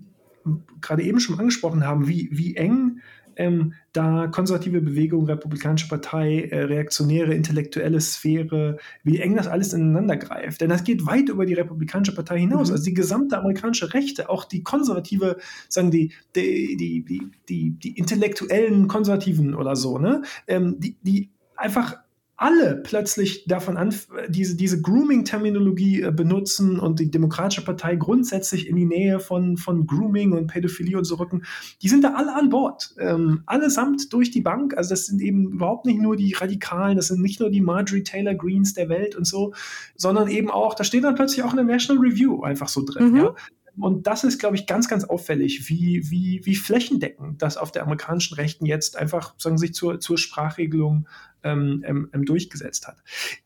gerade 0.80 1.02
eben 1.02 1.20
schon 1.20 1.38
angesprochen 1.38 1.86
haben, 1.86 2.08
wie, 2.08 2.28
wie 2.32 2.56
eng 2.56 3.00
ähm, 3.36 3.74
da 3.92 4.26
konservative 4.28 4.80
Bewegung, 4.80 5.26
Republikanische 5.26 5.88
Partei, 5.88 6.42
äh, 6.50 6.64
reaktionäre, 6.64 7.34
intellektuelle 7.34 8.00
Sphäre, 8.00 8.78
wie 9.02 9.18
eng 9.18 9.36
das 9.36 9.46
alles 9.46 9.72
ineinander 9.72 10.16
greift. 10.16 10.60
Denn 10.60 10.70
das 10.70 10.84
geht 10.84 11.06
weit 11.06 11.28
über 11.28 11.46
die 11.46 11.54
Republikanische 11.54 12.14
Partei 12.14 12.40
hinaus. 12.40 12.68
Mhm. 12.68 12.74
Also 12.74 12.84
die 12.84 12.94
gesamte 12.94 13.38
amerikanische 13.38 13.92
Rechte, 13.94 14.30
auch 14.30 14.44
die 14.44 14.62
konservative, 14.62 15.36
sagen 15.68 15.90
die, 15.90 16.12
die, 16.34 16.76
die, 16.76 17.04
die, 17.04 17.30
die, 17.48 17.70
die 17.70 17.98
intellektuellen 17.98 18.88
Konservativen 18.88 19.54
oder 19.54 19.76
so, 19.76 19.98
ne? 19.98 20.22
Ähm, 20.46 20.76
die, 20.78 20.96
die 21.02 21.30
einfach 21.56 21.96
alle 22.36 22.76
plötzlich 22.76 23.44
davon 23.46 23.76
an, 23.76 23.94
diese, 24.28 24.56
diese 24.56 24.80
Grooming-Terminologie 24.80 26.02
äh, 26.02 26.10
benutzen 26.10 26.80
und 26.80 26.98
die 26.98 27.10
Demokratische 27.10 27.64
Partei 27.64 27.96
grundsätzlich 27.96 28.66
in 28.66 28.76
die 28.76 28.86
Nähe 28.86 29.20
von, 29.20 29.56
von 29.56 29.86
Grooming 29.86 30.32
und 30.32 30.48
Pädophilie 30.48 30.98
und 30.98 31.04
so 31.04 31.16
rücken, 31.16 31.42
die 31.82 31.88
sind 31.88 32.02
da 32.02 32.14
alle 32.14 32.34
an 32.34 32.48
Bord. 32.48 32.94
Ähm, 32.98 33.42
allesamt 33.46 34.12
durch 34.12 34.30
die 34.30 34.40
Bank. 34.40 34.76
Also 34.76 34.90
das 34.90 35.06
sind 35.06 35.20
eben 35.20 35.52
überhaupt 35.52 35.86
nicht 35.86 36.00
nur 36.00 36.16
die 36.16 36.32
Radikalen, 36.32 36.96
das 36.96 37.08
sind 37.08 37.20
nicht 37.20 37.38
nur 37.38 37.50
die 37.50 37.60
Marjorie 37.60 38.02
Taylor 38.02 38.34
Greens 38.34 38.74
der 38.74 38.88
Welt 38.88 39.14
und 39.14 39.26
so, 39.26 39.54
sondern 39.94 40.28
eben 40.28 40.50
auch, 40.50 40.74
da 40.74 40.84
steht 40.84 41.04
dann 41.04 41.14
plötzlich 41.14 41.44
auch 41.44 41.50
in 41.50 41.58
der 41.58 41.66
National 41.66 42.02
Review 42.02 42.42
einfach 42.42 42.68
so 42.68 42.84
drin. 42.84 43.10
Mhm. 43.10 43.16
Ja? 43.16 43.34
Und 43.78 44.06
das 44.06 44.24
ist, 44.24 44.38
glaube 44.38 44.56
ich, 44.56 44.66
ganz, 44.66 44.88
ganz 44.88 45.04
auffällig, 45.04 45.68
wie, 45.68 46.10
wie, 46.10 46.40
wie 46.44 46.56
flächendeckend 46.56 47.40
das 47.40 47.56
auf 47.56 47.72
der 47.72 47.84
amerikanischen 47.84 48.34
Rechten 48.34 48.66
jetzt 48.66 48.96
einfach 48.98 49.34
sagen, 49.38 49.56
sich 49.56 49.72
zur, 49.74 49.98
zur 49.98 50.18
Sprachregelung 50.18 51.06
ähm, 51.44 51.82
ähm, 51.84 52.08
ähm, 52.12 52.24
durchgesetzt 52.24 52.86
hat. 52.86 53.02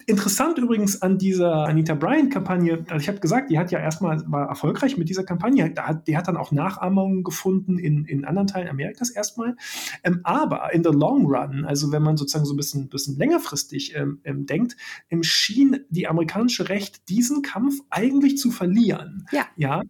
Interessant 0.07 0.59
übrigens 0.59 1.01
an 1.01 1.19
dieser 1.19 1.67
Anita 1.67 1.95
Bryant-Kampagne, 1.95 2.85
also 2.89 2.97
ich 2.97 3.09
habe 3.09 3.21
gesagt, 3.21 3.51
die 3.51 3.59
hat 3.59 3.71
ja 3.71 3.79
erstmal 3.79 4.23
war 4.27 4.49
erfolgreich 4.49 4.99
mit 4.99 5.09
dieser 5.09 5.25
Kampagne, 5.25 5.71
da 5.71 5.87
hat, 5.87 6.07
die 6.07 6.17
hat 6.17 6.29
dann 6.29 6.37
auch 6.37 6.53
Nachahmungen 6.53 7.25
gefunden 7.25 7.79
in, 7.79 8.05
in 8.05 8.25
anderen 8.25 8.49
Teilen 8.49 8.69
Amerikas 8.69 9.11
erstmal. 9.11 9.57
Ähm, 10.05 10.21
aber 10.25 10.73
in 10.75 10.85
the 10.85 10.91
long 10.91 11.27
run, 11.27 11.65
also 11.65 11.91
wenn 11.91 12.03
man 12.03 12.17
sozusagen 12.17 12.45
so 12.45 12.53
ein 12.53 12.57
bisschen, 12.57 12.89
bisschen 12.89 13.17
längerfristig 13.17 13.95
ähm, 13.97 14.21
ähm, 14.25 14.47
denkt, 14.47 14.77
schien 15.23 15.81
die 15.89 16.07
amerikanische 16.07 16.69
Recht 16.69 17.09
diesen 17.09 17.43
Kampf 17.43 17.81
eigentlich 17.89 18.37
zu 18.37 18.51
verlieren. 18.51 19.27
Ja. 19.33 19.47
ja 19.57 19.83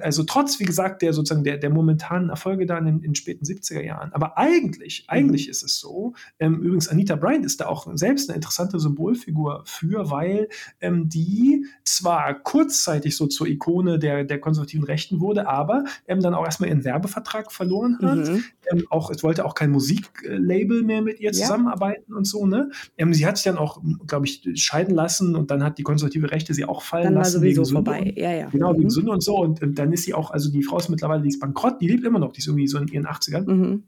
also 0.00 0.24
trotz, 0.24 0.60
wie 0.60 0.64
gesagt, 0.64 1.02
der 1.02 1.12
sozusagen 1.12 1.44
der, 1.44 1.58
der 1.58 1.70
momentanen 1.70 2.30
Erfolge 2.30 2.66
dann 2.66 2.86
in 2.86 3.00
den 3.00 3.14
späten 3.14 3.44
70er 3.44 3.82
Jahren. 3.82 4.12
Aber 4.12 4.36
eigentlich, 4.38 5.04
eigentlich 5.08 5.46
mhm. 5.46 5.50
ist 5.50 5.62
es 5.62 5.78
so, 5.78 6.14
übrigens 6.38 6.87
Anita 6.88 7.16
Bryant 7.16 7.44
ist 7.44 7.60
da 7.60 7.66
auch 7.66 7.88
selbst 7.94 8.28
eine 8.28 8.36
interessante 8.36 8.78
Symbolfigur 8.78 9.62
für, 9.64 10.10
weil 10.10 10.48
ähm, 10.80 11.08
die 11.08 11.66
zwar 11.84 12.34
kurzzeitig 12.34 13.16
so 13.16 13.26
zur 13.26 13.46
Ikone 13.46 13.98
der, 13.98 14.24
der 14.24 14.40
konservativen 14.40 14.84
Rechten 14.84 15.20
wurde, 15.20 15.48
aber 15.48 15.84
ähm, 16.06 16.20
dann 16.20 16.34
auch 16.34 16.44
erstmal 16.44 16.68
ihren 16.68 16.84
Werbevertrag 16.84 17.52
verloren 17.52 17.98
hat. 18.02 18.28
Mhm. 18.28 18.44
Ähm, 18.70 18.86
auch, 18.90 19.10
es 19.10 19.22
wollte 19.22 19.44
auch 19.44 19.54
kein 19.54 19.70
Musiklabel 19.70 20.82
mehr 20.82 21.02
mit 21.02 21.20
ihr 21.20 21.32
zusammenarbeiten 21.32 22.12
ja. 22.12 22.16
und 22.16 22.26
so. 22.26 22.46
Ne? 22.46 22.70
Ähm, 22.96 23.14
sie 23.14 23.26
hat 23.26 23.36
sich 23.36 23.44
dann 23.44 23.58
auch, 23.58 23.80
glaube 24.06 24.26
ich, 24.26 24.42
scheiden 24.54 24.94
lassen 24.94 25.36
und 25.36 25.50
dann 25.50 25.62
hat 25.62 25.78
die 25.78 25.82
konservative 25.82 26.30
Rechte 26.30 26.54
sie 26.54 26.64
auch 26.64 26.82
fallen 26.82 27.04
dann 27.04 27.14
lassen. 27.14 27.34
Dann 27.34 27.42
war 27.42 27.54
sowieso 27.54 27.72
vorbei, 27.72 28.12
ja, 28.16 28.32
ja. 28.32 28.48
Genau, 28.48 28.72
mhm. 28.72 28.78
wegen 28.78 28.90
Sünde 28.90 29.12
und 29.12 29.22
so. 29.22 29.38
Und, 29.38 29.62
und, 29.62 29.78
dann 29.78 29.92
ist 29.92 30.04
sie 30.04 30.14
auch, 30.14 30.30
also 30.30 30.50
die 30.50 30.62
Frau 30.62 30.78
ist 30.78 30.88
mittlerweile, 30.88 31.22
die 31.22 31.28
ist 31.28 31.40
bankrott, 31.40 31.80
die 31.80 31.88
lebt 31.88 32.04
immer 32.04 32.18
noch, 32.18 32.32
die 32.32 32.40
ist 32.40 32.46
irgendwie 32.46 32.66
so 32.66 32.78
in 32.78 32.88
ihren 32.88 33.06
80ern. 33.06 33.50
Mhm. 33.50 33.84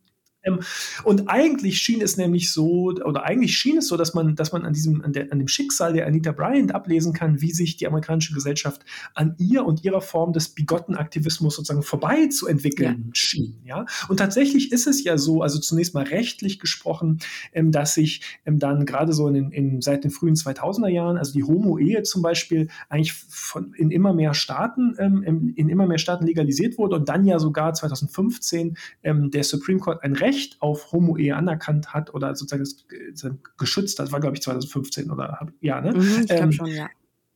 Ähm, 0.55 0.61
und 1.05 1.29
eigentlich 1.29 1.79
schien 1.79 2.01
es 2.01 2.17
nämlich 2.17 2.53
so, 2.53 2.95
oder 3.05 3.25
eigentlich 3.25 3.57
schien 3.57 3.79
es 3.79 3.89
so, 3.89 3.97
dass 3.97 4.15
man, 4.15 4.37
dass 4.37 4.53
man 4.53 4.65
an 4.65 4.73
diesem, 4.73 5.03
an, 5.03 5.13
der, 5.13 5.33
an 5.33 5.39
dem 5.39 5.49
Schicksal 5.49 5.93
der 5.93 6.07
Anita 6.07 6.33
Bryant 6.33 6.75
ablesen 6.75 7.13
kann, 7.13 7.41
wie 7.41 7.53
sich 7.53 7.77
die 7.77 7.87
amerikanische 7.87 8.35
Gesellschaft 8.35 8.83
an 9.15 9.35
ihr 9.39 9.65
und 9.65 9.85
ihrer 9.85 10.01
Form 10.01 10.33
des 10.33 10.51
bigotten 10.51 10.95
Aktivismus 10.95 11.57
sozusagen 11.57 11.83
vorbei 11.83 12.29
zu 12.29 12.47
entwickeln 12.47 13.05
ja. 13.07 13.11
schien. 13.13 13.61
Ja? 13.65 13.87
Und 14.09 14.19
tatsächlich 14.19 14.73
ist 14.73 14.87
es 14.87 15.05
ja 15.05 15.19
so, 15.19 15.43
also 15.43 15.59
zunächst 15.59 15.95
mal 15.95 16.05
rechtlich 16.05 16.59
gesprochen, 16.59 17.19
ähm, 17.53 17.73
dass 17.73 17.95
sich 17.95 18.23
ähm, 18.47 18.59
dann 18.59 18.87
gerade 18.87 19.13
so 19.13 19.29
in, 19.29 19.35
den, 19.35 19.53
in, 19.53 19.81
seit 19.81 20.05
den 20.05 20.11
frühen 20.11 20.35
2000er 20.35 20.89
Jahren, 20.89 21.17
also 21.17 21.33
die 21.33 21.45
Homo-Ehe 21.45 22.03
zum 22.03 22.23
Beispiel, 22.23 22.69
eigentlich 22.89 23.13
von, 23.13 23.75
in 23.75 23.91
immer 23.91 24.13
mehr 24.13 24.35
Staaten, 24.35 24.95
ähm, 24.99 25.53
in 25.57 25.69
immer 25.69 25.87
mehr 25.87 25.99
Staaten 25.99 26.27
legalisiert 26.27 26.79
wurde 26.79 26.97
und 26.97 27.09
dann 27.09 27.25
ja 27.25 27.39
sogar 27.39 27.75
2015 27.75 28.77
ähm, 29.03 29.31
der 29.31 29.45
Supreme 29.45 29.81
Court 29.81 30.03
ein 30.03 30.15
Recht 30.15 30.40
Recht 30.41 30.57
auf 30.61 30.93
Homo-Ehe 30.93 31.37
anerkannt 31.37 31.93
hat 31.93 32.15
oder 32.15 32.35
sozusagen 32.35 32.65
äh, 32.93 33.31
geschützt 33.59 33.99
hat. 33.99 34.07
Das 34.07 34.13
war, 34.13 34.21
glaube 34.21 34.37
ich, 34.37 34.43
2015 34.43 35.11
oder 35.11 35.49
ja, 35.61 35.81
ne? 35.81 35.93
Mhm, 35.93 36.21
ich 36.23 36.27
glaube 36.27 36.45
ähm, 36.45 36.53
schon, 36.53 36.67
ja. 36.67 36.89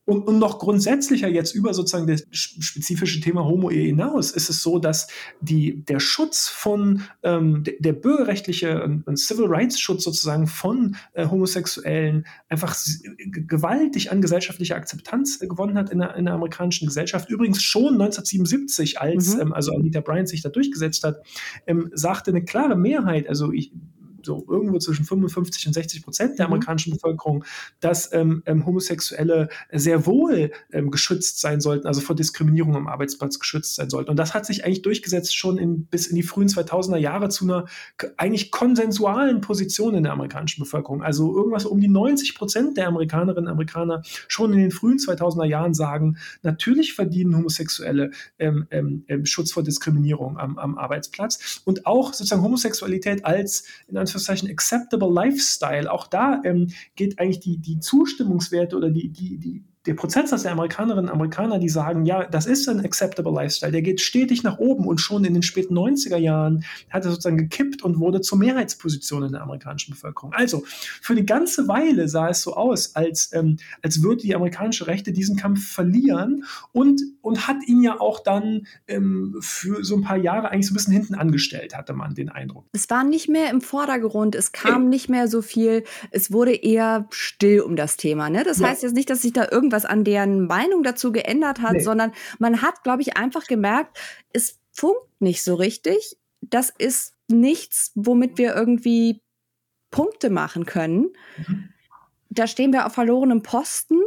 Und, 0.07 0.26
und 0.28 0.38
noch 0.38 0.59
grundsätzlicher 0.59 1.28
jetzt 1.28 1.55
über 1.55 1.72
sozusagen 1.72 2.07
das 2.07 2.26
spezifische 2.30 3.20
Thema 3.20 3.44
Homo-Ehe 3.44 3.86
hinaus 3.86 4.32
ist 4.32 4.50
es 4.50 4.62
so, 4.62 4.78
dass 4.78 5.07
die, 5.40 5.82
der 5.84 5.98
Schutz 5.98 6.48
von, 6.48 7.02
ähm, 7.22 7.64
der, 7.64 7.74
der 7.78 7.92
bürgerrechtliche 7.94 8.82
und 8.82 9.18
Civil 9.18 9.46
Rights 9.46 9.80
Schutz 9.80 10.05
sozusagen 10.05 10.46
von 10.46 10.96
äh, 11.14 11.26
Homosexuellen 11.26 12.26
einfach 12.50 12.76
gewaltig 13.30 14.12
an 14.12 14.20
gesellschaftlicher 14.20 14.76
Akzeptanz 14.76 15.40
äh, 15.40 15.46
gewonnen 15.46 15.78
hat 15.78 15.88
in 15.88 16.00
der, 16.00 16.16
in 16.16 16.26
der 16.26 16.34
amerikanischen 16.34 16.86
Gesellschaft. 16.86 17.30
Übrigens 17.30 17.62
schon 17.62 17.94
1977, 17.94 19.00
als 19.00 19.34
mhm. 19.34 19.40
ähm, 19.40 19.52
also 19.55 19.72
Anita 19.72 20.00
Bryant 20.00 20.28
sich 20.28 20.42
da 20.42 20.50
durchgesetzt 20.50 21.02
hat, 21.05 21.22
ähm, 21.66 21.90
sagte 21.94 22.30
eine 22.30 22.44
klare 22.44 22.76
Mehrheit, 22.76 23.26
also 23.28 23.52
ich 23.52 23.72
so 24.25 24.45
irgendwo 24.49 24.79
zwischen 24.79 25.05
55 25.05 25.66
und 25.66 25.72
60 25.72 26.03
Prozent 26.03 26.39
der 26.39 26.47
mhm. 26.47 26.55
amerikanischen 26.55 26.93
Bevölkerung, 26.93 27.45
dass 27.81 28.12
ähm, 28.12 28.43
ähm, 28.47 28.66
Homosexuelle 28.66 29.49
sehr 29.72 30.07
wohl 30.07 30.51
ähm, 30.72 30.91
geschützt 30.91 31.41
sein 31.41 31.61
sollten, 31.61 31.87
also 31.87 32.01
vor 32.01 32.16
Diskriminierung 32.16 32.77
am 32.77 32.89
Arbeitsplatz 32.89 33.39
geschützt 33.39 33.77
sein 33.77 33.91
sollten. 33.91 34.11
Und 34.11 34.16
das 34.16 34.35
hat 34.35 34.47
sich 34.47 34.64
eigentlich 34.64 34.83
durchgesetzt 34.83 35.37
schon 35.37 35.59
in, 35.59 35.87
bis 35.87 36.07
in 36.07 36.16
die 36.16 36.22
frühen 36.22 36.49
2000er 36.49 36.97
Jahre 36.97 37.29
zu 37.29 37.45
einer 37.45 37.66
eigentlich 38.16 38.51
konsensualen 38.51 39.41
Position 39.41 39.95
in 39.95 40.05
der 40.05 40.12
amerikanischen 40.12 40.62
Bevölkerung. 40.62 41.03
Also 41.03 41.37
irgendwas 41.37 41.66
um 41.66 41.81
die 41.81 41.89
90 41.89 42.35
Prozent 42.35 42.77
der 42.77 42.89
Amerikanerinnen 42.89 43.47
und 43.47 43.53
Amerikaner 43.53 44.03
schon 44.29 44.53
in 44.53 44.59
den 44.59 44.70
frühen 44.70 44.99
2000er 44.99 45.45
Jahren 45.45 45.75
sagen, 45.75 46.16
natürlich 46.43 46.95
verdienen 46.95 47.37
Homosexuelle 47.37 48.11
ähm, 48.39 48.66
ähm, 48.70 49.05
ähm, 49.09 49.27
Schutz 49.27 49.53
vor 49.53 49.62
Diskriminierung 49.62 50.39
am, 50.39 50.59
am 50.59 50.79
Arbeitsplatz. 50.79 51.62
Und 51.64 51.87
auch 51.87 52.12
sozusagen 52.12 52.43
Homosexualität 52.43 53.25
als 53.25 53.64
in 53.89 53.97
Anführungszeichen 53.97 54.13
acceptable 54.50 55.12
Lifestyle, 55.12 55.90
auch 55.90 56.06
da 56.06 56.40
ähm, 56.44 56.68
geht 56.96 57.18
eigentlich 57.18 57.40
die, 57.40 57.58
die 57.58 57.80
Zustimmungswerte 57.80 58.76
oder 58.76 58.90
die, 58.90 59.08
die, 59.08 59.38
die 59.38 59.64
der 59.87 59.95
Prozentsatz 59.95 60.43
der 60.43 60.53
Amerikanerinnen 60.53 61.07
und 61.07 61.11
Amerikaner, 61.11 61.59
die 61.59 61.68
sagen, 61.68 62.07
ja, 62.07 62.24
das 62.24 62.47
ist 62.47 62.68
ein 62.68 62.85
acceptable 62.85 63.32
Lifestyle, 63.32 63.70
der 63.70 63.82
geht 63.82 64.01
stetig 64.01 64.43
nach 64.43 64.59
oben 64.59 64.87
und 64.87 64.99
schon 64.99 65.24
in 65.24 65.35
den 65.35 65.43
späten 65.43 65.76
90er 65.76 66.16
Jahren 66.16 66.64
hat 66.89 67.05
er 67.05 67.11
sozusagen 67.11 67.37
gekippt 67.37 67.82
und 67.82 68.01
wurde 68.01 68.22
zur 68.22 68.39
Mehrheitsposition 68.39 69.24
in 69.24 69.32
der 69.32 69.43
amerikanischen 69.43 69.93
Bevölkerung. 69.93 70.32
Also 70.32 70.64
für 70.66 71.12
eine 71.12 71.24
ganze 71.24 71.68
Weile 71.68 72.09
sah 72.09 72.28
es 72.28 72.41
so 72.41 72.55
aus, 72.55 72.97
als, 72.97 73.30
ähm, 73.35 73.59
als 73.82 74.03
würde 74.03 74.22
die 74.22 74.35
amerikanische 74.35 74.87
Rechte 74.87 75.12
diesen 75.12 75.37
Kampf 75.37 75.68
verlieren 75.68 76.45
und, 76.72 77.03
und 77.20 77.47
hat 77.47 77.59
ihn 77.66 77.82
ja 77.82 78.01
auch 78.01 78.20
dann 78.20 78.66
ähm, 78.89 79.37
für 79.41 79.85
so 79.85 79.97
ein 79.97 80.03
paar 80.03 80.16
Jahre 80.16 80.51
eigentlich 80.51 80.66
so 80.66 80.72
ein 80.72 80.76
bisschen 80.76 80.95
hinten 80.95 81.14
angestellt, 81.14 81.76
hatte 81.76 81.93
man 81.93 82.14
den 82.14 82.30
Eindruck. 82.30 82.64
Es 82.72 82.89
war 82.89 83.05
nicht 83.05 83.28
mehr 83.28 83.51
im 83.51 83.61
Vordergrund, 83.61 84.35
es 84.35 84.53
kam 84.53 84.85
ja. 84.85 84.89
nicht 84.89 85.11
mehr 85.11 85.28
so 85.28 85.43
viel, 85.43 85.85
es 86.11 86.32
wurde 86.32 86.55
eher 86.55 87.07
still 87.11 87.61
um 87.61 87.76
das 87.76 87.99
Thema. 87.99 88.30
Ne? 88.30 88.45
Das 88.45 88.61
ja. 88.61 88.68
heißt 88.68 88.82
jetzt 88.82 88.95
nicht, 88.95 89.11
dass 89.11 89.20
sich 89.20 89.35
da 89.35 89.47
irgendwas 89.51 89.74
irgendwas 89.75 89.85
an 89.85 90.05
deren 90.05 90.47
Meinung 90.47 90.83
dazu 90.83 91.12
geändert 91.12 91.61
hat, 91.61 91.75
nee. 91.75 91.81
sondern 91.81 92.12
man 92.39 92.62
hat, 92.62 92.83
glaube 92.83 93.03
ich, 93.03 93.16
einfach 93.16 93.47
gemerkt, 93.47 93.99
es 94.33 94.61
funkt 94.72 95.20
nicht 95.20 95.43
so 95.43 95.55
richtig. 95.55 96.16
Das 96.41 96.72
ist 96.79 97.14
nichts, 97.29 97.93
womit 97.95 98.39
wir 98.39 98.55
irgendwie 98.55 99.22
Punkte 99.91 100.31
machen 100.31 100.66
können. 100.66 101.12
Mhm. 101.37 101.68
Da 102.29 102.47
stehen 102.47 102.72
wir 102.72 102.87
auf 102.87 102.95
verlorenem 102.95 103.43
Posten. 103.43 104.01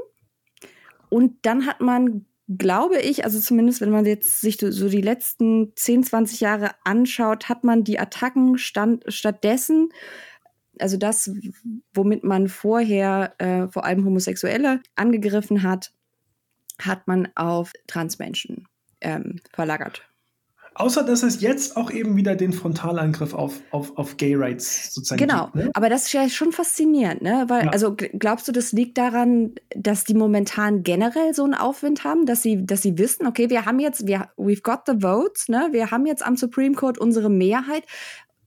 Und 1.09 1.37
dann 1.43 1.65
hat 1.65 1.79
man, 1.79 2.25
glaube 2.49 2.99
ich, 2.99 3.23
also 3.23 3.39
zumindest 3.39 3.79
wenn 3.79 3.89
man 3.89 4.05
jetzt 4.05 4.41
sich 4.41 4.57
so 4.59 4.89
die 4.89 5.01
letzten 5.01 5.73
10, 5.75 6.03
20 6.03 6.41
Jahre 6.41 6.71
anschaut, 6.83 7.47
hat 7.47 7.63
man 7.63 7.83
die 7.83 7.99
Attacken 7.99 8.57
stand, 8.57 9.05
stattdessen 9.07 9.89
also 10.79 10.97
das, 10.97 11.31
womit 11.93 12.23
man 12.23 12.47
vorher 12.47 13.33
äh, 13.37 13.67
vor 13.67 13.85
allem 13.85 14.05
Homosexuelle 14.05 14.81
angegriffen 14.95 15.63
hat, 15.63 15.91
hat 16.79 17.07
man 17.07 17.27
auf 17.35 17.73
Transmenschen 17.87 18.67
ähm, 19.01 19.39
verlagert. 19.53 20.07
Außer 20.79 21.01
dass 21.01 21.23
es 21.23 21.41
jetzt 21.41 21.75
auch 21.75 21.89
eben 21.89 22.15
wieder 22.17 22.35
den 22.35 22.53
Frontalangriff 22.53 23.33
auf, 23.33 23.61
auf, 23.71 23.97
auf 23.97 24.17
Gay 24.17 24.35
Rights 24.35 24.93
sozusagen 24.93 25.19
Genau, 25.19 25.45
gibt, 25.45 25.55
ne? 25.55 25.71
aber 25.73 25.89
das 25.89 26.05
ist 26.05 26.13
ja 26.13 26.29
schon 26.29 26.51
faszinierend, 26.51 27.23
ne? 27.23 27.45
Weil, 27.47 27.65
ja. 27.65 27.71
also 27.71 27.95
glaubst 27.95 28.47
du, 28.47 28.51
das 28.51 28.73
liegt 28.73 28.99
daran, 28.99 29.55
dass 29.75 30.03
die 30.03 30.13
momentan 30.13 30.83
generell 30.83 31.33
so 31.33 31.45
einen 31.45 31.55
Aufwind 31.55 32.03
haben, 32.03 32.27
dass 32.27 32.43
sie, 32.43 32.63
dass 32.63 32.83
sie 32.83 32.95
wissen, 32.99 33.25
okay, 33.25 33.49
wir 33.49 33.65
haben 33.65 33.79
jetzt, 33.79 34.05
wir, 34.05 34.29
we've 34.37 34.61
got 34.61 34.81
the 34.85 35.01
votes, 35.01 35.49
ne? 35.49 35.69
Wir 35.71 35.89
haben 35.89 36.05
jetzt 36.05 36.23
am 36.23 36.37
Supreme 36.37 36.75
Court 36.75 36.99
unsere 36.99 37.31
Mehrheit 37.31 37.83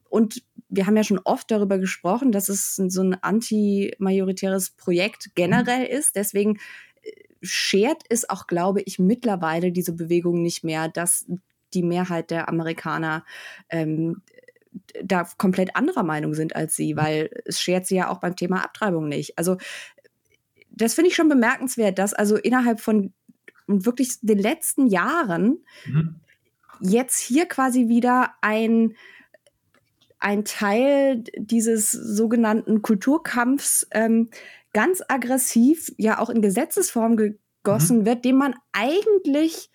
und 0.08 0.44
wir 0.70 0.86
haben 0.86 0.96
ja 0.96 1.04
schon 1.04 1.20
oft 1.24 1.50
darüber 1.50 1.78
gesprochen, 1.78 2.32
dass 2.32 2.48
es 2.48 2.76
so 2.76 3.02
ein 3.02 3.14
anti-majoritäres 3.14 4.70
Projekt 4.70 5.32
generell 5.34 5.80
mhm. 5.80 5.98
ist. 5.98 6.16
Deswegen 6.16 6.56
äh, 7.02 7.10
schert 7.42 8.04
es 8.08 8.30
auch, 8.30 8.46
glaube 8.46 8.80
ich, 8.82 8.98
mittlerweile 8.98 9.72
diese 9.72 9.92
Bewegung 9.92 10.42
nicht 10.42 10.64
mehr, 10.64 10.88
dass 10.88 11.26
die 11.74 11.82
Mehrheit 11.82 12.30
der 12.30 12.48
Amerikaner 12.48 13.24
ähm, 13.68 14.22
da 15.02 15.28
komplett 15.36 15.74
anderer 15.74 16.04
Meinung 16.04 16.34
sind 16.34 16.54
als 16.54 16.76
sie, 16.76 16.94
mhm. 16.94 16.98
weil 16.98 17.30
es 17.44 17.60
schert 17.60 17.86
sie 17.86 17.96
ja 17.96 18.08
auch 18.08 18.18
beim 18.18 18.36
Thema 18.36 18.64
Abtreibung 18.64 19.08
nicht. 19.08 19.36
Also 19.36 19.56
das 20.70 20.94
finde 20.94 21.10
ich 21.10 21.16
schon 21.16 21.28
bemerkenswert, 21.28 21.98
dass 21.98 22.14
also 22.14 22.36
innerhalb 22.36 22.80
von 22.80 23.12
wirklich 23.66 24.20
den 24.20 24.38
letzten 24.38 24.86
Jahren 24.86 25.64
mhm. 25.86 26.20
jetzt 26.80 27.18
hier 27.18 27.46
quasi 27.46 27.88
wieder 27.88 28.34
ein 28.40 28.94
ein 30.20 30.44
Teil 30.44 31.24
dieses 31.36 31.90
sogenannten 31.90 32.82
Kulturkampfs 32.82 33.86
ähm, 33.90 34.28
ganz 34.72 35.02
aggressiv 35.08 35.92
ja 35.96 36.18
auch 36.18 36.30
in 36.30 36.42
Gesetzesform 36.42 37.16
gegossen 37.16 38.00
mhm. 38.00 38.06
wird, 38.06 38.24
dem 38.24 38.36
man 38.36 38.54
eigentlich, 38.72 39.70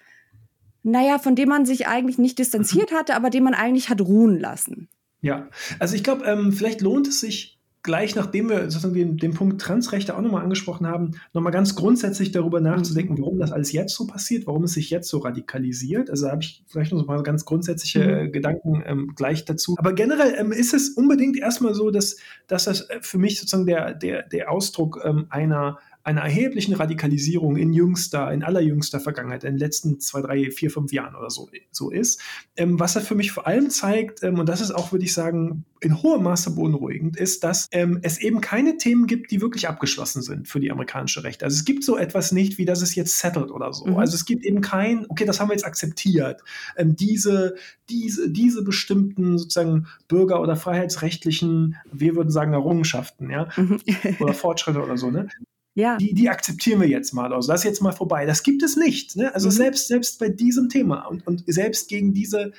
naja, 0.83 1.19
von 1.19 1.35
dem 1.35 1.49
man 1.49 1.65
sich 1.65 1.87
eigentlich 1.87 2.17
nicht 2.17 2.39
distanziert 2.39 2.91
mhm. 2.91 2.95
hatte, 2.95 3.15
aber 3.15 3.29
den 3.29 3.43
man 3.43 3.53
eigentlich 3.53 3.89
hat 3.89 4.01
ruhen 4.01 4.39
lassen. 4.39 4.87
Ja, 5.21 5.49
also 5.79 5.95
ich 5.95 6.03
glaube, 6.03 6.23
ähm, 6.25 6.53
vielleicht 6.53 6.81
lohnt 6.81 7.07
es 7.07 7.19
sich 7.19 7.54
gleich 7.85 8.15
nachdem 8.15 8.49
wir 8.49 8.63
sozusagen 8.63 8.95
den, 8.95 9.17
den 9.17 9.33
Punkt 9.33 9.61
Transrechte 9.61 10.17
auch 10.17 10.21
nochmal 10.21 10.43
angesprochen 10.43 10.87
haben, 10.87 11.11
nochmal 11.33 11.53
ganz 11.53 11.75
grundsätzlich 11.75 12.31
darüber 12.31 12.59
nachzudenken, 12.59 13.13
mhm. 13.13 13.21
warum 13.21 13.39
das 13.39 13.51
alles 13.51 13.71
jetzt 13.71 13.95
so 13.95 14.07
passiert, 14.07 14.47
warum 14.47 14.63
es 14.63 14.73
sich 14.73 14.89
jetzt 14.89 15.07
so 15.07 15.19
radikalisiert. 15.19 16.09
Also 16.09 16.25
da 16.25 16.31
habe 16.31 16.41
ich 16.41 16.63
vielleicht 16.67 16.91
noch 16.91 17.05
mal 17.05 17.21
ganz 17.21 17.45
grundsätzliche 17.45 18.23
mhm. 18.23 18.31
Gedanken 18.31 18.83
ähm, 18.85 19.13
gleich 19.15 19.45
dazu. 19.45 19.75
Aber 19.77 19.93
generell 19.93 20.33
ähm, 20.35 20.51
ist 20.51 20.73
es 20.73 20.89
unbedingt 20.89 21.37
erstmal 21.37 21.75
so, 21.75 21.91
dass, 21.91 22.17
dass 22.47 22.65
das 22.65 22.87
für 23.01 23.19
mich 23.19 23.39
sozusagen 23.39 23.67
der, 23.67 23.93
der, 23.93 24.23
der 24.23 24.51
Ausdruck 24.51 25.01
ähm, 25.05 25.27
einer 25.29 25.77
einer 26.05 26.21
erheblichen 26.21 26.75
Radikalisierung 26.75 27.57
in 27.57 27.73
jüngster, 27.73 28.31
in 28.31 28.43
allerjüngster 28.43 28.99
Vergangenheit, 28.99 29.43
in 29.43 29.53
den 29.53 29.59
letzten 29.59 29.99
zwei, 29.99 30.21
drei, 30.21 30.51
vier, 30.51 30.69
fünf 30.69 30.93
Jahren 30.93 31.15
oder 31.15 31.31
so, 31.31 31.49
so 31.71 31.89
ist. 31.89 32.21
Ähm, 32.55 32.79
was 32.79 32.95
er 32.95 33.01
für 33.01 33.15
mich 33.15 33.31
vor 33.31 33.47
allem 33.47 33.71
zeigt, 33.71 34.21
ähm, 34.21 34.37
und 34.37 34.47
das 34.47 34.61
ist 34.61 34.69
auch, 34.69 34.91
würde 34.91 35.03
ich 35.03 35.13
sagen, 35.13 35.65
in 35.81 36.03
hohem 36.03 36.21
Maße 36.21 36.51
beunruhigend, 36.51 37.17
ist, 37.17 37.43
dass 37.43 37.67
ähm, 37.71 37.99
es 38.03 38.19
eben 38.19 38.39
keine 38.39 38.77
Themen 38.77 39.07
gibt, 39.07 39.31
die 39.31 39.41
wirklich 39.41 39.67
abgeschlossen 39.67 40.21
sind 40.21 40.47
für 40.47 40.59
die 40.59 40.71
amerikanische 40.71 41.23
Rechte. 41.23 41.43
Also 41.43 41.55
es 41.55 41.65
gibt 41.65 41.83
so 41.83 41.97
etwas 41.97 42.31
nicht, 42.31 42.59
wie 42.59 42.65
das 42.65 42.83
ist 42.83 42.93
jetzt 42.93 43.17
settled 43.17 43.49
oder 43.49 43.73
so. 43.73 43.87
Mhm. 43.87 43.97
Also 43.97 44.13
es 44.13 44.25
gibt 44.25 44.45
eben 44.45 44.61
kein, 44.61 45.07
okay, 45.09 45.25
das 45.25 45.39
haben 45.39 45.49
wir 45.49 45.55
jetzt 45.55 45.65
akzeptiert. 45.65 46.43
Ähm, 46.77 46.95
diese, 46.95 47.55
diese, 47.89 48.29
diese 48.29 48.63
bestimmten 48.63 49.39
sozusagen 49.39 49.87
bürger- 50.07 50.39
oder 50.39 50.55
freiheitsrechtlichen, 50.55 51.77
wir 51.91 52.15
würden 52.15 52.29
sagen, 52.29 52.53
Errungenschaften, 52.53 53.31
ja, 53.31 53.49
mhm. 53.55 53.79
oder 54.19 54.35
Fortschritte 54.35 54.83
oder 54.83 54.97
so, 54.97 55.09
ne? 55.09 55.29
Ja. 55.75 55.97
Die, 55.97 56.13
die 56.13 56.29
akzeptieren 56.29 56.79
wir 56.79 56.87
jetzt 56.87 57.13
mal. 57.13 57.33
Also 57.33 57.51
das 57.51 57.61
ist 57.61 57.65
jetzt 57.65 57.81
mal 57.81 57.91
vorbei. 57.91 58.25
Das 58.25 58.43
gibt 58.43 58.63
es 58.63 58.77
nicht. 58.77 59.15
Ne? 59.17 59.33
Also 59.35 59.49
mhm. 59.49 59.53
selbst, 59.53 59.87
selbst 59.87 60.19
bei 60.19 60.29
diesem 60.29 60.69
Thema 60.69 61.05
und, 61.05 61.27
und 61.27 61.43
selbst 61.47 61.89
gegen 61.89 62.13
diese 62.13 62.53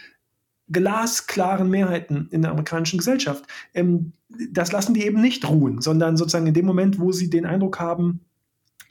glasklaren 0.70 1.70
Mehrheiten 1.70 2.28
in 2.30 2.42
der 2.42 2.50
amerikanischen 2.50 2.98
Gesellschaft, 2.98 3.44
ähm, 3.72 4.12
das 4.50 4.70
lassen 4.72 4.94
die 4.94 5.04
eben 5.04 5.20
nicht 5.20 5.48
ruhen, 5.48 5.80
sondern 5.80 6.16
sozusagen 6.16 6.46
in 6.46 6.54
dem 6.54 6.66
Moment, 6.66 6.98
wo 6.98 7.12
sie 7.12 7.30
den 7.30 7.46
Eindruck 7.46 7.80
haben, 7.80 8.20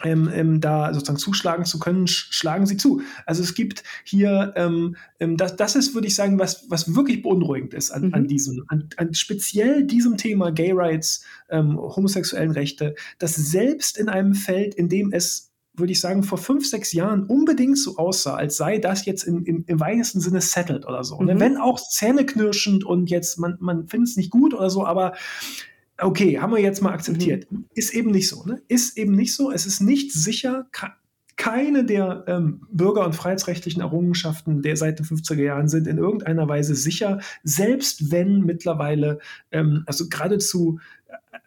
ähm, 0.03 0.29
ähm, 0.33 0.61
da 0.61 0.93
sozusagen 0.93 1.19
zuschlagen 1.19 1.65
zu 1.65 1.79
können, 1.79 2.07
sch 2.07 2.27
schlagen 2.31 2.65
sie 2.65 2.77
zu. 2.77 3.01
Also 3.25 3.43
es 3.43 3.53
gibt 3.53 3.83
hier, 4.03 4.53
ähm, 4.55 4.95
ähm, 5.19 5.37
das, 5.37 5.55
das 5.55 5.75
ist, 5.75 5.93
würde 5.93 6.07
ich 6.07 6.15
sagen, 6.15 6.39
was, 6.39 6.69
was 6.69 6.95
wirklich 6.95 7.21
beunruhigend 7.21 7.73
ist 7.73 7.91
an, 7.91 8.07
mhm. 8.07 8.13
an 8.13 8.27
diesem, 8.27 8.63
an, 8.67 8.89
an, 8.97 9.13
speziell 9.13 9.83
diesem 9.83 10.17
Thema 10.17 10.51
Gay 10.51 10.71
Rights, 10.73 11.23
ähm, 11.49 11.77
homosexuellen 11.77 12.51
Rechte, 12.51 12.95
dass 13.19 13.35
selbst 13.35 13.97
in 13.97 14.09
einem 14.09 14.33
Feld, 14.33 14.75
in 14.75 14.89
dem 14.89 15.11
es 15.11 15.51
würde 15.77 15.91
ich 15.91 15.99
sagen, 15.99 16.23
vor 16.23 16.37
fünf, 16.37 16.65
sechs 16.65 16.93
Jahren 16.93 17.25
unbedingt 17.25 17.77
so 17.77 17.97
aussah, 17.97 18.35
als 18.35 18.57
sei 18.57 18.77
das 18.77 19.05
jetzt 19.05 19.23
im, 19.23 19.43
im, 19.45 19.65
im 19.67 19.79
weitesten 19.79 20.19
Sinne 20.19 20.41
settled 20.41 20.85
oder 20.85 21.03
so. 21.03 21.21
Ne? 21.21 21.35
Mhm. 21.35 21.39
Wenn 21.39 21.57
auch 21.57 21.79
zähneknirschend 21.79 22.85
und 22.85 23.09
jetzt, 23.09 23.37
man, 23.39 23.57
man 23.59 23.87
findet 23.87 24.09
es 24.09 24.17
nicht 24.17 24.31
gut 24.31 24.53
oder 24.53 24.69
so, 24.69 24.85
aber 24.85 25.13
okay, 25.99 26.39
haben 26.39 26.53
wir 26.53 26.61
jetzt 26.61 26.81
mal 26.81 26.93
akzeptiert. 26.93 27.51
Mhm. 27.51 27.65
Ist 27.73 27.93
eben 27.93 28.11
nicht 28.11 28.27
so. 28.27 28.43
Ne? 28.43 28.61
Ist 28.67 28.97
eben 28.97 29.13
nicht 29.13 29.33
so. 29.33 29.51
Es 29.51 29.65
ist 29.65 29.81
nicht 29.81 30.11
sicher. 30.11 30.67
Keine 31.37 31.83
der 31.83 32.23
ähm, 32.27 32.61
bürger- 32.71 33.05
und 33.05 33.13
freiheitsrechtlichen 33.13 33.81
Errungenschaften 33.81 34.61
der 34.61 34.77
seit 34.77 34.99
den 34.99 35.05
50er 35.05 35.43
Jahren 35.43 35.67
sind 35.67 35.85
in 35.85 35.97
irgendeiner 35.97 36.47
Weise 36.47 36.75
sicher, 36.75 37.19
selbst 37.43 38.09
wenn 38.09 38.41
mittlerweile, 38.41 39.19
ähm, 39.51 39.83
also 39.85 40.07
geradezu, 40.07 40.79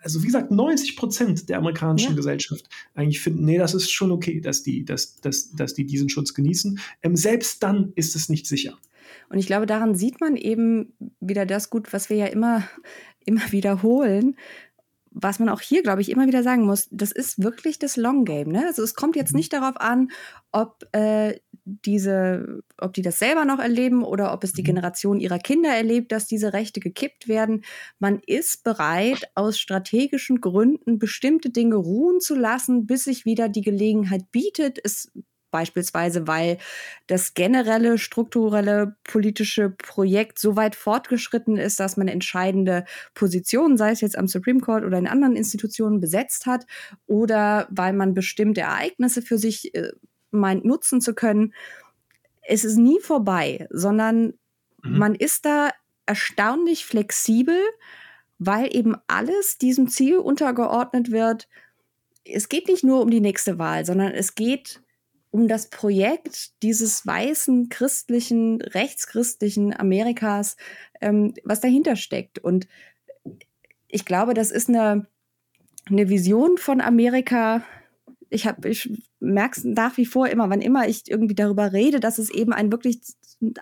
also 0.03 0.23
wie 0.23 0.27
gesagt, 0.27 0.51
90 0.51 0.97
Prozent 0.97 1.49
der 1.49 1.57
amerikanischen 1.57 2.11
ja. 2.11 2.17
Gesellschaft 2.17 2.69
eigentlich 2.95 3.21
finden, 3.21 3.47
nee, 3.47 3.57
das 3.57 3.73
ist 3.73 3.91
schon 3.91 4.13
okay, 4.13 4.41
dass 4.43 4.63
die, 4.63 4.85
dass, 4.85 5.17
dass, 5.21 5.53
dass 5.53 5.73
die 5.73 5.87
diesen 5.87 6.11
Schutz 6.11 6.35
genießen. 6.35 6.79
Ähm, 7.03 7.17
selbst 7.17 7.63
dann 7.63 7.93
ist 7.95 8.15
es 8.15 8.29
nicht 8.29 8.47
sicher. 8.47 8.77
Und 9.31 9.39
ich 9.39 9.47
glaube, 9.47 9.67
daran 9.67 9.95
sieht 9.95 10.21
man 10.21 10.37
eben 10.37 10.93
wieder 11.21 11.47
das 11.47 11.71
gut, 11.71 11.93
was 11.93 12.11
wir 12.11 12.17
ja 12.17 12.27
immer 12.27 12.65
immer 13.29 13.53
wiederholen, 13.53 14.37
was 15.11 15.39
man 15.39 15.49
auch 15.49 15.61
hier, 15.61 15.83
glaube 15.83 16.01
ich, 16.01 16.11
immer 16.11 16.27
wieder 16.27 16.43
sagen 16.43 16.65
muss, 16.65 16.89
das 16.91 17.13
ist 17.13 17.43
wirklich 17.43 17.79
das 17.79 17.97
Long 17.97 18.25
Game. 18.25 18.49
Ne? 18.49 18.67
Also 18.67 18.83
es 18.83 18.95
kommt 18.95 19.17
jetzt 19.17 19.33
mhm. 19.33 19.39
nicht 19.39 19.53
darauf 19.53 19.77
an, 19.81 20.11
ob 20.53 20.85
äh, 20.93 21.41
diese, 21.65 22.63
ob 22.79 22.95
die 22.95 23.03
das 23.03 23.19
selber 23.19 23.45
noch 23.45 23.59
erleben 23.59 24.03
oder 24.05 24.33
ob 24.33 24.45
es 24.45 24.53
die 24.53 24.63
mhm. 24.63 24.67
Generation 24.67 25.21
ihrer 25.21 25.39
Kinder 25.39 25.71
erlebt, 25.71 26.13
dass 26.13 26.27
diese 26.27 26.53
Rechte 26.53 26.81
gekippt 26.81 27.29
werden. 27.29 27.65
Man 27.99 28.21
ist 28.27 28.65
bereit, 28.65 29.31
aus 29.35 29.59
strategischen 29.59 30.41
Gründen 30.41 30.99
bestimmte 30.99 31.51
Dinge 31.51 31.77
ruhen 31.77 32.21
zu 32.21 32.35
lassen, 32.35 32.87
bis 32.87 33.05
sich 33.05 33.25
wieder 33.25 33.49
die 33.49 33.63
Gelegenheit 33.63 34.31
bietet. 34.31 34.79
Es 34.83 35.11
Beispielsweise, 35.51 36.27
weil 36.27 36.59
das 37.07 37.35
generelle 37.35 37.99
strukturelle 37.99 38.97
politische 39.05 39.71
Projekt 39.71 40.39
so 40.39 40.57
weit 40.57 40.77
fortgeschritten 40.77 41.57
ist, 41.57 41.81
dass 41.81 41.97
man 41.97 42.09
entscheidende 42.09 42.85
Positionen, 43.15 43.77
sei 43.77 43.93
es 43.93 44.01
jetzt 44.01 44.19
am 44.19 44.29
Supreme 44.29 44.61
Court 44.61 44.85
oder 44.85 44.99
in 44.99 45.07
anderen 45.07 45.37
Institutionen, 45.37 46.01
besetzt 46.01 46.47
hat, 46.47 46.67
oder 47.07 47.67
weil 47.71 47.93
man 47.93 48.15
bestimmte 48.15 48.61
Ereignisse 48.61 49.23
für 49.23 49.39
sich 49.39 49.75
äh, 49.75 49.93
meint 50.31 50.65
nutzen 50.65 51.01
zu 51.01 51.15
können. 51.15 51.55
Es 52.43 52.65
ist 52.65 52.77
nie 52.77 53.01
vorbei, 53.01 53.67
sondern 53.71 54.35
mhm. 54.83 54.99
man 54.99 55.15
ist 55.15 55.45
da 55.45 55.71
erstaunlich 56.07 56.85
flexibel, 56.87 57.59
weil 58.39 58.75
eben 58.75 58.97
alles 59.07 59.59
diesem 59.59 59.89
Ziel 59.89 60.19
untergeordnet 60.19 61.11
wird. 61.11 61.49
Es 62.25 62.49
geht 62.49 62.69
nicht 62.69 62.85
nur 62.85 63.03
um 63.03 63.11
die 63.11 63.21
nächste 63.21 63.59
Wahl, 63.59 63.85
sondern 63.85 64.13
es 64.13 64.35
geht 64.35 64.83
um 65.31 65.49
das 65.49 65.69
Projekt 65.71 66.63
dieses 66.63 67.07
weißen 67.07 67.69
christlichen, 67.69 68.63
rechtschristlichen 68.63 69.79
Amerikas, 69.79 70.57
ähm, 71.01 71.35
was 71.45 71.61
dahinter 71.61 71.97
steckt. 71.97 72.39
Und 72.39 72.67
ich 73.89 74.05
glaube, 74.05 74.35
das 74.35 74.51
ist 74.51 74.69
eine, 74.69 75.07
eine 75.87 76.09
Vision 76.09 76.59
von 76.59 76.81
Amerika, 76.81 77.63
ich 78.31 78.47
ich 78.65 78.91
merke 79.21 79.59
es 79.59 79.65
nach 79.65 79.97
wie 79.97 80.07
vor 80.07 80.29
immer, 80.29 80.51
wann 80.51 80.61
immer 80.61 80.87
ich 80.87 81.11
irgendwie 81.11 81.35
darüber 81.35 81.73
rede, 81.73 82.01
dass 82.01 82.19
es 82.19 82.31
eben 82.31 82.53
ein 82.53 82.71
wirklich 82.71 83.01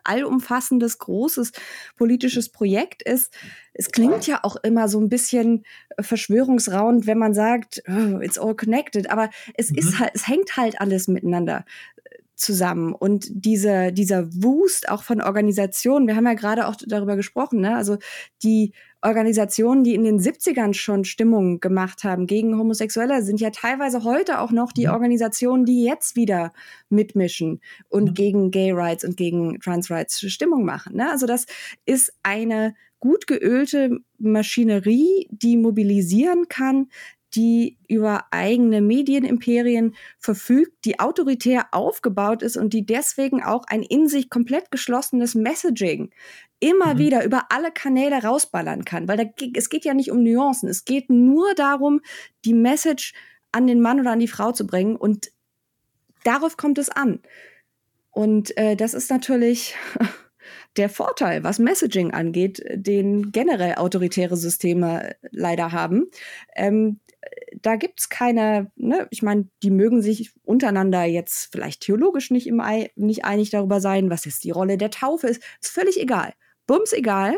allumfassendes, 0.05 0.98
großes 0.98 1.53
politisches 1.97 2.48
Projekt 2.48 3.03
ist. 3.03 3.32
Es 3.74 3.90
klingt 3.90 4.27
ja 4.27 4.40
auch 4.43 4.57
immer 4.57 4.89
so 4.89 5.01
ein 5.01 5.09
bisschen 5.09 5.65
verschwörungsrauend, 6.01 7.07
wenn 7.07 7.19
man 7.19 7.35
sagt, 7.35 7.82
oh, 7.89 8.20
it's 8.20 8.39
all 8.39 8.55
connected, 8.55 9.11
aber 9.11 9.31
es 9.55 9.70
mhm. 9.70 9.78
ist 9.78 9.98
halt, 9.98 10.12
es 10.15 10.27
hängt 10.27 10.57
halt 10.57 10.81
alles 10.81 11.09
miteinander 11.09 11.65
äh, 12.05 12.19
zusammen. 12.35 12.94
Und 12.94 13.27
diese, 13.31 13.93
dieser 13.93 14.32
Wust 14.32 14.89
auch 14.89 15.03
von 15.03 15.20
Organisationen, 15.20 16.07
wir 16.07 16.16
haben 16.16 16.27
ja 16.27 16.35
gerade 16.35 16.66
auch 16.66 16.77
darüber 16.86 17.16
gesprochen, 17.16 17.61
ne? 17.61 17.77
also 17.77 17.98
die 18.43 18.73
Organisationen, 19.07 19.85
die 19.85 19.95
in 19.95 20.03
den 20.03 20.19
70ern 20.19 20.74
schon 20.74 21.05
Stimmung 21.05 21.61
gemacht 21.61 22.03
haben 22.03 22.27
gegen 22.27 22.59
Homosexuelle, 22.59 23.23
sind 23.23 23.41
ja 23.41 23.51
teilweise 23.51 24.03
heute 24.03 24.41
auch 24.41 24.51
noch 24.51 24.73
die 24.73 24.87
mhm. 24.87 24.93
Organisationen, 24.93 25.65
die 25.65 25.85
jetzt 25.85 26.16
wieder 26.16 26.53
mitmischen 26.89 27.61
und 27.89 28.11
mhm. 28.11 28.15
gegen 28.15 28.51
Gay 28.51 28.73
Rights 28.73 29.05
und 29.05 29.16
gegen 29.16 29.61
Trans 29.61 29.91
Rights 29.91 30.20
Stimmung 30.31 30.65
machen. 30.65 30.97
Ne? 30.97 31.11
Also 31.11 31.27
das 31.27 31.47
ist 31.85 32.12
eine 32.23 32.74
gut 32.99 33.27
geölte 33.27 33.99
Maschinerie, 34.19 35.28
die 35.31 35.57
mobilisieren 35.57 36.49
kann, 36.49 36.89
die 37.37 37.77
über 37.87 38.25
eigene 38.31 38.81
Medienimperien 38.81 39.95
verfügt, 40.19 40.85
die 40.87 40.99
autoritär 40.99 41.67
aufgebaut 41.73 42.43
ist 42.43 42.57
und 42.57 42.73
die 42.73 42.87
deswegen 42.87 43.43
auch 43.43 43.65
ein 43.69 43.83
in 43.83 44.09
sich 44.09 44.31
komplett 44.31 44.71
geschlossenes 44.71 45.35
Messaging 45.35 46.11
immer 46.59 46.95
mhm. 46.95 46.99
wieder 46.99 47.25
über 47.25 47.45
alle 47.51 47.71
Kanäle 47.71 48.23
rausballern 48.23 48.87
kann. 48.87 49.07
Weil 49.07 49.19
da, 49.19 49.25
es 49.55 49.69
geht 49.69 49.85
ja 49.85 49.93
nicht 49.93 50.11
um 50.11 50.23
Nuancen, 50.23 50.69
es 50.69 50.87
geht 50.87 51.11
nur 51.11 51.55
darum, 51.55 52.01
die 52.47 52.55
Message 52.55 53.13
an 53.53 53.67
den 53.67 53.83
Mann 53.83 54.01
oder 54.01 54.13
an 54.13 54.21
die 54.21 54.29
Frau 54.29 54.53
zu 54.53 54.67
bringen 54.67 54.97
und 54.97 55.31
darauf 56.25 56.57
kommt 56.57 56.79
es 56.79 56.89
an. 56.89 57.21
Und 58.11 58.57
äh, 58.57 58.77
das 58.77 58.95
ist 58.95 59.11
natürlich 59.11 59.75
der 60.79 60.89
Vorteil, 60.89 61.45
was 61.45 61.59
Messaging 61.59 62.13
angeht, 62.13 62.63
den 62.73 63.31
generell 63.31 63.75
autoritäre 63.75 64.37
Systeme 64.37 65.17
leider 65.31 65.73
haben. 65.73 66.07
Ähm, 66.55 67.01
da 67.62 67.77
gibt 67.77 68.01
es 68.01 68.09
keine, 68.09 68.70
ne, 68.77 69.07
ich 69.11 69.23
meine, 69.23 69.48
die 69.62 69.70
mögen 69.70 70.03
sich 70.03 70.32
untereinander 70.44 71.05
jetzt 71.05 71.51
vielleicht 71.53 71.82
theologisch 71.82 72.31
nicht, 72.31 72.47
im, 72.47 72.62
nicht 72.94 73.24
einig 73.24 73.51
darüber 73.51 73.81
sein, 73.81 74.11
was 74.11 74.24
jetzt 74.24 74.44
die 74.44 74.51
Rolle 74.51 74.77
der 74.78 74.90
Taufe 74.90 75.28
ist. 75.28 75.43
Ist 75.61 75.73
völlig 75.73 76.01
egal. 76.01 76.35
Bums 76.66 76.93
egal, 76.93 77.35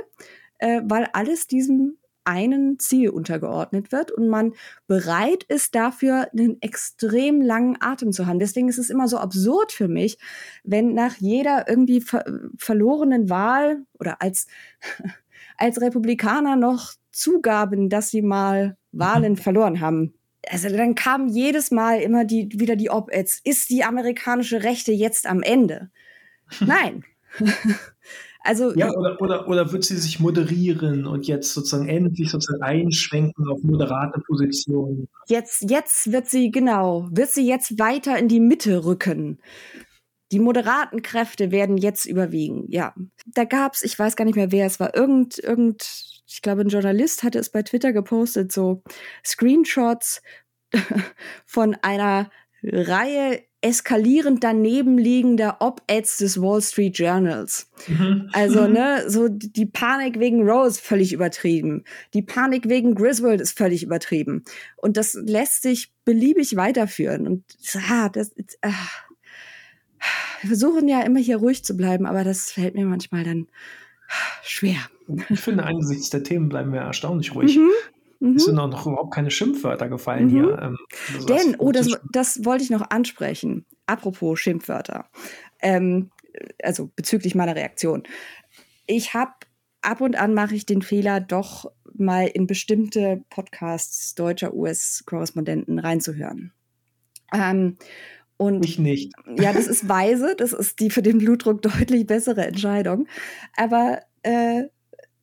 äh, 0.58 0.80
weil 0.84 1.08
alles 1.12 1.46
diesem 1.46 1.98
einen 2.28 2.78
Ziel 2.78 3.08
untergeordnet 3.08 3.90
wird 3.90 4.12
und 4.12 4.28
man 4.28 4.52
bereit 4.86 5.44
ist 5.44 5.74
dafür, 5.74 6.28
einen 6.32 6.60
extrem 6.60 7.40
langen 7.40 7.78
Atem 7.80 8.12
zu 8.12 8.26
haben. 8.26 8.38
Deswegen 8.38 8.68
ist 8.68 8.76
es 8.76 8.90
immer 8.90 9.08
so 9.08 9.16
absurd 9.16 9.72
für 9.72 9.88
mich, 9.88 10.18
wenn 10.62 10.92
nach 10.92 11.16
jeder 11.16 11.70
irgendwie 11.70 12.02
ver 12.02 12.26
verlorenen 12.58 13.30
Wahl 13.30 13.86
oder 13.98 14.20
als, 14.20 14.46
als 15.56 15.80
Republikaner 15.80 16.56
noch 16.56 16.92
zugaben, 17.12 17.88
dass 17.88 18.10
sie 18.10 18.22
mal 18.22 18.76
Wahlen 18.92 19.36
verloren 19.36 19.80
haben. 19.80 20.14
Also 20.48 20.68
dann 20.68 20.94
kam 20.94 21.28
jedes 21.28 21.70
Mal 21.70 22.00
immer 22.00 22.24
die, 22.24 22.48
wieder 22.52 22.76
die 22.76 22.90
Op-Eds. 22.90 23.40
Ist 23.44 23.70
die 23.70 23.84
amerikanische 23.84 24.62
Rechte 24.62 24.92
jetzt 24.92 25.26
am 25.26 25.42
Ende? 25.42 25.90
Nein. 26.60 27.04
Also, 28.44 28.72
ja, 28.74 28.90
oder, 28.94 29.20
oder, 29.20 29.48
oder 29.48 29.72
wird 29.72 29.84
sie 29.84 29.96
sich 29.96 30.20
moderieren 30.20 31.06
und 31.06 31.26
jetzt 31.26 31.52
sozusagen 31.52 31.88
endlich 31.88 32.30
sozusagen 32.30 32.62
einschwenken 32.62 33.46
auf 33.48 33.62
moderate 33.62 34.20
Positionen? 34.26 35.08
Jetzt, 35.26 35.68
jetzt 35.68 36.12
wird 36.12 36.28
sie, 36.28 36.50
genau, 36.50 37.08
wird 37.10 37.30
sie 37.30 37.46
jetzt 37.46 37.78
weiter 37.78 38.16
in 38.16 38.28
die 38.28 38.40
Mitte 38.40 38.86
rücken. 38.86 39.38
Die 40.32 40.38
moderaten 40.38 41.02
Kräfte 41.02 41.50
werden 41.50 41.76
jetzt 41.76 42.06
überwiegen, 42.06 42.64
ja. 42.68 42.94
Da 43.26 43.44
gab 43.44 43.74
es, 43.74 43.82
ich 43.82 43.98
weiß 43.98 44.16
gar 44.16 44.24
nicht 44.24 44.36
mehr, 44.36 44.52
wer 44.52 44.66
es 44.66 44.78
war, 44.80 44.96
irgend, 44.96 45.38
irgend, 45.38 46.17
ich 46.28 46.42
glaube, 46.42 46.60
ein 46.60 46.68
Journalist 46.68 47.22
hatte 47.22 47.38
es 47.38 47.48
bei 47.48 47.62
Twitter 47.62 47.92
gepostet, 47.92 48.52
so 48.52 48.82
Screenshots 49.24 50.22
von 51.46 51.76
einer 51.82 52.30
Reihe 52.62 53.42
eskalierend 53.60 54.44
daneben 54.44 54.98
liegender 54.98 55.56
Op-Eds 55.60 56.18
des 56.18 56.40
Wall 56.40 56.62
Street 56.62 56.96
Journals. 56.96 57.70
Mhm. 57.88 58.28
Also, 58.32 58.68
ne, 58.68 59.04
so 59.08 59.28
die 59.28 59.66
Panik 59.66 60.20
wegen 60.20 60.48
Rose 60.48 60.80
völlig 60.80 61.12
übertrieben. 61.12 61.84
Die 62.14 62.22
Panik 62.22 62.68
wegen 62.68 62.94
Griswold 62.94 63.40
ist 63.40 63.58
völlig 63.58 63.82
übertrieben. 63.82 64.44
Und 64.76 64.96
das 64.96 65.14
lässt 65.14 65.62
sich 65.62 65.92
beliebig 66.04 66.54
weiterführen. 66.56 67.26
Und 67.26 67.44
ah, 67.90 68.08
das, 68.10 68.32
ah. 68.62 68.70
wir 70.42 70.48
versuchen 70.48 70.86
ja 70.86 71.00
immer 71.02 71.20
hier 71.20 71.38
ruhig 71.38 71.64
zu 71.64 71.76
bleiben, 71.76 72.06
aber 72.06 72.22
das 72.22 72.52
fällt 72.52 72.74
mir 72.74 72.84
manchmal 72.84 73.24
dann 73.24 73.48
schwer. 74.42 74.78
Ich 75.28 75.40
finde, 75.40 75.64
angesichts 75.64 76.10
der 76.10 76.22
Themen 76.22 76.48
bleiben 76.48 76.72
wir 76.72 76.80
erstaunlich 76.80 77.34
ruhig. 77.34 77.56
Mhm. 77.56 77.70
Mhm. 78.20 78.36
Es 78.36 78.44
sind 78.44 78.58
auch 78.58 78.68
noch 78.68 78.86
überhaupt 78.86 79.14
keine 79.14 79.30
Schimpfwörter 79.30 79.88
gefallen 79.88 80.26
mhm. 80.26 80.30
hier. 80.30 80.58
Ähm, 80.60 80.76
also 81.14 81.26
Denn, 81.26 81.56
oh, 81.58 81.72
das, 81.72 81.88
das 82.12 82.44
wollte 82.44 82.64
ich 82.64 82.70
noch 82.70 82.90
ansprechen. 82.90 83.64
Apropos 83.86 84.40
Schimpfwörter. 84.40 85.08
Ähm, 85.60 86.10
also 86.62 86.90
bezüglich 86.94 87.34
meiner 87.34 87.56
Reaktion. 87.56 88.02
Ich 88.86 89.14
habe 89.14 89.32
ab 89.82 90.00
und 90.00 90.16
an 90.16 90.34
mache 90.34 90.54
ich 90.54 90.66
den 90.66 90.82
Fehler, 90.82 91.20
doch 91.20 91.70
mal 91.94 92.26
in 92.26 92.46
bestimmte 92.46 93.24
Podcasts 93.30 94.14
deutscher 94.14 94.54
US-Korrespondenten 94.54 95.78
reinzuhören. 95.78 96.52
Ähm, 97.32 97.76
und 98.38 98.64
ich 98.64 98.78
nicht. 98.78 99.12
Ja, 99.38 99.52
das 99.52 99.66
ist 99.66 99.88
weise, 99.88 100.34
das 100.36 100.54
ist 100.54 100.80
die 100.80 100.88
für 100.88 101.02
den 101.02 101.18
Blutdruck 101.18 101.60
deutlich 101.60 102.06
bessere 102.06 102.46
Entscheidung. 102.46 103.06
Aber 103.56 104.00
äh, 104.22 104.64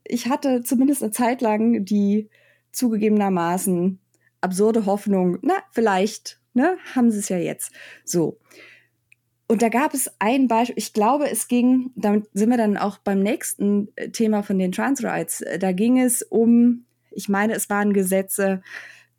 ich 0.04 0.28
hatte 0.28 0.62
zumindest 0.62 1.02
eine 1.02 1.12
Zeit 1.12 1.42
lang 1.42 1.84
die 1.84 2.30
zugegebenermaßen 2.72 4.00
absurde 4.42 4.86
Hoffnung, 4.86 5.40
na, 5.42 5.56
vielleicht, 5.72 6.40
ne, 6.54 6.78
haben 6.94 7.10
sie 7.10 7.20
es 7.20 7.30
ja 7.30 7.38
jetzt. 7.38 7.72
So. 8.04 8.38
Und 9.48 9.62
da 9.62 9.70
gab 9.70 9.94
es 9.94 10.12
ein 10.20 10.48
Beispiel, 10.48 10.78
ich 10.78 10.94
glaube, 10.94 11.30
es 11.30 11.48
ging, 11.48 11.92
damit 11.96 12.28
sind 12.34 12.50
wir 12.50 12.58
dann 12.58 12.78
auch 12.78 12.98
beim 12.98 13.22
nächsten 13.22 13.90
äh, 13.96 14.10
Thema 14.10 14.44
von 14.44 14.60
den 14.60 14.72
Trans 14.72 15.04
Rights. 15.04 15.42
Äh, 15.42 15.60
da 15.60 15.72
ging 15.72 16.00
es 16.00 16.22
um, 16.22 16.86
ich 17.12 17.30
meine, 17.30 17.54
es 17.54 17.70
waren 17.70 17.94
Gesetze 17.94 18.62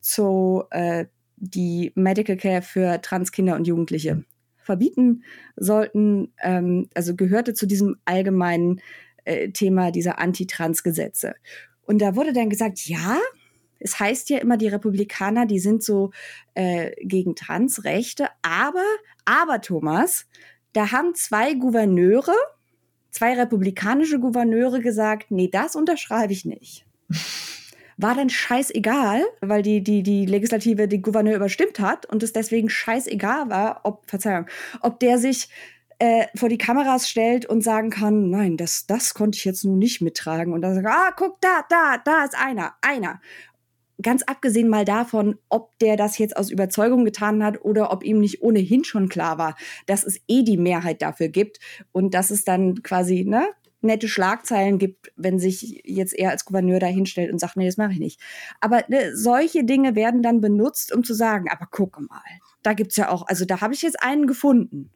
zu 0.00 0.64
äh, 0.70 1.06
die 1.36 1.92
Medical 1.94 2.36
Care 2.36 2.62
für 2.62 3.00
Transkinder 3.00 3.56
und 3.56 3.66
Jugendliche 3.66 4.24
verbieten 4.58 5.22
sollten, 5.56 6.32
ähm, 6.42 6.88
also 6.94 7.14
gehörte 7.14 7.54
zu 7.54 7.66
diesem 7.66 7.96
allgemeinen 8.04 8.80
äh, 9.24 9.50
Thema 9.50 9.90
dieser 9.92 10.18
Anti-Trans-Gesetze. 10.18 11.34
Und 11.82 12.00
da 12.02 12.16
wurde 12.16 12.32
dann 12.32 12.50
gesagt, 12.50 12.86
ja, 12.86 13.18
es 13.78 14.00
heißt 14.00 14.30
ja 14.30 14.38
immer, 14.38 14.56
die 14.56 14.68
Republikaner, 14.68 15.46
die 15.46 15.60
sind 15.60 15.82
so 15.82 16.10
äh, 16.54 16.92
gegen 17.02 17.36
Transrechte, 17.36 18.28
aber, 18.42 18.84
aber 19.24 19.60
Thomas, 19.60 20.26
da 20.72 20.92
haben 20.92 21.14
zwei 21.14 21.54
Gouverneure, 21.54 22.34
zwei 23.10 23.34
republikanische 23.34 24.18
Gouverneure 24.18 24.80
gesagt, 24.80 25.30
nee, 25.30 25.48
das 25.48 25.76
unterschreibe 25.76 26.32
ich 26.32 26.44
nicht. 26.44 26.86
War 27.96 28.14
dann 28.14 28.28
scheißegal, 28.28 29.22
weil 29.40 29.62
die, 29.62 29.82
die, 29.82 30.02
die 30.02 30.26
Legislative 30.26 30.86
den 30.86 31.02
Gouverneur 31.02 31.36
überstimmt 31.36 31.80
hat 31.80 32.06
und 32.06 32.22
es 32.22 32.32
deswegen 32.32 32.68
scheißegal 32.68 33.48
war, 33.48 33.80
ob, 33.84 34.08
Verzeihung, 34.08 34.46
ob 34.82 35.00
der 35.00 35.18
sich 35.18 35.48
äh, 35.98 36.26
vor 36.34 36.48
die 36.48 36.58
Kameras 36.58 37.08
stellt 37.08 37.46
und 37.46 37.62
sagen 37.62 37.90
kann, 37.90 38.28
nein, 38.28 38.56
das, 38.56 38.86
das 38.86 39.14
konnte 39.14 39.36
ich 39.36 39.44
jetzt 39.44 39.64
nun 39.64 39.78
nicht 39.78 40.02
mittragen. 40.02 40.52
Und 40.52 40.62
dann 40.62 40.74
sagt, 40.74 40.86
ah, 40.86 41.12
guck 41.16 41.40
da, 41.40 41.62
da, 41.68 41.96
da 42.04 42.24
ist 42.24 42.36
einer, 42.36 42.74
einer. 42.82 43.20
Ganz 44.02 44.22
abgesehen 44.24 44.68
mal 44.68 44.84
davon, 44.84 45.38
ob 45.48 45.78
der 45.78 45.96
das 45.96 46.18
jetzt 46.18 46.36
aus 46.36 46.50
Überzeugung 46.50 47.06
getan 47.06 47.42
hat 47.42 47.64
oder 47.64 47.92
ob 47.92 48.04
ihm 48.04 48.20
nicht 48.20 48.42
ohnehin 48.42 48.84
schon 48.84 49.08
klar 49.08 49.38
war, 49.38 49.56
dass 49.86 50.04
es 50.04 50.20
eh 50.28 50.42
die 50.42 50.58
Mehrheit 50.58 51.00
dafür 51.00 51.28
gibt 51.28 51.60
und 51.92 52.12
dass 52.12 52.30
es 52.30 52.44
dann 52.44 52.82
quasi, 52.82 53.24
ne, 53.24 53.48
nette 53.80 54.08
Schlagzeilen 54.08 54.78
gibt, 54.78 55.12
wenn 55.16 55.38
sich 55.38 55.82
jetzt 55.84 56.14
er 56.14 56.30
als 56.30 56.44
Gouverneur 56.44 56.80
da 56.80 56.86
hinstellt 56.86 57.32
und 57.32 57.38
sagt, 57.38 57.56
nee, 57.56 57.66
das 57.66 57.76
mache 57.76 57.92
ich 57.92 57.98
nicht. 57.98 58.20
Aber 58.60 58.84
ne, 58.88 59.14
solche 59.14 59.64
Dinge 59.64 59.94
werden 59.94 60.22
dann 60.22 60.40
benutzt, 60.40 60.92
um 60.94 61.04
zu 61.04 61.14
sagen, 61.14 61.48
aber 61.50 61.66
gucke 61.66 62.02
mal, 62.02 62.22
da 62.62 62.72
gibt 62.72 62.92
es 62.92 62.96
ja 62.96 63.10
auch, 63.10 63.26
also 63.26 63.44
da 63.44 63.60
habe 63.60 63.74
ich 63.74 63.82
jetzt 63.82 64.02
einen 64.02 64.26
gefunden 64.26 64.90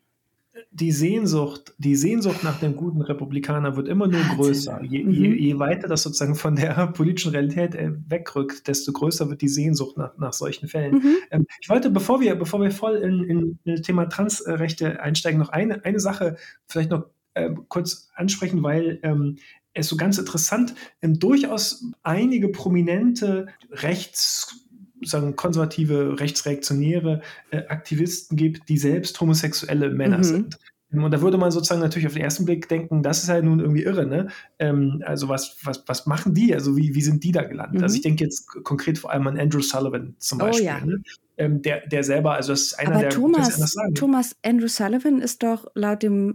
die 0.70 0.93
Sehnsucht, 0.93 1.74
die 1.78 1.97
Sehnsucht 1.97 2.43
nach 2.43 2.59
dem 2.61 2.77
guten 2.77 3.01
Republikaner 3.02 3.77
wird 3.77 3.89
immer 3.89 4.09
nur 4.09 4.20
größer. 4.36 4.82
Je, 4.82 5.05
mhm. 5.05 5.11
je, 5.11 5.35
je 5.35 5.59
weiter 5.59 5.89
das 5.89 6.02
sozusagen 6.02 6.35
von 6.35 6.57
der 6.57 6.86
politischen 6.94 7.32
Realität 7.32 7.74
äh, 7.74 7.93
wegrückt, 8.09 8.69
desto 8.69 8.93
größer 8.93 9.28
wird 9.31 9.43
die 9.43 9.48
Sehnsucht 9.48 9.97
nach, 9.97 10.16
nach 10.19 10.32
solchen 10.32 10.69
Fällen. 10.69 10.94
Mhm. 10.94 11.16
Ähm, 11.31 11.47
ich 11.61 11.69
wollte, 11.69 11.90
bevor 11.90 12.20
wir, 12.20 12.35
bevor 12.35 12.61
wir 12.61 12.70
voll 12.70 12.97
in, 12.97 13.24
in, 13.24 13.59
in 13.65 13.77
das 13.77 13.82
Thema 13.82 14.07
Transrechte 14.07 15.01
einsteigen, 15.01 15.40
noch 15.40 15.51
eine, 15.51 15.85
eine 15.85 16.01
Sache 16.01 16.36
vielleicht 16.66 16.90
noch 16.90 17.07
äh, 17.47 17.55
kurz 17.69 18.11
ansprechen, 18.15 18.62
weil 18.62 19.01
ähm, 19.03 19.37
es 19.73 19.89
so 19.89 19.97
ganz 19.97 20.19
interessant, 20.19 20.75
ähm, 21.03 21.19
durchaus 21.19 21.85
einige 22.03 22.49
prominente 22.49 23.47
Rechts 23.71 24.67
sagen, 25.03 25.37
konservative, 25.37 26.21
rechtsreaktionäre 26.21 27.23
äh, 27.51 27.67
Aktivisten 27.69 28.37
gibt, 28.37 28.69
die 28.69 28.79
selbst 28.79 29.21
homosexuelle 29.21 29.91
Männer 29.91 30.19
mhm. 30.19 30.25
sind. 30.25 30.59
Und 30.93 31.11
da 31.11 31.21
würde 31.21 31.39
man 31.39 31.51
sozusagen 31.51 31.81
natürlich 31.81 32.07
auf 32.07 32.15
den 32.15 32.23
ersten 32.23 32.45
Blick 32.45 32.69
denken, 32.69 33.03
das 33.03 33.23
ist 33.23 33.29
halt 33.29 33.45
nun 33.45 33.61
irgendwie 33.61 33.85
irre, 33.85 34.07
ne? 34.07 34.29
Ähm, 34.59 35.03
also 35.07 35.29
was, 35.29 35.57
was, 35.62 35.85
was 35.87 36.07
machen 36.07 36.35
die? 36.35 36.53
Also 36.53 36.77
wie, 36.77 36.95
wie 36.95 37.03
sind 37.03 37.23
die 37.23 37.33
da 37.33 37.43
gelandet? 37.43 37.77
Also 37.77 37.79
mhm. 37.79 37.85
Also 37.85 37.97
ich 37.97 38.03
denke 38.03 38.25
jetzt 38.25 38.47
konkret 38.65 38.99
vor 38.99 39.12
allem 39.12 39.27
an 39.27 39.39
Andrew 39.39 39.61
Sullivan 39.61 40.15
zum 40.19 40.39
Beispiel. 40.39 40.67
Oh, 40.67 40.67
ja. 40.67 40.85
ne? 40.85 41.03
ähm, 41.41 41.62
der, 41.62 41.87
der 41.87 42.05
selber, 42.05 42.35
also 42.35 42.53
das 42.53 42.61
ist 42.62 42.79
einer 42.79 42.93
Aber 42.93 43.01
der 43.01 43.11
Thomas. 43.11 43.75
Thomas 43.95 44.37
Andrew 44.45 44.69
Sullivan 44.69 45.21
ist 45.21 45.43
doch 45.43 45.67
laut 45.75 46.03
dem 46.03 46.35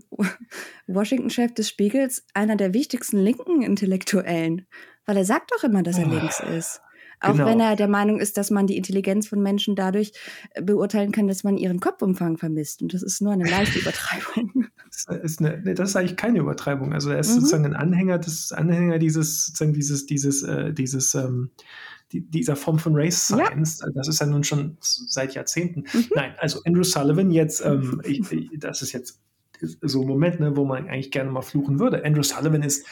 Washington-Chef 0.87 1.53
des 1.53 1.69
Spiegels 1.69 2.25
einer 2.33 2.55
der 2.55 2.73
wichtigsten 2.73 3.19
linken 3.19 3.61
Intellektuellen, 3.61 4.65
weil 5.05 5.17
er 5.17 5.25
sagt 5.25 5.51
doch 5.51 5.63
immer, 5.63 5.83
dass 5.83 5.99
er 5.99 6.07
oh. 6.07 6.09
links 6.09 6.39
ist. 6.39 6.81
Auch 7.19 7.33
genau. 7.33 7.45
wenn 7.45 7.59
er 7.59 7.75
der 7.75 7.87
Meinung 7.87 8.19
ist, 8.19 8.37
dass 8.37 8.51
man 8.51 8.67
die 8.67 8.77
Intelligenz 8.77 9.27
von 9.27 9.41
Menschen 9.41 9.75
dadurch 9.75 10.11
äh, 10.51 10.61
beurteilen 10.61 11.11
kann, 11.11 11.27
dass 11.27 11.43
man 11.43 11.57
ihren 11.57 11.79
Kopfumfang 11.79 12.37
vermisst. 12.37 12.81
Und 12.81 12.93
das 12.93 13.03
ist 13.03 13.21
nur 13.21 13.33
eine 13.33 13.49
leichte 13.49 13.79
Übertreibung. 13.79 14.67
Das 14.85 15.17
ist, 15.23 15.39
eine, 15.39 15.61
nee, 15.63 15.73
das 15.73 15.89
ist 15.89 15.95
eigentlich 15.95 16.17
keine 16.17 16.39
Übertreibung. 16.39 16.93
Also 16.93 17.09
er 17.09 17.19
ist 17.19 17.29
mhm. 17.29 17.33
sozusagen 17.35 17.65
ein 17.65 17.75
Anhänger 17.75 18.19
des 18.19 18.51
Anhänger 18.51 18.99
dieses, 18.99 19.47
sozusagen 19.47 19.73
dieses, 19.73 20.05
dieses, 20.05 20.43
äh, 20.43 20.73
dieses 20.73 21.15
ähm, 21.15 21.51
die, 22.11 22.21
dieser 22.21 22.55
Form 22.55 22.79
von 22.79 22.95
Race 22.95 23.27
Science. 23.27 23.79
Ja. 23.81 23.91
Das 23.93 24.07
ist 24.07 24.19
ja 24.19 24.25
nun 24.25 24.43
schon 24.43 24.77
seit 24.79 25.33
Jahrzehnten. 25.33 25.85
Mhm. 25.91 26.05
Nein, 26.15 26.33
also 26.37 26.61
Andrew 26.65 26.83
Sullivan 26.83 27.31
jetzt, 27.31 27.65
ähm, 27.65 28.01
ich, 28.05 28.31
ich, 28.31 28.49
das 28.59 28.81
ist 28.81 28.91
jetzt 28.93 29.19
so 29.81 30.01
ein 30.01 30.07
Moment, 30.07 30.39
ne, 30.39 30.55
wo 30.55 30.65
man 30.65 30.87
eigentlich 30.87 31.11
gerne 31.11 31.31
mal 31.31 31.41
fluchen 31.41 31.79
würde. 31.79 32.03
Andrew 32.03 32.23
Sullivan 32.23 32.61
ist, 32.61 32.85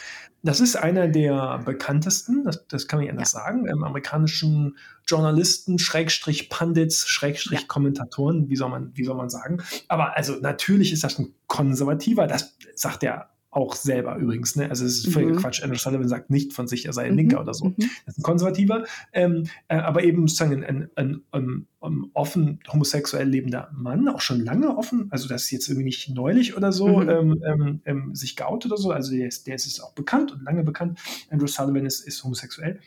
das 0.43 0.59
ist 0.59 0.75
einer 0.75 1.07
der 1.07 1.59
bekanntesten, 1.59 2.43
das, 2.43 2.67
das 2.67 2.87
kann 2.87 2.99
man 2.99 3.09
anders 3.09 3.31
ja. 3.31 3.39
sagen, 3.39 3.65
ähm, 3.67 3.83
amerikanischen 3.83 4.77
Journalisten, 5.07 5.79
Schrägstrich 5.79 6.49
Pandits, 6.49 7.07
Schrägstrich 7.07 7.61
ja. 7.61 7.67
Kommentatoren, 7.67 8.49
wie 8.49 8.57
soll 8.57 8.69
man, 8.69 8.91
wie 8.93 9.05
soll 9.05 9.15
man 9.15 9.29
sagen. 9.29 9.63
Aber 9.87 10.17
also 10.17 10.35
natürlich 10.35 10.91
ist 10.91 11.03
das 11.03 11.17
ein 11.17 11.33
Konservativer, 11.47 12.27
das 12.27 12.57
sagt 12.75 13.03
er 13.03 13.32
auch 13.55 13.75
selber 13.75 14.15
übrigens. 14.17 14.55
Ne? 14.55 14.69
Also 14.69 14.85
es 14.85 14.99
ist 14.99 15.13
völlig 15.13 15.35
mhm. 15.35 15.37
Quatsch. 15.37 15.63
Andrew 15.63 15.77
Sullivan 15.77 16.07
sagt 16.07 16.29
nicht 16.29 16.53
von 16.53 16.67
sich, 16.67 16.85
er 16.85 16.93
sei 16.93 17.03
ein 17.03 17.11
mhm. 17.11 17.17
Linker 17.17 17.41
oder 17.41 17.53
so. 17.53 17.65
Mhm. 17.65 17.75
Das 17.77 18.15
ist 18.15 18.19
ein 18.19 18.23
Konservativer, 18.23 18.85
ähm, 19.13 19.47
äh, 19.67 19.77
aber 19.77 20.03
eben 20.03 20.27
sozusagen 20.27 20.63
ein, 20.63 20.89
ein, 20.95 21.21
ein, 21.31 21.67
ein, 21.81 22.09
offen 22.13 22.59
homosexuell 22.71 23.27
lebender 23.27 23.69
Mann, 23.73 24.07
auch 24.07 24.21
schon 24.21 24.43
lange 24.43 24.75
offen, 24.75 25.07
also 25.11 25.27
das 25.27 25.43
ist 25.43 25.51
jetzt 25.51 25.67
irgendwie 25.67 25.85
nicht 25.85 26.09
neulich 26.09 26.55
oder 26.55 26.71
so, 26.71 26.99
mhm. 26.99 27.09
ähm, 27.09 27.43
ähm, 27.45 27.81
ähm, 27.85 28.15
sich 28.15 28.35
geoutet 28.35 28.71
oder 28.71 28.81
so, 28.81 28.91
also 28.91 29.11
der 29.11 29.27
ist, 29.27 29.47
der 29.47 29.55
ist 29.55 29.81
auch 29.81 29.93
bekannt 29.93 30.31
und 30.31 30.43
lange 30.43 30.63
bekannt. 30.63 30.99
Andrew 31.29 31.47
Sullivan 31.47 31.85
ist, 31.85 32.01
ist 32.01 32.23
homosexuell. 32.23 32.79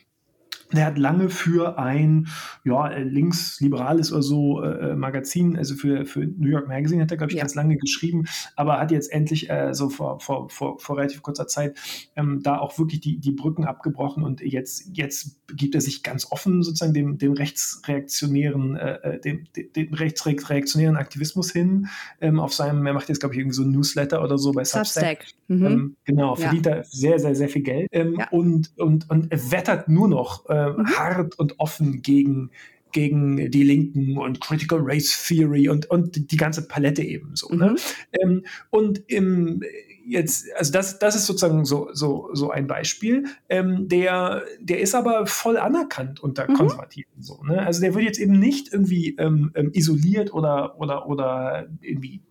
Der 0.72 0.86
hat 0.86 0.98
lange 0.98 1.28
für 1.28 1.78
ein 1.78 2.28
ja, 2.64 2.88
linksliberales 2.88 4.12
oder 4.12 4.22
so 4.22 4.62
äh, 4.62 4.90
äh, 4.90 4.96
Magazin, 4.96 5.56
also 5.56 5.74
für, 5.74 6.06
für 6.06 6.20
New 6.26 6.48
York 6.48 6.68
Magazine 6.68 7.02
hat 7.02 7.10
er, 7.10 7.16
glaube 7.16 7.32
ich, 7.32 7.36
ja. 7.36 7.42
ganz 7.42 7.54
lange 7.54 7.76
geschrieben, 7.76 8.24
aber 8.56 8.80
hat 8.80 8.90
jetzt 8.90 9.12
endlich 9.12 9.48
äh, 9.48 9.74
so 9.74 9.88
vor, 9.88 10.20
vor, 10.20 10.50
vor, 10.50 10.78
vor 10.78 10.96
relativ 10.96 11.22
kurzer 11.22 11.46
Zeit 11.46 11.78
ähm, 12.16 12.40
da 12.42 12.58
auch 12.58 12.78
wirklich 12.78 13.00
die, 13.00 13.18
die 13.18 13.32
Brücken 13.32 13.64
abgebrochen 13.64 14.24
und 14.24 14.40
jetzt, 14.40 14.90
jetzt 14.92 15.40
gibt 15.54 15.74
er 15.74 15.80
sich 15.80 16.02
ganz 16.02 16.30
offen 16.30 16.62
sozusagen 16.62 16.94
dem, 16.94 17.18
dem 17.18 17.32
rechtsreaktionären, 17.32 18.76
äh, 18.76 18.94
äh 19.02 19.20
dem, 19.20 19.44
dem 19.54 19.94
rechtsreaktionären 19.94 20.96
Aktivismus 20.96 21.52
hin. 21.52 21.88
Ähm, 22.20 22.40
auf 22.40 22.52
seinem, 22.52 22.84
er 22.86 22.94
macht 22.94 23.08
jetzt, 23.08 23.20
glaube 23.20 23.34
ich, 23.34 23.40
irgendwie 23.40 23.56
so 23.56 23.62
ein 23.62 23.70
Newsletter 23.70 24.22
oder 24.22 24.38
so 24.38 24.52
bei 24.52 24.64
Substack. 24.64 25.24
Substack. 25.24 25.26
Mhm. 25.48 25.66
Ähm, 25.66 25.96
genau, 26.04 26.34
verdient 26.34 26.66
ja. 26.66 26.72
er 26.72 26.84
sehr, 26.84 27.18
sehr, 27.18 27.34
sehr 27.34 27.48
viel 27.48 27.62
Geld 27.62 27.88
ähm, 27.92 28.16
ja. 28.18 28.28
und, 28.30 28.72
und, 28.76 29.08
und 29.10 29.30
wettert 29.30 29.88
nur 29.88 30.08
noch 30.08 30.44
äh, 30.56 30.70
mhm. 30.70 30.86
hart 30.96 31.38
und 31.38 31.58
offen 31.58 32.02
gegen 32.02 32.50
gegen 32.92 33.50
die 33.50 33.62
Linken 33.62 34.16
und 34.16 34.40
Critical 34.40 34.78
Race 34.82 35.26
Theory 35.26 35.68
und, 35.68 35.90
und 35.90 36.30
die 36.30 36.36
ganze 36.36 36.66
Palette 36.66 37.02
eben 37.02 37.36
so. 37.36 37.48
Ne? 37.48 37.56
Mhm. 37.56 37.60
Ne? 37.60 37.76
Ähm, 38.22 38.44
und 38.70 39.02
im, 39.08 39.62
jetzt, 40.06 40.46
also 40.56 40.72
das, 40.72 40.98
das 40.98 41.14
ist 41.14 41.26
sozusagen 41.26 41.66
so, 41.66 41.90
so, 41.92 42.30
so 42.32 42.50
ein 42.50 42.66
Beispiel. 42.66 43.24
Ähm, 43.50 43.88
der, 43.88 44.44
der 44.60 44.80
ist 44.80 44.94
aber 44.94 45.26
voll 45.26 45.58
anerkannt 45.58 46.20
unter 46.20 46.48
mhm. 46.48 46.54
Konservativen. 46.54 47.20
So, 47.20 47.42
ne? 47.44 47.66
Also 47.66 47.80
der 47.82 47.94
wird 47.94 48.04
jetzt 48.04 48.18
eben 48.18 48.38
nicht 48.38 48.72
irgendwie 48.72 49.14
ähm, 49.18 49.50
ähm 49.54 49.72
isoliert 49.74 50.32
oder, 50.32 50.80
oder, 50.80 51.06
oder 51.06 51.68
irgendwie 51.82 52.22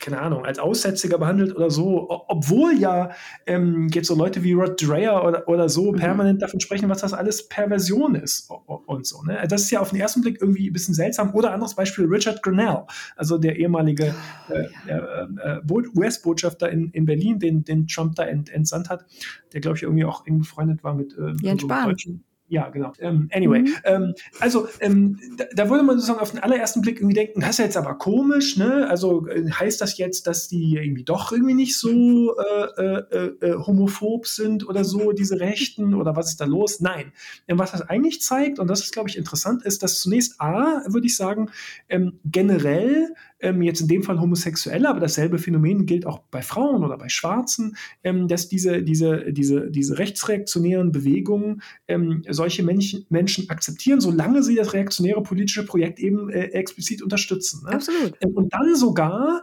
keine 0.00 0.20
Ahnung, 0.20 0.44
als 0.44 0.58
Aussätziger 0.58 1.18
behandelt 1.18 1.54
oder 1.54 1.70
so, 1.70 2.06
obwohl 2.28 2.78
ja 2.78 3.10
ähm, 3.46 3.88
jetzt 3.92 4.08
so 4.08 4.14
Leute 4.14 4.42
wie 4.42 4.54
Rod 4.54 4.80
Dreher 4.80 5.24
oder, 5.24 5.46
oder 5.46 5.68
so 5.68 5.92
mhm. 5.92 5.96
permanent 5.96 6.42
davon 6.42 6.58
sprechen, 6.58 6.88
was 6.88 7.02
das 7.02 7.12
alles 7.12 7.48
Perversion 7.48 8.14
ist 8.14 8.50
und 8.86 9.06
so. 9.06 9.22
Ne? 9.22 9.38
Das 9.48 9.62
ist 9.62 9.70
ja 9.70 9.80
auf 9.80 9.90
den 9.90 10.00
ersten 10.00 10.22
Blick 10.22 10.40
irgendwie 10.40 10.70
ein 10.70 10.72
bisschen 10.72 10.94
seltsam. 10.94 11.34
Oder 11.34 11.52
anderes 11.52 11.74
Beispiel, 11.74 12.06
Richard 12.06 12.42
Grinnell, 12.42 12.84
also 13.16 13.38
der 13.38 13.56
ehemalige 13.56 14.14
äh, 14.48 14.66
äh, 14.90 15.58
äh 15.58 15.88
US-Botschafter 15.94 16.70
in, 16.70 16.90
in 16.90 17.04
Berlin, 17.04 17.38
den, 17.38 17.64
den 17.64 17.86
Trump 17.86 18.14
da 18.16 18.24
ent, 18.24 18.50
entsandt 18.50 18.88
hat, 18.88 19.04
der, 19.52 19.60
glaube 19.60 19.76
ich, 19.76 19.82
irgendwie 19.82 20.04
auch 20.04 20.26
eng 20.26 20.38
befreundet 20.38 20.82
war 20.82 20.94
mit 20.94 21.16
äh, 21.16 21.34
Jens 21.42 21.62
so 21.62 21.68
Deutschen 21.68 22.24
ja, 22.50 22.68
genau. 22.68 22.92
Ähm, 22.98 23.28
anyway, 23.32 23.60
mhm. 23.60 23.74
ähm, 23.84 24.14
also 24.40 24.66
ähm, 24.80 25.20
da, 25.36 25.44
da, 25.54 25.70
würde 25.70 25.84
man 25.84 25.96
sozusagen 25.96 26.18
auf 26.18 26.32
den 26.32 26.40
allerersten 26.40 26.80
Blick 26.80 26.96
irgendwie 26.96 27.14
denken, 27.14 27.40
das 27.40 27.50
ist 27.50 27.58
jetzt 27.58 27.76
aber 27.76 27.94
komisch, 27.94 28.56
ne? 28.56 28.88
Also 28.90 29.28
äh, 29.28 29.48
heißt 29.48 29.80
das 29.80 29.96
jetzt, 29.98 30.26
dass 30.26 30.48
die 30.48 30.74
irgendwie 30.74 31.04
doch 31.04 31.30
irgendwie 31.30 31.54
nicht 31.54 31.78
so 31.78 32.36
äh, 32.36 32.82
äh, 32.82 33.26
äh, 33.40 33.54
homophob 33.54 34.26
sind 34.26 34.68
oder 34.68 34.82
so, 34.82 35.12
diese 35.12 35.38
Rechten 35.38 35.94
oder 35.94 36.16
was 36.16 36.30
ist 36.30 36.40
da 36.40 36.44
los? 36.44 36.80
Nein. 36.80 37.12
Ähm, 37.46 37.60
was 37.60 37.70
das 37.70 37.82
eigentlich 37.82 38.20
zeigt, 38.20 38.58
und 38.58 38.66
das 38.66 38.80
ist, 38.80 38.92
glaube 38.92 39.08
ich, 39.08 39.16
interessant, 39.16 39.64
ist, 39.64 39.84
dass 39.84 40.00
zunächst 40.00 40.40
A, 40.40 40.82
würde 40.88 41.06
ich 41.06 41.16
sagen, 41.16 41.50
ähm, 41.88 42.18
generell 42.24 43.14
ähm, 43.40 43.62
jetzt 43.62 43.80
in 43.80 43.88
dem 43.88 44.02
Fall 44.02 44.20
Homosexuelle, 44.20 44.88
aber 44.88 45.00
dasselbe 45.00 45.38
Phänomen 45.38 45.86
gilt 45.86 46.06
auch 46.06 46.20
bei 46.30 46.42
Frauen 46.42 46.84
oder 46.84 46.96
bei 46.98 47.08
Schwarzen, 47.08 47.76
ähm, 48.04 48.28
dass 48.28 48.48
diese, 48.48 48.82
diese, 48.82 49.32
diese, 49.32 49.70
diese 49.70 49.98
rechtsreaktionären 49.98 50.92
Bewegungen 50.92 51.62
ähm, 51.88 52.22
solche 52.28 52.62
Menschen, 52.62 53.06
Menschen 53.08 53.48
akzeptieren, 53.50 54.00
solange 54.00 54.42
sie 54.42 54.54
das 54.54 54.72
reaktionäre 54.72 55.22
politische 55.22 55.64
Projekt 55.64 55.98
eben 55.98 56.30
äh, 56.30 56.46
explizit 56.46 57.02
unterstützen. 57.02 57.64
Ne? 57.64 57.72
Absolut. 57.72 58.14
Ähm, 58.20 58.30
und 58.34 58.52
dann 58.52 58.74
sogar 58.74 59.42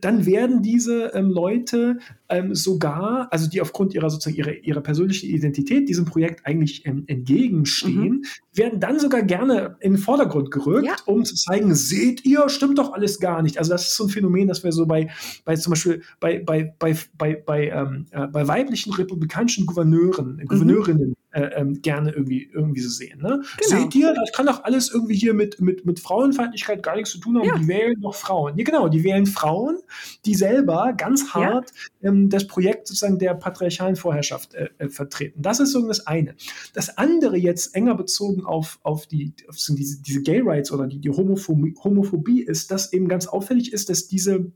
dann 0.00 0.26
werden 0.26 0.62
diese 0.62 1.12
ähm, 1.14 1.30
Leute 1.30 1.98
ähm, 2.28 2.54
sogar, 2.54 3.28
also 3.32 3.48
die 3.48 3.60
aufgrund 3.60 3.94
ihrer 3.94 4.10
sozusagen 4.10 4.36
ihrer, 4.36 4.52
ihrer 4.52 4.80
persönlichen 4.80 5.30
Identität 5.30 5.88
diesem 5.88 6.04
Projekt 6.04 6.46
eigentlich 6.46 6.84
ähm, 6.86 7.04
entgegenstehen, 7.06 8.16
mhm. 8.16 8.24
Werden 8.52 8.80
dann 8.80 8.98
sogar 8.98 9.22
gerne 9.22 9.76
in 9.80 9.92
den 9.92 9.98
Vordergrund 9.98 10.50
gerückt, 10.50 10.86
ja. 10.86 10.96
um 11.06 11.24
zu 11.24 11.36
zeigen, 11.36 11.74
seht 11.74 12.24
ihr, 12.24 12.48
stimmt 12.48 12.78
doch 12.78 12.92
alles 12.92 13.20
gar 13.20 13.42
nicht. 13.42 13.58
Also 13.58 13.70
das 13.70 13.88
ist 13.88 13.96
so 13.96 14.04
ein 14.04 14.10
Phänomen, 14.10 14.48
das 14.48 14.64
wir 14.64 14.72
so 14.72 14.86
bei, 14.86 15.08
bei 15.44 15.56
zum 15.56 15.70
Beispiel 15.72 16.02
bei, 16.18 16.40
bei, 16.40 16.74
bei, 16.78 16.96
bei, 17.16 17.34
bei, 17.34 17.68
ähm, 17.68 18.06
äh, 18.10 18.26
bei 18.26 18.46
weiblichen 18.48 18.92
republikanischen 18.92 19.66
Gouverneuren, 19.66 20.36
mhm. 20.36 20.46
Gouverneurinnen 20.46 21.16
äh, 21.32 21.42
ähm, 21.54 21.80
gerne 21.80 22.10
irgendwie, 22.10 22.50
irgendwie 22.52 22.80
so 22.80 22.88
sehen. 22.88 23.20
Ne? 23.20 23.42
Genau. 23.58 23.80
Seht 23.82 23.94
ihr, 23.94 24.12
das 24.14 24.32
kann 24.32 24.46
doch 24.46 24.64
alles 24.64 24.92
irgendwie 24.92 25.14
hier 25.14 25.34
mit, 25.34 25.60
mit, 25.60 25.86
mit 25.86 26.00
Frauenfeindlichkeit 26.00 26.82
gar 26.82 26.96
nichts 26.96 27.12
zu 27.12 27.18
tun 27.18 27.38
haben. 27.38 27.46
Ja. 27.46 27.56
Die 27.56 27.68
wählen 27.68 28.00
doch 28.00 28.14
Frauen. 28.14 28.58
Ja, 28.58 28.64
genau, 28.64 28.88
die 28.88 29.04
wählen 29.04 29.26
Frauen, 29.26 29.78
die 30.24 30.34
selber 30.34 30.92
ganz 30.96 31.32
hart 31.32 31.70
ja. 32.00 32.10
ähm, 32.10 32.30
das 32.30 32.46
Projekt 32.46 32.88
sozusagen 32.88 33.18
der 33.18 33.34
patriarchalen 33.34 33.96
Vorherrschaft 33.96 34.54
äh, 34.54 34.70
äh, 34.78 34.88
vertreten. 34.88 35.40
Das 35.40 35.60
ist 35.60 35.72
so 35.72 35.86
das 35.86 36.06
eine. 36.06 36.34
Das 36.74 36.98
andere 36.98 37.36
jetzt 37.36 37.74
enger 37.76 37.94
bezogen 37.94 38.39
auf, 38.44 38.78
auf, 38.82 39.06
die, 39.06 39.34
auf 39.48 39.56
diese, 39.56 40.02
diese 40.02 40.22
Gay 40.22 40.40
Rights 40.42 40.72
oder 40.72 40.86
die, 40.86 40.98
die 40.98 41.10
Homophobie, 41.10 41.74
Homophobie 41.82 42.42
ist, 42.42 42.70
dass 42.70 42.92
eben 42.92 43.08
ganz 43.08 43.26
auffällig 43.26 43.72
ist, 43.72 43.88
dass 43.88 44.06
diese 44.06 44.52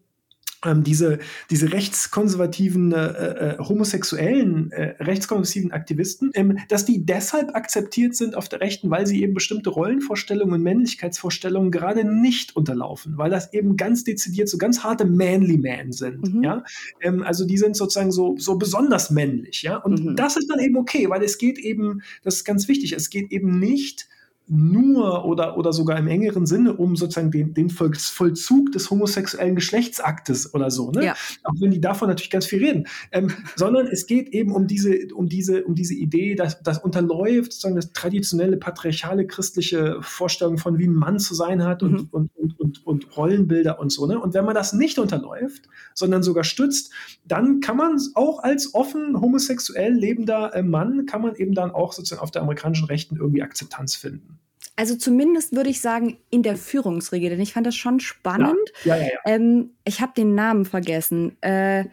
ähm, 0.64 0.82
diese, 0.84 1.18
diese 1.50 1.72
rechtskonservativen 1.72 2.92
äh, 2.92 3.06
äh, 3.06 3.58
homosexuellen 3.58 4.70
äh, 4.72 5.02
rechtskonservativen 5.02 5.72
Aktivisten, 5.72 6.30
ähm, 6.34 6.58
dass 6.68 6.84
die 6.84 7.04
deshalb 7.04 7.54
akzeptiert 7.54 8.14
sind 8.14 8.36
auf 8.36 8.48
der 8.48 8.60
Rechten, 8.60 8.90
weil 8.90 9.06
sie 9.06 9.22
eben 9.22 9.34
bestimmte 9.34 9.70
Rollenvorstellungen 9.70 10.54
und 10.54 10.62
Männlichkeitsvorstellungen 10.62 11.70
gerade 11.70 12.04
nicht 12.04 12.56
unterlaufen, 12.56 13.18
weil 13.18 13.30
das 13.30 13.52
eben 13.52 13.76
ganz 13.76 14.04
dezidiert 14.04 14.48
so 14.48 14.58
ganz 14.58 14.82
harte 14.82 15.04
Manly 15.04 15.58
Men 15.58 15.92
sind. 15.92 16.34
Mhm. 16.34 16.42
Ja? 16.42 16.64
Ähm, 17.00 17.22
also 17.22 17.46
die 17.46 17.58
sind 17.58 17.76
sozusagen 17.76 18.12
so, 18.12 18.36
so 18.38 18.56
besonders 18.56 19.10
männlich. 19.10 19.62
Ja? 19.62 19.76
Und 19.76 20.04
mhm. 20.04 20.16
das 20.16 20.36
ist 20.36 20.48
dann 20.50 20.60
eben 20.60 20.76
okay, 20.76 21.08
weil 21.08 21.22
es 21.22 21.38
geht 21.38 21.58
eben, 21.58 22.02
das 22.22 22.36
ist 22.36 22.44
ganz 22.44 22.68
wichtig, 22.68 22.92
es 22.92 23.10
geht 23.10 23.30
eben 23.32 23.58
nicht 23.58 24.08
nur 24.46 25.24
oder, 25.24 25.56
oder 25.56 25.72
sogar 25.72 25.98
im 25.98 26.06
engeren 26.06 26.44
Sinne 26.44 26.74
um 26.74 26.96
sozusagen 26.96 27.30
den, 27.30 27.54
den 27.54 27.70
Vollzug 27.70 28.72
des 28.72 28.90
homosexuellen 28.90 29.54
Geschlechtsaktes 29.54 30.52
oder 30.52 30.70
so, 30.70 30.90
ne? 30.90 31.06
Ja. 31.06 31.14
Auch 31.44 31.54
wenn 31.60 31.70
die 31.70 31.80
davon 31.80 32.08
natürlich 32.08 32.30
ganz 32.30 32.44
viel 32.44 32.62
reden. 32.62 32.86
Ähm, 33.10 33.32
sondern 33.56 33.86
es 33.86 34.06
geht 34.06 34.28
eben 34.28 34.52
um 34.52 34.66
diese, 34.66 35.08
um 35.14 35.28
diese, 35.28 35.64
um 35.64 35.74
diese 35.74 35.94
Idee, 35.94 36.34
dass 36.34 36.62
das 36.62 36.78
unterläuft 36.78 37.52
sozusagen 37.52 37.76
das 37.76 37.92
traditionelle 37.92 38.58
patriarchale 38.58 39.26
christliche 39.26 39.98
Vorstellung 40.02 40.58
von 40.58 40.78
wie 40.78 40.88
ein 40.88 40.94
Mann 40.94 41.18
zu 41.18 41.34
sein 41.34 41.64
hat 41.64 41.82
und, 41.82 41.92
mhm. 41.92 42.08
und, 42.10 42.30
und, 42.36 42.60
und, 42.60 42.86
und 42.86 43.16
Rollenbilder 43.16 43.80
und 43.80 43.90
so, 43.90 44.06
ne? 44.06 44.20
Und 44.20 44.34
wenn 44.34 44.44
man 44.44 44.54
das 44.54 44.74
nicht 44.74 44.98
unterläuft, 44.98 45.68
sondern 45.94 46.22
sogar 46.22 46.44
stützt, 46.44 46.92
dann 47.24 47.60
kann 47.60 47.78
man 47.78 47.98
auch 48.14 48.42
als 48.42 48.74
offen 48.74 49.18
homosexuell 49.18 49.92
lebender 49.92 50.54
äh, 50.54 50.62
Mann, 50.62 51.06
kann 51.06 51.22
man 51.22 51.34
eben 51.36 51.54
dann 51.54 51.70
auch 51.70 51.94
sozusagen 51.94 52.20
auf 52.20 52.30
der 52.30 52.42
amerikanischen 52.42 52.86
Rechten 52.86 53.16
irgendwie 53.16 53.42
Akzeptanz 53.42 53.94
finden. 53.94 54.34
Also 54.76 54.96
zumindest 54.96 55.55
würde 55.55 55.70
ich 55.70 55.80
sagen, 55.80 56.18
in 56.30 56.42
der 56.42 56.56
Führungsriege, 56.56 57.30
denn 57.30 57.40
ich 57.40 57.52
fand 57.52 57.66
das 57.66 57.76
schon 57.76 58.01
spannend. 58.01 58.72
Ja, 58.84 58.96
ja, 58.96 59.05
ja. 59.05 59.18
Ähm, 59.24 59.70
ich 59.84 60.01
habe 60.01 60.12
den 60.16 60.34
Namen 60.34 60.64
vergessen. 60.64 61.36
Äh, 61.42 61.84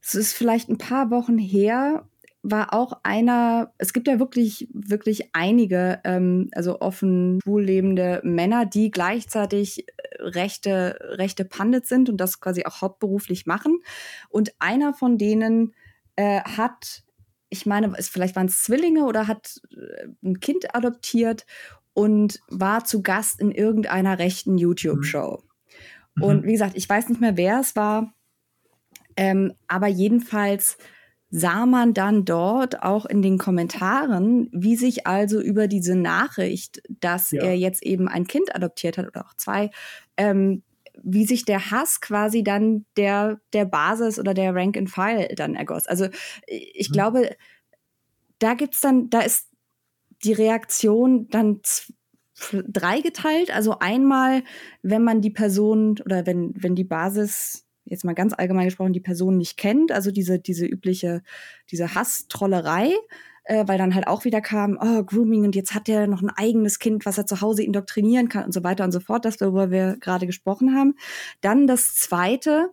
es 0.00 0.14
ist 0.14 0.32
vielleicht 0.32 0.68
ein 0.68 0.78
paar 0.78 1.10
Wochen 1.10 1.36
her, 1.36 2.06
war 2.42 2.72
auch 2.72 3.00
einer, 3.02 3.72
es 3.76 3.92
gibt 3.92 4.08
ja 4.08 4.18
wirklich, 4.18 4.68
wirklich 4.72 5.34
einige, 5.34 6.00
ähm, 6.04 6.48
also 6.54 6.80
offen 6.80 7.38
schwul 7.42 7.64
lebende 7.64 8.20
Männer, 8.24 8.64
die 8.66 8.90
gleichzeitig 8.90 9.86
äh, 9.88 10.22
rechte, 10.22 10.96
rechte 11.00 11.44
Pandit 11.44 11.86
sind 11.86 12.08
und 12.08 12.16
das 12.16 12.40
quasi 12.40 12.64
auch 12.64 12.80
hauptberuflich 12.80 13.46
machen. 13.46 13.80
Und 14.30 14.54
einer 14.58 14.94
von 14.94 15.18
denen 15.18 15.74
äh, 16.16 16.40
hat 16.40 17.02
ich 17.50 17.66
meine, 17.66 17.92
es, 17.98 18.08
vielleicht 18.08 18.36
waren 18.36 18.46
es 18.46 18.62
Zwillinge 18.62 19.04
oder 19.06 19.26
hat 19.26 19.60
äh, 19.72 20.06
ein 20.22 20.38
Kind 20.38 20.74
adoptiert 20.74 21.46
und 21.92 22.40
war 22.48 22.84
zu 22.84 23.02
Gast 23.02 23.40
in 23.40 23.50
irgendeiner 23.50 24.18
rechten 24.18 24.58
YouTube-Show. 24.58 25.42
Mhm. 26.14 26.22
Und 26.22 26.44
wie 26.44 26.52
gesagt, 26.52 26.76
ich 26.76 26.88
weiß 26.88 27.08
nicht 27.08 27.20
mehr, 27.20 27.36
wer 27.36 27.60
es 27.60 27.76
war, 27.76 28.12
ähm, 29.16 29.52
aber 29.68 29.88
jedenfalls 29.88 30.78
sah 31.30 31.64
man 31.64 31.94
dann 31.94 32.24
dort 32.24 32.82
auch 32.82 33.06
in 33.06 33.22
den 33.22 33.38
Kommentaren, 33.38 34.48
wie 34.52 34.76
sich 34.76 35.06
also 35.06 35.40
über 35.40 35.68
diese 35.68 35.94
Nachricht, 35.94 36.82
dass 36.88 37.30
ja. 37.30 37.42
er 37.42 37.56
jetzt 37.56 37.82
eben 37.84 38.08
ein 38.08 38.26
Kind 38.26 38.54
adoptiert 38.54 38.98
hat 38.98 39.06
oder 39.06 39.26
auch 39.26 39.34
zwei, 39.34 39.70
ähm, 40.16 40.62
wie 41.02 41.24
sich 41.24 41.44
der 41.44 41.70
Hass 41.70 42.00
quasi 42.00 42.42
dann 42.42 42.84
der, 42.96 43.40
der 43.52 43.64
Basis 43.64 44.18
oder 44.18 44.34
der 44.34 44.54
Rank 44.54 44.76
and 44.76 44.90
File 44.90 45.28
dann 45.36 45.54
ergoss. 45.54 45.86
Also 45.86 46.08
ich 46.46 46.88
mhm. 46.90 46.92
glaube, 46.92 47.36
da 48.40 48.54
gibt's 48.54 48.80
dann, 48.80 49.08
da 49.08 49.20
ist 49.20 49.49
die 50.24 50.32
Reaktion 50.32 51.28
dann 51.30 51.60
dreigeteilt. 52.52 53.54
Also 53.54 53.78
einmal, 53.78 54.42
wenn 54.82 55.02
man 55.02 55.20
die 55.20 55.30
Person 55.30 55.96
oder 56.04 56.26
wenn, 56.26 56.52
wenn 56.56 56.74
die 56.74 56.84
Basis, 56.84 57.66
jetzt 57.84 58.04
mal 58.04 58.14
ganz 58.14 58.32
allgemein 58.34 58.66
gesprochen, 58.66 58.92
die 58.92 59.00
Person 59.00 59.36
nicht 59.36 59.56
kennt, 59.56 59.92
also 59.92 60.10
diese, 60.10 60.38
diese 60.38 60.66
übliche, 60.66 61.22
diese 61.70 61.94
Hasstrollerei, 61.94 62.92
äh, 63.44 63.64
weil 63.66 63.78
dann 63.78 63.94
halt 63.94 64.06
auch 64.06 64.24
wieder 64.24 64.40
kam, 64.40 64.78
oh, 64.80 65.02
Grooming 65.02 65.44
und 65.44 65.56
jetzt 65.56 65.74
hat 65.74 65.88
er 65.88 66.06
noch 66.06 66.22
ein 66.22 66.30
eigenes 66.30 66.78
Kind, 66.78 67.04
was 67.04 67.18
er 67.18 67.26
zu 67.26 67.40
Hause 67.40 67.62
indoktrinieren 67.62 68.28
kann 68.28 68.44
und 68.44 68.52
so 68.52 68.62
weiter 68.62 68.84
und 68.84 68.92
so 68.92 69.00
fort, 69.00 69.24
das, 69.24 69.40
worüber 69.40 69.70
wir 69.70 69.96
gerade 69.98 70.26
gesprochen 70.26 70.74
haben. 70.74 70.94
Dann 71.40 71.66
das 71.66 71.96
zweite, 71.96 72.70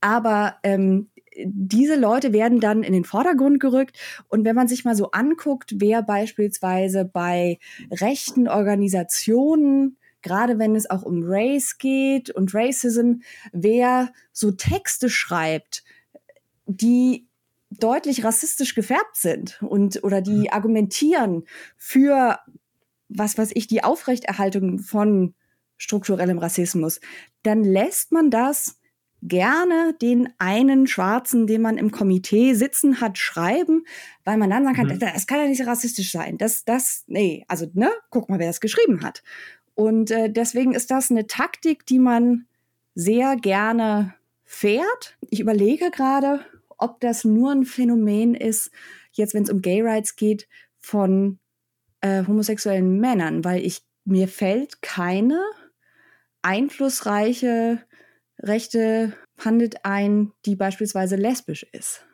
Aber 0.00 0.56
ähm, 0.62 1.10
diese 1.44 1.96
Leute 1.96 2.32
werden 2.32 2.60
dann 2.60 2.82
in 2.82 2.92
den 2.92 3.04
Vordergrund 3.04 3.60
gerückt. 3.60 3.98
Und 4.28 4.44
wenn 4.44 4.56
man 4.56 4.68
sich 4.68 4.84
mal 4.84 4.96
so 4.96 5.10
anguckt, 5.10 5.74
wer 5.76 6.02
beispielsweise 6.02 7.04
bei 7.04 7.58
rechten 7.90 8.48
Organisationen 8.48 9.96
gerade 10.20 10.58
wenn 10.58 10.74
es 10.74 10.90
auch 10.90 11.02
um 11.02 11.22
Race 11.24 11.78
geht 11.78 12.28
und 12.30 12.52
Racism, 12.52 13.20
wer 13.52 14.12
so 14.32 14.50
Texte 14.50 15.08
schreibt, 15.08 15.84
die 16.66 17.28
deutlich 17.70 18.24
rassistisch 18.24 18.74
gefärbt 18.74 19.16
sind 19.16 19.62
und 19.62 20.02
oder 20.02 20.20
die 20.20 20.40
mhm. 20.40 20.48
argumentieren 20.50 21.44
für 21.76 22.38
was 23.08 23.38
weiß 23.38 23.50
ich 23.54 23.66
die 23.66 23.84
Aufrechterhaltung 23.84 24.78
von 24.80 25.34
strukturellem 25.78 26.38
Rassismus, 26.38 27.00
dann 27.42 27.64
lässt 27.64 28.12
man 28.12 28.30
das 28.30 28.78
gerne 29.22 29.94
den 30.00 30.28
einen 30.38 30.86
Schwarzen, 30.86 31.46
den 31.46 31.62
man 31.62 31.76
im 31.76 31.90
Komitee 31.90 32.54
sitzen 32.54 33.00
hat, 33.00 33.18
schreiben, 33.18 33.84
weil 34.24 34.36
man 34.36 34.50
dann 34.50 34.64
sagen 34.64 34.76
kann, 34.76 34.86
mhm. 34.88 34.98
das 34.98 35.26
kann 35.26 35.40
ja 35.40 35.46
nicht 35.48 35.66
rassistisch 35.66 36.12
sein. 36.12 36.38
Das, 36.38 36.64
das, 36.64 37.04
nee, 37.06 37.44
also, 37.48 37.66
ne, 37.72 37.90
guck 38.10 38.28
mal, 38.28 38.38
wer 38.38 38.46
das 38.46 38.60
geschrieben 38.60 39.02
hat. 39.02 39.22
Und 39.74 40.10
äh, 40.10 40.30
deswegen 40.30 40.74
ist 40.74 40.90
das 40.90 41.10
eine 41.10 41.26
Taktik, 41.26 41.86
die 41.86 41.98
man 41.98 42.46
sehr 42.94 43.36
gerne 43.36 44.14
fährt. 44.44 45.16
Ich 45.30 45.40
überlege 45.40 45.90
gerade, 45.90 46.40
ob 46.76 47.00
das 47.00 47.24
nur 47.24 47.52
ein 47.52 47.64
Phänomen 47.64 48.34
ist, 48.34 48.70
jetzt 49.12 49.34
wenn 49.34 49.42
es 49.44 49.50
um 49.50 49.62
Gay 49.62 49.82
Rights 49.82 50.16
geht, 50.16 50.48
von 50.78 51.38
äh, 52.00 52.24
homosexuellen 52.24 52.98
Männern, 53.00 53.44
weil 53.44 53.64
ich 53.64 53.82
mir 54.04 54.28
fällt 54.28 54.80
keine 54.80 55.40
einflussreiche 56.42 57.80
rechte 58.40 59.12
Pandit 59.36 59.84
ein, 59.84 60.32
die 60.44 60.56
beispielsweise 60.56 61.16
lesbisch 61.16 61.64
ist. 61.72 62.04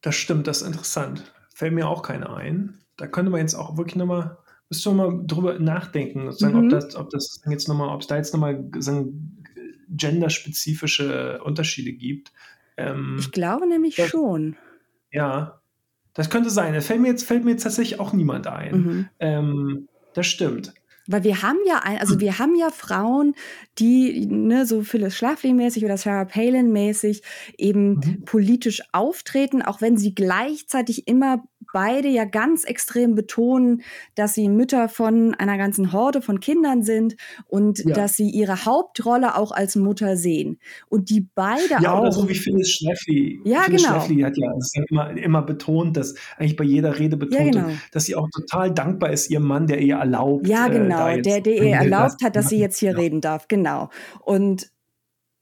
Das 0.00 0.14
stimmt, 0.14 0.46
das 0.46 0.62
ist 0.62 0.68
interessant. 0.68 1.32
Fällt 1.54 1.72
mir 1.72 1.88
auch 1.88 2.02
keine 2.02 2.34
ein. 2.34 2.78
Da 2.96 3.06
könnte 3.06 3.30
man 3.30 3.40
jetzt 3.40 3.54
auch 3.54 3.76
wirklich 3.76 3.96
nochmal, 3.96 4.38
müsste 4.68 4.90
man 4.92 4.96
mal 4.96 5.26
drüber 5.26 5.58
nachdenken, 5.58 6.30
sagen, 6.32 6.58
mhm. 6.58 6.64
ob 6.64 6.70
das, 6.70 6.96
ob 6.96 7.10
das 7.10 7.40
jetzt 7.48 7.68
nochmal, 7.68 7.88
ob 7.88 8.00
es 8.02 8.06
da 8.06 8.16
jetzt 8.16 8.32
nochmal 8.32 8.70
genderspezifische 9.88 11.40
Unterschiede 11.42 11.92
gibt. 11.92 12.32
Ähm, 12.76 13.16
ich 13.18 13.32
glaube 13.32 13.66
nämlich 13.66 13.96
das, 13.96 14.08
schon. 14.08 14.56
Ja, 15.10 15.60
das 16.14 16.30
könnte 16.30 16.50
sein. 16.50 16.74
Da 16.74 16.80
fällt 16.80 17.00
mir 17.00 17.08
jetzt, 17.08 17.24
fällt 17.24 17.44
mir 17.44 17.52
jetzt 17.52 17.62
tatsächlich 17.62 18.00
auch 18.00 18.12
niemand 18.12 18.46
ein. 18.46 18.76
Mhm. 18.76 19.08
Ähm, 19.18 19.88
das 20.14 20.26
stimmt. 20.26 20.72
Weil 21.06 21.24
wir 21.24 21.42
haben 21.42 21.58
ja, 21.66 21.80
ein, 21.82 21.98
also 21.98 22.20
wir 22.20 22.38
haben 22.38 22.54
ja 22.56 22.70
Frauen, 22.70 23.34
die 23.78 24.26
ne, 24.26 24.66
so 24.66 24.82
Phyllis 24.82 25.16
Schlafly-mäßig 25.16 25.84
oder 25.84 25.96
Sarah 25.96 26.24
Palin-mäßig 26.24 27.22
eben 27.58 27.94
mhm. 27.94 28.24
politisch 28.24 28.82
auftreten, 28.92 29.62
auch 29.62 29.80
wenn 29.80 29.96
sie 29.96 30.14
gleichzeitig 30.14 31.06
immer 31.06 31.44
beide 31.72 32.08
ja 32.08 32.24
ganz 32.24 32.64
extrem 32.64 33.14
betonen, 33.14 33.82
dass 34.14 34.34
sie 34.34 34.48
Mütter 34.48 34.88
von 34.88 35.34
einer 35.34 35.58
ganzen 35.58 35.92
Horde 35.92 36.22
von 36.22 36.40
Kindern 36.40 36.82
sind 36.82 37.16
und 37.46 37.80
ja. 37.84 37.94
dass 37.94 38.16
sie 38.16 38.30
ihre 38.30 38.64
Hauptrolle 38.64 39.36
auch 39.36 39.52
als 39.52 39.76
Mutter 39.76 40.16
sehen. 40.16 40.58
Und 40.88 41.10
die 41.10 41.28
beide 41.34 41.82
ja, 41.82 41.92
auch. 41.92 42.04
Ja, 42.04 42.12
so 42.12 42.28
wie 42.28 42.34
Phyllis 42.34 42.70
Schlafly. 42.70 43.40
Ja, 43.44 43.62
Phyllis 43.62 43.82
genau. 43.82 43.94
Schlafly 43.94 44.20
hat 44.22 44.36
ja, 44.36 44.52
immer, 44.90 45.10
immer 45.10 45.42
betont, 45.42 45.96
dass 45.96 46.14
eigentlich 46.36 46.56
bei 46.56 46.64
jeder 46.64 46.98
Rede 46.98 47.16
betont, 47.16 47.52
genau. 47.52 47.68
dass 47.92 48.04
sie 48.04 48.16
auch 48.16 48.28
total 48.30 48.72
dankbar 48.72 49.10
ist 49.10 49.30
ihrem 49.30 49.46
Mann, 49.46 49.66
der 49.66 49.80
ihr 49.80 49.96
erlaubt. 49.96 50.46
Ja, 50.46 50.66
äh, 50.66 50.70
genau, 50.70 51.08
äh, 51.08 51.22
der, 51.22 51.40
der 51.40 51.54
ihr 51.54 51.74
erlaubt 51.74 52.22
hat, 52.22 52.36
dass 52.36 52.48
sie 52.48 52.58
jetzt 52.58 52.78
hier 52.78 52.96
reden 52.96 53.20
darf. 53.20 53.48
Genau. 53.48 53.90
Und 54.20 54.70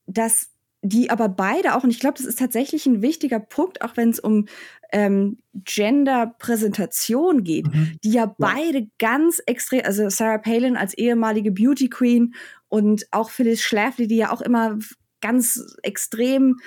das 0.07 0.51
die 0.85 1.09
aber 1.09 1.31
beide 1.31 1.75
auch, 1.75 1.83
und 1.83 1.91
ich 1.91 1.99
glaube, 1.99 2.19
das 2.19 2.27
ist 2.27 2.39
tatsächlich 2.39 2.85
ein 2.85 3.01
wichtiger 3.01 3.41
Punkt, 3.41 3.81
auch 3.81 3.97
wenn 3.97 4.11
es 4.11 4.21
um 4.21 4.47
ähm, 4.93 5.39
Gender-Präsentation 5.55 7.43
geht, 7.43 7.67
mhm. 7.67 7.97
die 8.05 8.13
ja, 8.13 8.25
ja, 8.25 8.35
beide 8.39 8.89
ganz 8.99 9.41
extrem, 9.47 9.81
also 9.85 10.11
Sarah 10.11 10.39
Palin 10.39 10.77
als 10.77 10.93
ehemalige 10.93 11.53
Beauty 11.53 11.89
Queen 11.89 12.35
und 12.69 13.07
auch 13.13 13.31
Phyllis 13.31 13.63
Schlafly, 13.63 14.07
die 14.07 14.17
ja 14.17 14.31
auch 14.31 14.43
immer 14.43 14.79
ganz 15.23 15.75
extrem 15.83 16.59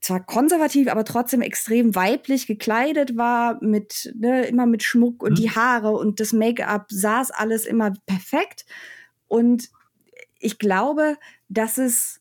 zwar 0.00 0.26
konservativ, 0.26 0.88
aber 0.88 1.04
trotzdem 1.04 1.40
extrem 1.40 1.94
weiblich 1.94 2.48
gekleidet 2.48 3.16
war, 3.16 3.62
mit 3.62 4.12
ne, 4.18 4.46
immer 4.46 4.66
mit 4.66 4.82
Schmuck 4.82 5.22
und 5.22 5.32
mhm. 5.32 5.36
die 5.36 5.50
Haare 5.50 5.92
und 5.92 6.18
das 6.18 6.32
Make-up 6.32 6.86
saß 6.90 7.30
alles 7.30 7.66
immer 7.66 7.92
perfekt. 8.06 8.66
Und 9.28 9.70
ich 10.40 10.58
glaube, 10.58 11.16
dass 11.48 11.78
es 11.78 12.20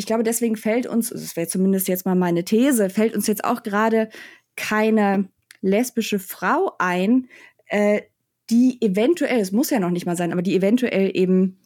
ich 0.00 0.06
glaube, 0.06 0.22
deswegen 0.22 0.56
fällt 0.56 0.86
uns, 0.86 1.10
das 1.10 1.36
wäre 1.36 1.46
zumindest 1.46 1.86
jetzt 1.86 2.06
mal 2.06 2.14
meine 2.14 2.42
These, 2.42 2.88
fällt 2.88 3.14
uns 3.14 3.26
jetzt 3.26 3.44
auch 3.44 3.62
gerade 3.62 4.08
keine 4.56 5.28
lesbische 5.60 6.18
Frau 6.18 6.72
ein, 6.78 7.28
äh, 7.66 8.00
die 8.48 8.80
eventuell, 8.80 9.40
es 9.40 9.52
muss 9.52 9.68
ja 9.68 9.78
noch 9.78 9.90
nicht 9.90 10.06
mal 10.06 10.16
sein, 10.16 10.32
aber 10.32 10.40
die 10.40 10.56
eventuell 10.56 11.10
eben 11.14 11.58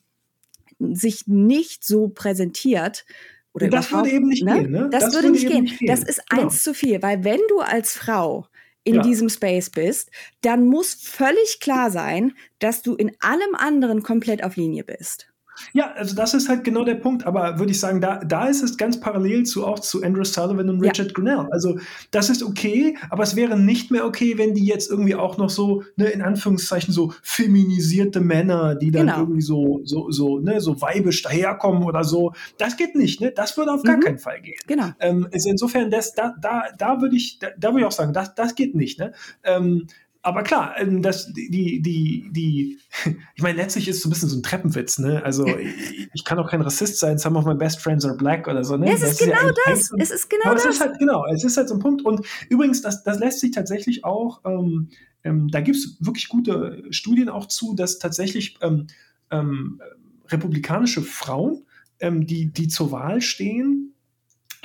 sich 0.80 1.28
nicht 1.28 1.84
so 1.84 2.08
präsentiert. 2.08 3.06
Oder 3.52 3.68
das 3.68 3.92
würde 3.92 4.10
eben 4.10 4.26
nicht 4.26 4.42
ne? 4.42 4.62
gehen, 4.62 4.72
ne? 4.72 4.88
Das, 4.90 5.04
das 5.04 5.14
würde, 5.14 5.30
nicht 5.30 5.46
gehen. 5.46 5.62
nicht 5.62 5.78
gehen. 5.78 5.86
Das 5.86 6.02
ist 6.02 6.28
genau. 6.28 6.42
eins 6.42 6.64
zu 6.64 6.74
viel, 6.74 7.00
weil 7.02 7.22
wenn 7.22 7.40
du 7.48 7.60
als 7.60 7.92
Frau 7.92 8.48
in 8.82 8.96
ja. 8.96 9.02
diesem 9.02 9.28
Space 9.28 9.70
bist, 9.70 10.10
dann 10.40 10.66
muss 10.66 10.92
völlig 10.94 11.60
klar 11.60 11.92
sein, 11.92 12.32
dass 12.58 12.82
du 12.82 12.96
in 12.96 13.12
allem 13.20 13.54
anderen 13.54 14.02
komplett 14.02 14.42
auf 14.42 14.56
Linie 14.56 14.82
bist. 14.82 15.32
Ja, 15.72 15.92
also 15.92 16.14
das 16.14 16.34
ist 16.34 16.48
halt 16.48 16.64
genau 16.64 16.84
der 16.84 16.96
Punkt. 16.96 17.26
Aber 17.26 17.58
würde 17.58 17.72
ich 17.72 17.80
sagen, 17.80 18.00
da, 18.00 18.18
da 18.18 18.46
ist 18.46 18.62
es 18.62 18.76
ganz 18.76 19.00
parallel 19.00 19.44
zu 19.44 19.66
auch 19.66 19.78
zu 19.78 20.02
Andrew 20.02 20.24
Sullivan 20.24 20.68
und 20.68 20.80
Richard 20.80 21.08
ja. 21.08 21.12
Grinnell. 21.12 21.46
Also 21.50 21.78
das 22.10 22.30
ist 22.30 22.42
okay, 22.42 22.96
aber 23.10 23.22
es 23.22 23.36
wäre 23.36 23.58
nicht 23.58 23.90
mehr 23.90 24.06
okay, 24.06 24.38
wenn 24.38 24.54
die 24.54 24.64
jetzt 24.64 24.90
irgendwie 24.90 25.14
auch 25.14 25.36
noch 25.38 25.50
so, 25.50 25.82
ne, 25.96 26.06
in 26.06 26.22
Anführungszeichen, 26.22 26.92
so 26.92 27.12
feminisierte 27.22 28.20
Männer, 28.20 28.74
die 28.74 28.90
dann 28.90 29.06
genau. 29.06 29.20
irgendwie 29.20 29.42
so, 29.42 29.80
so, 29.84 30.10
so, 30.10 30.38
ne, 30.38 30.60
so 30.60 30.80
weibisch 30.80 31.22
daherkommen 31.22 31.84
oder 31.84 32.04
so. 32.04 32.32
Das 32.58 32.76
geht 32.76 32.94
nicht, 32.94 33.20
ne? 33.20 33.32
Das 33.32 33.56
würde 33.56 33.72
auf 33.72 33.82
gar 33.82 33.96
mhm. 33.96 34.00
keinen 34.00 34.18
Fall 34.18 34.40
gehen. 34.40 34.58
Genau. 34.66 34.90
Ähm, 35.00 35.28
also 35.32 35.48
insofern, 35.48 35.90
das, 35.90 36.14
da, 36.14 36.34
da, 36.40 36.64
da 36.76 37.00
würde 37.00 37.16
ich, 37.16 37.38
da, 37.38 37.48
da 37.58 37.68
würde 37.68 37.80
ich 37.80 37.86
auch 37.86 37.92
sagen, 37.92 38.12
das, 38.12 38.34
das 38.34 38.54
geht 38.54 38.74
nicht, 38.74 38.98
ne? 38.98 39.12
Ähm, 39.42 39.86
aber 40.24 40.42
klar, 40.42 40.74
ähm, 40.78 41.02
das, 41.02 41.32
die, 41.32 41.82
die, 41.82 42.28
die, 42.32 42.78
ich 43.34 43.42
meine, 43.42 43.58
letztlich 43.58 43.88
ist 43.88 43.96
es 43.96 44.02
so 44.02 44.08
ein 44.08 44.12
bisschen 44.12 44.30
so 44.30 44.38
ein 44.38 44.42
Treppenwitz, 44.42 44.98
ne? 44.98 45.22
Also 45.22 45.46
ich, 45.46 46.08
ich 46.14 46.24
kann 46.24 46.38
auch 46.38 46.50
kein 46.50 46.62
Rassist 46.62 46.98
sein, 46.98 47.18
some 47.18 47.38
of 47.38 47.44
my 47.44 47.54
best 47.54 47.80
friends 47.80 48.04
are 48.06 48.16
black 48.16 48.48
oder 48.48 48.64
so, 48.64 48.76
ne? 48.76 48.90
Es 48.90 49.02
ist 49.02 49.20
genau 49.20 49.34
ist 49.34 49.42
ja 49.66 49.72
das. 49.72 49.90
es 49.98 50.10
ist 50.10 50.30
genau 50.30 50.46
aber 50.46 50.54
das. 50.54 50.64
Es 50.64 50.74
ist 50.76 50.80
halt, 50.80 50.98
genau, 50.98 51.24
es 51.26 51.44
ist 51.44 51.56
halt 51.56 51.68
so 51.68 51.74
ein 51.74 51.80
Punkt. 51.80 52.04
Und 52.04 52.26
übrigens, 52.48 52.80
das, 52.80 53.04
das 53.04 53.18
lässt 53.18 53.40
sich 53.40 53.50
tatsächlich 53.50 54.04
auch, 54.04 54.40
ähm, 54.46 54.88
ähm, 55.24 55.48
da 55.48 55.60
gibt 55.60 55.76
es 55.76 55.98
wirklich 56.00 56.28
gute 56.28 56.82
Studien 56.90 57.28
auch 57.28 57.46
zu, 57.46 57.74
dass 57.74 57.98
tatsächlich 57.98 58.58
ähm, 58.62 58.86
ähm, 59.30 59.80
republikanische 60.28 61.02
Frauen, 61.02 61.66
ähm, 62.00 62.26
die, 62.26 62.46
die 62.46 62.68
zur 62.68 62.92
Wahl 62.92 63.20
stehen, 63.20 63.93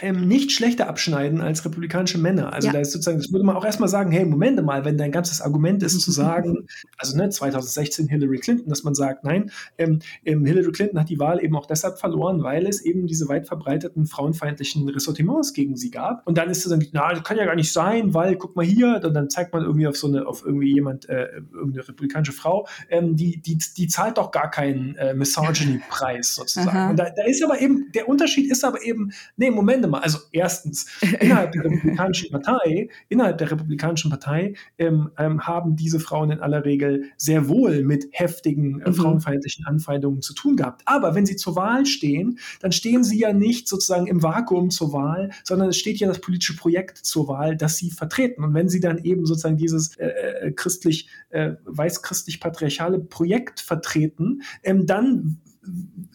ähm, 0.01 0.27
nicht 0.27 0.51
schlechter 0.51 0.88
abschneiden 0.88 1.41
als 1.41 1.65
republikanische 1.65 2.17
Männer. 2.17 2.53
Also 2.53 2.67
ja. 2.67 2.73
da 2.73 2.80
ist 2.80 2.91
sozusagen, 2.91 3.17
das 3.17 3.31
würde 3.31 3.45
man 3.45 3.55
auch 3.55 3.65
erstmal 3.65 3.89
sagen, 3.89 4.11
hey, 4.11 4.26
Moment 4.26 4.63
mal, 4.63 4.85
wenn 4.85 4.97
dein 4.97 5.11
ganzes 5.11 5.41
Argument 5.41 5.84
ist 5.84 5.99
zu 6.01 6.11
sagen, 6.19 6.67
also 6.97 7.17
ne, 7.17 7.30
2016 7.30 8.07
Hillary 8.07 8.39
Clinton, 8.39 8.69
dass 8.69 8.84
man 8.84 8.95
sagt, 8.95 9.23
nein, 9.23 9.51
ähm, 9.77 9.99
ähm, 10.26 10.45
Hillary 10.45 10.71
Clinton 10.71 10.99
hat 10.99 11.09
die 11.09 11.19
Wahl 11.19 11.43
eben 11.43 11.55
auch 11.55 11.65
deshalb 11.65 11.99
verloren, 11.99 12.43
weil 12.43 12.67
es 12.67 12.81
eben 12.84 13.07
diese 13.07 13.27
weit 13.27 13.47
verbreiteten 13.47 14.05
frauenfeindlichen 14.05 14.88
Ressortiments 14.89 15.53
gegen 15.53 15.76
sie 15.76 15.91
gab. 15.91 16.26
Und 16.27 16.38
dann 16.38 16.49
ist 16.49 16.65
es 16.65 16.71
dann, 16.71 16.85
na, 16.91 17.13
das 17.13 17.23
kann 17.23 17.38
ja 17.38 17.45
gar 17.45 17.55
nicht 17.55 17.71
sein, 17.71 18.13
weil, 18.13 18.35
guck 18.35 18.55
mal 18.55 18.65
hier, 18.65 19.01
und 19.03 19.13
dann 19.13 19.30
zeigt 19.30 19.53
man 19.53 19.63
irgendwie 19.63 19.88
auf 19.88 19.97
so 19.97 20.07
eine, 20.07 20.26
auf 20.26 20.45
irgendwie 20.45 20.73
jemand, 20.73 21.07
äh, 21.09 21.27
irgendeine 21.53 21.88
republikanische 21.88 22.34
Frau, 22.34 22.67
ähm, 22.89 23.15
die, 23.15 23.41
die, 23.41 23.57
die 23.57 23.88
zahlt 23.88 24.17
doch 24.17 24.31
gar 24.31 24.49
keinen 24.49 24.95
äh, 24.95 25.13
Misogyny-Preis 25.13 26.35
sozusagen. 26.35 26.69
Aha. 26.69 26.89
Und 26.91 26.97
da, 26.97 27.09
da 27.09 27.23
ist 27.26 27.43
aber 27.43 27.59
eben, 27.59 27.91
der 27.93 28.07
Unterschied 28.07 28.51
ist 28.51 28.63
aber 28.63 28.84
eben, 28.84 29.11
nee, 29.38 29.51
Moment 29.51 29.89
mal, 29.90 29.99
also 29.99 30.20
erstens, 30.32 30.88
innerhalb 31.20 31.52
der 31.52 31.64
Republikanischen 31.66 32.32
Partei, 32.32 32.90
innerhalb 33.10 33.38
der 33.38 33.52
Republikanischen 33.52 34.10
Partei 34.10 34.53
ähm, 34.78 35.11
ähm, 35.18 35.45
haben 35.45 35.76
diese 35.76 35.99
Frauen 35.99 36.32
in 36.32 36.40
aller 36.40 36.66
Regel 36.66 37.06
sehr 37.18 37.48
wohl 37.48 37.84
mit 37.84 38.07
heftigen 38.11 38.82
äh, 38.82 38.90
mhm. 38.90 38.94
frauenfeindlichen 38.94 39.66
Anfeindungen 39.66 40.22
zu 40.22 40.34
tun 40.34 40.56
gehabt. 40.56 40.82
Aber 40.86 41.16
wenn 41.16 41.26
sie 41.26 41.36
zur 41.36 41.56
Wahl 41.56 41.86
stehen, 41.86 42.40
dann 42.61 42.72
stehen 42.72 43.03
sie 43.03 43.20
ja 43.20 43.34
nicht 43.34 43.68
sozusagen 43.68 44.07
im 44.07 44.24
Vakuum 44.24 44.70
zur 44.70 44.94
Wahl, 44.94 45.32
sondern 45.44 45.70
es 45.70 45.78
steht 45.78 45.98
ja 45.98 46.07
das 46.07 46.22
politische 46.22 46.56
Projekt 46.56 46.98
zur 46.98 47.28
Wahl, 47.28 47.56
das 47.56 47.78
sie 47.78 47.91
vertreten. 47.91 48.44
Und 48.44 48.53
wenn 48.53 48.70
sie 48.70 48.80
dann 48.80 48.99
eben 48.99 49.26
sozusagen 49.26 49.57
dieses 49.57 49.95
äh, 49.98 50.07
äh 50.07 50.52
christlich, 50.52 51.10
äh, 51.30 51.53
weiß-christlich-patriarchale 51.66 52.99
Projekt 52.99 53.60
vertreten, 53.60 54.41
ähm, 54.64 54.86
dann 54.86 55.40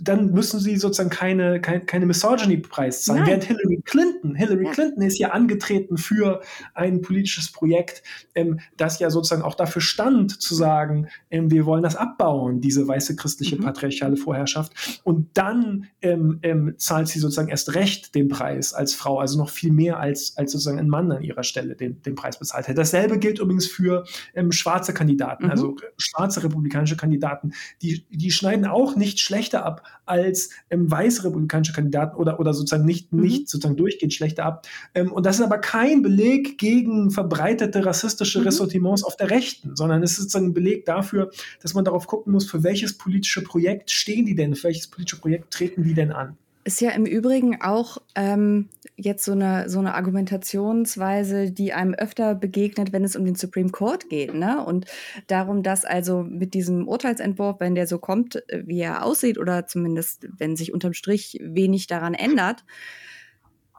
dann 0.01 0.33
müssen 0.33 0.61
sie 0.61 0.77
sozusagen 0.77 1.11
keine, 1.11 1.61
keine, 1.61 1.81
keine 1.81 2.07
Misogyny-Preis 2.07 3.05
zahlen. 3.05 3.21
Nein. 3.21 3.29
Während 3.29 3.45
Hillary 3.45 3.83
Clinton, 3.85 4.35
Hillary 4.35 4.65
ja. 4.67 4.73
Clinton 4.73 5.03
ist 5.03 5.19
ja 5.19 5.31
angetreten 5.31 5.97
für 5.97 6.41
ein 6.75 7.01
politisches 7.01 7.53
Projekt, 7.53 8.03
ähm, 8.35 8.61
das 8.77 8.99
ja 8.99 9.11
sozusagen 9.11 9.43
auch 9.43 9.55
dafür 9.55 9.83
stand, 9.83 10.41
zu 10.41 10.55
sagen, 10.55 11.09
ähm, 11.31 11.51
wir 11.51 11.67
wollen 11.67 11.83
das 11.83 11.97
abbauen, 11.97 12.61
diese 12.61 12.87
weiße 12.87 13.17
christliche 13.17 13.57
mhm. 13.57 13.63
patriarchale 13.63 14.17
Vorherrschaft. 14.17 15.01
Und 15.05 15.37
dann 15.37 15.87
ähm, 16.03 16.39
ähm, 16.43 16.75
zahlt 16.77 17.09
sie 17.09 17.19
sozusagen 17.19 17.49
erst 17.49 17.75
recht 17.75 18.15
den 18.15 18.29
Preis 18.29 18.73
als 18.73 18.95
Frau, 18.95 19.19
also 19.19 19.39
noch 19.39 19.51
viel 19.51 19.73
mehr 19.73 19.99
als, 19.99 20.37
als 20.37 20.53
sozusagen 20.53 20.79
ein 20.79 20.89
Mann 20.89 21.11
an 21.13 21.23
ihrer 21.23 21.45
Stelle 21.45 21.77
den, 21.77 22.03
den 22.03 22.15
Preis 22.15 22.39
bezahlt 22.39 22.69
hätte. 22.69 22.77
Dasselbe 22.77 23.19
gilt 23.19 23.39
übrigens 23.39 23.67
für 23.67 24.05
ähm, 24.35 24.53
schwarze 24.53 24.93
Kandidaten, 24.93 25.45
mhm. 25.45 25.51
also 25.51 25.77
schwarze 25.97 26.43
republikanische 26.43 26.97
Kandidaten. 26.97 27.53
Die, 27.83 28.07
die 28.11 28.31
schneiden 28.31 28.67
auch 28.67 28.97
nicht 28.97 29.21
schlecht 29.21 29.44
schlechter 29.45 29.65
ab 29.65 29.83
als 30.07 30.51
ähm, 30.71 30.91
weiße 30.91 31.25
republikanische 31.25 31.73
Kandidaten 31.73 32.16
oder, 32.16 32.41
oder 32.41 32.55
sozusagen 32.55 32.85
nicht, 32.85 33.12
mhm. 33.12 33.23
nicht 33.23 33.49
sozusagen 33.49 33.77
durchgehend 33.77 34.12
schlechter 34.12 34.45
ab. 34.45 34.66
Ähm, 34.95 35.12
und 35.12 35.27
das 35.27 35.37
ist 35.37 35.43
aber 35.43 35.59
kein 35.59 36.03
Beleg 36.03 36.59
gegen 36.59 37.11
verbreitete 37.11 37.85
rassistische 37.85 38.41
mhm. 38.41 38.47
Ressortiments 38.47 39.05
auf 39.05 39.16
der 39.16 39.31
Rechten, 39.31 39.77
sondern 39.77 40.03
es 40.03 40.12
ist 40.12 40.19
sozusagen 40.19 40.47
ein 40.47 40.55
Beleg 40.55 40.85
dafür, 40.87 41.31
dass 41.62 41.75
man 41.75 41.85
darauf 41.85 42.07
gucken 42.07 42.33
muss, 42.33 42.51
für 42.51 42.62
welches 42.62 42.97
politische 42.97 43.43
Projekt 43.43 43.91
stehen 43.91 44.27
die 44.27 44.35
denn, 44.35 44.55
für 44.55 44.65
welches 44.65 44.89
politische 44.89 45.21
Projekt 45.21 45.53
treten 45.53 45.83
die 45.85 45.95
denn 45.95 46.12
an. 46.12 46.37
Ist 46.65 46.81
ja 46.81 46.91
im 46.91 47.05
Übrigen 47.05 47.61
auch 47.61 47.99
ähm, 48.15 48.70
jetzt 48.97 49.24
so 49.24 49.32
eine, 49.32 49.69
so 49.69 49.78
eine 49.78 49.95
Argumentationsweise, 49.95 51.51
die 51.51 51.73
einem 51.73 51.95
öfter 51.95 52.35
begegnet, 52.35 52.93
wenn 52.93 53.05
es 53.05 53.16
um 53.16 53.24
den 53.24 53.35
Supreme 53.35 53.70
Court 53.70 54.09
geht. 54.09 54.35
Ne? 54.35 54.65
Und 54.65 54.86
darum, 55.27 55.62
dass 55.62 55.85
also 55.85 56.23
mit 56.23 56.55
diesem 56.55 56.89
Urteilsentwurf, 56.89 57.61
wenn 57.61 57.74
der 57.74 57.86
so 57.86 57.99
kommt, 57.99 58.43
wie 58.51 58.81
er 58.81 59.05
aussieht, 59.05 59.39
oder 59.39 59.66
zumindest 59.66 60.27
wenn 60.39 60.57
sich 60.57 60.73
unterm 60.73 60.95
Strich 60.95 61.39
wenig 61.43 61.86
daran 61.86 62.15
ändert, 62.15 62.65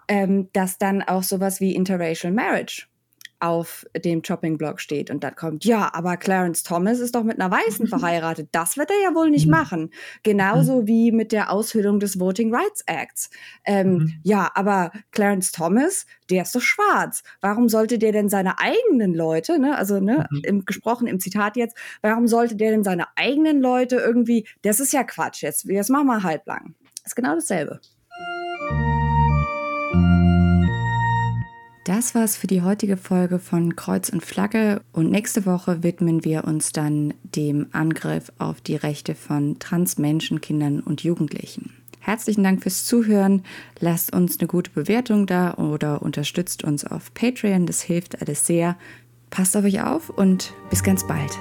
ähm, 0.07 0.49
dass 0.53 0.77
dann 0.77 1.01
auch 1.01 1.23
sowas 1.23 1.59
wie 1.59 1.75
Interracial 1.75 2.31
Marriage 2.31 2.87
auf 3.39 3.85
dem 3.95 4.21
Chopping-Block 4.21 4.79
steht 4.79 5.09
und 5.11 5.23
dann 5.23 5.35
kommt, 5.35 5.65
ja, 5.65 5.93
aber 5.93 6.17
Clarence 6.17 6.63
Thomas 6.63 6.99
ist 6.99 7.15
doch 7.15 7.23
mit 7.23 7.39
einer 7.39 7.51
Weißen 7.51 7.87
verheiratet. 7.87 8.49
Das 8.51 8.77
wird 8.77 8.89
er 8.89 9.01
ja 9.03 9.15
wohl 9.15 9.29
nicht 9.29 9.45
mhm. 9.45 9.51
machen. 9.51 9.89
Genauso 10.23 10.81
mhm. 10.81 10.87
wie 10.87 11.11
mit 11.11 11.31
der 11.31 11.51
Aushöhlung 11.51 11.99
des 11.99 12.19
Voting 12.19 12.53
Rights 12.53 12.83
Acts. 12.85 13.29
Ähm, 13.65 13.93
mhm. 13.93 14.13
Ja, 14.23 14.51
aber 14.55 14.91
Clarence 15.11 15.51
Thomas, 15.51 16.05
der 16.29 16.43
ist 16.43 16.55
doch 16.55 16.61
schwarz. 16.61 17.23
Warum 17.41 17.69
sollte 17.69 17.97
der 17.97 18.11
denn 18.11 18.29
seine 18.29 18.59
eigenen 18.59 19.13
Leute, 19.13 19.59
ne, 19.59 19.77
also 19.77 19.99
ne, 19.99 20.27
mhm. 20.31 20.41
im, 20.43 20.65
gesprochen 20.65 21.07
im 21.07 21.19
Zitat 21.19 21.57
jetzt, 21.57 21.77
warum 22.01 22.27
sollte 22.27 22.55
der 22.55 22.71
denn 22.71 22.83
seine 22.83 23.05
eigenen 23.15 23.61
Leute 23.61 23.97
irgendwie, 23.97 24.47
das 24.61 24.79
ist 24.79 24.93
ja 24.93 25.03
Quatsch, 25.03 25.43
jetzt, 25.43 25.65
jetzt 25.65 25.89
machen 25.89 26.07
wir 26.07 26.23
halblang. 26.23 26.75
Ist 27.05 27.15
genau 27.15 27.35
dasselbe. 27.35 27.79
Das 31.85 32.15
war's 32.15 32.35
für 32.35 32.47
die 32.47 32.63
heutige 32.63 32.97
Folge 32.97 33.37
von 33.37 33.75
Kreuz 33.75 34.09
und 34.09 34.25
Flagge 34.25 34.81
und 34.91 35.11
nächste 35.11 35.45
Woche 35.45 35.83
widmen 35.83 36.25
wir 36.25 36.45
uns 36.45 36.71
dann 36.71 37.13
dem 37.21 37.67
Angriff 37.73 38.31
auf 38.39 38.59
die 38.59 38.75
Rechte 38.75 39.13
von 39.13 39.59
Transmenschen, 39.59 40.41
Kindern 40.41 40.79
und 40.79 41.03
Jugendlichen. 41.03 41.75
Herzlichen 41.99 42.43
Dank 42.43 42.63
fürs 42.63 42.85
Zuhören. 42.85 43.43
Lasst 43.79 44.15
uns 44.15 44.39
eine 44.39 44.47
gute 44.47 44.71
Bewertung 44.71 45.27
da 45.27 45.53
oder 45.53 46.01
unterstützt 46.01 46.63
uns 46.63 46.85
auf 46.85 47.13
Patreon. 47.13 47.67
Das 47.67 47.83
hilft 47.83 48.19
alles 48.19 48.47
sehr. 48.47 48.77
Passt 49.29 49.55
auf 49.55 49.63
euch 49.63 49.83
auf 49.83 50.09
und 50.09 50.53
bis 50.71 50.81
ganz 50.81 51.05
bald. 51.05 51.37